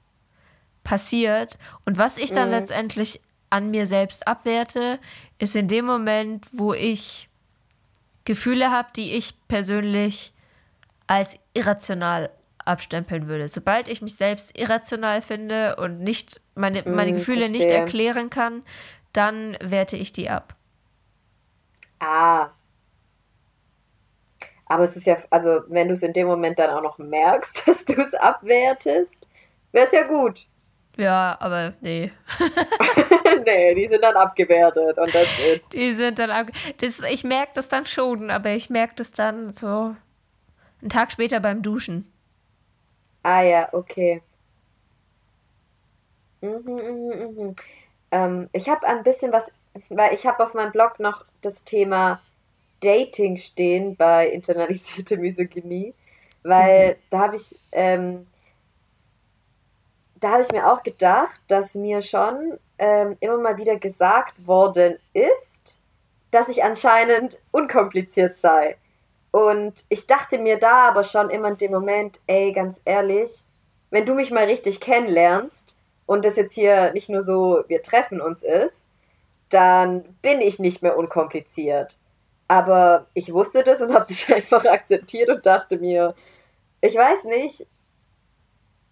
passiert. 0.84 1.58
Und 1.86 1.96
was 1.96 2.18
ich 2.18 2.32
dann 2.32 2.48
Mhm. 2.48 2.54
letztendlich 2.54 3.20
an 3.48 3.70
mir 3.70 3.86
selbst 3.86 4.28
abwerte, 4.28 4.98
ist 5.38 5.56
in 5.56 5.68
dem 5.68 5.86
Moment, 5.86 6.44
wo 6.52 6.74
ich 6.74 7.30
Gefühle 8.26 8.70
habe, 8.70 8.88
die 8.94 9.14
ich 9.14 9.34
persönlich 9.48 10.34
als 11.08 11.40
irrational 11.54 12.30
abstempeln 12.66 13.28
würde. 13.28 13.48
Sobald 13.48 13.88
ich 13.88 14.02
mich 14.02 14.16
selbst 14.16 14.58
irrational 14.58 15.22
finde 15.22 15.76
und 15.76 16.00
nicht 16.00 16.42
meine, 16.56 16.84
meine 16.90 17.12
Mhm, 17.12 17.14
Gefühle 17.14 17.50
nicht 17.50 17.72
verstehe. 17.72 17.72
erklären 17.72 18.30
kann, 18.30 18.64
dann 19.14 19.58
werte 19.62 19.96
ich 19.98 20.12
die 20.12 20.30
ab. 20.30 20.56
Ah. 22.00 22.52
Aber 24.66 24.84
es 24.84 24.96
ist 24.96 25.06
ja, 25.06 25.16
also 25.30 25.62
wenn 25.68 25.88
du 25.88 25.94
es 25.94 26.02
in 26.02 26.12
dem 26.12 26.26
Moment 26.28 26.58
dann 26.58 26.70
auch 26.70 26.82
noch 26.82 26.98
merkst, 26.98 27.62
dass 27.66 27.84
du 27.84 27.94
es 27.94 28.14
abwertest, 28.14 29.26
wäre 29.72 29.86
es 29.86 29.92
ja 29.92 30.04
gut. 30.04 30.46
Ja, 30.96 31.36
aber 31.40 31.74
nee. 31.80 32.12
nee, 33.46 33.74
die 33.74 33.86
sind 33.88 34.02
dann 34.02 34.16
abgewertet 34.16 34.98
und 34.98 35.14
it. 35.14 35.62
Die 35.72 35.92
sind 35.94 36.18
dann 36.18 36.30
ab. 36.30 36.48
Das, 36.78 37.00
ich 37.02 37.24
merke 37.24 37.52
das 37.54 37.68
dann 37.68 37.86
schon, 37.86 38.30
aber 38.30 38.50
ich 38.50 38.70
merke 38.70 38.94
das 38.96 39.12
dann 39.12 39.50
so 39.50 39.96
einen 40.80 40.90
Tag 40.90 41.12
später 41.12 41.40
beim 41.40 41.62
Duschen. 41.62 42.10
Ah 43.22 43.42
ja, 43.42 43.68
okay. 43.72 44.22
Mhm, 46.40 46.62
mhm, 46.64 47.34
mhm. 47.36 47.56
Ähm, 48.10 48.48
ich 48.52 48.68
habe 48.68 48.86
ein 48.86 49.02
bisschen 49.02 49.32
was, 49.32 49.50
weil 49.88 50.14
ich 50.14 50.26
habe 50.26 50.44
auf 50.44 50.54
meinem 50.54 50.72
Blog 50.72 50.98
noch 51.00 51.24
das 51.42 51.64
Thema 51.64 52.20
Dating 52.80 53.36
stehen 53.36 53.96
bei 53.96 54.28
internalisierte 54.28 55.16
Misogynie, 55.18 55.94
weil 56.42 56.96
da 57.10 57.18
habe 57.18 57.36
ich, 57.36 57.58
ähm, 57.72 58.26
da 60.20 60.30
habe 60.32 60.42
ich 60.42 60.52
mir 60.52 60.70
auch 60.72 60.82
gedacht, 60.82 61.40
dass 61.48 61.74
mir 61.74 62.02
schon 62.02 62.58
ähm, 62.78 63.16
immer 63.20 63.38
mal 63.38 63.56
wieder 63.56 63.76
gesagt 63.78 64.46
worden 64.46 64.98
ist, 65.12 65.80
dass 66.30 66.48
ich 66.48 66.62
anscheinend 66.62 67.38
unkompliziert 67.50 68.38
sei. 68.38 68.76
Und 69.38 69.84
ich 69.88 70.08
dachte 70.08 70.36
mir 70.36 70.58
da 70.58 70.88
aber 70.88 71.04
schon 71.04 71.30
immer 71.30 71.50
in 71.50 71.58
dem 71.58 71.70
Moment, 71.70 72.18
ey, 72.26 72.50
ganz 72.50 72.80
ehrlich, 72.84 73.30
wenn 73.88 74.04
du 74.04 74.14
mich 74.14 74.32
mal 74.32 74.46
richtig 74.46 74.80
kennenlernst 74.80 75.76
und 76.06 76.24
das 76.24 76.34
jetzt 76.34 76.54
hier 76.54 76.92
nicht 76.92 77.08
nur 77.08 77.22
so, 77.22 77.62
wir 77.68 77.80
treffen 77.84 78.20
uns 78.20 78.42
ist, 78.42 78.88
dann 79.48 80.02
bin 80.22 80.40
ich 80.40 80.58
nicht 80.58 80.82
mehr 80.82 80.98
unkompliziert. 80.98 81.96
Aber 82.48 83.06
ich 83.14 83.32
wusste 83.32 83.62
das 83.62 83.80
und 83.80 83.94
habe 83.94 84.06
das 84.08 84.28
einfach 84.34 84.64
akzeptiert 84.64 85.28
und 85.28 85.46
dachte 85.46 85.78
mir, 85.78 86.16
ich 86.80 86.96
weiß 86.96 87.22
nicht, 87.22 87.64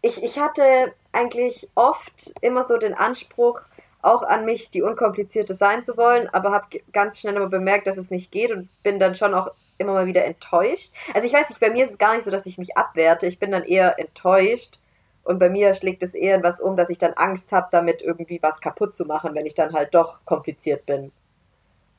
ich, 0.01 0.23
ich 0.23 0.39
hatte 0.39 0.94
eigentlich 1.10 1.68
oft 1.74 2.32
immer 2.40 2.62
so 2.62 2.78
den 2.78 2.94
Anspruch, 2.94 3.62
auch 4.01 4.23
an 4.23 4.44
mich 4.44 4.70
die 4.70 4.82
Unkomplizierte 4.82 5.56
sein 5.56 5.82
zu 5.82 5.97
wollen, 5.97 6.28
aber 6.32 6.52
habe 6.52 6.66
ganz 6.93 7.18
schnell 7.18 7.35
immer 7.35 7.48
bemerkt, 7.48 7.89
dass 7.89 7.97
es 7.97 8.12
nicht 8.12 8.31
geht 8.31 8.52
und 8.52 8.68
bin 8.85 9.01
dann 9.01 9.16
schon 9.16 9.35
auch 9.35 9.51
immer 9.78 9.93
mal 9.93 10.07
wieder 10.07 10.24
enttäuscht. 10.24 10.93
Also 11.15 11.27
ich 11.27 11.32
weiß 11.32 11.48
nicht, 11.48 11.61
bei 11.61 11.70
mir 11.70 11.85
ist 11.85 11.93
es 11.93 11.98
gar 11.98 12.15
nicht 12.15 12.24
so, 12.24 12.31
dass 12.31 12.47
ich 12.47 12.59
mich 12.59 12.77
abwerte, 12.77 13.27
ich 13.27 13.39
bin 13.39 13.51
dann 13.51 13.65
eher 13.65 13.98
enttäuscht 13.98 14.78
und 15.24 15.39
bei 15.39 15.51
mir 15.51 15.74
schlägt 15.74 16.03
es 16.03 16.15
eher 16.15 16.36
in 16.36 16.43
was 16.43 16.61
um, 16.61 16.77
dass 16.77 16.89
ich 16.89 16.98
dann 16.98 17.15
Angst 17.15 17.53
habe, 17.53 17.69
damit 17.73 18.01
irgendwie 18.01 18.40
was 18.43 18.61
kaputt 18.61 18.94
zu 18.94 19.05
machen, 19.05 19.35
wenn 19.35 19.47
ich 19.47 19.55
dann 19.55 19.73
halt 19.73 19.94
doch 19.94 20.24
kompliziert 20.24 20.86
bin. 20.86 21.11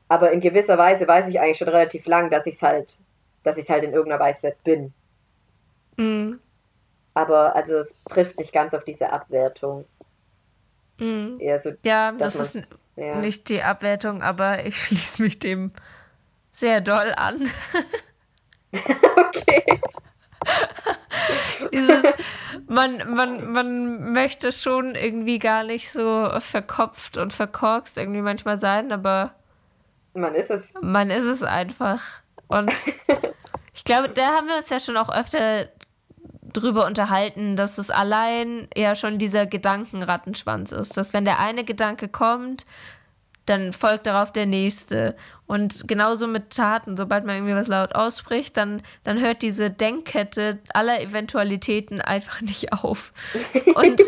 Aber 0.08 0.32
in 0.32 0.40
gewisser 0.40 0.78
Weise 0.78 1.08
weiß 1.08 1.28
ich 1.28 1.40
eigentlich 1.40 1.58
schon 1.58 1.68
relativ 1.68 2.06
lang, 2.06 2.30
dass 2.30 2.46
ich 2.46 2.56
es 2.56 2.62
halt, 2.62 2.98
dass 3.44 3.58
ich 3.58 3.70
halt 3.70 3.84
in 3.84 3.94
irgendeiner 3.94 4.24
Weise 4.24 4.56
bin. 4.64 4.94
Mhm. 5.98 6.40
Aber 7.14 7.56
also 7.56 7.78
es 7.78 7.96
trifft 8.08 8.40
nicht 8.40 8.54
ganz 8.54 8.74
auf 8.74 8.84
diese 8.84 9.12
Abwertung. 9.12 9.86
Mhm. 11.00 11.38
Eher 11.40 11.60
so, 11.60 11.72
Ja, 11.84 12.14
das 12.14 12.36
ist 12.36 12.86
ja. 12.96 13.16
nicht 13.18 13.50
die 13.50 13.62
Abwertung, 13.62 14.22
aber 14.22 14.66
ich 14.66 14.78
schließe 14.84 15.22
mich 15.22 15.40
dem 15.40 15.72
sehr 16.60 16.82
doll 16.82 17.14
an. 17.16 17.50
Okay. 18.74 19.64
Dieses, 21.72 22.04
man, 22.68 23.16
man, 23.16 23.52
man 23.52 24.12
möchte 24.12 24.52
schon 24.52 24.94
irgendwie 24.94 25.40
gar 25.40 25.64
nicht 25.64 25.90
so 25.90 26.30
verkopft 26.40 27.18
und 27.18 27.32
verkorkst 27.34 27.98
irgendwie 27.98 28.22
manchmal 28.22 28.58
sein, 28.58 28.92
aber 28.92 29.34
Man 30.14 30.36
ist 30.36 30.52
es. 30.52 30.74
man 30.82 31.10
ist 31.10 31.24
es 31.24 31.44
einfach. 31.44 32.04
Und 32.48 32.72
ich 33.74 33.84
glaube, 33.86 34.10
da 34.10 34.24
haben 34.36 34.48
wir 34.48 34.58
uns 34.58 34.70
ja 34.70 34.80
schon 34.80 34.98
auch 34.98 35.10
öfter 35.10 35.70
drüber 36.54 36.86
unterhalten, 36.86 37.56
dass 37.56 37.78
es 37.78 37.90
allein 37.90 38.68
ja 38.76 38.96
schon 38.96 39.18
dieser 39.18 39.46
Gedankenrattenschwanz 39.46 40.72
ist. 40.72 40.98
Dass 40.98 41.14
wenn 41.14 41.26
der 41.26 41.40
eine 41.40 41.64
Gedanke 41.64 42.10
kommt, 42.10 42.66
dann 43.48 43.74
folgt 43.74 44.06
darauf 44.06 44.32
der 44.32 44.46
nächste. 44.46 45.16
Und 45.48 45.88
genauso 45.88 46.28
mit 46.28 46.52
Taten, 46.52 46.96
sobald 46.98 47.26
man 47.26 47.38
irgendwie 47.38 47.56
was 47.56 47.68
laut 47.68 47.96
ausspricht, 47.96 48.56
dann, 48.58 48.82
dann 49.04 49.20
hört 49.20 49.42
diese 49.42 49.70
Denkkette 49.72 50.60
aller 50.74 51.02
Eventualitäten 51.02 52.02
einfach 52.02 52.42
nicht 52.42 52.74
auf. 52.74 53.14
Und 53.76 54.02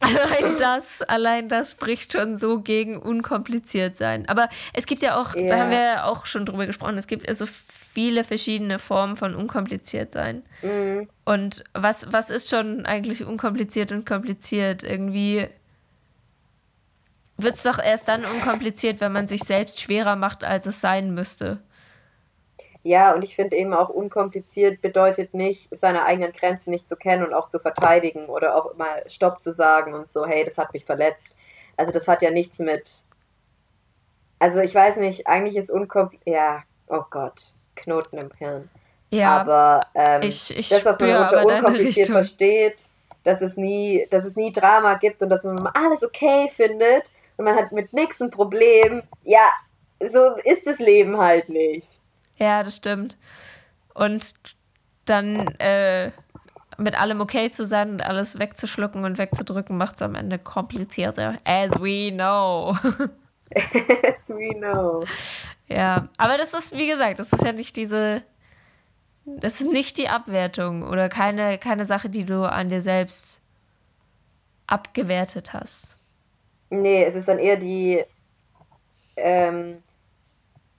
allein 0.00 0.56
das, 0.56 1.02
allein 1.02 1.48
das 1.48 1.72
spricht 1.72 2.12
schon 2.12 2.36
so 2.36 2.60
gegen 2.60 2.96
unkompliziert 3.00 3.96
sein. 3.96 4.28
Aber 4.28 4.48
es 4.72 4.86
gibt 4.86 5.02
ja 5.02 5.18
auch, 5.20 5.32
da 5.34 5.40
Ja. 5.40 5.56
haben 5.58 5.70
wir 5.70 5.80
ja 5.80 6.04
auch 6.04 6.26
schon 6.26 6.46
drüber 6.46 6.66
gesprochen, 6.66 6.96
es 6.98 7.06
gibt 7.06 7.26
ja 7.26 7.34
so 7.34 7.46
viele 7.46 8.22
verschiedene 8.24 8.78
Formen 8.78 9.16
von 9.16 9.34
unkompliziert 9.34 10.12
sein. 10.12 10.42
Mhm. 10.62 11.08
Und 11.24 11.64
was, 11.74 12.12
was 12.12 12.30
ist 12.30 12.48
schon 12.48 12.86
eigentlich 12.86 13.24
unkompliziert 13.24 13.92
und 13.92 14.06
kompliziert? 14.06 14.84
Irgendwie 14.84 15.48
wird 17.42 17.54
es 17.56 17.62
doch 17.62 17.78
erst 17.78 18.08
dann 18.08 18.24
unkompliziert, 18.24 19.00
wenn 19.00 19.12
man 19.12 19.26
sich 19.26 19.42
selbst 19.42 19.80
schwerer 19.80 20.16
macht, 20.16 20.44
als 20.44 20.66
es 20.66 20.80
sein 20.80 21.12
müsste. 21.14 21.60
Ja, 22.82 23.12
und 23.14 23.22
ich 23.22 23.36
finde 23.36 23.56
eben 23.56 23.74
auch 23.74 23.90
unkompliziert 23.90 24.80
bedeutet 24.80 25.34
nicht, 25.34 25.68
seine 25.70 26.04
eigenen 26.04 26.32
Grenzen 26.32 26.70
nicht 26.70 26.88
zu 26.88 26.96
kennen 26.96 27.24
und 27.26 27.34
auch 27.34 27.48
zu 27.50 27.58
verteidigen 27.58 28.26
oder 28.26 28.56
auch 28.56 28.74
mal 28.76 29.02
Stopp 29.06 29.42
zu 29.42 29.52
sagen 29.52 29.92
und 29.92 30.08
so, 30.08 30.24
hey, 30.24 30.44
das 30.44 30.56
hat 30.56 30.72
mich 30.72 30.86
verletzt. 30.86 31.28
Also 31.76 31.92
das 31.92 32.08
hat 32.08 32.22
ja 32.22 32.30
nichts 32.30 32.58
mit. 32.58 32.90
Also 34.38 34.60
ich 34.60 34.74
weiß 34.74 34.96
nicht, 34.96 35.26
eigentlich 35.26 35.56
ist 35.56 35.70
unkompliziert. 35.70 36.34
Ja, 36.34 36.62
oh 36.88 37.02
Gott. 37.10 37.52
Knoten 37.76 38.16
im 38.18 38.30
Hirn. 38.38 38.68
Ja, 39.10 39.40
aber 39.40 39.86
ähm, 39.94 40.22
ich- 40.22 40.56
ich 40.56 40.68
das, 40.70 40.84
was 40.84 40.98
man 40.98 41.10
unter 41.10 41.44
unkompliziert 41.44 42.08
versteht, 42.08 42.82
dass 43.24 43.42
es 43.42 43.56
nie, 43.56 44.06
dass 44.10 44.24
es 44.24 44.36
nie 44.36 44.52
Drama 44.52 44.94
gibt 44.94 45.22
und 45.22 45.28
dass 45.28 45.44
man 45.44 45.66
alles 45.68 46.02
okay 46.02 46.50
findet 46.54 47.04
und 47.40 47.46
man 47.46 47.56
hat 47.56 47.72
mit 47.72 47.94
nichts 47.94 48.20
ein 48.20 48.30
Problem. 48.30 49.02
Ja, 49.24 49.48
so 49.98 50.36
ist 50.44 50.66
das 50.66 50.78
Leben 50.78 51.16
halt 51.16 51.48
nicht. 51.48 51.88
ja, 52.36 52.62
das 52.62 52.76
stimmt. 52.76 53.16
Und 53.94 54.34
dann 55.06 55.48
äh, 55.58 56.12
mit 56.76 57.00
allem 57.00 57.22
okay 57.22 57.50
zu 57.50 57.64
sein 57.64 57.92
und 57.92 58.02
alles 58.02 58.38
wegzuschlucken 58.38 59.04
und 59.04 59.16
wegzudrücken, 59.16 59.78
macht 59.78 59.96
es 59.96 60.02
am 60.02 60.14
Ende 60.14 60.38
komplizierter. 60.38 61.38
As 61.44 61.72
we 61.80 62.12
know. 62.12 62.76
As 63.54 64.28
we 64.28 64.54
know. 64.58 65.04
ja, 65.66 66.08
aber 66.18 66.36
das 66.36 66.52
ist, 66.52 66.76
wie 66.76 66.88
gesagt, 66.88 67.18
das 67.18 67.32
ist 67.32 67.42
ja 67.42 67.52
nicht 67.52 67.74
diese. 67.74 68.22
Das 69.24 69.60
ist 69.62 69.70
nicht 69.70 69.96
die 69.96 70.08
Abwertung 70.08 70.82
oder 70.82 71.08
keine, 71.08 71.56
keine 71.56 71.86
Sache, 71.86 72.10
die 72.10 72.24
du 72.24 72.44
an 72.44 72.68
dir 72.68 72.82
selbst 72.82 73.40
abgewertet 74.66 75.54
hast. 75.54 75.99
Nee, 76.70 77.04
es 77.04 77.14
ist 77.14 77.28
dann 77.28 77.38
eher 77.38 77.56
die 77.56 78.02
ähm, 79.16 79.82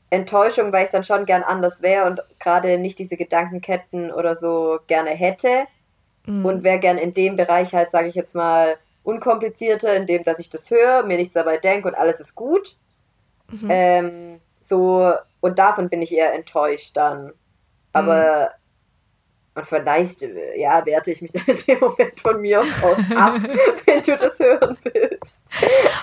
Enttäuschung, 0.10 0.72
weil 0.74 0.86
ich 0.86 0.92
dann 0.92 1.04
schon 1.04 1.26
gern 1.26 1.44
anders 1.44 1.82
wäre 1.82 2.06
und 2.08 2.22
gerade 2.40 2.78
nicht 2.78 3.00
diese 3.00 3.18
Gedankenketten 3.18 4.12
oder 4.12 4.36
so 4.36 4.80
gerne 4.88 5.12
hätte. 5.12 5.68
Und 6.44 6.64
wäre 6.64 6.80
gern 6.80 6.98
in 6.98 7.14
dem 7.14 7.36
Bereich 7.36 7.74
halt, 7.74 7.92
sage 7.92 8.08
ich 8.08 8.16
jetzt 8.16 8.36
mal, 8.36 8.78
unkomplizierter, 9.04 9.96
in 9.96 10.06
dem, 10.06 10.24
dass 10.24 10.40
ich 10.40 10.50
das 10.50 10.70
höre, 10.70 11.04
mir 11.04 11.18
nichts 11.18 11.34
dabei 11.34 11.58
denke 11.58 11.88
und 11.88 11.96
alles 11.96 12.20
ist 12.20 12.36
gut. 12.36 12.76
Ähm, 13.70 14.40
so, 14.60 15.14
und 15.40 15.60
davon 15.60 15.90
bin 15.90 16.02
ich 16.02 16.14
eher 16.14 16.34
enttäuscht 16.34 16.96
dann. 16.96 17.34
Aber 17.94 18.52
und 18.52 18.61
vielleicht, 19.68 20.22
äh, 20.24 20.60
ja, 20.60 20.86
werte 20.86 21.12
ich 21.12 21.22
mich 21.22 21.32
dann 21.34 21.44
in 21.46 21.58
dem 21.58 21.80
Moment 21.80 22.20
von 22.20 22.40
mir 22.42 22.62
aus 22.62 22.68
ab, 23.16 23.36
wenn 23.86 24.02
du 24.02 24.16
das 24.18 24.40
hören 24.40 24.78
willst. 24.84 25.44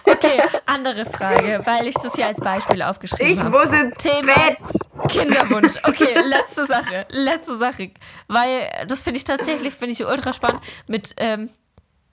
Okay, 0.04 0.42
andere 0.66 1.06
Frage, 1.06 1.60
weil 1.64 1.88
ich 1.88 1.94
das 1.94 2.14
hier 2.14 2.26
als 2.26 2.40
Beispiel 2.40 2.82
aufgeschrieben 2.82 3.32
Ich 3.32 3.40
habe. 3.40 3.50
muss 3.50 3.72
ins 3.72 3.96
Thema- 3.96 4.34
Bett. 4.34 5.08
Kinderwunsch. 5.10 5.74
Okay, 5.84 6.12
letzte 6.26 6.66
Sache. 6.66 7.06
Letzte 7.08 7.56
Sache. 7.56 7.90
Weil 8.28 8.68
das 8.86 9.02
finde 9.02 9.16
ich 9.18 9.24
tatsächlich, 9.24 9.72
finde 9.74 9.92
ich 9.92 10.04
ultra 10.04 10.32
spannend 10.32 10.62
mit, 10.86 11.14
ähm, 11.16 11.48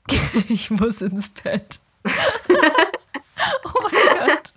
ich 0.49 0.69
muss 0.71 1.01
ins 1.01 1.27
Bett. 1.29 1.79
oh 2.05 3.81
mein 3.83 4.27
Gott. 4.29 4.53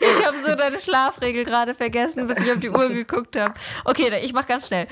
Ich 0.00 0.24
habe 0.26 0.36
so 0.36 0.54
deine 0.54 0.78
Schlafregel 0.80 1.44
gerade 1.44 1.74
vergessen, 1.74 2.26
bis 2.28 2.38
ich 2.40 2.52
auf 2.52 2.58
die 2.60 2.70
Uhr 2.70 2.88
geguckt 2.88 3.36
habe. 3.36 3.54
Okay, 3.84 4.16
ich 4.22 4.32
mache 4.32 4.46
ganz 4.46 4.68
schnell. 4.68 4.86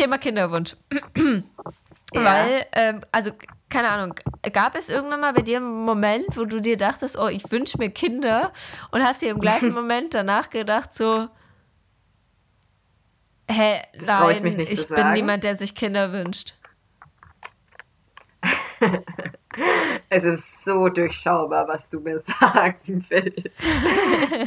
Thema 0.00 0.18
Kinderwunsch. 0.18 0.76
Weil, 2.12 2.66
ähm, 2.72 3.02
also, 3.12 3.32
keine 3.68 3.90
Ahnung, 3.90 4.14
gab 4.52 4.74
es 4.74 4.88
irgendwann 4.88 5.20
mal 5.20 5.32
bei 5.32 5.42
dir 5.42 5.58
einen 5.58 5.84
Moment, 5.84 6.26
wo 6.36 6.44
du 6.44 6.60
dir 6.60 6.76
dachtest, 6.76 7.18
oh, 7.18 7.28
ich 7.28 7.50
wünsche 7.52 7.78
mir 7.78 7.90
Kinder 7.90 8.52
und 8.90 9.02
hast 9.02 9.22
dir 9.22 9.30
im 9.30 9.40
gleichen 9.40 9.72
Moment 9.74 10.14
danach 10.14 10.50
gedacht, 10.50 10.94
so, 10.94 11.28
hä, 13.48 13.82
ich 13.92 14.02
nein, 14.06 14.60
ich 14.60 14.86
zu 14.86 14.94
bin 14.94 14.96
sagen. 14.96 15.12
niemand, 15.12 15.44
der 15.44 15.54
sich 15.54 15.74
Kinder 15.74 16.12
wünscht. 16.12 16.54
Es 20.08 20.24
ist 20.24 20.64
so 20.64 20.88
durchschaubar, 20.88 21.66
was 21.68 21.90
du 21.90 22.00
mir 22.00 22.18
sagen 22.40 23.04
willst. 23.08 23.50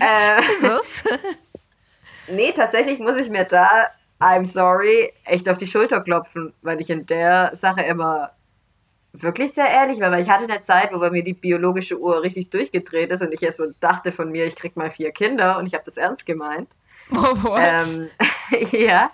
äh, 0.01 0.41
es? 0.65 1.03
nee, 2.27 2.51
tatsächlich 2.51 2.99
muss 2.99 3.17
ich 3.17 3.29
mir 3.29 3.43
da, 3.43 3.91
I'm 4.23 4.45
sorry, 4.45 5.11
echt 5.25 5.49
auf 5.49 5.57
die 5.57 5.67
Schulter 5.67 5.99
klopfen, 6.01 6.53
weil 6.61 6.79
ich 6.79 6.89
in 6.89 7.05
der 7.05 7.51
Sache 7.55 7.81
immer 7.81 8.31
wirklich 9.11 9.53
sehr 9.53 9.67
ehrlich 9.67 9.99
war, 9.99 10.11
weil 10.11 10.23
ich 10.23 10.29
hatte 10.29 10.45
eine 10.45 10.61
Zeit, 10.61 10.93
wo 10.93 10.99
bei 10.99 11.11
mir 11.11 11.23
die 11.23 11.33
biologische 11.33 11.99
Uhr 11.99 12.23
richtig 12.23 12.49
durchgedreht 12.49 13.11
ist 13.11 13.21
und 13.21 13.33
ich 13.33 13.43
erst 13.43 13.57
so 13.57 13.65
dachte 13.81 14.11
von 14.11 14.31
mir, 14.31 14.45
ich 14.45 14.55
krieg 14.55 14.77
mal 14.77 14.89
vier 14.89 15.11
Kinder 15.11 15.57
und 15.59 15.67
ich 15.67 15.73
habe 15.73 15.83
das 15.83 15.97
ernst 15.97 16.25
gemeint. 16.25 16.69
What? 17.09 17.59
Ähm, 17.61 18.09
ja. 18.71 19.11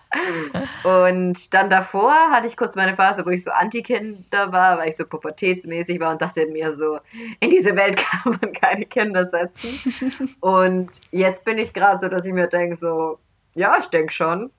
Und 0.83 1.53
dann 1.53 1.71
davor 1.71 2.13
hatte 2.13 2.45
ich 2.45 2.55
kurz 2.55 2.75
meine 2.75 2.95
Phase, 2.95 3.25
wo 3.25 3.29
ich 3.29 3.43
so 3.43 3.49
Anti-Kinder 3.49 4.51
war, 4.51 4.77
weil 4.77 4.89
ich 4.89 4.95
so 4.95 5.05
pubertätsmäßig 5.05 5.99
war 5.99 6.11
und 6.11 6.21
dachte 6.21 6.45
mir 6.45 6.71
so, 6.71 6.99
in 7.39 7.49
diese 7.49 7.75
Welt 7.75 7.97
kann 8.23 8.37
man 8.39 8.53
keine 8.53 8.85
Kinder 8.85 9.27
setzen. 9.27 10.35
Und 10.39 10.91
jetzt 11.11 11.43
bin 11.45 11.57
ich 11.57 11.73
gerade 11.73 11.99
so, 11.99 12.09
dass 12.09 12.25
ich 12.25 12.33
mir 12.33 12.47
denke 12.47 12.77
so, 12.77 13.17
ja, 13.55 13.77
ich 13.79 13.87
denke 13.87 14.13
schon. 14.13 14.51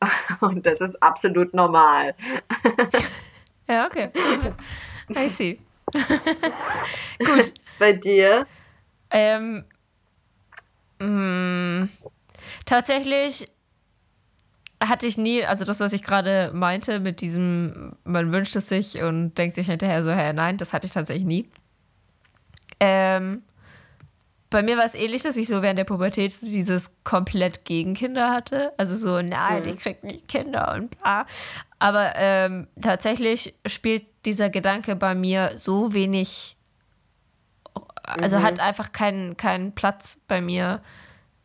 Und 0.40 0.66
das 0.66 0.80
ist 0.80 1.00
absolut 1.02 1.54
normal. 1.54 2.14
ja, 3.68 3.86
okay. 3.86 4.10
I 5.16 5.28
see. 5.28 5.58
Gut. 7.18 7.54
Bei 7.78 7.92
dir? 7.92 8.46
Ähm, 9.10 9.64
mh, 10.98 11.88
tatsächlich 12.64 13.50
hatte 14.82 15.06
ich 15.06 15.16
nie, 15.16 15.44
also 15.44 15.64
das, 15.64 15.80
was 15.80 15.92
ich 15.92 16.02
gerade 16.02 16.50
meinte, 16.52 17.00
mit 17.00 17.20
diesem, 17.20 17.96
man 18.04 18.32
wünscht 18.32 18.56
es 18.56 18.68
sich 18.68 19.00
und 19.02 19.34
denkt 19.34 19.54
sich 19.54 19.66
hinterher 19.68 20.02
so, 20.02 20.12
hä, 20.12 20.32
nein, 20.32 20.58
das 20.58 20.72
hatte 20.72 20.86
ich 20.86 20.92
tatsächlich 20.92 21.24
nie. 21.26 21.48
Ähm, 22.80 23.42
bei 24.56 24.62
mir 24.62 24.78
war 24.78 24.86
es 24.86 24.94
ähnlich, 24.94 25.22
dass 25.22 25.36
ich 25.36 25.48
so 25.48 25.60
während 25.60 25.78
der 25.78 25.84
Pubertät 25.84 26.32
so 26.32 26.46
dieses 26.46 26.90
komplett 27.04 27.66
gegen 27.66 27.92
Kinder 27.92 28.30
hatte. 28.30 28.72
Also 28.78 28.96
so, 28.96 29.20
nein, 29.20 29.64
Mhm. 29.64 29.68
ich 29.68 29.76
krieg 29.76 30.02
nicht 30.02 30.28
Kinder 30.28 30.72
und 30.74 30.98
bla. 30.98 31.26
Aber 31.78 32.12
ähm, 32.16 32.66
tatsächlich 32.80 33.54
spielt 33.66 34.06
dieser 34.24 34.48
Gedanke 34.48 34.96
bei 34.96 35.14
mir 35.14 35.52
so 35.56 35.92
wenig 35.92 36.56
also 38.02 38.38
Mhm. 38.38 38.42
hat 38.44 38.60
einfach 38.60 38.92
keinen, 38.92 39.36
keinen 39.36 39.74
Platz 39.74 40.22
bei 40.26 40.40
mir, 40.40 40.80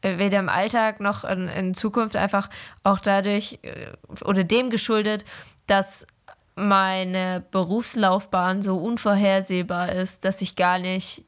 äh, 0.03 0.17
weder 0.17 0.39
im 0.39 0.47
Alltag 0.47 1.01
noch 1.01 1.25
in, 1.25 1.49
in 1.49 1.73
Zukunft, 1.73 2.15
einfach 2.15 2.49
auch 2.83 3.01
dadurch 3.01 3.59
äh, 3.63 3.87
oder 4.23 4.45
dem 4.45 4.69
geschuldet, 4.69 5.25
dass 5.67 6.07
meine 6.55 7.43
Berufslaufbahn 7.51 8.61
so 8.61 8.77
unvorhersehbar 8.77 9.91
ist, 9.91 10.23
dass 10.23 10.41
ich 10.41 10.55
gar 10.55 10.79
nicht 10.79 11.25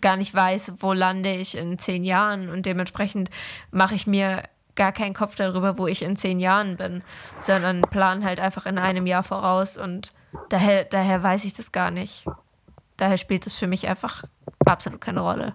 gar 0.00 0.16
nicht 0.16 0.34
weiß, 0.34 0.74
wo 0.78 0.92
lande 0.92 1.32
ich 1.34 1.56
in 1.56 1.78
zehn 1.78 2.04
Jahren 2.04 2.48
und 2.48 2.66
dementsprechend 2.66 3.30
mache 3.70 3.94
ich 3.94 4.06
mir 4.06 4.42
gar 4.74 4.92
keinen 4.92 5.14
Kopf 5.14 5.34
darüber, 5.34 5.76
wo 5.76 5.86
ich 5.86 6.02
in 6.02 6.16
zehn 6.16 6.40
Jahren 6.40 6.76
bin, 6.76 7.02
sondern 7.40 7.82
plan 7.82 8.24
halt 8.24 8.40
einfach 8.40 8.66
in 8.66 8.78
einem 8.78 9.06
Jahr 9.06 9.22
voraus 9.22 9.76
und 9.76 10.14
daher, 10.48 10.84
daher 10.84 11.22
weiß 11.22 11.44
ich 11.44 11.54
das 11.54 11.72
gar 11.72 11.90
nicht. 11.90 12.24
Daher 12.96 13.18
spielt 13.18 13.46
es 13.46 13.54
für 13.54 13.66
mich 13.66 13.88
einfach 13.88 14.24
absolut 14.64 15.00
keine 15.00 15.20
Rolle. 15.20 15.54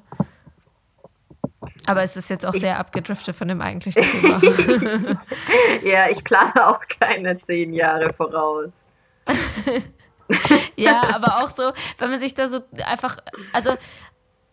Aber 1.88 2.04
es 2.04 2.18
ist 2.18 2.30
jetzt 2.30 2.46
auch 2.46 2.54
sehr 2.54 2.80
abgedriftet 2.80 3.36
von 3.36 3.48
dem 3.48 3.62
eigentlichen 3.62 4.04
Thema. 4.04 4.42
Ja, 5.84 6.10
ich 6.10 6.24
plane 6.24 6.68
auch 6.68 6.82
keine 7.00 7.40
zehn 7.40 7.74
Jahre 7.74 8.14
voraus. 8.14 8.86
ja, 10.76 11.02
aber 11.14 11.44
auch 11.44 11.50
so, 11.50 11.72
wenn 11.98 12.10
man 12.10 12.20
sich 12.20 12.34
da 12.34 12.48
so 12.48 12.62
einfach, 12.86 13.18
also 13.54 13.72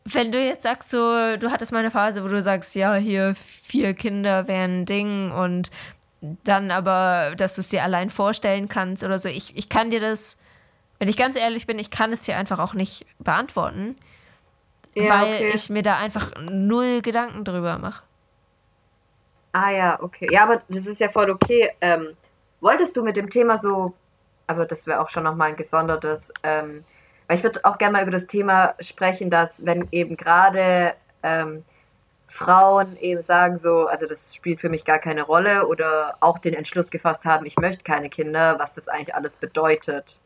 wenn 0.05 0.33
du 0.33 0.43
jetzt 0.43 0.65
sagst, 0.65 0.91
so, 0.91 1.37
du 1.37 1.51
hattest 1.51 1.73
mal 1.73 1.79
eine 1.79 1.91
Phase, 1.91 2.25
wo 2.25 2.29
du 2.29 2.43
sagst, 2.43 2.75
ja, 2.75 2.95
hier 2.95 3.35
vier 3.35 3.95
Kinder 3.95 4.49
wären 4.49 4.81
ein 4.81 4.87
Ding 4.87 5.31
und 5.31 5.71
dann 6.45 6.71
aber, 6.71 7.35
dass 7.37 7.55
du 7.55 7.61
es 7.61 7.69
dir 7.69 7.83
allein 7.83 8.11
vorstellen 8.11 8.69
kannst 8.69 9.05
oder 9.05 9.19
so. 9.19 9.29
Ich, 9.29 9.57
ich 9.57 9.69
kann 9.69 9.91
dir 9.91 10.01
das, 10.01 10.37
wenn 10.99 11.09
ich 11.09 11.17
ganz 11.17 11.37
ehrlich 11.37 11.67
bin, 11.67 11.79
ich 11.79 11.91
kann 11.91 12.13
es 12.13 12.23
dir 12.23 12.37
einfach 12.37 12.59
auch 12.59 12.75
nicht 12.75 13.07
beantworten, 13.19 13.97
Ja, 14.95 15.21
weil 15.23 15.35
okay. 15.35 15.53
ich 15.55 15.71
mir 15.71 15.83
da 15.83 15.97
einfach 15.97 16.33
null 16.41 17.03
Gedanken 17.03 17.45
drüber 17.45 17.79
mache. 17.79 18.05
Ah 19.53 19.71
ja, 19.71 20.03
okay. 20.03 20.29
Ja, 20.31 20.45
aber 20.45 20.63
das 20.69 20.87
ist 20.87 21.01
ja 21.01 21.11
voll 21.11 21.31
okay. 21.31 21.71
Ähm, 21.81 22.17
wolltest 22.61 22.97
du 22.97 23.03
mit 23.03 23.17
dem 23.17 23.29
Thema 23.29 23.59
so, 23.59 23.95
aber 24.47 24.67
das 24.67 24.87
wäre 24.87 25.01
auch 25.01 25.09
schon 25.09 25.25
nochmal 25.25 25.51
ein 25.51 25.57
gesondertes, 25.57 26.33
ähm, 26.43 26.85
weil 27.27 27.37
ich 27.37 27.43
würde 27.43 27.61
auch 27.65 27.79
gerne 27.79 27.93
mal 27.93 28.03
über 28.03 28.11
das 28.11 28.27
Thema 28.27 28.75
sprechen, 28.81 29.31
dass 29.31 29.65
wenn 29.65 29.89
eben 29.91 30.17
gerade 30.17 30.95
ähm, 31.23 31.65
Frauen 32.29 32.97
eben 32.97 33.21
sagen 33.21 33.59
so, 33.59 33.87
also 33.87 34.07
das 34.07 34.35
spielt 34.35 34.61
für 34.61 34.71
mich 34.71 34.85
gar 34.85 34.99
keine 34.99 35.23
Rolle 35.23 35.67
oder 35.67 36.17
auch 36.21 36.39
den 36.39 36.55
Entschluss 36.55 36.91
gefasst 36.91 37.25
haben, 37.25 37.45
ich 37.45 37.57
möchte 37.59 37.85
keine 37.85 38.09
Kinder, 38.09 38.59
was 38.59 38.75
das 38.75 38.89
eigentlich 38.89 39.15
alles 39.15 39.37
bedeutet. 39.37 40.19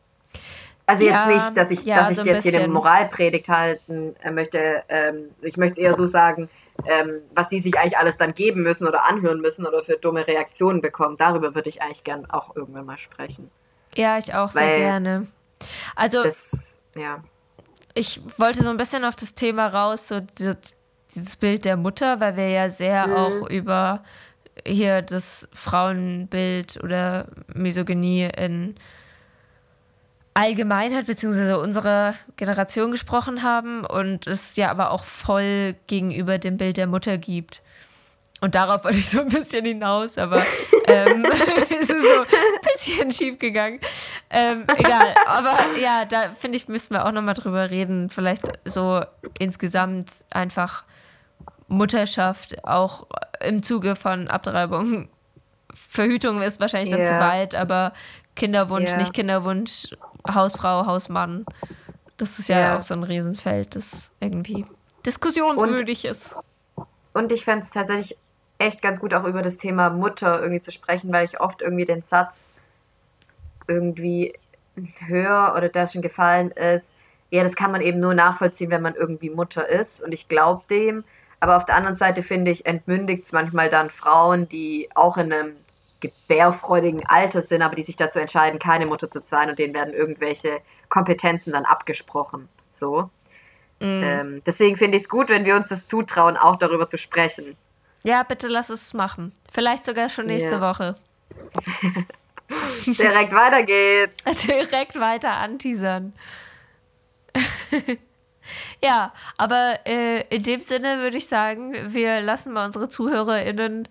Also 0.85 1.03
jetzt 1.03 1.15
Ja, 1.15 1.27
nicht, 1.27 1.57
dass 1.57 1.69
ich, 1.69 1.83
ja, 1.83 1.97
dass 1.97 2.11
ich 2.11 2.17
so 2.17 2.23
jetzt 2.23 2.43
hier 2.43 2.57
eine. 2.57 2.69
Moralpredigt 2.69 3.49
halten 3.49 4.15
äh, 4.23 4.31
möchte. 4.31 4.83
Ähm, 4.87 5.31
ich 5.41 5.57
möchte 5.57 5.73
es 5.73 5.77
eher 5.79 5.93
so 5.95 6.05
sagen, 6.05 6.49
ähm, 6.85 7.21
was 7.35 7.49
die 7.49 7.59
sich 7.59 7.77
eigentlich 7.77 7.97
alles 7.97 8.17
dann 8.17 8.33
geben 8.33 8.63
müssen 8.63 8.87
oder 8.87 9.03
anhören 9.03 9.41
müssen 9.41 9.65
oder 9.65 9.83
für 9.83 9.97
dumme 9.97 10.25
Reaktionen 10.25 10.79
bekommen. 10.79 11.17
Darüber 11.17 11.53
würde 11.55 11.67
ich 11.67 11.81
eigentlich 11.81 12.05
gern 12.05 12.29
auch 12.29 12.55
irgendwann 12.55 12.85
mal 12.85 12.97
sprechen. 12.97 13.51
Ja, 13.97 14.17
ich 14.17 14.33
auch 14.33 14.51
sehr 14.51 14.77
gerne. 14.77 15.27
Also, 15.95 16.23
Das, 16.23 16.77
ja. 16.95 17.23
ich 17.93 18.21
wollte 18.37 18.63
so 18.63 18.69
ein 18.69 18.77
bisschen 18.77 19.03
auf 19.03 19.15
das 19.15 19.33
Thema 19.35 19.67
raus, 19.67 20.07
so 20.07 20.19
diese, 20.19 20.57
dieses 21.13 21.35
Bild 21.35 21.65
der 21.65 21.77
Mutter, 21.77 22.19
weil 22.19 22.37
wir 22.37 22.49
ja 22.49 22.69
sehr 22.69 23.07
Mhm. 23.07 23.13
auch 23.13 23.49
über 23.49 24.03
hier 24.65 25.01
das 25.01 25.47
Frauenbild 25.53 26.83
oder 26.83 27.27
Misogynie 27.53 28.29
in 28.37 28.75
Allgemeinheit 30.33 31.07
beziehungsweise 31.07 31.59
unserer 31.59 32.13
Generation 32.35 32.91
gesprochen 32.91 33.41
haben 33.41 33.83
und 33.85 34.27
es 34.27 34.55
ja 34.55 34.69
aber 34.69 34.91
auch 34.91 35.03
voll 35.03 35.75
gegenüber 35.87 36.37
dem 36.37 36.57
Bild 36.57 36.77
der 36.77 36.85
Mutter 36.85 37.17
gibt. 37.17 37.63
Und 38.39 38.53
darauf 38.55 38.83
wollte 38.83 38.97
ich 38.97 39.09
so 39.09 39.19
ein 39.21 39.29
bisschen 39.29 39.65
hinaus, 39.65 40.17
aber 40.17 40.43
ähm, 40.85 41.25
es 41.81 41.89
ist 41.89 42.01
so 42.01 42.19
ein 42.21 42.27
bisschen 42.73 43.11
schief 43.11 43.39
gegangen. 43.39 43.79
Ähm, 44.29 44.65
egal, 44.77 45.15
aber 45.25 45.55
ja, 45.79 46.05
da 46.05 46.29
finde 46.31 46.57
ich, 46.57 46.67
müssten 46.67 46.93
wir 46.93 47.05
auch 47.05 47.11
nochmal 47.11 47.33
drüber 47.33 47.71
reden. 47.71 48.09
Vielleicht 48.09 48.43
so 48.65 49.03
insgesamt 49.39 50.11
einfach 50.29 50.83
Mutterschaft 51.67 52.63
auch 52.63 53.07
im 53.41 53.63
Zuge 53.63 53.95
von 53.95 54.27
Abtreibung. 54.27 55.09
Verhütung 55.73 56.41
ist 56.41 56.59
wahrscheinlich 56.59 56.89
dann 56.91 57.01
Ja. 57.01 57.05
zu 57.05 57.19
weit, 57.19 57.55
aber 57.55 57.93
Kinderwunsch, 58.35 58.91
Ja. 58.91 58.97
nicht 58.97 59.13
Kinderwunsch, 59.13 59.87
Hausfrau, 60.29 60.85
Hausmann. 60.85 61.45
Das 62.17 62.39
ist 62.39 62.49
ja, 62.49 62.59
Ja. 62.59 62.77
auch 62.77 62.81
so 62.81 62.93
ein 62.93 63.03
Riesenfeld, 63.03 63.75
das 63.75 64.11
irgendwie 64.19 64.65
diskussionswürdig 65.05 66.05
ist. 66.05 66.35
Und 67.13 67.31
ich 67.31 67.43
fände 67.45 67.63
es 67.65 67.71
tatsächlich 67.71 68.17
echt 68.57 68.81
ganz 68.81 68.99
gut, 68.99 69.13
auch 69.13 69.23
über 69.23 69.41
das 69.41 69.57
Thema 69.57 69.89
Mutter 69.89 70.41
irgendwie 70.41 70.61
zu 70.61 70.71
sprechen, 70.71 71.11
weil 71.11 71.25
ich 71.25 71.39
oft 71.39 71.61
irgendwie 71.61 71.85
den 71.85 72.01
Satz 72.01 72.53
irgendwie 73.67 74.33
höre 75.07 75.53
oder 75.55 75.69
der 75.69 75.87
schon 75.87 76.01
gefallen 76.01 76.51
ist, 76.51 76.95
ja, 77.29 77.43
das 77.43 77.55
kann 77.55 77.71
man 77.71 77.81
eben 77.81 77.99
nur 77.99 78.13
nachvollziehen, 78.13 78.69
wenn 78.69 78.81
man 78.81 78.95
irgendwie 78.95 79.29
Mutter 79.29 79.67
ist. 79.67 80.01
Und 80.01 80.13
ich 80.13 80.27
glaube 80.27 80.63
dem. 80.69 81.03
Aber 81.39 81.57
auf 81.57 81.65
der 81.65 81.75
anderen 81.75 81.95
Seite 81.95 82.23
finde 82.23 82.51
ich, 82.51 82.65
entmündigt 82.65 83.25
es 83.25 83.31
manchmal 83.31 83.69
dann 83.69 83.89
Frauen, 83.89 84.47
die 84.49 84.89
auch 84.95 85.17
in 85.17 85.31
einem 85.31 85.55
gebärfreudigen 85.99 87.05
Alter 87.07 87.41
sind, 87.41 87.61
aber 87.61 87.75
die 87.75 87.83
sich 87.83 87.95
dazu 87.95 88.19
entscheiden, 88.19 88.59
keine 88.59 88.85
Mutter 88.85 89.09
zu 89.11 89.21
sein 89.23 89.49
und 89.49 89.59
denen 89.59 89.73
werden 89.73 89.93
irgendwelche 89.93 90.61
Kompetenzen 90.89 91.53
dann 91.53 91.65
abgesprochen. 91.65 92.47
So. 92.71 93.09
Mhm. 93.79 94.01
Ähm, 94.03 94.41
deswegen 94.45 94.77
finde 94.77 94.97
ich 94.97 95.03
es 95.03 95.09
gut, 95.09 95.29
wenn 95.29 95.45
wir 95.45 95.55
uns 95.55 95.67
das 95.67 95.87
zutrauen, 95.87 96.37
auch 96.37 96.55
darüber 96.55 96.87
zu 96.87 96.97
sprechen. 96.97 97.57
Ja, 98.07 98.23
bitte 98.23 98.47
lass 98.47 98.69
es 98.69 98.93
machen. 98.93 99.33
Vielleicht 99.51 99.83
sogar 99.83 100.09
schon 100.09 100.27
nächste 100.27 100.55
Ja. 100.55 100.61
Woche. 100.61 100.95
Direkt 102.85 103.33
weiter 103.33 103.63
geht's. 103.63 104.23
Direkt 104.47 104.97
weiter 104.97 105.33
anteasern. 105.33 106.13
ja, 108.81 109.13
aber 109.37 109.79
äh, 109.85 110.21
in 110.33 110.41
dem 110.43 110.61
Sinne 110.61 110.99
würde 110.99 111.17
ich 111.17 111.27
sagen, 111.27 111.93
wir 111.93 112.21
lassen 112.21 112.53
mal 112.53 112.67
unsere 112.67 112.87
ZuhörerInnen 112.87 113.89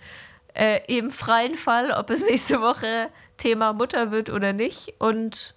äh, 0.54 0.80
im 0.86 1.10
freien 1.10 1.54
Fall, 1.54 1.90
ob 1.90 2.08
es 2.08 2.24
nächste 2.24 2.62
Woche 2.62 3.10
Thema 3.36 3.74
Mutter 3.74 4.12
wird 4.12 4.30
oder 4.30 4.54
nicht. 4.54 4.94
Und 4.98 5.54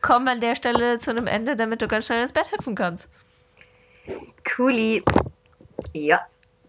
kommen 0.00 0.28
an 0.28 0.40
der 0.40 0.54
Stelle 0.54 1.00
zu 1.00 1.10
einem 1.10 1.26
Ende, 1.26 1.56
damit 1.56 1.82
du 1.82 1.88
ganz 1.88 2.06
schnell 2.06 2.22
ins 2.22 2.32
Bett 2.32 2.52
hüpfen 2.52 2.76
kannst. 2.76 3.08
Cooli. 4.44 5.02
Ja, 5.92 6.20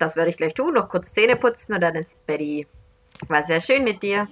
das 0.01 0.15
werde 0.15 0.31
ich 0.31 0.37
gleich 0.37 0.53
tun. 0.53 0.73
Noch 0.73 0.89
kurz 0.89 1.13
Zähne 1.13 1.35
putzen 1.35 1.73
und 1.75 1.81
dann 1.81 1.95
ins 1.95 2.15
Betty. 2.25 2.67
War 3.27 3.43
sehr 3.43 3.61
schön 3.61 3.83
mit 3.83 4.01
dir. 4.01 4.27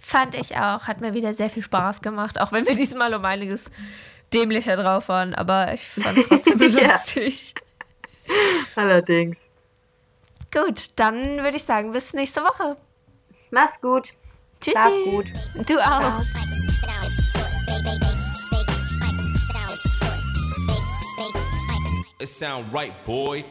Fand 0.00 0.34
ich 0.34 0.56
auch. 0.56 0.82
Hat 0.82 1.00
mir 1.00 1.14
wieder 1.14 1.32
sehr 1.32 1.48
viel 1.48 1.62
Spaß 1.62 2.02
gemacht, 2.02 2.40
auch 2.40 2.50
wenn 2.50 2.66
wir 2.66 2.74
diesmal 2.74 3.14
um 3.14 3.24
einiges 3.24 3.70
dämlicher 4.34 4.76
drauf 4.76 5.08
waren. 5.08 5.34
Aber 5.34 5.72
ich 5.72 5.88
fand 5.88 6.18
es 6.18 6.26
trotzdem 6.28 6.58
lustig. 6.58 7.54
Allerdings. 8.74 9.48
Gut, 10.52 10.90
dann 10.96 11.38
würde 11.38 11.56
ich 11.56 11.64
sagen, 11.64 11.92
bis 11.92 12.12
nächste 12.12 12.42
Woche. 12.42 12.76
Mach's 13.50 13.80
gut. 13.80 14.12
Tschüssi. 14.60 14.76
Schlaf 14.76 14.92
gut. 15.04 15.26
Du 15.66 15.78
auch. 15.78 16.22
It 22.20 22.28
sound 22.28 22.72
right, 22.72 22.92
boy. 23.04 23.44